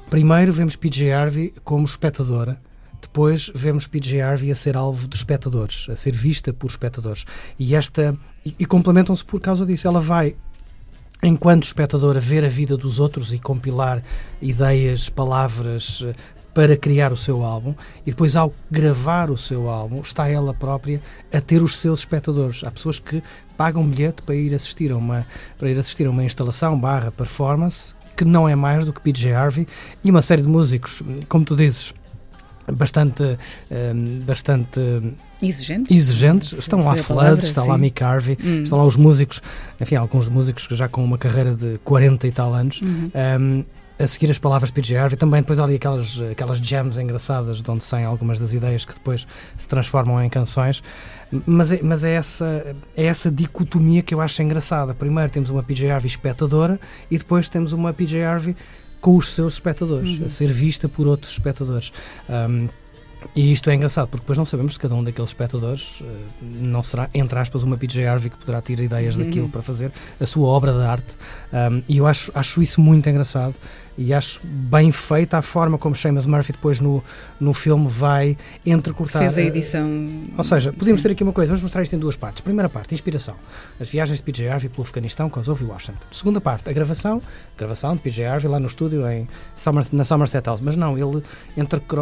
Primeiro 0.09 0.53
vemos 0.53 0.75
PJ 0.77 1.11
Harvey 1.11 1.53
como 1.65 1.83
espectadora, 1.83 2.57
depois 3.01 3.51
vemos 3.53 3.85
PJ 3.87 4.21
Harvey 4.21 4.51
a 4.51 4.55
ser 4.55 4.77
alvo 4.77 5.05
dos 5.05 5.19
espectadores, 5.19 5.87
a 5.89 5.97
ser 5.97 6.15
vista 6.15 6.53
por 6.53 6.69
espectadores. 6.69 7.25
E 7.59 7.75
esta 7.75 8.17
e, 8.45 8.55
e 8.59 8.65
complementam-se 8.65 9.25
por 9.25 9.41
causa 9.41 9.65
disso. 9.65 9.85
Ela 9.85 9.99
vai 9.99 10.35
enquanto 11.21 11.65
espectadora 11.65 12.21
ver 12.21 12.45
a 12.45 12.49
vida 12.49 12.77
dos 12.77 12.99
outros 12.99 13.33
e 13.33 13.39
compilar 13.39 14.01
ideias, 14.41 15.09
palavras 15.09 16.03
eh, 16.05 16.13
para 16.53 16.77
criar 16.77 17.11
o 17.11 17.17
seu 17.17 17.43
álbum 17.43 17.75
e 18.05 18.11
depois 18.11 18.35
ao 18.35 18.53
gravar 18.71 19.29
o 19.29 19.37
seu 19.37 19.69
álbum 19.69 19.99
está 19.99 20.27
ela 20.29 20.53
própria 20.53 21.01
a 21.33 21.41
ter 21.41 21.61
os 21.61 21.75
seus 21.77 21.99
espectadores. 21.99 22.63
Há 22.63 22.71
pessoas 22.71 22.97
que 22.97 23.21
pagam 23.57 23.87
bilhete 23.87 24.21
para 24.21 24.35
ir 24.35 24.53
assistir 24.55 24.91
a 24.91 24.97
uma 24.97 25.27
para 25.57 25.69
ir 25.69 25.77
assistir 25.77 26.07
a 26.07 26.11
uma 26.11 26.23
instalação 26.23 26.79
barra 26.79 27.11
performance 27.11 27.96
que 28.17 28.25
não 28.25 28.49
é 28.49 28.55
mais 28.55 28.83
do 28.85 28.91
que 28.91 28.99
PJ 28.99 29.31
Harvey 29.31 29.67
e 30.03 30.09
uma 30.09 30.21
série 30.21 30.41
de 30.41 30.47
músicos, 30.47 31.03
como 31.29 31.45
tu 31.45 31.55
dizes, 31.55 31.93
bastante, 32.73 33.37
ehm, 33.71 34.21
bastante 34.25 34.79
exigentes. 35.41 35.95
exigentes. 35.95 36.53
Estão 36.53 36.83
lá 36.83 36.95
Flood, 36.97 37.45
está 37.45 37.61
sim. 37.61 37.69
lá 37.69 37.77
Mick 37.77 38.03
Harvey, 38.03 38.37
hum. 38.43 38.63
estão 38.63 38.77
lá 38.77 38.83
os 38.83 38.97
músicos, 38.97 39.41
enfim, 39.79 39.95
alguns 39.95 40.27
músicos 40.27 40.67
já 40.71 40.87
com 40.89 41.03
uma 41.03 41.17
carreira 41.17 41.53
de 41.53 41.79
40 41.83 42.27
e 42.27 42.31
tal 42.31 42.53
anos. 42.53 42.81
Uhum. 42.81 42.87
Um, 42.89 43.11
ehm, 43.13 43.65
a 43.99 44.05
seguir 44.05 44.29
as 44.29 44.37
palavras 44.37 44.69
de 44.69 44.73
PJ 44.73 44.95
Harvey, 44.97 45.17
também 45.17 45.41
depois 45.41 45.59
há 45.59 45.63
ali 45.63 45.75
aquelas, 45.75 46.21
aquelas 46.31 46.59
jams 46.59 46.97
engraçadas 46.97 47.61
de 47.61 47.71
onde 47.71 47.83
saem 47.83 48.05
algumas 48.05 48.39
das 48.39 48.53
ideias 48.53 48.85
que 48.85 48.93
depois 48.93 49.27
se 49.57 49.67
transformam 49.67 50.23
em 50.23 50.29
canções. 50.29 50.83
Mas 51.45 51.71
é, 51.71 51.79
mas 51.81 52.03
é, 52.03 52.13
essa, 52.13 52.75
é 52.95 53.05
essa 53.05 53.29
dicotomia 53.31 54.01
que 54.01 54.13
eu 54.13 54.21
acho 54.21 54.41
engraçada. 54.41 54.93
Primeiro 54.93 55.31
temos 55.31 55.49
uma 55.49 55.63
PJ 55.63 55.89
Harvey 55.89 56.07
espectadora 56.07 56.79
e 57.09 57.17
depois 57.17 57.49
temos 57.49 57.73
uma 57.73 57.91
PJ 57.91 58.23
Harvey 58.23 58.55
com 59.01 59.15
os 59.15 59.33
seus 59.33 59.53
espectadores, 59.53 60.19
uhum. 60.19 60.25
a 60.25 60.29
ser 60.29 60.51
vista 60.51 60.87
por 60.87 61.07
outros 61.07 61.31
espectadores. 61.31 61.91
Um, 62.29 62.67
e 63.35 63.51
isto 63.51 63.69
é 63.69 63.75
engraçado, 63.75 64.07
porque 64.07 64.21
depois 64.21 64.37
não 64.37 64.45
sabemos 64.45 64.73
se 64.73 64.79
cada 64.79 64.95
um 64.95 65.03
daqueles 65.03 65.31
espectadores 65.31 66.01
uh, 66.01 66.05
não 66.41 66.81
será, 66.83 67.09
entre 67.13 67.37
aspas, 67.37 67.63
uma 67.63 67.75
PJ 67.75 68.05
Harvey 68.05 68.29
que 68.29 68.37
poderá 68.37 68.61
ter 68.61 68.79
ideias 68.79 69.15
uhum. 69.15 69.23
daquilo 69.23 69.49
para 69.49 69.61
fazer 69.61 69.91
a 70.19 70.25
sua 70.25 70.47
obra 70.47 70.71
de 70.71 70.81
arte. 70.81 71.17
Um, 71.51 71.83
e 71.87 71.97
eu 71.97 72.07
acho, 72.07 72.31
acho 72.33 72.61
isso 72.61 72.79
muito 72.79 73.09
engraçado 73.09 73.55
e 73.97 74.13
acho 74.13 74.39
bem 74.45 74.91
feita 74.91 75.37
a 75.37 75.41
forma 75.41 75.77
como 75.77 75.95
Seamus 75.95 76.25
Murphy 76.25 76.51
depois 76.51 76.79
no, 76.79 77.03
no 77.39 77.53
filme 77.53 77.87
vai 77.87 78.37
entrecortar. 78.65 79.21
Fez 79.23 79.37
a 79.37 79.41
edição. 79.41 79.87
Ou 80.37 80.43
seja, 80.43 80.71
podemos 80.71 81.01
ter 81.01 81.11
aqui 81.11 81.23
uma 81.23 81.33
coisa, 81.33 81.51
vamos 81.51 81.63
mostrar 81.63 81.81
isto 81.81 81.95
em 81.95 81.99
duas 81.99 82.15
partes. 82.15 82.41
Primeira 82.41 82.69
parte, 82.69 82.93
inspiração. 82.93 83.35
As 83.79 83.89
viagens 83.89 84.19
de 84.19 84.23
PJ 84.23 84.47
Harvey 84.47 84.69
pelo 84.69 84.83
Afeganistão, 84.83 85.29
Kosovo 85.29 85.65
e 85.65 85.67
Washington. 85.67 86.05
Segunda 86.11 86.39
parte, 86.39 86.69
a 86.69 86.73
gravação. 86.73 87.21
Gravação 87.57 87.95
de 87.95 88.01
PJ 88.01 88.25
Harvey 88.25 88.49
lá 88.49 88.59
no 88.59 88.67
estúdio 88.67 89.07
em 89.09 89.27
na 89.91 90.05
Somerset 90.05 90.45
House. 90.45 90.61
Mas 90.61 90.75
não, 90.75 90.97
ele 90.97 91.23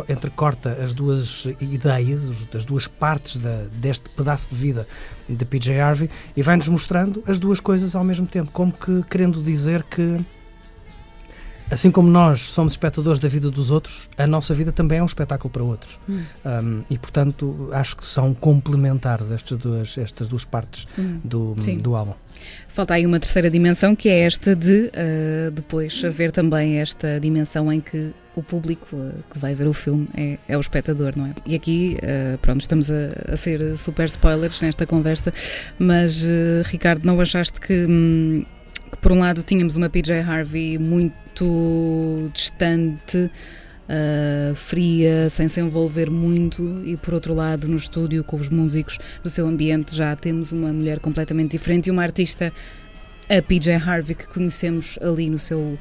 entrecorta 0.09 0.77
as 0.83 0.93
duas 0.93 1.47
ideias, 1.61 2.29
as 2.53 2.65
duas 2.65 2.87
partes 2.87 3.37
da, 3.37 3.63
deste 3.73 4.09
pedaço 4.09 4.49
de 4.49 4.55
vida 4.55 4.87
de 5.27 5.45
PJ 5.45 5.79
Harvey 5.79 6.09
e 6.35 6.41
vai-nos 6.41 6.67
mostrando 6.67 7.23
as 7.25 7.39
duas 7.39 7.59
coisas 7.59 7.95
ao 7.95 8.03
mesmo 8.03 8.27
tempo, 8.27 8.51
como 8.51 8.71
que 8.71 9.03
querendo 9.09 9.41
dizer 9.41 9.83
que 9.83 10.19
Assim 11.69 11.89
como 11.89 12.09
nós 12.09 12.41
somos 12.41 12.73
espectadores 12.73 13.19
da 13.19 13.27
vida 13.27 13.49
dos 13.49 13.71
outros, 13.71 14.07
a 14.17 14.27
nossa 14.27 14.53
vida 14.53 14.71
também 14.71 14.99
é 14.99 15.03
um 15.03 15.05
espetáculo 15.05 15.49
para 15.49 15.63
outros. 15.63 15.97
Hum. 16.07 16.23
Um, 16.45 16.83
e, 16.89 16.97
portanto, 16.97 17.69
acho 17.71 17.97
que 17.97 18.05
são 18.05 18.33
complementares 18.33 19.31
estas 19.31 19.57
duas, 19.57 19.97
estas 19.97 20.27
duas 20.27 20.45
partes 20.45 20.87
hum. 20.97 21.19
do, 21.23 21.55
do 21.81 21.95
álbum. 21.95 22.13
Falta 22.69 22.93
aí 22.93 23.05
uma 23.05 23.19
terceira 23.19 23.49
dimensão, 23.49 23.95
que 23.95 24.09
é 24.09 24.19
esta 24.21 24.55
de 24.55 24.91
uh, 24.91 25.51
depois 25.51 26.03
haver 26.03 26.31
também 26.31 26.79
esta 26.79 27.19
dimensão 27.19 27.71
em 27.71 27.79
que 27.79 28.11
o 28.35 28.43
público 28.43 28.93
uh, 28.93 29.23
que 29.31 29.39
vai 29.39 29.55
ver 29.55 29.65
o 29.65 29.73
filme 29.73 30.09
é, 30.13 30.37
é 30.47 30.57
o 30.57 30.59
espectador, 30.59 31.13
não 31.15 31.27
é? 31.27 31.33
E 31.45 31.55
aqui, 31.55 31.97
uh, 32.03 32.37
pronto, 32.39 32.61
estamos 32.61 32.91
a, 32.91 33.33
a, 33.33 33.37
ser 33.37 33.77
super 33.77 34.05
spoilers 34.07 34.59
nesta 34.59 34.85
conversa, 34.85 35.33
mas, 35.79 36.21
Ricardo, 36.65 37.05
não 37.05 37.19
achaste 37.21 37.61
que, 37.61 37.85
hum, 37.85 38.43
que, 38.91 38.97
por 38.97 39.11
um 39.11 39.19
lado, 39.19 39.43
tínhamos 39.43 39.75
uma 39.75 39.89
PJ 39.89 40.21
Harvey 40.21 40.77
muito 40.77 42.29
distante, 42.33 43.29
uh, 43.89 44.55
fria, 44.55 45.29
sem 45.29 45.47
se 45.47 45.59
envolver 45.59 46.09
muito, 46.09 46.81
e 46.85 46.97
por 46.97 47.13
outro 47.13 47.33
lado, 47.33 47.67
no 47.67 47.75
estúdio, 47.75 48.23
com 48.23 48.37
os 48.37 48.49
músicos 48.49 48.97
do 49.23 49.29
seu 49.29 49.47
ambiente, 49.47 49.95
já 49.95 50.15
temos 50.15 50.51
uma 50.51 50.71
mulher 50.71 50.99
completamente 50.99 51.51
diferente 51.51 51.87
e 51.87 51.91
uma 51.91 52.03
artista, 52.03 52.51
a 53.29 53.41
PJ 53.41 53.75
Harvey, 53.75 54.15
que 54.15 54.27
conhecemos 54.27 54.99
ali 55.01 55.29
no 55.29 55.39
seu 55.39 55.77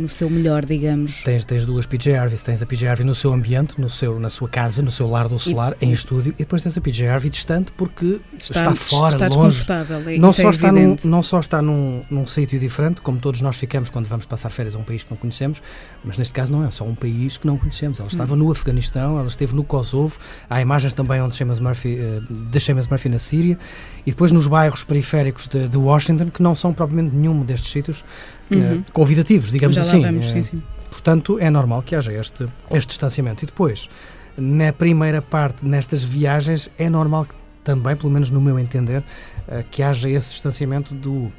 no 0.00 0.08
seu 0.08 0.30
melhor, 0.30 0.64
digamos. 0.64 1.22
Tens, 1.22 1.44
tens 1.44 1.66
duas 1.66 1.86
PJ 1.86 2.16
Harveys, 2.16 2.42
tens 2.42 2.62
a 2.62 2.66
PJ 2.66 2.88
Harvey 2.88 3.04
no 3.04 3.14
seu 3.14 3.32
ambiente, 3.32 3.80
no 3.80 3.88
seu, 3.88 4.18
na 4.18 4.30
sua 4.30 4.48
casa, 4.48 4.82
no 4.82 4.90
seu 4.90 5.08
lar 5.08 5.28
do 5.28 5.38
solar, 5.38 5.76
e, 5.80 5.86
em 5.86 5.92
estúdio, 5.92 6.32
e 6.32 6.38
depois 6.38 6.62
tens 6.62 6.76
a 6.76 6.80
PJ 6.80 7.06
Harvey 7.06 7.30
distante 7.30 7.70
porque 7.72 8.20
está, 8.38 8.60
está 8.60 8.74
fora, 8.74 9.14
está 9.14 9.28
longe. 9.28 9.58
desconfortável. 9.58 10.18
Não 10.18 10.32
só, 10.32 10.48
é 10.48 10.50
está 10.50 10.72
num, 10.72 10.96
não 11.04 11.22
só 11.22 11.40
está 11.40 11.62
num, 11.62 12.02
num 12.10 12.26
sítio 12.26 12.58
diferente, 12.58 13.00
como 13.00 13.18
todos 13.18 13.40
nós 13.40 13.56
ficamos 13.56 13.90
quando 13.90 14.06
vamos 14.06 14.26
passar 14.26 14.50
férias 14.50 14.74
a 14.74 14.78
um 14.78 14.84
país 14.84 15.02
que 15.02 15.10
não 15.10 15.16
conhecemos, 15.16 15.62
mas 16.04 16.16
neste 16.16 16.32
caso 16.32 16.52
não 16.52 16.64
é 16.64 16.70
só 16.70 16.84
um 16.84 16.94
país 16.94 17.36
que 17.36 17.46
não 17.46 17.58
conhecemos. 17.58 18.00
Ela 18.00 18.08
estava 18.08 18.34
hum. 18.34 18.38
no 18.38 18.50
Afeganistão, 18.50 19.18
ela 19.18 19.28
esteve 19.28 19.54
no 19.54 19.62
Kosovo, 19.62 20.18
há 20.48 20.60
imagens 20.60 20.94
também 20.94 21.20
onde 21.20 21.36
Seamus 21.36 21.60
Murphy, 21.60 21.98
uh, 22.00 22.34
de 22.34 22.60
Seamus 22.60 22.86
Murphy 22.86 23.08
na 23.08 23.18
Síria, 23.18 23.58
e 24.06 24.10
depois 24.10 24.32
nos 24.32 24.46
bairros 24.46 24.82
periféricos 24.82 25.46
de, 25.46 25.68
de 25.68 25.76
Washington, 25.76 26.30
que 26.30 26.42
não 26.42 26.54
são 26.54 26.72
propriamente 26.72 27.14
nenhum 27.14 27.44
destes 27.44 27.70
sítios 27.70 28.04
uhum. 28.50 28.78
uh, 28.78 28.84
convidativos, 28.92 29.50
digamos 29.50 29.76
Já 29.76 29.82
assim. 29.82 30.02
Vamos, 30.02 30.30
sim, 30.30 30.42
sim. 30.42 30.62
Portanto, 30.90 31.38
é 31.38 31.48
normal 31.48 31.82
que 31.82 31.94
haja 31.94 32.12
este, 32.12 32.46
este 32.70 32.88
distanciamento. 32.88 33.44
E 33.44 33.46
depois, 33.46 33.88
na 34.36 34.72
primeira 34.72 35.22
parte, 35.22 35.64
nestas 35.64 36.02
viagens, 36.02 36.70
é 36.78 36.90
normal 36.90 37.26
que 37.26 37.34
também, 37.62 37.94
pelo 37.94 38.10
menos 38.10 38.30
no 38.30 38.40
meu 38.40 38.58
entender, 38.58 38.98
uh, 39.00 39.64
que 39.70 39.82
haja 39.82 40.08
esse 40.08 40.32
distanciamento 40.32 40.94
do, 40.94 41.30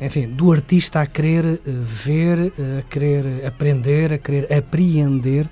enfim, 0.00 0.28
do 0.28 0.52
artista 0.52 1.00
a 1.00 1.06
querer 1.06 1.44
uh, 1.44 1.60
ver, 1.66 2.52
a 2.78 2.82
querer 2.82 3.46
aprender, 3.46 4.12
a 4.12 4.18
querer 4.18 4.52
apreender, 4.52 5.48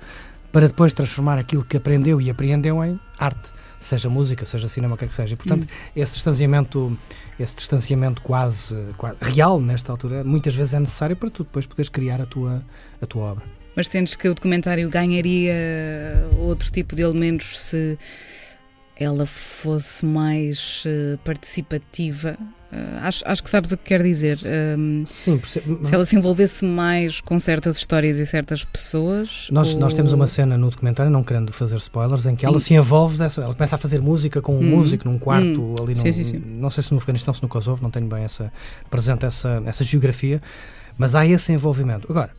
para 0.51 0.67
depois 0.67 0.93
transformar 0.93 1.37
aquilo 1.37 1.63
que 1.63 1.77
aprendeu 1.77 2.21
e 2.21 2.29
apreendeu 2.29 2.83
em 2.83 2.99
arte, 3.19 3.51
seja 3.79 4.09
música, 4.09 4.45
seja 4.45 4.67
cinema, 4.67 4.95
o 4.95 4.97
que 4.97 5.05
é 5.05 5.07
que 5.07 5.15
seja. 5.15 5.33
E, 5.33 5.37
portanto, 5.37 5.63
hum. 5.63 5.91
esse 5.95 6.15
distanciamento 6.15 6.97
esse 7.39 7.55
distanciamento 7.55 8.21
quase, 8.21 8.75
quase, 8.97 9.17
real 9.21 9.59
nesta 9.61 9.91
altura 9.91 10.23
muitas 10.23 10.55
vezes 10.55 10.73
é 10.73 10.79
necessário 10.79 11.15
para 11.15 11.29
tu 11.29 11.43
depois 11.43 11.65
poderes 11.65 11.89
criar 11.89 12.21
a 12.21 12.25
tua, 12.25 12.63
a 13.01 13.05
tua 13.05 13.23
obra. 13.31 13.45
Mas 13.75 13.87
sentes 13.87 14.15
que 14.15 14.27
o 14.27 14.33
documentário 14.33 14.89
ganharia 14.89 15.53
outro 16.39 16.71
tipo 16.71 16.95
de 16.95 17.03
elementos 17.03 17.59
se 17.59 17.97
ela 18.95 19.27
fosse 19.27 20.03
mais 20.03 20.83
uh, 20.85 21.17
participativa 21.19 22.37
acho, 23.01 23.23
acho 23.25 23.43
que 23.43 23.49
sabes 23.49 23.71
o 23.71 23.77
que 23.77 23.85
quer 23.85 24.03
dizer. 24.03 24.37
Um, 24.77 25.03
Sim, 25.05 25.39
se 25.43 25.61
ela 25.91 26.05
se 26.05 26.15
envolvesse 26.15 26.65
mais 26.65 27.21
com 27.21 27.39
certas 27.39 27.77
histórias 27.77 28.17
e 28.17 28.25
certas 28.25 28.63
pessoas. 28.63 29.47
Nós, 29.51 29.73
ou... 29.73 29.79
nós 29.79 29.93
temos 29.93 30.13
uma 30.13 30.27
cena 30.27 30.57
no 30.57 30.69
documentário, 30.69 31.11
não 31.11 31.23
querendo 31.23 31.53
fazer 31.53 31.77
spoilers, 31.77 32.25
em 32.25 32.35
que 32.35 32.45
ela 32.45 32.59
sim. 32.59 32.67
se 32.67 32.73
envolve 32.75 33.17
dessa. 33.17 33.41
Ela 33.41 33.53
começa 33.53 33.75
a 33.75 33.79
fazer 33.79 34.01
música 34.01 34.41
com 34.41 34.55
um 34.55 34.59
hum. 34.59 34.63
músico 34.63 35.07
num 35.07 35.17
quarto 35.17 35.61
hum. 35.61 35.75
ali 35.79 35.95
no. 35.95 36.01
Sim, 36.01 36.11
sim, 36.11 36.23
sim. 36.23 36.43
Não 36.45 36.69
sei 36.69 36.83
se 36.83 36.91
no 36.91 36.97
Afeganistão, 36.97 37.33
se 37.33 37.41
no 37.41 37.47
Kosovo, 37.47 37.81
não 37.81 37.91
tenho 37.91 38.07
bem 38.07 38.23
essa, 38.23 38.51
presente 38.89 39.25
essa, 39.25 39.61
essa 39.65 39.83
geografia, 39.83 40.41
mas 40.97 41.15
há 41.15 41.25
esse 41.25 41.53
envolvimento. 41.53 42.07
Agora, 42.09 42.31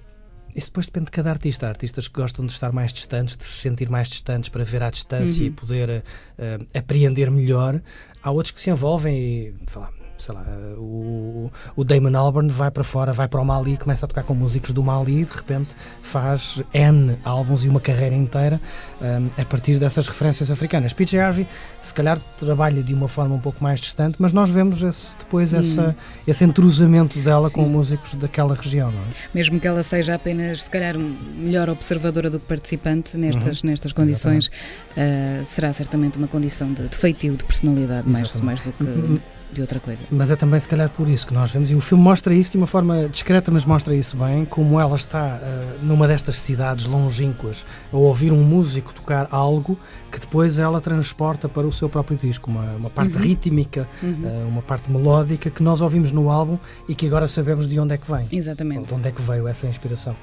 isso 0.55 0.69
depois 0.69 0.87
depende 0.87 1.07
de 1.07 1.13
cada 1.13 1.31
artista. 1.31 1.67
Há 1.67 1.69
artistas 1.71 2.09
que 2.09 2.21
gostam 2.21 2.45
de 2.45 2.53
estar 2.53 2.73
mais 2.73 2.93
distantes, 2.93 3.37
de 3.37 3.45
se 3.45 3.63
sentir 3.63 3.89
mais 3.89 4.09
distantes 4.09 4.49
para 4.49 4.65
ver 4.65 4.83
à 4.83 4.91
distância 4.91 5.43
uhum. 5.43 5.49
e 5.49 5.51
poder 5.51 5.89
uh, 5.89 6.67
apreender 6.75 7.31
melhor. 7.31 7.81
Há 8.23 8.31
outros 8.31 8.51
que 8.51 8.61
se 8.61 8.69
envolvem 8.69 9.17
e 9.17 9.55
falar, 9.67 9.93
sei 10.19 10.35
lá, 10.35 10.45
o, 10.77 11.51
o 11.77 11.85
Damon 11.85 12.17
Albarn 12.17 12.51
vai 12.51 12.71
para 12.71 12.85
fora, 12.85 13.13
vai 13.13 13.29
para 13.29 13.41
o 13.41 13.45
Mali, 13.45 13.77
começa 13.77 14.05
a 14.05 14.09
tocar 14.09 14.23
com 14.25 14.35
músicos 14.35 14.73
do 14.73 14.83
Mali 14.83 15.23
e 15.23 15.25
de 15.25 15.35
repente 15.35 15.69
faz 16.03 16.63
N 16.75 17.17
álbuns 17.25 17.65
e 17.65 17.69
uma 17.69 17.81
carreira 17.81 18.15
inteira 18.15 18.61
um, 19.01 19.41
a 19.41 19.45
partir 19.45 19.79
dessas 19.79 20.09
referências 20.09 20.51
africanas. 20.51 20.93
PJ 20.93 21.19
Harvey, 21.19 21.47
se 21.81 21.95
calhar, 21.95 22.19
trabalha 22.37 22.83
de 22.83 22.93
uma 22.93 23.09
forma 23.09 23.35
um 23.35 23.41
pouco 23.41 23.63
mais 23.63 23.81
distante, 23.81 24.17
mas 24.19 24.33
nós 24.33 24.51
vemos 24.51 24.83
esse, 24.83 25.17
depois 25.19 25.53
hum. 25.53 25.59
essa, 25.59 25.97
esse 26.27 26.45
entrosamento 26.45 27.19
dela 27.21 27.49
Sim. 27.49 27.57
com 27.57 27.69
músicos 27.69 28.15
daquela 28.15 28.55
região. 28.55 28.91
Não 28.91 29.01
é? 29.01 29.05
Mesmo 29.33 29.61
que 29.61 29.69
ela 29.69 29.83
seja 29.83 30.15
apenas, 30.15 30.65
se 30.65 30.71
calhar, 30.71 30.97
melhor 30.99 31.71
observadora 31.71 32.29
do 32.29 32.41
que 32.41 32.47
participante 32.47 33.17
nestas, 33.17 33.63
uhum. 33.63 33.71
nestas 33.71 33.93
condições, 33.93 34.49
uh, 34.49 35.45
será 35.45 35.73
certamente 35.73 36.19
uma 36.19 36.29
condição 36.29 36.73
de, 36.73 36.89
de 36.89 36.97
feitio, 36.97 37.37
de 37.37 37.45
personalidade, 37.45 38.09
mais, 38.09 38.41
mais 38.41 38.63
do 38.63 38.73
que. 38.73 39.38
De 39.53 39.61
outra 39.61 39.81
coisa. 39.81 40.05
Mas 40.11 40.31
é 40.31 40.37
também, 40.37 40.61
se 40.61 40.69
calhar, 40.69 40.89
por 40.91 41.09
isso 41.09 41.27
que 41.27 41.33
nós 41.33 41.51
vemos, 41.51 41.71
e 41.71 41.75
o 41.75 41.81
filme 41.81 42.05
mostra 42.05 42.35
isso 42.35 42.53
de 42.53 42.59
uma 42.59 42.67
forma 42.67 43.09
discreta, 43.09 43.51
mas 43.51 43.65
mostra 43.65 43.95
isso 43.95 44.17
bem, 44.17 44.45
como 44.45 44.79
ela 44.79 44.95
está 44.95 45.41
uh, 45.41 45.85
numa 45.85 46.07
destas 46.07 46.39
cidades 46.39 46.87
longínquas 46.87 47.65
a 47.93 47.97
ouvir 47.97 48.33
um 48.33 48.43
músico 48.43 48.93
tocar 48.93 49.27
algo 49.31 49.79
que 50.13 50.19
depois 50.19 50.59
ela 50.59 50.81
transporta 50.81 51.49
para 51.49 51.67
o 51.67 51.73
seu 51.73 51.89
próprio 51.89 52.19
disco, 52.19 52.51
uma, 52.51 52.73
uma 52.73 52.91
parte 52.91 53.15
uhum. 53.15 53.23
rítmica, 53.23 53.89
uhum. 54.03 54.23
Uh, 54.25 54.49
uma 54.49 54.63
parte 54.63 54.91
melódica 54.91 55.51
que 55.51 55.63
nós 55.63 55.81
ouvimos 55.81 56.13
no 56.13 56.31
álbum 56.31 56.59
e 56.89 56.95
que 56.95 57.07
agora 57.07 57.27
sabemos 57.27 57.67
de 57.67 57.79
onde 57.81 57.95
é 57.95 57.99
que 57.99 58.11
vem. 58.11 58.27
Exatamente. 58.31 58.87
de 58.87 58.95
onde 58.95 59.09
é 59.09 59.13
que 59.13 59.23
veio 59.23 59.49
essa 59.49 59.67
inspiração. 59.67 60.15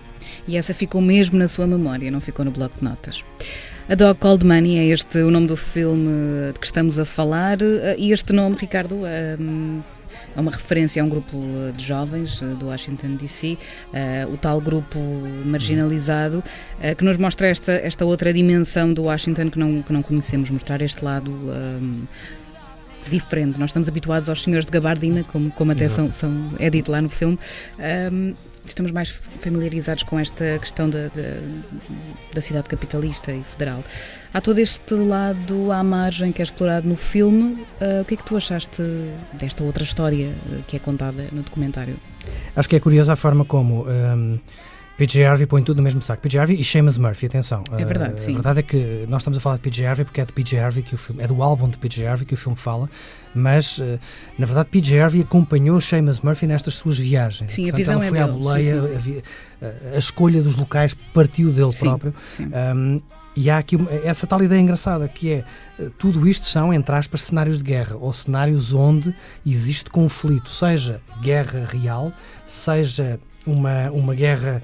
E 0.48 0.58
essa 0.58 0.74
ficou 0.74 1.02
mesmo 1.02 1.38
na 1.38 1.48
sua 1.48 1.68
memória, 1.68 2.10
não 2.12 2.22
ficou 2.22 2.46
no 2.46 2.52
bloco 2.52 2.78
de 2.78 2.84
notas. 2.84 3.24
A 3.88 3.94
Dog 3.94 4.20
Called 4.20 4.44
Money 4.44 4.80
é 4.80 4.86
este 4.88 5.20
o 5.20 5.30
nome 5.30 5.46
do 5.46 5.56
filme 5.56 6.52
de 6.52 6.60
que 6.60 6.66
estamos 6.66 6.98
a 6.98 7.06
falar 7.06 7.62
eh, 7.62 7.96
e 8.00 8.12
este 8.12 8.34
nome, 8.34 8.56
Ricardo, 8.60 9.06
é 9.06 9.38
uma 10.36 10.50
referência 10.50 11.04
a 11.04 11.06
um 11.06 11.10
grupo 11.10 11.38
de 11.78 11.86
jovens 11.86 12.42
eh, 12.42 12.46
do 12.56 12.66
Washington 12.66 13.16
DC, 13.16 13.56
o 14.34 14.38
tal 14.38 14.60
grupo 14.60 14.98
marginalizado, 15.46 16.44
que 16.98 17.04
nos 17.04 17.18
mostra 17.18 17.48
esta, 17.48 17.74
esta 17.74 18.04
outra 18.06 18.34
dimensão 18.34 18.92
do 18.92 19.04
Washington 19.04 19.52
que 19.52 19.60
não, 19.60 19.84
que 19.84 19.94
não 19.94 20.02
conhecemos, 20.02 20.50
mostrar 20.50 20.82
este 20.82 21.06
lado 21.06 21.30
um, 21.30 22.02
diferente. 23.08 23.60
Nós 23.60 23.70
estamos 23.70 23.88
habituados 23.88 24.30
aos 24.30 24.42
senhores 24.42 24.66
de 24.66 24.72
gabardina, 24.72 25.24
como, 25.26 25.52
como 25.52 25.72
até 25.72 25.88
são, 25.88 26.12
são, 26.12 26.50
é 26.58 26.72
dito 26.72 26.92
lá 26.92 27.02
no 27.02 27.10
filme. 27.10 27.38
Um, 28.12 28.34
estamos 28.66 28.92
mais 28.92 29.10
familiarizados 29.10 30.04
com 30.04 30.20
esta 30.20 30.58
questão 30.60 30.90
da, 30.90 31.08
da, 31.08 31.40
da, 32.34 32.42
cidade 32.42 32.68
capitalista 32.68 33.32
e 33.32 33.44
federal. 33.44 33.84
Há 34.34 34.42
todo 34.42 34.60
este 34.60 34.94
lado 34.94 35.72
à 35.72 35.84
margem 35.84 36.32
que 36.32 36.42
é 36.42 36.44
explorado 36.44 36.88
no 36.88 36.96
filme. 36.96 37.66
Uh, 37.80 38.02
o 38.02 38.06
que 38.06 38.16
é 38.16 38.18
que 38.18 38.24
tu 38.24 38.36
achaste 38.36 38.82
desta 39.34 39.64
outra 39.64 39.84
história 39.84 40.34
que 40.68 40.76
é 40.76 40.80
contada 40.80 41.28
no 41.32 41.42
documentário? 41.42 41.98
Acho 42.56 42.68
que 42.68 42.76
é 42.76 42.80
curiosa 42.80 43.14
a 43.14 43.16
forma 43.16 43.46
como. 43.46 43.88
Um, 43.88 44.40
PJ 44.98 45.26
Harvey 45.26 45.46
põe 45.46 45.62
tudo 45.62 45.78
no 45.78 45.84
mesmo 45.84 46.02
saco. 46.02 46.22
PJ 46.22 46.40
Harvey 46.40 46.60
e 46.60 46.64
Seamus 46.64 46.98
Murphy, 46.98 47.26
atenção. 47.26 47.64
É 47.78 47.84
verdade, 47.84 48.14
uh, 48.14 48.18
sim. 48.18 48.32
A 48.32 48.36
verdade 48.36 48.60
é 48.60 48.64
que 48.64 49.06
nós 49.10 49.22
estamos 49.22 49.38
a 49.38 49.42
falar 49.42 49.58
de 49.58 49.62
PJ 49.62 49.86
Harvey 49.86 50.06
porque 50.06 50.22
é 50.22 50.26
de 50.26 50.32
PJ 50.32 50.58
Harvey 50.58 50.84
que 50.84 50.96
o 50.96 50.98
filme, 50.98 51.22
é 51.22 51.28
do 51.28 51.44
álbum 51.44 51.70
de 51.70 51.78
PJ 51.78 52.06
Harvey 52.06 52.26
que 52.26 52.34
o 52.34 52.38
filme 52.38 52.58
fala, 52.58 52.90
mas 53.34 53.78
uh, 53.80 54.00
na 54.38 54.46
verdade 54.46 54.70
PJ 54.70 55.00
Harvey 55.00 55.22
acompanhou 55.22 55.80
Seamus 55.82 56.22
Murphy 56.22 56.48
nestas 56.48 56.76
suas 56.76 56.98
viagens. 56.98 57.52
Sim, 57.52 57.64
Portanto, 57.64 57.76
a 57.76 57.78
visão 57.78 58.04
ela 58.04 58.10
foi 58.10 58.18
é 58.18 58.22
à 58.22 58.28
boleia, 58.28 58.82
sim, 58.82 58.94
sim, 58.94 59.02
sim. 59.02 59.22
A, 59.62 59.96
a, 59.96 59.98
escolha 59.98 60.42
dos 60.42 60.56
locais 60.56 60.94
partiu 61.14 61.52
dele 61.52 61.74
próprio. 61.74 62.14
Sim. 62.32 62.50
Um, 62.76 63.02
e 63.36 63.50
há 63.50 63.58
aqui 63.58 63.76
essa 64.06 64.26
tal 64.26 64.42
ideia 64.42 64.62
engraçada 64.62 65.08
que 65.10 65.30
é 65.30 65.44
eh, 65.78 65.90
tudo 65.98 66.26
isto 66.26 66.46
são, 66.46 66.74
entre 66.74 66.96
aspas, 66.96 67.24
cenários 67.24 67.58
de 67.58 67.66
guerra 67.66 67.98
ou 67.98 68.14
cenários 68.14 68.74
onde 68.74 69.14
existe 69.46 69.90
conflito, 69.90 70.50
seja 70.50 71.02
guerra 71.22 71.66
real, 71.66 72.14
seja 72.46 73.20
uma, 73.46 73.90
uma 73.92 74.16
guerra 74.16 74.62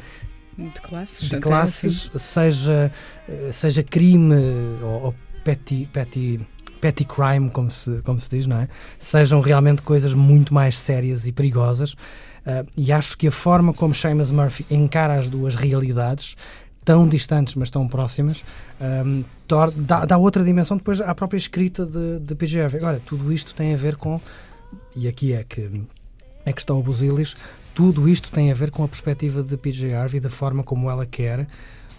de 0.58 0.82
classes, 0.82 1.30
de 1.30 1.40
classes 1.40 2.12
seja, 2.16 2.92
eh, 3.28 3.50
seja 3.52 3.84
crime 3.84 4.36
ou, 4.84 5.06
ou 5.06 5.16
petty, 5.44 5.88
petty, 5.92 6.40
petty 6.80 7.06
crime, 7.06 7.50
como 7.50 7.72
se, 7.72 8.02
como 8.04 8.20
se 8.20 8.30
diz, 8.30 8.48
não 8.48 8.58
é? 8.58 8.68
Sejam 9.00 9.40
realmente 9.40 9.82
coisas 9.82 10.14
muito 10.14 10.54
mais 10.54 10.78
sérias 10.78 11.26
e 11.26 11.32
perigosas. 11.32 11.94
Uh, 11.94 12.68
e 12.76 12.92
acho 12.92 13.16
que 13.18 13.28
a 13.28 13.32
forma 13.32 13.72
como 13.72 13.94
Seamus 13.94 14.32
Murphy 14.32 14.66
encara 14.72 15.14
as 15.20 15.30
duas 15.30 15.54
realidades, 15.54 16.36
tão 16.84 17.08
distantes 17.08 17.54
mas 17.54 17.70
tão 17.70 17.88
próximas, 17.88 18.44
um, 19.06 19.22
eh, 19.22 19.74
dá, 19.76 20.06
dá, 20.06 20.18
outra 20.18 20.44
dimensão 20.44 20.76
depois 20.76 21.00
à 21.00 21.14
própria 21.14 21.38
escrita 21.38 21.86
de, 21.86 22.20
de 22.20 22.34
PGF. 22.34 22.78
Agora, 22.78 23.00
tudo 23.06 23.32
isto 23.32 23.54
tem 23.54 23.76
a 23.76 23.78
ver 23.78 23.96
com, 23.96 24.20
e 24.96 25.08
aqui 25.08 25.34
é 25.34 25.44
que 25.44 25.70
é 26.44 26.52
que 26.52 26.60
estão 26.60 26.80
o 26.80 26.84
Busilis, 26.84 27.36
tudo 27.74 28.08
isto 28.08 28.32
tem 28.32 28.52
a 28.52 28.56
ver 28.56 28.72
com 28.72 28.84
a 28.84 28.88
perspectiva 28.88 29.42
de 29.44 29.56
PJ 29.58 29.94
Harvey, 29.94 30.20
da 30.20 30.30
forma 30.30 30.64
como 30.64 30.90
ela 30.90 31.06
quer 31.06 31.48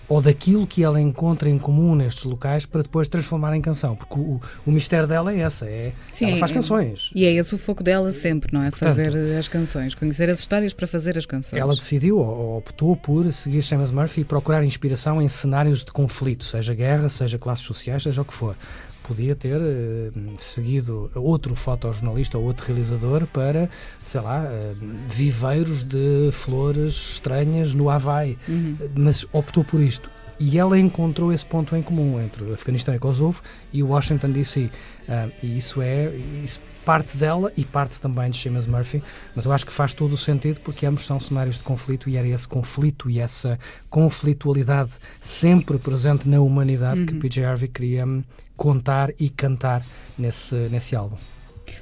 ou 0.09 0.21
daquilo 0.21 0.67
que 0.67 0.85
ela 0.85 1.01
encontra 1.01 1.49
em 1.49 1.59
comum 1.59 1.95
nestes 1.95 2.25
locais 2.25 2.67
para 2.67 2.83
depois 2.83 3.09
transformar 3.09 3.57
em 3.57 3.63
canção. 3.63 3.97
Porque 3.97 4.15
o, 4.15 4.41
o 4.67 4.71
mistério 4.71 5.07
dela 5.07 5.33
é 5.33 5.39
essa, 5.39 5.65
é, 5.65 5.93
Sim, 6.11 6.31
ela 6.31 6.37
faz 6.39 6.51
é, 6.51 6.55
canções. 6.55 7.11
E 7.15 7.25
é 7.25 7.33
esse 7.33 7.55
o 7.55 7.59
foco 7.59 7.83
dela 7.83 8.11
sempre, 8.13 8.53
não 8.53 8.63
é? 8.63 8.71
Portanto, 8.71 8.89
fazer 8.89 9.17
as 9.39 9.49
canções, 9.49 9.95
conhecer 9.95 10.29
as 10.29 10.39
histórias 10.39 10.75
para 10.75 10.87
fazer 10.87 11.17
as 11.17 11.25
canções. 11.25 11.59
Ela 11.59 11.75
decidiu, 11.75 12.19
ou 12.19 12.59
optou 12.59 12.95
por 12.95 13.33
seguir 13.33 13.63
Seamus 13.63 13.91
Murphy 13.91 14.21
e 14.21 14.25
procurar 14.25 14.63
inspiração 14.65 15.23
em 15.23 15.29
cenários 15.29 15.85
de 15.85 15.93
conflito, 15.93 16.45
seja 16.45 16.75
guerra, 16.75 17.09
seja 17.09 17.39
classes 17.39 17.65
sociais, 17.65 18.03
seja 18.03 18.21
o 18.21 18.25
que 18.25 18.35
for 18.35 18.55
podia 19.03 19.35
ter 19.35 19.59
uh, 19.61 20.13
seguido 20.39 21.11
outro 21.15 21.55
fotojornalista 21.55 22.39
ou 22.39 22.45
outro 22.45 22.67
realizador 22.67 23.27
para, 23.27 23.69
sei 24.05 24.21
lá, 24.21 24.45
uh, 24.45 25.09
viveiros 25.09 25.83
de 25.83 26.31
flores 26.33 27.15
estranhas 27.15 27.75
no 27.75 27.91
Havaí, 27.91 28.39
uhum. 28.49 28.77
mas 28.95 29.27
optou 29.33 29.65
por 29.65 29.81
isto. 29.81 30.11
e 30.39 30.59
ela 30.59 30.79
encontrou 30.79 31.33
esse 31.33 31.45
ponto 31.45 31.77
em 31.77 31.83
comum 31.83 32.21
entre 32.21 32.45
o 32.45 32.55
Afeganistão 32.55 32.95
e 32.95 32.99
Kosovo 32.99 33.43
e 33.73 33.83
o 33.83 33.89
Washington 33.89 34.31
DC. 34.31 34.71
Uh, 35.09 35.33
e 35.43 35.59
isso 35.59 35.81
é 35.81 36.15
isso 36.43 36.61
parte 36.85 37.17
dela 37.17 37.53
e 37.57 37.65
parte 37.65 38.01
também 38.01 38.31
de 38.31 38.39
Seamus 38.39 38.67
Murphy, 38.67 39.03
mas 39.35 39.45
eu 39.45 39.53
acho 39.53 39.65
que 39.67 39.73
faz 39.73 39.95
todo 39.95 40.13
o 40.13 40.19
sentido 40.19 40.61
porque 40.61 40.85
ambos 40.85 41.07
são 41.07 41.19
cenários 41.19 41.59
de 41.59 41.65
conflito 41.65 42.09
e 42.09 42.17
era 42.17 42.27
esse 42.29 42.47
conflito 42.47 43.09
e 43.09 43.19
essa 43.21 43.59
conflitualidade 43.89 44.93
sempre 45.21 45.79
presente 45.79 46.29
na 46.29 46.41
humanidade 46.41 47.01
uhum. 47.01 47.07
que 47.07 47.15
PJ 47.15 47.45
Harvey 47.45 47.69
queria 47.69 48.05
hum, 48.05 48.23
contar 48.57 49.11
e 49.19 49.29
cantar 49.31 49.85
nesse, 50.19 50.55
nesse 50.71 50.95
álbum. 50.97 51.17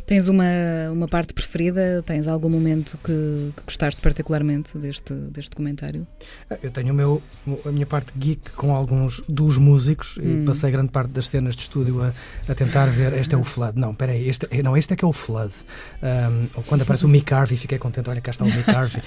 Tens 0.07 0.29
uma, 0.29 0.45
uma 0.93 1.09
parte 1.09 1.33
preferida? 1.33 2.03
Tens 2.05 2.27
algum 2.27 2.49
momento 2.49 2.99
que, 3.03 3.53
que 3.57 3.63
gostaste 3.65 4.01
particularmente 4.01 4.77
deste, 4.79 5.13
deste 5.15 5.51
documentário? 5.51 6.07
Ah, 6.51 6.59
eu 6.63 6.71
tenho 6.71 6.93
o 6.93 6.97
meu, 6.97 7.23
a 7.65 7.71
minha 7.71 7.87
parte 7.87 8.13
geek 8.17 8.53
com 8.53 8.75
alguns 8.75 9.23
dos 9.29 9.57
músicos 9.57 10.19
hum. 10.19 10.43
e 10.43 10.47
passei 10.47 10.71
grande 10.71 10.91
parte 10.91 11.11
das 11.11 11.29
cenas 11.29 11.55
de 11.55 11.63
estúdio 11.63 12.03
a, 12.03 12.13
a 12.49 12.55
tentar 12.55 12.87
ver. 12.87 13.13
Este 13.15 13.35
é 13.35 13.39
o 13.39 13.45
Flood. 13.45 13.79
Não, 13.79 13.95
peraí, 13.95 14.29
este, 14.29 14.47
é, 14.51 14.63
não, 14.63 14.77
este 14.77 14.93
é 14.93 14.97
que 14.97 15.05
é 15.05 15.09
o 15.09 15.13
Flood. 15.13 15.55
Um, 16.03 16.63
quando 16.63 16.83
aparece 16.83 17.05
o 17.05 17.09
Mick 17.09 17.33
Harvey, 17.33 17.57
fiquei 17.57 17.79
contente. 17.79 18.09
Olha, 18.11 18.21
cá 18.21 18.31
está 18.31 18.45
o 18.45 18.49
Mick 18.49 18.71
Harvey. 18.71 19.03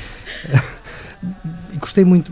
e 1.73 1.77
gostei 1.77 2.05
muito 2.05 2.31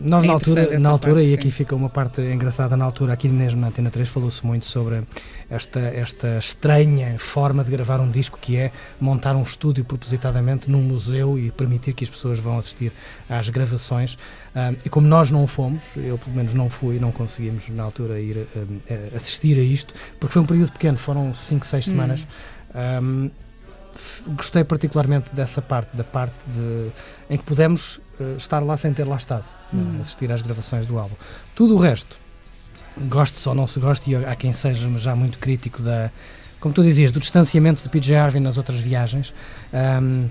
nós, 0.00 0.22
é 0.22 0.26
na 0.26 0.32
altura, 0.32 0.78
na 0.78 0.90
altura 0.90 1.14
parte, 1.14 1.30
e 1.30 1.34
aqui 1.34 1.44
sim. 1.44 1.50
fica 1.50 1.74
uma 1.74 1.88
parte 1.88 2.20
engraçada, 2.20 2.76
na 2.76 2.84
altura, 2.84 3.12
aqui 3.12 3.28
mesmo 3.28 3.60
na 3.60 3.68
Antena 3.68 3.90
3, 3.90 4.08
falou-se 4.08 4.44
muito 4.46 4.66
sobre 4.66 5.02
esta, 5.50 5.80
esta 5.80 6.38
estranha 6.38 7.18
forma 7.18 7.64
de 7.64 7.70
gravar 7.70 8.00
um 8.00 8.10
disco 8.10 8.38
que 8.40 8.56
é 8.56 8.70
montar 9.00 9.34
um 9.34 9.42
estúdio 9.42 9.84
propositadamente 9.84 10.70
num 10.70 10.82
museu 10.82 11.38
e 11.38 11.50
permitir 11.50 11.94
que 11.94 12.04
as 12.04 12.10
pessoas 12.10 12.38
vão 12.38 12.58
assistir 12.58 12.92
às 13.28 13.48
gravações. 13.48 14.14
Uh, 14.14 14.76
e 14.84 14.88
como 14.88 15.06
nós 15.06 15.30
não 15.30 15.46
fomos, 15.46 15.82
eu 15.96 16.16
pelo 16.16 16.36
menos 16.36 16.54
não 16.54 16.70
fui, 16.70 16.98
não 16.98 17.10
conseguimos 17.10 17.68
na 17.68 17.82
altura 17.82 18.20
ir 18.20 18.36
uh, 18.36 19.16
assistir 19.16 19.58
a 19.58 19.62
isto, 19.62 19.94
porque 20.20 20.32
foi 20.32 20.42
um 20.42 20.46
período 20.46 20.72
pequeno, 20.72 20.96
foram 20.96 21.34
5, 21.34 21.66
6 21.66 21.86
hum. 21.86 21.90
semanas. 21.90 22.26
Um, 23.02 23.30
gostei 24.28 24.64
particularmente 24.64 25.30
dessa 25.32 25.62
parte, 25.62 25.96
da 25.96 26.04
parte 26.04 26.34
de, 26.46 26.90
em 27.30 27.36
que 27.36 27.44
pudemos 27.44 27.96
uh, 28.18 28.36
estar 28.36 28.60
lá 28.64 28.76
sem 28.76 28.92
ter 28.92 29.04
lá 29.04 29.16
estado, 29.16 29.44
hum. 29.72 29.98
assistir 30.00 30.30
às 30.30 30.42
gravações 30.42 30.86
do 30.86 30.98
álbum. 30.98 31.14
Tudo 31.54 31.76
o 31.76 31.78
resto, 31.78 32.18
goste 33.08 33.48
ou 33.48 33.54
não 33.54 33.66
se 33.66 33.78
goste, 33.80 34.10
e 34.10 34.16
há 34.16 34.34
quem 34.36 34.52
seja 34.52 34.88
já 34.98 35.14
muito 35.14 35.38
crítico 35.38 35.82
da, 35.82 36.10
como 36.60 36.74
tu 36.74 36.82
dizias, 36.82 37.12
do 37.12 37.20
distanciamento 37.20 37.82
de 37.82 37.88
PJ 37.88 38.16
Harvey 38.16 38.40
nas 38.40 38.58
outras 38.58 38.78
viagens. 38.78 39.32
Um, 39.72 40.28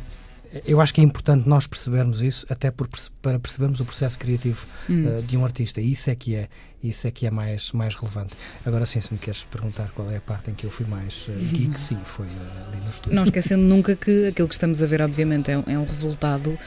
eu 0.65 0.81
acho 0.81 0.93
que 0.93 1.01
é 1.01 1.03
importante 1.03 1.47
nós 1.47 1.67
percebermos 1.67 2.21
isso, 2.21 2.45
até 2.49 2.71
por, 2.71 2.87
para 3.21 3.39
percebermos 3.39 3.79
o 3.79 3.85
processo 3.85 4.17
criativo 4.17 4.65
hum. 4.89 5.19
uh, 5.19 5.21
de 5.21 5.37
um 5.37 5.43
artista. 5.43 5.81
E 5.81 5.91
isso 5.91 6.09
é 6.09 6.15
que 6.15 6.35
é, 6.35 6.47
isso 6.83 7.07
é 7.07 7.11
que 7.11 7.25
é 7.25 7.31
mais, 7.31 7.71
mais 7.71 7.95
relevante. 7.95 8.35
Agora 8.65 8.85
sim, 8.85 9.01
se 9.01 9.11
me 9.11 9.19
queres 9.19 9.43
perguntar 9.43 9.91
qual 9.91 10.09
é 10.09 10.17
a 10.17 10.21
parte 10.21 10.51
em 10.51 10.53
que 10.53 10.65
eu 10.65 10.71
fui 10.71 10.85
mais 10.85 11.27
uh, 11.27 11.31
geek, 11.33 11.79
sim, 11.79 11.97
foi 12.03 12.25
uh, 12.25 12.67
ali 12.67 12.81
no 12.81 12.89
estúdio. 12.89 13.15
Não 13.15 13.23
esquecendo 13.23 13.63
nunca 13.63 13.95
que 13.95 14.27
aquilo 14.27 14.47
que 14.47 14.53
estamos 14.53 14.81
a 14.81 14.85
ver, 14.85 15.01
obviamente, 15.01 15.51
é, 15.51 15.57
um, 15.57 15.63
é 15.67 15.77
um 15.77 15.85
resultado 15.85 16.57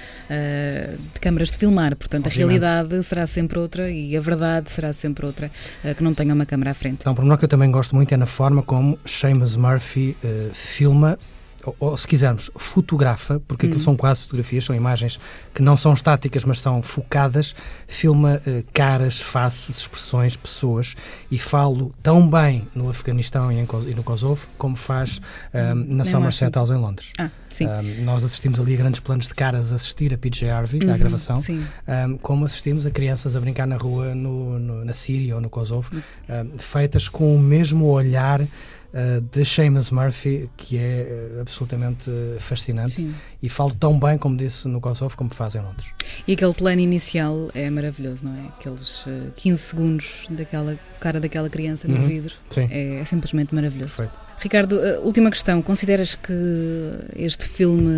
de 1.14 1.20
câmaras 1.20 1.50
de 1.50 1.58
filmar. 1.58 1.96
Portanto, 1.96 2.26
obviamente. 2.26 2.62
a 2.62 2.68
realidade 2.68 3.02
será 3.04 3.26
sempre 3.26 3.58
outra 3.58 3.90
e 3.90 4.16
a 4.16 4.20
verdade 4.20 4.70
será 4.70 4.92
sempre 4.92 5.26
outra, 5.26 5.50
que 5.96 6.02
não 6.02 6.14
tenha 6.14 6.34
uma 6.34 6.46
câmara 6.46 6.70
à 6.70 6.74
frente. 6.74 6.98
Então, 7.00 7.12
um 7.12 7.16
pormenor 7.16 7.38
que 7.38 7.44
eu 7.44 7.48
também 7.48 7.70
gosto 7.70 7.94
muito 7.94 8.12
é 8.12 8.16
na 8.16 8.26
forma 8.26 8.62
como 8.62 8.98
Seamus 9.04 9.56
Murphy 9.56 10.16
filma 10.52 11.18
ou, 11.64 11.76
ou, 11.78 11.96
se 11.96 12.06
quisermos, 12.06 12.50
fotografa, 12.56 13.40
porque 13.46 13.66
aquilo 13.66 13.78
uhum. 13.78 13.84
são 13.84 13.96
quase 13.96 14.22
fotografias, 14.22 14.64
são 14.64 14.74
imagens 14.74 15.18
que 15.54 15.62
não 15.62 15.76
são 15.76 15.92
estáticas, 15.92 16.44
mas 16.44 16.60
são 16.60 16.82
focadas, 16.82 17.54
filma 17.86 18.40
uh, 18.46 18.64
caras, 18.72 19.20
faces, 19.20 19.78
expressões, 19.78 20.36
pessoas, 20.36 20.94
e 21.30 21.38
falo 21.38 21.92
tão 22.02 22.28
bem 22.28 22.66
no 22.74 22.88
Afeganistão 22.88 23.50
e, 23.52 23.56
em, 23.58 23.66
e 23.86 23.94
no 23.94 24.02
Kosovo, 24.02 24.46
como 24.56 24.76
faz 24.76 25.20
um, 25.52 25.96
na 25.96 26.04
Somerset 26.04 26.54
House 26.54 26.70
em 26.70 26.76
Londres. 26.76 27.10
Ah, 27.18 27.30
sim. 27.48 27.66
Um, 27.66 28.04
nós 28.04 28.24
assistimos 28.24 28.60
ali 28.60 28.74
a 28.74 28.76
grandes 28.76 29.00
planos 29.00 29.28
de 29.28 29.34
caras 29.34 29.72
a 29.72 29.76
assistir 29.76 30.14
a 30.14 30.18
PJ 30.18 30.48
Harvey, 30.48 30.82
uhum, 30.82 30.94
à 30.94 30.96
gravação, 30.96 31.38
um, 31.38 32.16
como 32.18 32.44
assistimos 32.44 32.86
a 32.86 32.90
crianças 32.90 33.36
a 33.36 33.40
brincar 33.40 33.66
na 33.66 33.76
rua 33.76 34.14
no, 34.14 34.58
no, 34.58 34.84
na 34.84 34.92
Síria 34.92 35.34
ou 35.34 35.40
no 35.40 35.50
Kosovo, 35.50 35.90
uhum. 35.92 36.58
feitas 36.58 37.08
com 37.08 37.34
o 37.34 37.38
mesmo 37.38 37.86
olhar 37.86 38.40
uh, 38.92 39.20
de 39.20 39.44
Seamus 39.44 39.90
Murphy, 39.90 40.48
que 40.56 40.78
é 40.78 41.32
uh, 41.36 41.40
absolutamente 41.40 42.10
fascinante. 42.38 42.94
Sim. 42.94 43.14
E 43.42 43.48
falo 43.48 43.74
tão 43.74 43.98
bem, 43.98 44.18
como 44.18 44.36
disse, 44.36 44.68
no 44.68 44.80
Kosovo, 44.80 45.16
como 45.16 45.30
faz 45.30 45.54
em 45.54 45.60
Londres. 45.60 45.88
E 46.26 46.32
aquele 46.32 46.54
plano 46.54 46.80
inicial 46.80 47.50
é 47.54 47.68
maravilhoso, 47.70 48.26
não 48.26 48.36
é? 48.36 48.48
Aqueles 48.48 49.06
uh, 49.06 49.10
eh, 49.10 49.30
15 49.36 49.62
segundos 49.62 50.26
daquela 50.30 50.78
cara 50.98 51.18
daquela 51.18 51.48
criança 51.48 51.88
no 51.88 51.96
uhum. 51.96 52.06
vidro. 52.06 52.34
Sim. 52.50 52.68
É, 52.70 53.00
é 53.00 53.04
simplesmente 53.04 53.54
maravilhoso. 53.54 53.96
Perfeito. 53.96 54.29
Ricardo, 54.40 54.76
última 55.02 55.30
questão. 55.30 55.60
Consideras 55.60 56.14
que 56.14 56.32
este 57.14 57.46
filme 57.46 57.90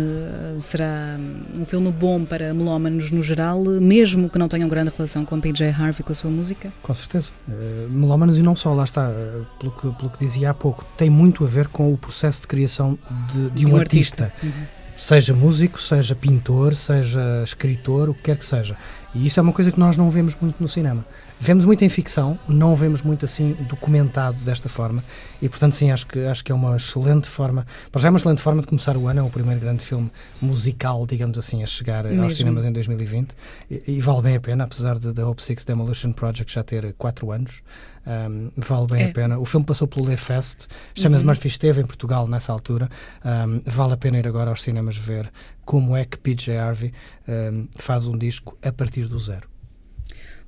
será 0.59 1.17
um 1.55 1.63
filme 1.63 1.89
bom 1.89 2.25
para 2.25 2.53
melómanos 2.53 3.11
no 3.11 3.23
geral, 3.23 3.63
mesmo 3.63 4.29
que 4.29 4.37
não 4.37 4.49
tenham 4.49 4.67
grande 4.67 4.91
relação 4.95 5.23
com 5.23 5.39
PJ 5.39 5.69
Harvey, 5.69 6.03
com 6.03 6.11
a 6.11 6.15
sua 6.15 6.29
música? 6.29 6.71
Com 6.81 6.93
certeza. 6.93 7.31
Uh, 7.47 7.89
melómanos 7.89 8.37
e 8.37 8.41
não 8.41 8.57
só, 8.57 8.73
lá 8.73 8.83
está, 8.83 9.09
uh, 9.09 9.45
pelo, 9.57 9.71
que, 9.71 9.91
pelo 9.97 10.09
que 10.09 10.19
dizia 10.19 10.49
há 10.49 10.53
pouco, 10.53 10.85
tem 10.97 11.09
muito 11.09 11.45
a 11.45 11.47
ver 11.47 11.69
com 11.69 11.93
o 11.93 11.97
processo 11.97 12.41
de 12.41 12.47
criação 12.47 12.99
de, 13.31 13.49
de, 13.49 13.49
de 13.51 13.65
um, 13.65 13.75
um, 13.75 13.77
artista. 13.77 14.25
artista. 14.25 14.45
Uhum. 14.45 14.65
Seja 14.97 15.33
músico, 15.33 15.81
seja 15.81 16.13
pintor, 16.13 16.75
seja 16.75 17.41
escritor, 17.43 18.09
o 18.09 18.13
que 18.13 18.23
quer 18.23 18.37
que 18.37 18.45
seja. 18.45 18.75
E 19.15 19.25
isso 19.27 19.39
é 19.39 19.43
uma 19.43 19.53
coisa 19.53 19.71
que 19.71 19.79
nós 19.79 19.95
não 19.95 20.11
vemos 20.11 20.35
muito 20.39 20.55
no 20.59 20.67
cinema. 20.67 21.05
Vemos 21.43 21.65
muito 21.65 21.83
em 21.83 21.89
ficção, 21.89 22.39
não 22.47 22.73
vemos 22.73 23.01
muito 23.01 23.25
assim 23.25 23.51
documentado 23.67 24.37
desta 24.45 24.69
forma 24.69 25.03
e, 25.41 25.49
portanto, 25.49 25.75
sim, 25.75 25.91
acho 25.91 26.07
que, 26.07 26.19
acho 26.19 26.41
que 26.41 26.53
é 26.53 26.55
uma 26.55 26.77
excelente 26.77 27.27
forma. 27.27 27.67
Mas 27.91 28.01
já 28.01 28.07
é 28.07 28.11
uma 28.11 28.17
excelente 28.17 28.41
forma 28.41 28.61
de 28.61 28.67
começar 28.67 28.95
o 28.95 29.09
ano. 29.09 29.19
É 29.19 29.23
o 29.23 29.29
primeiro 29.29 29.59
grande 29.59 29.83
filme 29.83 30.09
musical, 30.41 31.05
digamos 31.05 31.37
assim, 31.37 31.61
a 31.61 31.65
chegar 31.65 32.05
Mesmo. 32.05 32.23
aos 32.23 32.35
cinemas 32.35 32.63
em 32.63 32.71
2020 32.71 33.35
e, 33.69 33.83
e, 33.87 33.99
vale 33.99 34.21
bem 34.21 34.37
a 34.37 34.39
pena, 34.39 34.63
apesar 34.63 34.97
de 34.97 35.11
The 35.11 35.21
Hope 35.21 35.43
Six 35.43 35.65
Demolition 35.65 36.13
Project 36.13 36.53
já 36.53 36.63
ter 36.63 36.93
4 36.93 37.29
anos. 37.29 37.61
Um, 38.07 38.49
vale 38.55 38.87
bem 38.87 39.03
é. 39.03 39.09
a 39.09 39.11
pena. 39.11 39.37
O 39.37 39.43
filme 39.43 39.65
passou 39.65 39.85
pelo 39.85 40.09
Le 40.09 40.15
Fest, 40.15 40.67
chama-se 40.95 41.23
uhum. 41.23 41.27
Murphy 41.27 41.49
esteve 41.49 41.81
em 41.81 41.85
Portugal 41.85 42.25
nessa 42.25 42.53
altura. 42.53 42.89
Um, 43.25 43.61
vale 43.65 43.91
a 43.91 43.97
pena 43.97 44.17
ir 44.17 44.27
agora 44.29 44.49
aos 44.49 44.61
cinemas 44.61 44.95
ver 44.95 45.29
como 45.65 45.93
é 45.93 46.05
que 46.05 46.17
PJ 46.17 46.57
Harvey 46.57 46.93
um, 47.27 47.67
faz 47.75 48.07
um 48.07 48.17
disco 48.17 48.57
a 48.61 48.71
partir 48.71 49.07
do 49.07 49.19
zero. 49.19 49.51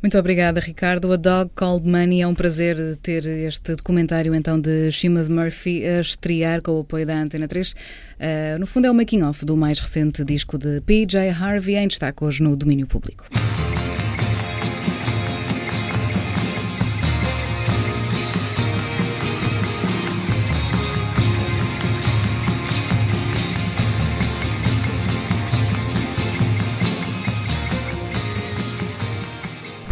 Muito 0.05 0.19
obrigada, 0.19 0.59
Ricardo. 0.59 1.11
A 1.11 1.15
Dog 1.15 1.49
Called 1.55 1.89
Money 1.89 2.21
é 2.21 2.27
um 2.27 2.35
prazer 2.35 2.77
ter 3.01 3.25
este 3.25 3.75
documentário 3.75 4.35
então 4.35 4.61
de 4.61 4.91
Seamus 4.91 5.27
Murphy 5.27 5.83
a 5.83 5.99
estrear 5.99 6.61
com 6.61 6.73
o 6.73 6.81
apoio 6.81 7.07
da 7.07 7.17
Antena 7.17 7.47
3. 7.47 7.71
Uh, 7.71 7.75
ah, 8.19 8.59
no 8.59 8.67
fundo 8.67 8.85
é 8.85 8.91
o 8.91 8.93
making-off 8.93 9.43
do 9.43 9.57
mais 9.57 9.79
recente 9.79 10.23
disco 10.23 10.59
de 10.59 10.79
PJ 10.81 11.29
Harvey 11.29 11.77
em 11.77 11.87
destaque 11.87 12.23
hoje 12.23 12.43
no 12.43 12.55
domínio 12.55 12.85
público. 12.85 13.25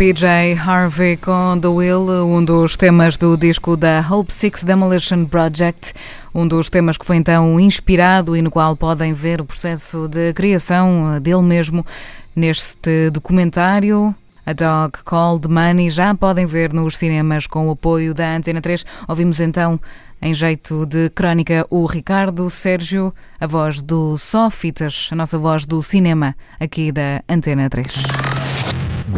PJ 0.03 0.55
Harvey 0.55 1.15
com 1.15 1.57
The 1.61 1.69
Will, 1.69 2.27
um 2.27 2.43
dos 2.43 2.75
temas 2.75 3.17
do 3.17 3.37
disco 3.37 3.77
da 3.77 4.05
Hope 4.05 4.33
Six 4.33 4.65
Demolition 4.65 5.23
Project, 5.23 5.93
um 6.35 6.45
dos 6.45 6.69
temas 6.69 6.97
que 6.97 7.05
foi 7.05 7.15
então 7.15 7.57
inspirado 7.57 8.35
e 8.35 8.41
no 8.41 8.51
qual 8.51 8.75
podem 8.75 9.13
ver 9.13 9.39
o 9.39 9.45
processo 9.45 10.09
de 10.09 10.33
criação 10.33 11.21
dele 11.21 11.41
mesmo 11.41 11.85
neste 12.35 13.09
documentário. 13.11 14.13
A 14.45 14.51
Dog 14.51 15.01
Called 15.05 15.47
Money 15.47 15.89
já 15.89 16.13
podem 16.13 16.45
ver 16.45 16.73
nos 16.73 16.97
cinemas 16.97 17.47
com 17.47 17.69
o 17.69 17.71
apoio 17.71 18.13
da 18.13 18.35
Antena 18.35 18.59
3. 18.59 18.85
Ouvimos 19.07 19.39
então 19.39 19.79
em 20.21 20.33
jeito 20.33 20.85
de 20.85 21.09
crónica 21.11 21.65
o 21.69 21.85
Ricardo 21.85 22.49
Sérgio, 22.49 23.15
a 23.39 23.47
voz 23.47 23.81
do 23.81 24.17
Sófitas, 24.17 25.07
a 25.13 25.15
nossa 25.15 25.37
voz 25.37 25.65
do 25.65 25.81
cinema 25.81 26.35
aqui 26.59 26.91
da 26.91 27.23
Antena 27.29 27.69
3. 27.69 28.32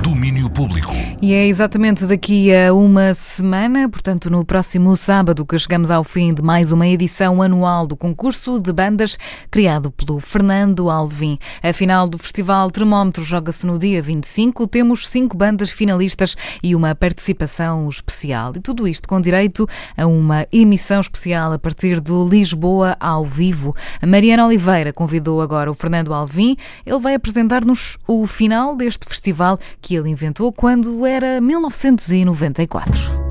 Domínio 0.02 0.50
Público. 0.50 0.94
E 1.22 1.34
é 1.34 1.48
exatamente 1.48 2.06
daqui 2.06 2.54
a 2.54 2.74
uma 2.74 3.14
semana, 3.14 3.88
portanto, 3.88 4.30
no 4.30 4.44
próximo 4.44 4.96
sábado, 4.98 5.46
que 5.46 5.58
chegamos 5.58 5.90
ao 5.90 6.04
fim 6.04 6.34
de 6.34 6.42
mais 6.42 6.72
uma 6.72 6.88
edição 6.88 7.42
anual 7.42 7.88
do 7.88 7.96
concurso 7.96 8.62
de 8.62 8.72
bandas 8.74 9.18
criado 9.50 9.92
pelo 9.92 10.20
Fernando 10.20 10.90
Alvim. 10.90 11.40
A 11.64 11.72
final 11.72 12.08
do 12.08 12.18
Festival 12.18 12.70
Termómetro 12.70 13.24
joga-se 13.24 13.66
no 13.66 13.80
dia 13.80 14.02
25. 14.02 14.68
Temos 14.68 15.08
cinco 15.08 15.38
bandas 15.38 15.72
finalistas 15.72 16.36
e 16.62 16.76
uma 16.76 16.94
participação 16.94 17.88
especial. 17.90 18.54
E 18.56 18.60
tudo 18.60 18.88
isto 18.88 19.08
com 19.08 19.22
direito 19.22 19.68
a 19.98 20.06
uma 20.06 20.46
emissão 20.52 21.00
especial 21.00 21.54
a 21.54 21.60
partir 21.60 22.02
do 22.02 22.28
Lisboa 22.28 22.98
ao 23.00 23.26
vivo. 23.26 23.76
A 24.02 24.06
Mariana 24.06 24.46
Oliveira 24.46 24.92
convidou 24.92 25.42
agora 25.42 25.72
o 25.72 25.74
Fernando 25.74 26.14
Alvim. 26.14 26.58
Ele 26.86 27.00
vai 27.00 27.16
apresentar-nos 27.16 27.98
o 28.08 28.26
final 28.26 28.76
deste 28.76 29.08
festival 29.08 29.58
que 29.86 29.96
ele 29.96 30.10
inventou 30.10 30.52
quando 30.52 31.06
era 31.06 31.40
1994. 31.40 33.25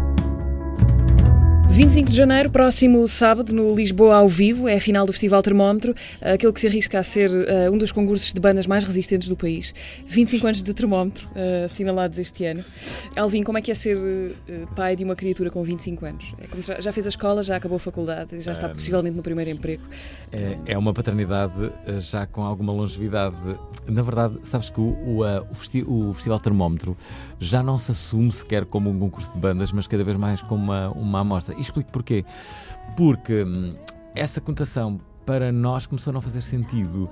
25 1.75 2.09
de 2.09 2.17
janeiro, 2.17 2.51
próximo 2.51 3.09
sábado, 3.09 3.53
no 3.53 3.75
Lisboa 3.75 4.15
ao 4.15 4.29
vivo, 4.29 4.69
é 4.69 4.77
a 4.77 4.81
final 4.81 5.05
do 5.05 5.11
Festival 5.11 5.43
Termómetro, 5.43 5.93
aquele 6.21 6.53
que 6.53 6.61
se 6.61 6.69
arrisca 6.69 7.01
a 7.01 7.03
ser 7.03 7.29
uh, 7.31 7.73
um 7.73 7.77
dos 7.77 7.91
concursos 7.91 8.33
de 8.33 8.41
bandas 8.41 8.65
mais 8.65 8.85
resistentes 8.85 9.27
do 9.27 9.35
país. 9.35 9.75
25 10.07 10.47
anos 10.47 10.63
de 10.63 10.73
termómetro 10.73 11.29
uh, 11.31 11.65
assinalados 11.65 12.21
este 12.21 12.45
ano. 12.45 12.65
Alvin, 13.17 13.43
como 13.43 13.59
é 13.59 13.61
que 13.61 13.73
é 13.73 13.75
ser 13.75 13.97
uh, 13.97 14.67
pai 14.77 14.95
de 14.95 15.03
uma 15.03 15.17
criatura 15.17 15.51
com 15.51 15.65
25 15.65 16.07
anos? 16.07 16.33
É 16.39 16.63
já, 16.63 16.81
já, 16.81 16.93
fez 16.93 17.07
a 17.07 17.09
escola, 17.09 17.43
já 17.43 17.57
acabou 17.57 17.75
a 17.75 17.81
faculdade, 17.81 18.39
já 18.39 18.53
está 18.53 18.69
um, 18.69 18.75
possivelmente 18.75 19.17
no 19.17 19.23
primeiro 19.25 19.51
emprego. 19.51 19.83
É, 20.31 20.57
é, 20.67 20.79
uma 20.79 20.95
paternidade 20.95 21.73
já 21.99 22.25
com 22.25 22.43
alguma 22.43 22.73
longevidade. 22.73 23.35
Na 23.89 24.03
verdade, 24.03 24.39
sabes 24.45 24.71
que 24.71 24.81
o, 24.81 24.85
o, 24.85 25.23
o, 25.51 25.55
festi 25.55 25.83
o 25.83 26.13
Festival 26.15 26.39
Termómetro 26.39 26.97
já 27.41 27.65
não 27.65 27.77
se 27.77 27.91
assume 27.91 28.31
sequer 28.31 28.65
como 28.65 28.89
um 28.89 28.99
concurso 28.99 29.33
de 29.33 29.39
bandas, 29.41 29.73
mas 29.73 29.89
cada 29.89 30.05
vez 30.05 30.17
mais 30.17 30.41
como 30.41 30.63
uma, 30.63 30.89
uma 30.91 31.21
amostra 31.21 31.64
explico 31.65 31.91
porquê. 31.91 32.25
Porque 32.97 33.45
hum, 33.45 33.75
essa 34.15 34.41
conotação 34.41 35.01
para 35.27 35.51
nós 35.51 35.87
começou 35.87 36.11
a 36.11 36.15
não 36.15 36.21
fazer 36.21 36.41
sentido. 36.41 37.09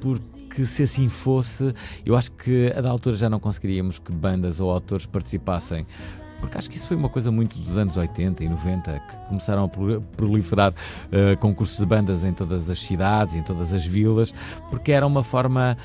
Porque 0.00 0.64
se 0.64 0.82
assim 0.82 1.08
fosse, 1.08 1.74
eu 2.06 2.16
acho 2.16 2.32
que 2.32 2.72
a 2.76 2.80
da 2.80 2.90
altura 2.90 3.16
já 3.16 3.28
não 3.28 3.40
conseguiríamos 3.40 3.98
que 3.98 4.12
bandas 4.12 4.60
ou 4.60 4.70
autores 4.70 5.06
participassem 5.06 5.84
porque 6.40 6.56
acho 6.56 6.70
que 6.70 6.76
isso 6.76 6.86
foi 6.86 6.96
uma 6.96 7.08
coisa 7.08 7.30
muito 7.30 7.58
dos 7.58 7.76
anos 7.76 7.96
80 7.96 8.44
e 8.44 8.48
90 8.48 9.00
que 9.00 9.16
começaram 9.28 9.64
a 9.64 9.68
proliferar 10.16 10.72
uh, 10.72 11.36
concursos 11.38 11.78
de 11.78 11.86
bandas 11.86 12.24
em 12.24 12.32
todas 12.32 12.70
as 12.70 12.78
cidades, 12.78 13.34
em 13.34 13.42
todas 13.42 13.74
as 13.74 13.84
vilas, 13.84 14.32
porque 14.70 14.92
era 14.92 15.06
uma 15.06 15.24
forma 15.24 15.76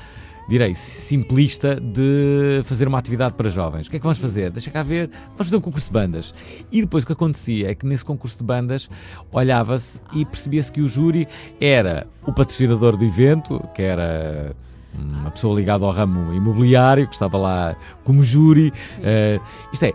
direi, 0.48 0.74
simplista 0.74 1.80
de 1.80 2.62
fazer 2.64 2.86
uma 2.86 2.98
atividade 2.98 3.34
para 3.34 3.48
jovens. 3.48 3.86
O 3.86 3.90
que 3.90 3.96
é 3.96 3.98
que 3.98 4.02
vamos 4.02 4.18
fazer? 4.18 4.50
Deixa 4.50 4.70
cá 4.70 4.82
ver, 4.82 5.10
vamos 5.28 5.46
fazer 5.46 5.56
um 5.56 5.60
concurso 5.60 5.86
de 5.86 5.92
bandas. 5.92 6.34
E 6.70 6.80
depois 6.80 7.04
o 7.04 7.06
que 7.06 7.12
acontecia 7.12 7.70
é 7.70 7.74
que 7.74 7.86
nesse 7.86 8.04
concurso 8.04 8.38
de 8.38 8.44
bandas 8.44 8.88
olhava-se 9.32 10.00
e 10.14 10.24
percebia-se 10.24 10.70
que 10.70 10.80
o 10.80 10.88
júri 10.88 11.26
era 11.60 12.06
o 12.26 12.32
patrocinador 12.32 12.96
do 12.96 13.04
evento, 13.04 13.62
que 13.74 13.82
era 13.82 14.54
uma 14.96 15.30
pessoa 15.30 15.58
ligada 15.58 15.84
ao 15.84 15.90
ramo 15.90 16.32
imobiliário, 16.32 17.06
que 17.06 17.14
estava 17.14 17.36
lá 17.36 17.76
como 18.04 18.22
júri. 18.22 18.68
Uh, 18.68 19.42
isto 19.72 19.84
é, 19.84 19.92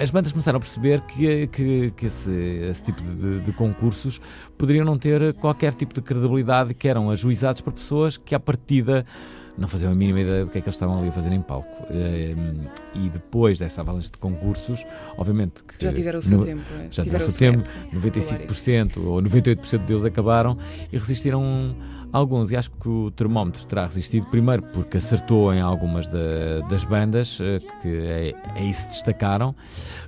as 0.00 0.10
bandas 0.10 0.32
começaram 0.32 0.56
a 0.56 0.60
perceber 0.60 1.00
que, 1.02 1.46
que, 1.48 1.90
que 1.90 2.06
esse, 2.06 2.30
esse, 2.30 2.82
tipo 2.82 3.02
de, 3.02 3.40
de, 3.40 3.52
concursos 3.52 4.20
poderiam 4.56 4.84
não 4.84 4.96
ter 4.96 5.34
qualquer 5.34 5.74
tipo 5.74 5.92
de 5.92 6.00
credibilidade, 6.00 6.72
que 6.72 6.88
eram 6.88 7.10
ajuizados 7.10 7.60
por 7.60 7.72
pessoas 7.72 8.16
que, 8.16 8.34
à 8.34 8.40
partida, 8.40 9.04
não 9.58 9.68
faziam 9.68 9.92
a 9.92 9.94
mínima 9.94 10.20
ideia 10.20 10.44
do 10.44 10.50
que 10.50 10.58
é 10.58 10.60
que 10.60 10.68
eles 10.68 10.74
estavam 10.74 10.98
ali 10.98 11.08
a 11.08 11.12
fazer 11.12 11.32
em 11.32 11.42
palco. 11.42 11.86
Ehm, 11.90 12.66
e 12.94 13.08
depois 13.08 13.58
dessa 13.58 13.80
avalanche 13.80 14.10
de 14.10 14.18
concursos, 14.18 14.84
obviamente 15.16 15.62
que. 15.64 15.82
Já 15.82 15.92
tiveram 15.92 16.18
o 16.18 16.22
seu 16.22 16.38
no, 16.38 16.44
tempo. 16.44 16.62
É? 16.78 16.86
Já 16.90 17.04
tiveram 17.04 17.26
o 17.26 17.30
seu 17.30 17.38
tempo, 17.38 17.68
95% 17.94 19.04
ou 19.04 19.22
98% 19.22 19.84
deles 19.84 20.04
acabaram 20.04 20.56
e 20.92 20.96
resistiram 20.96 21.74
alguns. 22.12 22.50
E 22.50 22.56
acho 22.56 22.70
que 22.70 22.88
o 22.88 23.10
termómetro 23.10 23.64
terá 23.66 23.84
resistido, 23.84 24.26
primeiro 24.26 24.62
porque 24.62 24.98
acertou 24.98 25.52
em 25.52 25.60
algumas 25.60 26.08
da, 26.08 26.60
das 26.68 26.84
bandas 26.84 27.38
eh, 27.40 27.58
que 27.80 27.88
aí 27.88 28.34
é, 28.56 28.68
é 28.68 28.72
se 28.72 28.86
destacaram, 28.88 29.54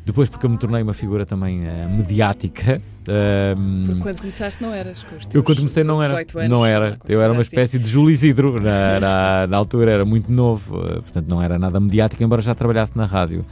depois 0.04 0.28
porque 0.28 0.46
eu 0.46 0.50
me 0.50 0.58
tornei 0.58 0.82
uma 0.82 0.94
figura 0.94 1.24
também 1.24 1.62
uh, 1.66 1.88
mediática. 1.88 2.80
Um, 3.06 3.84
Porque 3.86 4.00
quando 4.00 4.18
começaste 4.20 4.62
não 4.62 4.72
eras 4.72 5.04
Eu 5.32 5.42
quando 5.42 5.58
comecei 5.58 5.84
não 5.84 6.02
era. 6.02 6.16
Anos, 6.16 6.48
não 6.48 6.64
era. 6.64 6.98
Eu 7.06 7.20
era 7.20 7.32
uma 7.34 7.42
espécie 7.42 7.78
de 7.78 7.86
Júlio 7.86 8.10
Isidro 8.10 8.58
na, 8.58 8.98
na, 8.98 9.46
na, 9.46 9.56
altura, 9.58 9.90
era 9.90 10.06
muito 10.06 10.32
novo, 10.32 10.80
eh, 10.86 11.00
portanto 11.00 11.28
não 11.28 11.42
era 11.42 11.58
nada 11.58 11.78
mediático, 11.78 12.22
embora 12.22 12.40
já 12.40 12.54
trabalhasse 12.54 12.92
na 12.96 13.04
rádio. 13.04 13.44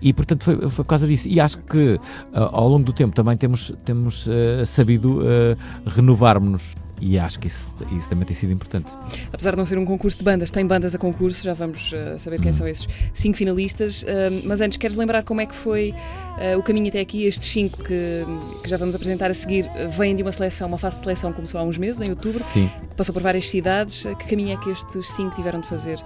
E 0.00 0.12
portanto 0.12 0.44
foi, 0.44 0.56
foi 0.56 0.84
por 0.84 0.84
causa 0.84 1.08
disso. 1.08 1.26
E 1.26 1.40
acho 1.40 1.58
que 1.58 1.94
uh, 1.94 2.00
ao 2.32 2.68
longo 2.68 2.84
do 2.84 2.92
tempo 2.92 3.14
também 3.14 3.36
temos, 3.36 3.72
temos 3.84 4.26
uh, 4.26 4.64
sabido 4.64 5.20
uh, 5.22 5.56
renovar-nos 5.86 6.76
e 7.04 7.18
acho 7.18 7.38
que 7.38 7.48
isso, 7.48 7.66
isso, 7.92 8.08
também 8.08 8.24
tem 8.24 8.34
sido 8.34 8.50
importante. 8.50 8.90
Apesar 9.30 9.50
de 9.50 9.58
não 9.58 9.66
ser 9.66 9.76
um 9.76 9.84
concurso 9.84 10.16
de 10.16 10.24
bandas, 10.24 10.50
tem 10.50 10.66
bandas 10.66 10.94
a 10.94 10.98
concurso, 10.98 11.44
já 11.44 11.52
vamos 11.52 11.92
uh, 11.92 12.18
saber 12.18 12.40
quem 12.40 12.48
hum. 12.48 12.54
são 12.54 12.66
esses 12.66 12.88
cinco 13.12 13.36
finalistas. 13.36 14.02
Uh, 14.04 14.06
mas 14.44 14.62
antes, 14.62 14.78
queres 14.78 14.96
lembrar 14.96 15.22
como 15.22 15.42
é 15.42 15.46
que 15.46 15.54
foi 15.54 15.90
uh, 15.92 16.58
o 16.58 16.62
caminho 16.62 16.88
até 16.88 17.00
aqui? 17.00 17.26
Estes 17.26 17.46
cinco 17.52 17.82
que, 17.84 18.24
que, 18.62 18.68
já 18.70 18.78
vamos 18.78 18.94
apresentar 18.94 19.30
a 19.30 19.34
seguir 19.34 19.70
vêm 19.90 20.16
de 20.16 20.22
uma 20.22 20.32
seleção, 20.32 20.66
uma 20.66 20.78
fase 20.78 20.96
de 20.96 21.02
seleção 21.02 21.30
que 21.30 21.36
começou 21.36 21.60
há 21.60 21.62
uns 21.64 21.76
meses, 21.76 22.00
em 22.00 22.08
outubro, 22.08 22.42
Sim. 22.42 22.70
passou 22.96 23.12
por 23.12 23.20
várias 23.20 23.50
cidades. 23.50 24.04
Que 24.18 24.26
caminho 24.26 24.54
é 24.54 24.56
que 24.56 24.70
estes 24.70 25.12
cinco 25.12 25.34
tiveram 25.34 25.60
de 25.60 25.68
fazer 25.68 26.00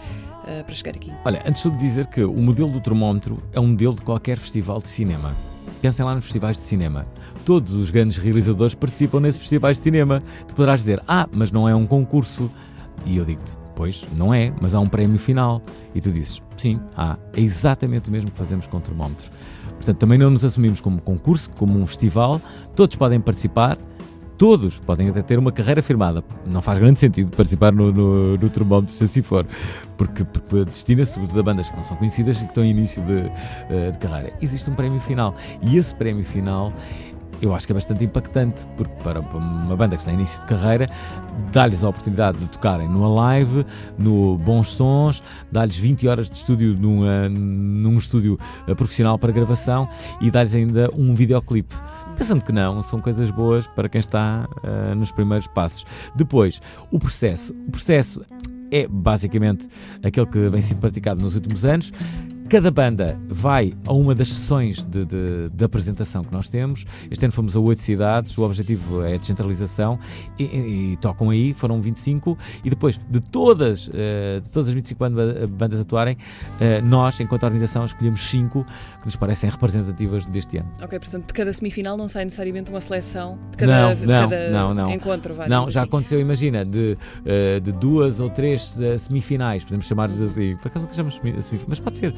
para 0.65 0.75
chegar 0.75 0.97
aqui? 0.97 1.13
Olha, 1.25 1.43
antes 1.47 1.63
de 1.63 1.71
dizer 1.77 2.07
que 2.07 2.25
o 2.25 2.33
modelo 2.33 2.73
do 2.73 2.81
termómetro 2.81 3.41
é 3.53 3.61
um 3.61 3.69
modelo 3.69 3.95
de 3.95 4.03
qualquer 4.03 4.39
festival 4.39 4.81
de 4.81 4.89
cinema. 4.89 5.37
Pensem 5.81 6.05
lá 6.05 6.15
nos 6.15 6.25
festivais 6.25 6.57
de 6.57 6.65
cinema. 6.65 7.07
Todos 7.49 7.73
os 7.73 7.89
grandes 7.89 8.19
realizadores 8.19 8.75
participam 8.75 9.21
nesses 9.21 9.41
festivais 9.41 9.79
de 9.79 9.83
cinema. 9.83 10.23
Tu 10.47 10.55
poderás 10.55 10.81
dizer, 10.81 11.03
ah, 11.09 11.27
mas 11.33 11.51
não 11.51 11.67
é 11.67 11.75
um 11.75 11.87
concurso. 11.87 12.51
E 13.07 13.17
eu 13.17 13.25
digo-te, 13.25 13.57
pois, 13.75 14.05
não 14.15 14.35
é, 14.35 14.53
mas 14.61 14.75
há 14.75 14.81
um 14.81 14.87
prémio 14.87 15.19
final. 15.19 15.63
E 15.95 16.01
tu 16.03 16.13
dizes, 16.13 16.43
sim, 16.59 16.79
há. 16.95 17.17
É 17.35 17.41
exatamente 17.41 18.11
o 18.11 18.13
mesmo 18.13 18.31
que 18.31 18.37
fazemos 18.37 18.67
com 18.67 18.77
o 18.77 18.81
termómetro. 18.81 19.31
Portanto, 19.77 19.97
também 19.97 20.19
não 20.19 20.29
nos 20.29 20.45
assumimos 20.45 20.83
como 20.83 21.01
concurso, 21.01 21.49
como 21.53 21.81
um 21.81 21.87
festival. 21.87 22.39
Todos 22.77 22.97
podem 22.97 23.19
participar 23.19 23.79
todos 24.37 24.79
podem 24.79 25.09
até 25.09 25.21
ter 25.21 25.37
uma 25.37 25.51
carreira 25.51 25.83
firmada. 25.83 26.23
Não 26.47 26.63
faz 26.63 26.79
grande 26.79 27.01
sentido 27.01 27.37
participar 27.37 27.73
no, 27.73 27.93
no, 27.93 28.37
no 28.37 28.49
termómetro 28.49 28.95
se 28.95 29.03
assim 29.03 29.21
for, 29.21 29.45
porque, 29.97 30.25
porque 30.25 30.65
destina-se 30.65 31.15
sobretudo 31.15 31.41
a 31.41 31.43
bandas 31.43 31.69
que 31.69 31.77
não 31.77 31.83
são 31.83 31.97
conhecidas 31.97 32.37
e 32.37 32.45
que 32.45 32.51
estão 32.51 32.63
em 32.63 32.71
início 32.71 33.03
de, 33.03 33.15
uh, 33.15 33.91
de 33.91 33.99
carreira. 33.99 34.33
Existe 34.41 34.71
um 34.71 34.75
prémio 34.75 35.01
final 35.01 35.35
e 35.61 35.77
esse 35.77 35.93
prémio 35.93 36.25
final 36.25 36.73
eu 37.41 37.55
acho 37.55 37.67
que 37.67 37.73
é 37.73 37.75
bastante 37.75 38.05
impactante, 38.05 38.67
porque 38.77 38.93
para 39.03 39.21
uma 39.21 39.77
banda 39.77 39.97
que 39.97 40.03
está 40.03 40.13
em 40.13 40.15
início 40.15 40.41
de 40.41 40.47
carreira, 40.47 40.91
dá-lhes 41.53 41.85
a 41.85 41.89
oportunidade 41.89 42.39
de 42.39 42.47
tocarem 42.47 42.89
numa 42.89 43.09
live, 43.09 43.65
no 43.97 44.37
Bons 44.39 44.69
Sons, 44.69 45.23
dá-lhes 45.51 45.79
20 45.79 46.09
horas 46.09 46.29
de 46.29 46.37
estúdio 46.37 46.77
num, 46.79 47.29
num 47.29 47.97
estúdio 47.97 48.39
eh, 48.67 48.75
profissional 48.75 49.19
para 49.19 49.33
gravação 49.33 49.89
e 50.21 50.31
dá-lhes 50.31 50.55
ainda 50.55 50.91
um 50.95 51.15
videoclipe. 51.15 51.75
Pensando 52.17 52.43
que 52.43 52.51
não, 52.51 52.83
são 52.83 53.01
coisas 53.01 53.31
boas 53.31 53.69
para 53.69 53.89
quem 53.89 54.01
está 54.01 54.49
uh, 54.65 54.95
nos 54.97 55.13
primeiros 55.13 55.47
passos. 55.47 55.87
Depois, 56.17 56.61
o 56.91 56.99
processo. 56.99 57.55
O 57.69 57.71
processo 57.71 58.25
é 58.73 58.89
basicamente 58.89 59.69
aquele 60.03 60.27
que 60.27 60.49
vem 60.49 60.61
sendo 60.61 60.79
praticado 60.81 61.23
nos 61.23 61.37
últimos 61.37 61.65
anos. 61.65 61.93
Cada 62.49 62.71
banda 62.71 63.21
vai 63.29 63.75
a 63.87 63.93
uma 63.93 64.15
das 64.15 64.33
sessões 64.33 64.83
de, 64.83 65.05
de, 65.05 65.51
de, 65.53 65.65
apresentação 65.65 66.25
que 66.25 66.33
nós 66.33 66.49
temos. 66.49 66.87
Este 67.11 67.23
ano 67.27 67.33
fomos 67.33 67.55
a 67.55 67.61
oito 67.61 67.83
cidades, 67.83 68.37
o 68.39 68.43
objetivo 68.43 69.03
é 69.03 69.17
a 69.17 69.19
descentralização 69.19 69.99
e, 70.39 70.45
e, 70.45 70.93
e, 70.93 70.97
tocam 70.97 71.29
aí, 71.29 71.53
foram 71.53 71.79
25, 71.79 72.39
e 72.65 72.71
depois 72.71 72.99
de 73.11 73.21
todas, 73.21 73.89
uh, 73.89 74.41
de 74.43 74.49
todas 74.49 74.69
as 74.69 74.75
25 74.75 74.99
bandas, 74.99 75.51
bandas 75.51 75.81
atuarem, 75.81 76.15
uh, 76.15 76.83
nós, 76.87 77.21
enquanto 77.21 77.43
organização, 77.43 77.85
escolhemos 77.85 78.21
5 78.21 78.65
que 78.65 79.05
nos 79.05 79.15
parecem 79.15 79.51
representativas 79.51 80.25
deste 80.25 80.57
ano. 80.57 80.73
Ok, 80.83 80.99
portanto, 80.99 81.27
de 81.27 81.35
cada 81.35 81.53
semifinal 81.53 81.99
não 81.99 82.09
sai 82.09 82.25
necessariamente 82.25 82.71
uma 82.71 82.81
seleção 82.81 83.39
de 83.51 83.59
cada, 83.59 83.89
não, 83.89 83.95
de 83.95 84.07
não, 84.07 84.29
cada 84.31 84.51
não, 84.51 84.75
não. 84.75 84.91
encontro. 84.91 85.35
Vai, 85.35 85.51
não, 85.51 85.71
já 85.71 85.81
assim. 85.81 85.89
aconteceu, 85.89 86.19
imagina, 86.19 86.65
de, 86.65 86.97
uh, 87.27 87.61
de 87.61 87.73
duas 87.73 88.21
ou 88.21 88.31
três 88.31 88.75
semifinais, 88.99 89.65
podemos 89.65 89.85
chamar-lhes 89.85 90.23
assim, 90.23 90.57
por 90.57 90.69
acaso 90.69 90.85
nunca 90.85 90.95
chamamos 90.95 91.15
semifinais, 91.17 91.65
mas 91.69 91.79
pode 91.79 91.99
ser 91.99 92.15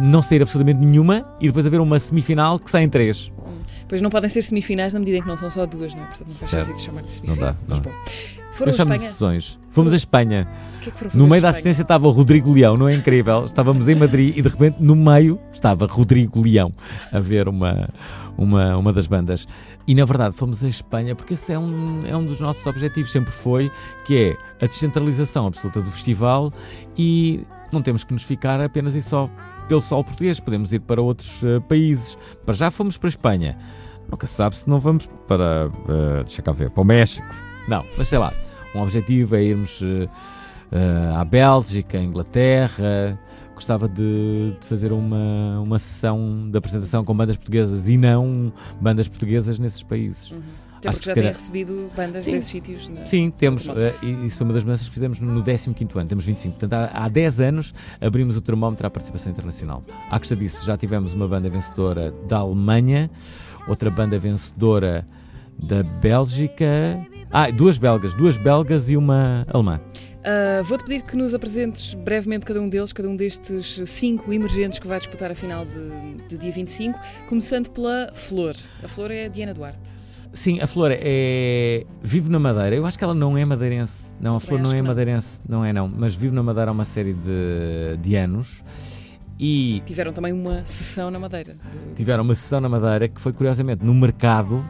não 0.00 0.22
sair 0.22 0.42
absolutamente 0.42 0.80
nenhuma 0.80 1.24
e 1.40 1.46
depois 1.46 1.66
haver 1.66 1.80
uma 1.80 1.98
semifinal 1.98 2.58
que 2.58 2.70
saem 2.70 2.88
três. 2.88 3.30
Pois 3.88 4.00
não 4.00 4.10
podem 4.10 4.30
ser 4.30 4.42
semifinais 4.42 4.92
na 4.92 4.98
medida 4.98 5.18
em 5.18 5.20
que 5.20 5.28
não 5.28 5.36
são 5.36 5.50
só 5.50 5.66
duas, 5.66 5.94
não 5.94 6.02
é? 6.02 6.06
Portanto, 6.06 6.28
não 6.28 6.48
faz 6.48 6.50
sentido 6.50 6.80
chamar 6.80 7.02
de 7.02 7.12
semifinais. 7.12 7.68
Não 7.68 7.80
dá. 7.80 7.90
Não. 7.90 8.41
Foram 8.52 8.72
a 8.72 8.98
sessões. 8.98 9.58
Fomos 9.70 9.92
a 9.92 9.96
Espanha. 9.96 10.46
Que 10.82 10.90
é 10.90 10.92
que 10.92 11.16
no 11.16 11.26
meio 11.26 11.40
da 11.40 11.48
assistência 11.48 11.82
estava 11.82 12.06
o 12.06 12.10
Rodrigo 12.10 12.52
Leão, 12.52 12.76
não 12.76 12.88
é 12.88 12.94
incrível? 12.94 13.46
Estávamos 13.46 13.88
em 13.88 13.94
Madrid 13.94 14.36
e 14.36 14.42
de 14.42 14.48
repente 14.48 14.82
no 14.82 14.94
meio 14.94 15.40
estava 15.52 15.86
Rodrigo 15.86 16.42
Leão 16.42 16.72
a 17.10 17.18
ver 17.18 17.48
uma, 17.48 17.88
uma, 18.36 18.76
uma 18.76 18.92
das 18.92 19.06
bandas. 19.06 19.46
E 19.86 19.94
na 19.94 20.04
verdade 20.04 20.36
fomos 20.36 20.62
a 20.62 20.68
Espanha 20.68 21.16
porque 21.16 21.34
esse 21.34 21.52
é 21.52 21.58
um, 21.58 22.02
é 22.06 22.16
um 22.16 22.24
dos 22.24 22.40
nossos 22.40 22.64
objetivos, 22.66 23.10
sempre 23.10 23.32
foi, 23.32 23.70
que 24.04 24.36
é 24.60 24.64
a 24.64 24.68
descentralização 24.68 25.46
absoluta 25.46 25.80
do 25.80 25.90
festival 25.90 26.52
e 26.96 27.40
não 27.72 27.80
temos 27.80 28.04
que 28.04 28.12
nos 28.12 28.22
ficar 28.22 28.60
apenas 28.60 28.94
e 28.94 29.00
só 29.00 29.30
pelo 29.66 29.80
solo 29.80 30.04
português, 30.04 30.38
podemos 30.38 30.72
ir 30.72 30.80
para 30.80 31.00
outros 31.00 31.42
uh, 31.42 31.60
países. 31.62 32.18
Para 32.44 32.54
já 32.54 32.70
fomos 32.70 32.98
para 32.98 33.08
a 33.08 33.10
Espanha. 33.10 33.58
Nunca 34.10 34.26
se 34.26 34.34
sabe 34.34 34.56
se 34.56 34.68
não 34.68 34.78
vamos 34.78 35.08
para. 35.26 35.68
Uh, 35.68 36.24
deixa 36.24 36.42
cá 36.42 36.52
ver, 36.52 36.70
para 36.70 36.82
o 36.82 36.84
México. 36.84 37.51
Não, 37.68 37.84
mas 37.96 38.08
sei 38.08 38.18
lá. 38.18 38.32
Um 38.74 38.80
objetivo 38.80 39.36
é 39.36 39.42
irmos 39.42 39.80
uh, 39.80 40.08
à 41.16 41.24
Bélgica, 41.24 41.98
à 41.98 42.02
Inglaterra. 42.02 43.18
Gostava 43.54 43.88
de, 43.88 44.54
de, 44.60 44.66
fazer 44.66 44.92
uma, 44.92 45.60
uma 45.60 45.78
sessão 45.78 46.48
de 46.50 46.56
apresentação 46.56 47.04
com 47.04 47.14
bandas 47.14 47.36
portuguesas 47.36 47.88
e 47.88 47.96
não 47.96 48.52
bandas 48.80 49.06
portuguesas 49.06 49.58
nesses 49.58 49.82
países. 49.82 50.30
Uhum. 50.30 50.40
Até 50.78 50.90
porque 50.90 51.06
já 51.06 51.14
têm 51.14 51.24
recebido 51.24 51.90
bandas 51.96 52.24
sim, 52.24 52.32
desses 52.32 52.50
sítios. 52.50 52.88
Na... 52.88 53.06
Sim, 53.06 53.30
temos. 53.30 53.68
Uh, 53.68 54.24
isso 54.24 54.38
foi 54.38 54.44
uma 54.44 54.52
das 54.52 54.64
mudanças 54.64 54.88
que 54.88 54.94
fizemos 54.94 55.20
no 55.20 55.42
15 55.44 55.70
ano, 55.94 56.08
temos 56.08 56.24
25. 56.24 56.58
Portanto, 56.58 56.72
há, 56.72 57.04
há 57.04 57.08
10 57.08 57.40
anos 57.40 57.74
abrimos 58.00 58.36
o 58.36 58.40
termómetro 58.40 58.84
à 58.84 58.90
participação 58.90 59.30
internacional. 59.30 59.80
À 60.10 60.18
custa 60.18 60.34
disso, 60.34 60.64
já 60.66 60.76
tivemos 60.76 61.12
uma 61.12 61.28
banda 61.28 61.48
vencedora 61.48 62.12
da 62.26 62.38
Alemanha, 62.38 63.08
outra 63.68 63.90
banda 63.90 64.18
vencedora 64.18 65.06
da 65.56 65.84
Bélgica. 65.84 66.98
Ah, 67.34 67.50
duas 67.50 67.78
belgas, 67.78 68.12
duas 68.12 68.36
belgas 68.36 68.90
e 68.90 68.96
uma 68.96 69.46
alemã. 69.48 69.80
Uh, 70.20 70.62
Vou-te 70.64 70.84
pedir 70.84 71.02
que 71.02 71.16
nos 71.16 71.32
apresentes 71.32 71.94
brevemente 71.94 72.44
cada 72.44 72.60
um 72.60 72.68
deles, 72.68 72.92
cada 72.92 73.08
um 73.08 73.16
destes 73.16 73.80
cinco 73.86 74.34
emergentes 74.34 74.78
que 74.78 74.86
vai 74.86 74.98
disputar 74.98 75.30
a 75.30 75.34
final 75.34 75.64
de, 75.64 76.28
de 76.28 76.36
dia 76.36 76.52
25, 76.52 76.98
começando 77.30 77.70
pela 77.70 78.12
Flor. 78.12 78.54
A 78.84 78.86
Flor 78.86 79.10
é 79.10 79.24
a 79.24 79.28
Diana 79.28 79.54
Duarte. 79.54 79.78
Sim, 80.34 80.60
a 80.60 80.66
Flor 80.66 80.90
é. 80.92 81.86
vive 82.02 82.28
na 82.28 82.38
Madeira. 82.38 82.76
Eu 82.76 82.84
acho 82.84 82.98
que 82.98 83.04
ela 83.04 83.14
não 83.14 83.36
é 83.38 83.46
madeirense. 83.46 84.12
Não, 84.20 84.36
a 84.36 84.40
Flor 84.40 84.60
não 84.60 84.70
é 84.70 84.82
não. 84.82 84.88
madeirense, 84.88 85.40
não 85.48 85.64
é 85.64 85.72
não. 85.72 85.88
Mas 85.88 86.14
vive 86.14 86.34
na 86.34 86.42
Madeira 86.42 86.70
há 86.70 86.72
uma 86.72 86.84
série 86.84 87.14
de, 87.14 87.96
de 88.02 88.14
anos. 88.14 88.62
E 89.40 89.82
tiveram 89.86 90.12
também 90.12 90.34
uma 90.34 90.66
sessão 90.66 91.10
na 91.10 91.18
Madeira. 91.18 91.56
Tiveram 91.96 92.24
uma 92.24 92.34
sessão 92.34 92.60
na 92.60 92.68
Madeira 92.68 93.08
que 93.08 93.22
foi 93.22 93.32
curiosamente 93.32 93.82
no 93.82 93.94
mercado, 93.94 94.62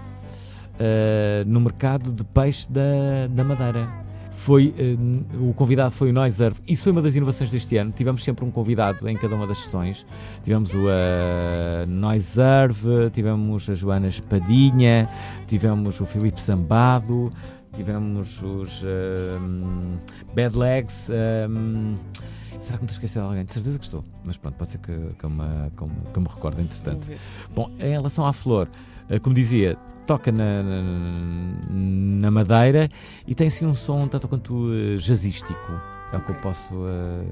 uh, 0.83 1.49
no 1.49 1.61
mercado 1.61 2.11
de 2.11 2.25
peixe 2.25 2.71
da, 2.71 3.27
da 3.31 3.45
Madeira 3.45 3.89
foi 4.35 4.75
uh, 4.77 5.49
o 5.49 5.55
convidado 5.55 5.93
foi 5.93 6.11
o 6.11 6.13
Noiserve. 6.13 6.61
Isso 6.67 6.83
foi 6.83 6.93
uma 6.93 7.01
das 7.01 7.15
inovações 7.15 7.51
deste 7.51 7.77
ano. 7.77 7.93
Tivemos 7.93 8.25
sempre 8.25 8.45
um 8.45 8.51
convidado 8.51 9.09
em 9.09 9.15
cada 9.15 9.37
uma 9.37 9.47
das 9.47 9.59
sessões. 9.59 10.05
Tivemos 10.43 10.75
o 10.75 10.87
uh, 10.87 11.87
Noiserve, 11.87 13.11
tivemos 13.13 13.71
a 13.71 13.75
Joana 13.75 14.09
Espadinha, 14.09 15.09
tivemos 15.47 16.01
o 16.01 16.07
Filipe 16.07 16.43
Sambado, 16.43 17.31
tivemos 17.75 18.43
os 18.43 18.83
Bad 20.35 20.59
Legs. 20.59 21.09
Um, 21.49 21.97
Será 22.61 22.79
que 22.79 22.85
me 22.85 22.91
estou 22.91 22.95
a 23.03 23.07
esquecer 23.07 23.19
de 23.19 23.27
alguém? 23.27 23.45
De 23.45 23.53
certeza 23.53 23.77
que 23.77 23.85
estou. 23.85 24.05
Mas 24.25 24.37
pronto, 24.37 24.55
pode 24.55 24.71
ser 24.71 24.79
que, 24.79 24.93
que, 25.19 25.25
eu, 25.25 25.31
me, 25.31 25.43
que, 25.77 25.83
eu, 25.83 25.91
que 26.15 26.21
me 26.21 26.29
recorde, 26.29 26.61
entretanto. 26.61 27.09
Bom, 27.53 27.69
em 27.81 27.91
relação 27.91 28.25
à 28.25 28.33
flor, 28.33 28.69
como 29.21 29.35
dizia, 29.35 29.77
toca 30.07 30.33
na, 30.33 30.63
na, 30.63 30.83
na, 31.71 32.31
madeira 32.31 32.89
e 33.27 33.35
tem 33.35 33.49
assim 33.49 33.67
um 33.67 33.75
som 33.75 34.07
tanto 34.09 34.29
quanto 34.29 34.55
uh, 34.55 34.97
jazzístico. 34.99 35.73
É 36.13 36.17
o 36.17 36.21
que 36.21 36.31
eu 36.31 36.35
posso 36.37 36.75
uh, 36.75 37.27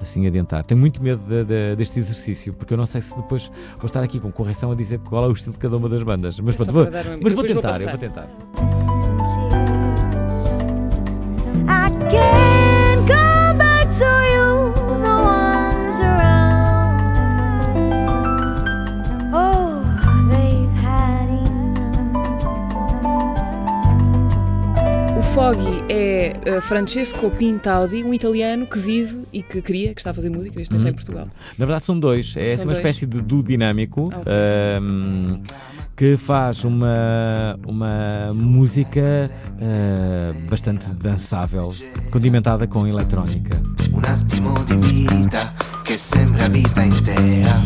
assim 0.00 0.26
adiantar. 0.26 0.64
Tenho 0.64 0.80
muito 0.80 1.02
medo 1.02 1.22
de, 1.26 1.44
de, 1.44 1.76
deste 1.76 1.98
exercício, 1.98 2.52
porque 2.52 2.74
eu 2.74 2.78
não 2.78 2.86
sei 2.86 3.00
se 3.00 3.16
depois 3.16 3.50
vou 3.76 3.86
estar 3.86 4.02
aqui 4.02 4.20
com 4.20 4.30
correção 4.30 4.70
a 4.70 4.74
dizer 4.74 4.98
qual 5.00 5.24
é 5.24 5.28
o 5.28 5.32
estilo 5.32 5.54
de 5.54 5.58
cada 5.58 5.76
uma 5.76 5.88
das 5.88 6.02
bandas. 6.02 6.38
Mas, 6.40 6.56
pronto, 6.56 6.72
vou, 6.72 6.86
mas 7.22 7.32
vou 7.32 7.44
tentar, 7.44 7.72
vou 7.72 7.80
eu 7.80 7.88
vou 7.88 7.98
tentar. 7.98 8.91
Foggy 25.34 25.82
é 25.88 26.34
uh, 26.46 26.60
Francesco 26.60 27.30
Pintaudi, 27.30 28.04
um 28.04 28.12
italiano 28.12 28.66
que 28.66 28.78
vive 28.78 29.24
e 29.32 29.42
que 29.42 29.62
cria, 29.62 29.94
que 29.94 30.00
está 30.00 30.10
a 30.10 30.14
fazer 30.14 30.28
música 30.28 30.58
neste 30.58 30.72
momento 30.72 30.84
uhum. 30.84 30.90
em 30.90 30.94
Portugal. 30.94 31.28
Na 31.58 31.64
verdade 31.64 31.86
são 31.86 31.98
dois, 31.98 32.34
é 32.36 32.54
são 32.54 32.66
uma 32.66 32.74
dois. 32.74 32.78
espécie 32.78 33.06
de 33.06 33.22
duo 33.22 33.42
dinâmico. 33.42 34.08
Uh, 34.08 35.42
que 35.96 36.16
faz 36.16 36.64
uma, 36.64 37.58
uma 37.66 38.32
música 38.34 39.30
uh, 39.52 40.50
bastante 40.50 40.90
dançável, 40.90 41.72
condimentada 42.10 42.66
com 42.66 42.86
eletrónica. 42.86 43.60
Um 43.92 44.00
attimo 44.00 44.52
di 44.64 44.76
vita 44.76 45.52
che 45.84 45.96
sembra 45.96 46.48
vita 46.48 46.82
intera. 46.82 47.62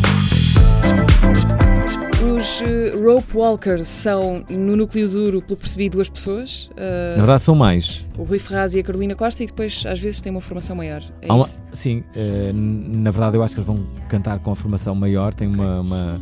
Os 2.37 2.61
uh, 2.61 3.03
Rope 3.03 3.35
Walkers 3.35 3.87
são, 3.87 4.45
no 4.47 4.75
núcleo 4.75 5.09
duro, 5.09 5.41
pelo 5.41 5.57
percebi, 5.57 5.89
duas 5.89 6.07
pessoas. 6.07 6.69
Uh, 6.73 7.13
na 7.13 7.23
verdade, 7.23 7.43
são 7.43 7.55
mais. 7.55 8.05
O 8.15 8.21
Rui 8.21 8.37
Ferraz 8.37 8.75
e 8.75 8.79
a 8.79 8.83
Carolina 8.83 9.15
Costa, 9.15 9.43
e 9.43 9.47
depois, 9.47 9.83
às 9.87 9.99
vezes, 9.99 10.21
tem 10.21 10.31
uma 10.31 10.39
formação 10.39 10.75
maior. 10.75 11.01
É 11.19 11.33
uma, 11.33 11.47
sim, 11.73 12.03
uh, 12.15 12.53
na 12.53 13.09
verdade, 13.09 13.37
eu 13.37 13.41
acho 13.41 13.55
que 13.55 13.61
eles 13.61 13.65
vão 13.65 13.83
cantar 14.07 14.37
com 14.37 14.51
a 14.51 14.55
formação 14.55 14.93
maior. 14.93 15.33
Tem 15.33 15.47
uma, 15.47 15.81
uma, 15.81 16.21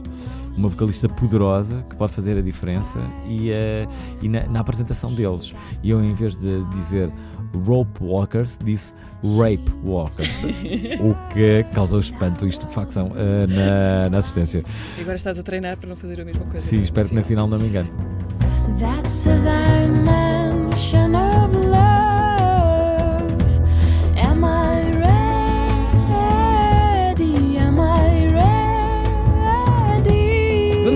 uma 0.58 0.70
vocalista 0.70 1.08
poderosa 1.10 1.86
que 1.90 1.96
pode 1.96 2.14
fazer 2.14 2.38
a 2.38 2.42
diferença 2.42 3.00
e, 3.28 3.52
e 4.22 4.30
na, 4.30 4.46
na 4.48 4.60
apresentação 4.60 5.14
deles. 5.14 5.54
E 5.84 5.90
eu, 5.90 6.04
em 6.04 6.14
vez 6.14 6.36
de 6.36 6.64
dizer 6.72 7.12
Rope 7.66 8.04
Walkers, 8.04 8.58
disse 8.64 8.94
Rape 9.24 9.72
Walkers, 9.84 10.30
o 11.00 11.34
que 11.34 11.64
causou 11.74 12.00
espanto 12.00 12.46
e 12.46 12.50
estupefacção 12.50 13.08
uh, 13.08 13.48
na, 13.48 14.10
na 14.10 14.18
assistência. 14.18 14.64
E 14.98 15.02
agora 15.02 15.16
estás 15.16 15.40
a 15.40 15.44
treinar 15.44 15.78
para 15.78 15.90
não 15.90 15.96
fazer 15.96 16.22
a 16.22 16.26
mesma 16.26 16.46
coisa. 16.46 16.66
Sim, 16.66 16.82
espero 16.82 17.10
que 17.10 17.16
na 17.16 17.24
final 17.24 17.48
não 17.48 17.58
me 17.58 17.68
engane. 17.68 17.92
That's 18.80 19.24
the 19.24 19.38
dimension 19.38 21.16
of 21.16 21.56
love. 21.56 22.05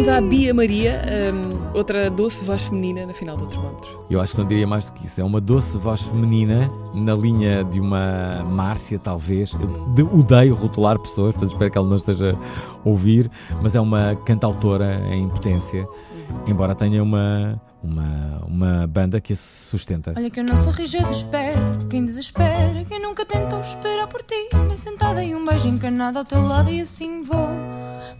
À 0.10 0.22
Bia 0.22 0.54
Maria. 0.54 1.02
Um, 1.34 1.78
outra 1.78 2.10
doce 2.10 2.44
voz 2.44 2.64
feminina 2.64 3.06
na 3.06 3.14
final 3.14 3.38
do 3.38 3.48
termómetro. 3.48 4.06
Eu 4.10 4.20
acho 4.20 4.34
que 4.34 4.40
não 4.40 4.48
diria 4.48 4.68
mais 4.68 4.86
do 4.86 4.94
que 4.94 5.06
isso. 5.06 5.22
É 5.22 5.24
uma 5.24 5.40
doce 5.40 5.78
voz 5.78 6.02
feminina 6.02 6.70
na 6.94 7.14
linha 7.14 7.64
de 7.64 7.80
uma 7.80 8.44
Márcia, 8.44 8.98
talvez. 9.00 9.52
Eu 9.98 10.14
odeio 10.14 10.56
rotular 10.56 11.00
pessoas, 11.00 11.34
portanto 11.34 11.52
espero 11.54 11.72
que 11.72 11.78
ela 11.78 11.88
não 11.88 11.98
esteja 11.98 12.32
a 12.34 12.90
ouvir, 12.90 13.30
mas 13.62 13.76
é 13.76 13.80
uma 13.80 14.16
cantautora 14.26 15.02
em 15.14 15.28
potência, 15.30 15.88
embora 16.48 16.74
tenha 16.76 17.02
uma 17.04 17.62
uma, 17.82 18.44
uma 18.46 18.88
banda 18.88 19.22
que 19.22 19.34
a 19.34 19.36
sustenta. 19.36 20.14
Olha 20.16 20.30
que 20.30 20.40
eu 20.40 20.44
não 20.44 20.56
sou 20.58 20.72
rígido, 20.72 21.10
espero 21.12 21.88
quem 21.90 22.06
desespera, 22.06 22.84
quem 22.86 23.02
nunca 23.02 23.26
tentou 23.26 23.62
esperar 23.62 24.08
por 24.08 24.22
ti, 24.22 24.50
nem 24.68 24.78
sentada 24.78 25.24
em 25.24 25.34
um 25.34 25.46
beijo 25.46 25.68
encanado 25.68 26.20
ao 26.20 26.26
teu 26.26 26.46
lado 26.46 26.70
e 26.70 26.82
assim 26.82 27.24
vou. 27.24 27.48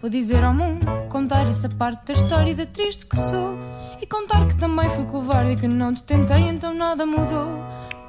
Vou 0.02 0.10
dizer 0.10 0.44
ao 0.44 0.54
mundo, 0.54 0.86
contar 1.10 1.48
essa 1.48 1.70
parte 1.70 2.08
da 2.08 2.14
história 2.14 2.56
da 2.56 2.66
triste 2.66 3.06
que 3.06 3.16
sou 3.16 3.58
e 4.02 4.06
contar 4.06 4.48
que 4.48 4.56
também 4.56 4.88
fui 4.92 5.06
covarde 5.06 5.52
e 5.52 5.56
que 5.56 5.68
não 5.68 5.94
te 5.94 6.04
tentei, 6.04 6.42
então 6.48 6.74
nada 6.74 7.06
mudou. 7.06 7.48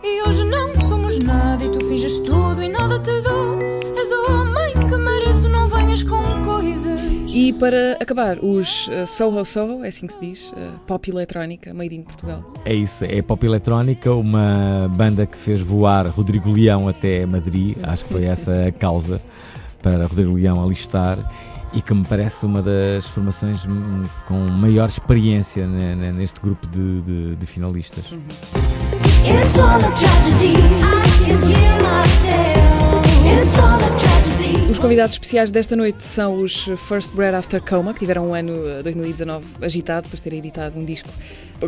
E 0.03 0.23
hoje 0.23 0.45
não 0.45 0.75
somos 0.87 1.19
nada 1.19 1.65
e 1.65 1.69
tu 1.69 1.85
finges 1.87 2.19
tudo 2.21 2.63
e 2.63 2.69
nada 2.69 2.99
te 2.99 3.21
dou. 3.21 3.59
És 3.97 4.11
o 4.11 4.33
homem 4.33 4.73
que 4.73 4.97
mereço, 4.97 5.49
não 5.49 5.67
venhas 5.67 6.03
com 6.03 6.23
coisas. 6.45 7.01
E 7.27 7.53
para 7.53 7.99
acabar, 8.01 8.39
os 8.43 8.89
uh, 8.89 9.07
Soho 9.07 9.45
Soho, 9.45 9.85
é 9.85 9.89
assim 9.89 10.07
que 10.07 10.15
se 10.15 10.21
diz, 10.21 10.51
uh, 10.53 10.79
pop 10.87 11.11
eletrónica, 11.11 11.75
made 11.75 11.95
in 11.95 12.03
Portugal. 12.03 12.43
É 12.65 12.75
isso, 12.75 13.05
é 13.05 13.21
pop 13.21 13.45
eletrónica, 13.45 14.13
uma 14.13 14.91
banda 14.97 15.27
que 15.27 15.37
fez 15.37 15.61
voar 15.61 16.07
Rodrigo 16.07 16.51
Leão 16.51 16.89
até 16.89 17.27
Madrid, 17.27 17.77
acho 17.83 18.05
que 18.05 18.13
foi 18.13 18.25
essa 18.25 18.69
a 18.69 18.73
causa 18.73 19.21
para 19.83 20.07
Rodrigo 20.07 20.33
Leão 20.33 20.63
alistar 20.65 21.19
e 21.73 21.81
que 21.81 21.95
me 21.95 22.05
parece 22.05 22.45
uma 22.45 22.63
das 22.63 23.09
formações 23.09 23.67
com 24.27 24.39
maior 24.39 24.89
experiência 24.89 25.67
neste 25.67 26.41
grupo 26.41 26.67
de, 26.67 27.01
de, 27.03 27.37
de 27.37 27.47
finalistas. 27.47 28.11
Uhum. 28.11 28.21
Os 34.71 34.79
convidados 34.79 35.13
especiais 35.13 35.51
desta 35.51 35.75
noite 35.75 36.03
são 36.03 36.41
os 36.41 36.65
First 36.89 37.15
Bread 37.15 37.35
After 37.35 37.63
Coma, 37.63 37.93
que 37.93 38.01
tiveram 38.01 38.29
um 38.29 38.35
ano 38.35 38.83
2019 38.83 39.45
eh, 39.61 39.67
agitado 39.67 40.09
por 40.09 40.19
terem 40.21 40.39
editado 40.39 40.79
um 40.79 40.85
disco 40.85 41.09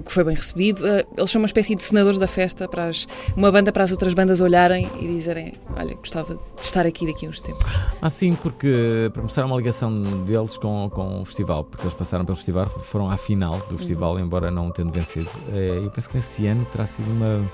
que 0.01 0.13
foi 0.13 0.25
bem 0.25 0.35
recebido. 0.35 0.87
Eh, 0.87 1.05
eles 1.17 1.31
são 1.31 1.41
uma 1.41 1.47
espécie 1.47 1.75
de 1.75 1.83
senadores 1.83 2.19
da 2.19 2.27
festa, 2.27 2.69
para 2.69 2.87
as, 2.87 3.07
uma 3.37 3.51
banda 3.51 3.73
para 3.73 3.85
as 3.85 3.91
outras 3.91 4.15
bandas 4.15 4.41
olharem 4.41 4.89
e 5.01 5.09
dizerem: 5.09 5.55
Olha, 5.77 5.95
gostava 5.95 6.35
de 6.35 6.65
estar 6.65 6.87
aqui 6.87 7.07
daqui 7.07 7.27
a 7.27 7.29
uns 7.29 7.41
tempos. 7.41 7.67
Ah, 8.01 8.09
sim, 8.09 8.35
porque 8.35 9.11
para 9.13 9.23
mostrar 9.23 9.47
uma 9.47 9.57
ligação 9.57 10.01
deles 10.25 10.57
com, 10.57 10.89
com 10.91 11.23
o 11.23 11.25
festival, 11.25 11.65
porque 11.65 11.85
eles 11.85 11.95
passaram 11.95 12.25
pelo 12.25 12.37
festival, 12.37 12.69
foram 12.69 13.11
à 13.11 13.17
final 13.17 13.59
do 13.69 13.77
festival, 13.77 14.15
uhum. 14.15 14.21
embora 14.21 14.51
não 14.51 14.71
tendo 14.71 14.93
vencido. 14.93 15.29
Eh, 15.53 15.81
eu 15.85 15.91
penso 15.91 16.09
que 16.09 16.17
nesse 16.17 16.47
ano 16.47 16.67
terá 16.71 16.87
sido 16.87 17.11
uma, 17.11 17.45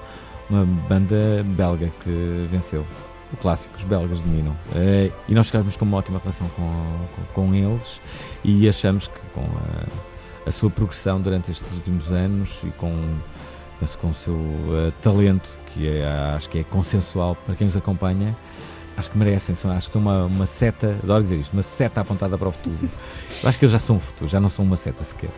uma 0.51 0.64
banda 0.89 1.43
belga 1.56 1.90
que 2.05 2.47
venceu 2.51 2.85
o 3.32 3.36
clássico, 3.36 3.76
os 3.76 3.84
belgas 3.84 4.20
dominam. 4.20 4.52
Uh, 4.72 5.12
e 5.28 5.34
nós 5.34 5.46
ficamos 5.46 5.76
com 5.76 5.84
uma 5.84 5.98
ótima 5.98 6.18
relação 6.18 6.48
com, 6.50 7.06
com, 7.14 7.46
com 7.46 7.55
eles 7.55 8.00
e 8.44 8.68
achamos 8.68 9.09
que 9.09 9.20
com 9.34 9.42
a, 9.42 10.48
a, 10.48 10.50
sua 10.50 10.70
progressão 10.70 11.20
durante 11.20 11.50
estes 11.50 11.70
últimos 11.72 12.10
anos 12.10 12.60
e 12.64 12.70
com, 12.70 13.16
penso, 13.78 13.98
com 13.98 14.09
o 14.09 14.14
seu 14.14 14.34
uh, 14.34 14.92
talento, 15.02 15.48
que 15.66 15.88
é, 15.88 16.06
acho 16.34 16.48
que 16.48 16.59
é 16.59 16.64
consensual 16.64 17.36
para 17.46 17.55
quem 17.55 17.66
os 17.66 17.76
acompanha, 17.76 18.36
acho 18.96 19.10
que 19.10 19.18
merecem, 19.18 19.55
são, 19.55 19.70
acho 19.70 19.88
que 19.88 19.92
são 19.92 20.02
uma, 20.02 20.24
uma 20.24 20.46
seta, 20.46 20.96
adoro 21.02 21.22
dizer 21.22 21.36
isto, 21.36 21.52
uma 21.52 21.62
seta 21.62 22.00
apontada 22.00 22.36
para 22.36 22.48
o 22.48 22.52
futuro. 22.52 22.76
Acho 23.44 23.56
que 23.56 23.64
eles 23.64 23.72
já 23.72 23.78
são 23.78 23.96
o 23.96 24.00
futuro, 24.00 24.28
já 24.28 24.40
não 24.40 24.48
são 24.48 24.64
uma 24.64 24.74
seta 24.74 25.05
sequer. 25.05 25.30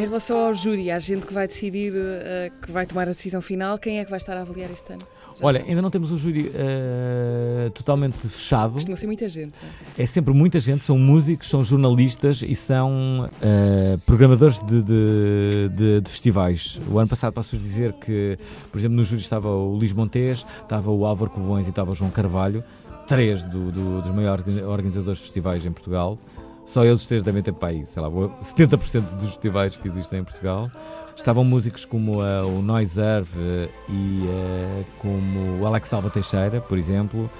Relação 0.00 0.46
ao 0.46 0.54
júri, 0.54 0.90
há 0.90 0.98
gente 0.98 1.26
que 1.26 1.32
vai 1.32 1.46
decidir, 1.46 1.92
uh, 1.92 2.60
que 2.60 2.70
vai 2.70 2.86
tomar 2.86 3.08
a 3.08 3.12
decisão 3.12 3.40
final, 3.40 3.78
quem 3.78 3.98
é 3.98 4.04
que 4.04 4.10
vai 4.10 4.18
estar 4.18 4.36
a 4.36 4.40
avaliar 4.40 4.70
este 4.70 4.92
ano? 4.92 5.02
Já 5.36 5.46
Olha, 5.46 5.58
sabe. 5.58 5.70
ainda 5.70 5.82
não 5.82 5.90
temos 5.90 6.12
o 6.12 6.18
júri 6.18 6.48
uh, 6.48 7.70
totalmente 7.70 8.16
fechado. 8.16 8.74
Costuma 8.74 8.96
ser 8.96 9.06
muita 9.06 9.28
gente. 9.28 9.54
É? 9.98 10.06
sempre 10.06 10.32
muita 10.32 10.60
gente, 10.60 10.84
são 10.84 10.96
músicos, 10.96 11.48
são 11.48 11.64
jornalistas 11.64 12.42
e 12.42 12.54
são 12.54 13.28
uh, 13.28 13.98
programadores 14.06 14.60
de, 14.60 14.82
de, 14.82 15.68
de, 15.70 16.00
de, 16.00 16.10
festivais. 16.10 16.80
O 16.88 16.98
ano 16.98 17.08
passado 17.08 17.32
posso 17.32 17.56
dizer 17.56 17.92
que, 17.94 18.38
por 18.70 18.78
exemplo, 18.78 18.96
no 18.96 19.04
júri 19.04 19.22
estava 19.22 19.48
o 19.48 19.74
Luís 19.74 19.92
Montes, 19.92 20.46
estava 20.62 20.90
o 20.90 21.04
Álvaro 21.04 21.30
Covões 21.30 21.66
e 21.66 21.70
estava 21.70 21.90
o 21.90 21.94
João 21.94 22.10
Carvalho, 22.10 22.62
três 23.06 23.42
do, 23.42 23.70
do, 23.70 24.02
dos 24.02 24.14
maiores 24.14 24.44
organizadores 24.62 25.18
de 25.18 25.24
festivais 25.24 25.66
em 25.66 25.72
Portugal. 25.72 26.18
Só 26.64 26.84
eles 26.84 27.04
três 27.06 27.22
devem 27.22 27.42
ter 27.42 27.52
para 27.52 27.68
aí, 27.68 27.86
sei 27.86 28.02
lá, 28.02 28.08
70% 28.10 29.00
dos 29.18 29.30
festivais 29.30 29.76
que 29.76 29.86
existem 29.86 30.20
em 30.20 30.24
Portugal. 30.24 30.70
Estavam 31.16 31.44
músicos 31.44 31.84
como 31.84 32.22
uh, 32.22 32.58
o 32.58 32.62
Noiserve 32.62 33.38
uh, 33.38 33.70
e 33.88 34.26
uh, 34.26 34.84
como 34.98 35.60
o 35.60 35.66
Alex 35.66 35.88
Dalva 35.88 36.10
Teixeira, 36.10 36.60
por 36.60 36.76
exemplo. 36.76 37.30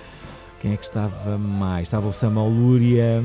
Quem 0.61 0.73
é 0.73 0.77
que 0.77 0.85
estava 0.85 1.37
mais? 1.37 1.89
Estava 1.89 2.07
o 2.07 2.13
Samuel 2.13 2.49
Lúria. 2.49 3.23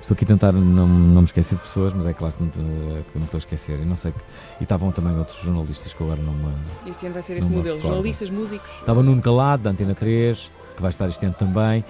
Estou 0.00 0.14
aqui 0.14 0.24
a 0.24 0.28
tentar 0.28 0.52
não, 0.52 0.86
não 0.86 1.22
me 1.22 1.24
esquecer 1.24 1.54
de 1.54 1.62
pessoas, 1.62 1.92
mas 1.92 2.06
é 2.06 2.12
claro 2.12 2.34
que, 2.36 2.42
me, 2.42 2.50
que 2.50 3.18
me 3.18 3.24
estou 3.24 3.38
a 3.38 3.38
esquecer. 3.38 3.78
E 3.78 3.84
não 3.84 3.96
sei 3.96 4.12
que, 4.12 4.18
e 4.60 4.64
estavam 4.64 4.92
também 4.92 5.16
outros 5.16 5.40
jornalistas 5.40 5.92
que 5.92 6.02
agora 6.02 6.20
não 6.20 6.32
me. 6.32 6.52
Este 6.90 7.06
ano 7.06 7.14
vai 7.14 7.22
ser 7.22 7.38
esse 7.38 7.48
modelo: 7.48 7.80
jornalistas, 7.80 8.28
músicos. 8.28 8.70
Estava 8.80 9.02
Nuno 9.02 9.22
Calado, 9.22 9.62
da 9.62 9.70
Antena 9.70 9.94
3, 9.94 10.52
que 10.76 10.82
vai 10.82 10.90
estar 10.90 11.08
este 11.08 11.24
ano 11.24 11.34
também. 11.38 11.84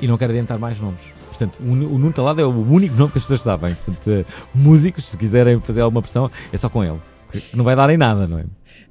E 0.00 0.06
não 0.06 0.16
quero 0.16 0.32
adiantar 0.32 0.58
mais 0.58 0.80
nomes. 0.80 1.00
Portanto, 1.26 1.58
o, 1.62 1.70
o 1.70 1.98
Nuno 1.98 2.12
Calado 2.12 2.40
é 2.40 2.44
o 2.44 2.50
único 2.50 2.94
nome 2.96 3.12
que 3.12 3.18
as 3.18 3.24
pessoas 3.24 3.40
sabem. 3.40 3.74
Portanto, 3.74 4.06
uh, 4.06 4.24
músicos, 4.54 5.04
se 5.06 5.16
quiserem 5.16 5.60
fazer 5.60 5.80
alguma 5.80 6.02
pressão, 6.02 6.30
é 6.52 6.56
só 6.56 6.68
com 6.68 6.82
ele. 6.84 6.98
Não 7.54 7.64
vai 7.64 7.76
dar 7.76 7.90
em 7.90 7.96
nada, 7.96 8.26
não 8.26 8.38
é? 8.38 8.44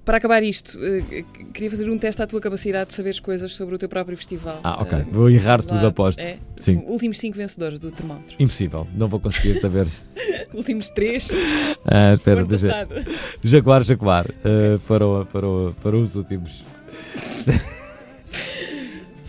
Para 0.05 0.17
acabar 0.17 0.41
isto, 0.41 0.77
uh, 0.77 1.51
queria 1.53 1.69
fazer 1.69 1.89
um 1.89 1.97
teste 1.97 2.21
à 2.21 2.27
tua 2.27 2.39
capacidade 2.39 2.89
de 2.89 2.93
saberes 2.93 3.19
coisas 3.19 3.51
sobre 3.53 3.75
o 3.75 3.77
teu 3.77 3.89
próprio 3.89 4.15
festival. 4.15 4.61
Ah, 4.63 4.81
ok. 4.81 4.99
Uh, 4.99 5.05
vou 5.11 5.29
errar 5.29 5.61
tudo, 5.61 5.85
aposto. 5.85 6.19
É, 6.19 6.37
Sim. 6.55 6.81
Últimos 6.87 7.19
cinco 7.19 7.35
vencedores 7.35 7.79
do 7.79 7.91
termómetro. 7.91 8.35
Impossível. 8.39 8.87
Não 8.95 9.09
vou 9.09 9.19
conseguir 9.19 9.59
saber. 9.59 9.87
últimos 10.53 10.89
três. 10.89 11.29
Ah, 11.85 12.13
espera, 12.13 12.45
deixa. 12.45 12.87
Jaguar, 13.43 13.83
Jaguar. 13.83 14.25
Uh, 14.29 14.79
para, 14.87 15.25
para, 15.25 15.73
para 15.83 15.97
os 15.97 16.15
últimos. 16.15 16.63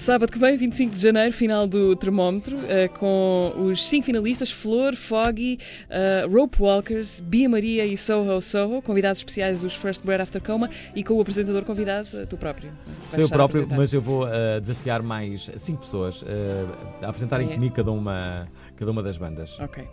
Sábado 0.09 0.33
que 0.33 0.39
vem, 0.39 0.57
25 0.57 0.95
de 0.95 1.03
janeiro, 1.03 1.35
final 1.35 1.67
do 1.67 1.95
termómetro, 1.95 2.57
uh, 2.57 2.89
com 2.99 3.53
os 3.59 3.87
cinco 3.87 4.07
finalistas: 4.07 4.51
Flor, 4.51 4.97
Foggy, 4.97 5.59
uh, 5.85 6.35
Rope 6.35 6.63
Walkers, 6.63 7.21
Bia 7.21 7.47
Maria 7.47 7.85
e 7.85 7.95
Soho 7.95 8.41
Soho, 8.41 8.81
convidados 8.81 9.19
especiais 9.19 9.63
os 9.63 9.75
First 9.75 10.07
Bread 10.07 10.23
After 10.23 10.41
Coma 10.41 10.71
e 10.97 11.05
com 11.05 11.13
o 11.13 11.21
apresentador 11.21 11.63
convidado, 11.63 12.09
uh, 12.23 12.27
tu 12.27 12.39
próprio. 12.39 12.73
Sou 13.11 13.21
eu 13.21 13.29
próprio, 13.29 13.69
mas 13.69 13.93
eu 13.93 14.01
vou 14.01 14.27
desafiar 14.63 15.03
mais 15.03 15.51
cinco 15.59 15.81
pessoas 15.83 16.25
a 17.03 17.09
apresentarem 17.11 17.51
é. 17.51 17.53
comigo 17.53 17.75
cada 17.75 17.93
uma, 17.93 18.49
cada 18.77 18.91
uma 18.91 19.03
das 19.03 19.19
bandas. 19.19 19.61
Ok. 19.61 19.85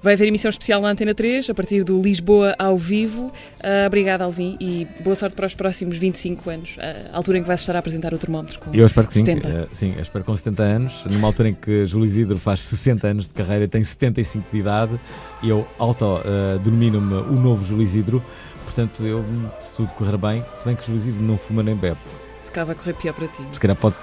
Vai 0.00 0.12
haver 0.14 0.28
emissão 0.28 0.48
especial 0.48 0.80
na 0.80 0.90
Antena 0.90 1.12
3, 1.12 1.50
a 1.50 1.54
partir 1.54 1.82
do 1.82 2.00
Lisboa 2.00 2.54
ao 2.56 2.76
vivo. 2.76 3.32
Uh, 3.56 3.86
obrigada, 3.86 4.22
Alvin, 4.22 4.56
e 4.60 4.86
boa 5.00 5.16
sorte 5.16 5.34
para 5.34 5.46
os 5.46 5.54
próximos 5.54 5.98
25 5.98 6.48
anos, 6.48 6.76
a 7.12 7.16
altura 7.16 7.38
em 7.38 7.42
que 7.42 7.48
vais 7.48 7.58
estar 7.58 7.74
a 7.74 7.80
apresentar 7.80 8.14
o 8.14 8.18
termómetro 8.18 8.60
com 8.60 8.72
eu 8.72 8.86
espero 8.86 9.08
que 9.08 9.14
70. 9.14 9.48
Sim, 9.48 9.56
uh, 9.56 9.68
sim, 9.72 9.94
eu 9.96 10.02
espero 10.02 10.24
com 10.24 10.36
70 10.36 10.62
anos, 10.62 11.04
numa 11.06 11.26
altura 11.26 11.48
em 11.48 11.54
que 11.54 11.84
Júlio 11.84 12.06
Isidro 12.06 12.38
faz 12.38 12.62
60 12.62 13.08
anos 13.08 13.26
de 13.26 13.34
carreira 13.34 13.64
e 13.64 13.68
tem 13.68 13.82
75 13.82 14.46
de 14.52 14.58
idade, 14.58 15.00
eu 15.42 15.66
auto-denomino-me 15.78 17.14
uh, 17.14 17.32
o 17.32 17.34
novo 17.34 17.64
Júlio 17.64 17.82
Isidro, 17.82 18.22
portanto, 18.62 19.04
eu, 19.04 19.24
se 19.60 19.72
tudo 19.72 19.92
correr 19.94 20.16
bem, 20.16 20.44
se 20.54 20.64
bem 20.64 20.76
que 20.76 20.86
Júlio 20.86 21.00
Isidro 21.00 21.22
não 21.22 21.36
fuma 21.36 21.62
nem 21.62 21.74
bebe. 21.74 21.98
Se 22.44 22.52
calhar 22.52 22.66
vai 22.66 22.76
correr 22.76 22.94
pior 22.94 23.12
para 23.12 23.26
ti. 23.26 23.42
Se 23.52 23.60
calhar 23.60 23.76
pode 23.76 23.96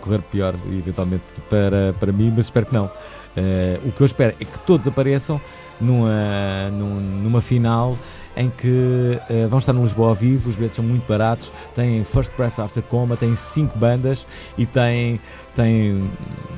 correr 0.00 0.20
pior, 0.30 0.54
eventualmente, 0.70 1.24
para, 1.48 1.92
para 1.98 2.12
mim, 2.12 2.30
mas 2.36 2.44
espero 2.44 2.66
que 2.66 2.74
não. 2.74 2.90
Uh, 3.36 3.88
o 3.88 3.92
que 3.92 4.00
eu 4.00 4.06
espero 4.06 4.34
é 4.40 4.44
que 4.44 4.58
todos 4.60 4.86
apareçam 4.88 5.40
numa, 5.80 6.70
numa 6.70 7.40
final 7.40 7.96
em 8.36 8.50
que 8.50 9.18
uh, 9.28 9.48
vão 9.48 9.58
estar 9.58 9.72
no 9.72 9.82
Lisboa 9.82 10.10
ao 10.10 10.14
vivo, 10.14 10.50
os 10.50 10.56
bilhetes 10.56 10.76
são 10.76 10.84
muito 10.84 11.06
baratos, 11.06 11.52
têm 11.74 12.04
First 12.04 12.32
Breath 12.36 12.58
After 12.58 12.82
Coma, 12.82 13.16
têm 13.16 13.34
cinco 13.34 13.78
bandas 13.78 14.26
e 14.56 14.66
têm, 14.66 15.20
têm 15.54 16.10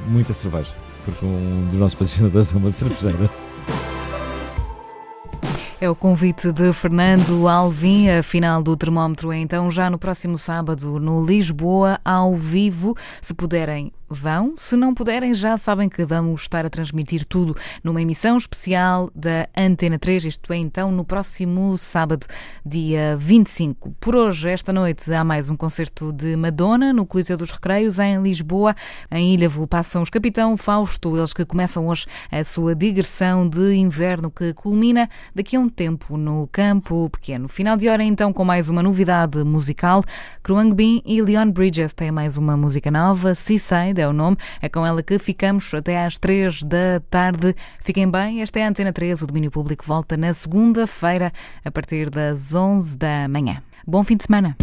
muita 0.06 0.32
cerveja, 0.32 0.72
porque 1.04 1.24
um 1.24 1.68
dos 1.70 1.78
nossos 1.78 1.94
patrocinadores 1.94 2.52
é 2.52 2.56
uma 2.56 2.70
cervejeira. 2.70 3.30
É 5.82 5.90
o 5.90 5.96
convite 5.96 6.52
de 6.52 6.72
Fernando 6.72 7.48
Alvim. 7.48 8.08
A 8.08 8.22
final 8.22 8.62
do 8.62 8.76
termómetro 8.76 9.32
é 9.32 9.38
então 9.38 9.68
já 9.68 9.90
no 9.90 9.98
próximo 9.98 10.38
sábado 10.38 11.00
no 11.00 11.26
Lisboa, 11.26 11.98
ao 12.04 12.36
vivo. 12.36 12.94
Se 13.20 13.34
puderem 13.34 13.92
vão. 14.12 14.54
Se 14.56 14.76
não 14.76 14.94
puderem, 14.94 15.34
já 15.34 15.56
sabem 15.56 15.88
que 15.88 16.04
vamos 16.04 16.42
estar 16.42 16.64
a 16.66 16.70
transmitir 16.70 17.24
tudo 17.24 17.56
numa 17.82 18.02
emissão 18.02 18.36
especial 18.36 19.10
da 19.14 19.48
Antena 19.56 19.98
3. 19.98 20.26
Isto 20.26 20.52
é 20.52 20.56
então 20.56 20.92
no 20.92 21.04
próximo 21.04 21.76
sábado, 21.78 22.26
dia 22.64 23.16
25. 23.18 23.94
Por 24.00 24.14
hoje, 24.14 24.50
esta 24.50 24.72
noite, 24.72 25.12
há 25.12 25.24
mais 25.24 25.48
um 25.50 25.56
concerto 25.56 26.12
de 26.12 26.36
Madonna 26.36 26.92
no 26.92 27.06
Coliseu 27.06 27.36
dos 27.36 27.50
Recreios, 27.50 27.98
em 27.98 28.22
Lisboa. 28.22 28.74
Em 29.10 29.34
Ilhavo 29.34 29.66
passam 29.66 30.02
os 30.02 30.10
Capitão 30.10 30.56
Fausto, 30.56 31.16
eles 31.16 31.32
que 31.32 31.44
começam 31.44 31.88
hoje 31.88 32.06
a 32.30 32.44
sua 32.44 32.74
digressão 32.74 33.48
de 33.48 33.74
inverno 33.74 34.30
que 34.30 34.52
culmina 34.52 35.08
daqui 35.34 35.56
a 35.56 35.60
um 35.60 35.68
tempo 35.68 36.16
no 36.16 36.46
Campo 36.52 37.08
Pequeno. 37.10 37.48
Final 37.48 37.76
de 37.76 37.88
hora, 37.88 38.04
então, 38.04 38.32
com 38.32 38.44
mais 38.44 38.68
uma 38.68 38.82
novidade 38.82 39.42
musical. 39.44 40.04
Kruang 40.42 40.74
Bin 40.74 41.00
e 41.06 41.22
Leon 41.22 41.50
Bridges 41.50 41.92
têm 41.92 42.10
mais 42.10 42.36
uma 42.36 42.56
música 42.56 42.90
nova, 42.90 43.34
Seaside 43.34 44.01
é 44.02 44.08
o 44.08 44.12
nome. 44.12 44.36
É 44.60 44.68
com 44.68 44.84
ela 44.84 45.02
que 45.02 45.18
ficamos 45.18 45.72
até 45.74 46.04
às 46.04 46.18
três 46.18 46.62
da 46.62 47.00
tarde. 47.08 47.54
Fiquem 47.80 48.10
bem, 48.10 48.42
esta 48.42 48.60
é 48.60 48.64
a 48.64 48.68
Antena 48.68 48.92
3. 48.92 49.22
O 49.22 49.26
domínio 49.26 49.50
público 49.50 49.84
volta 49.86 50.16
na 50.16 50.32
segunda-feira, 50.32 51.32
a 51.64 51.70
partir 51.70 52.10
das 52.10 52.54
11 52.54 52.96
da 52.96 53.28
manhã. 53.28 53.62
Bom 53.86 54.04
fim 54.04 54.16
de 54.16 54.24
semana. 54.24 54.56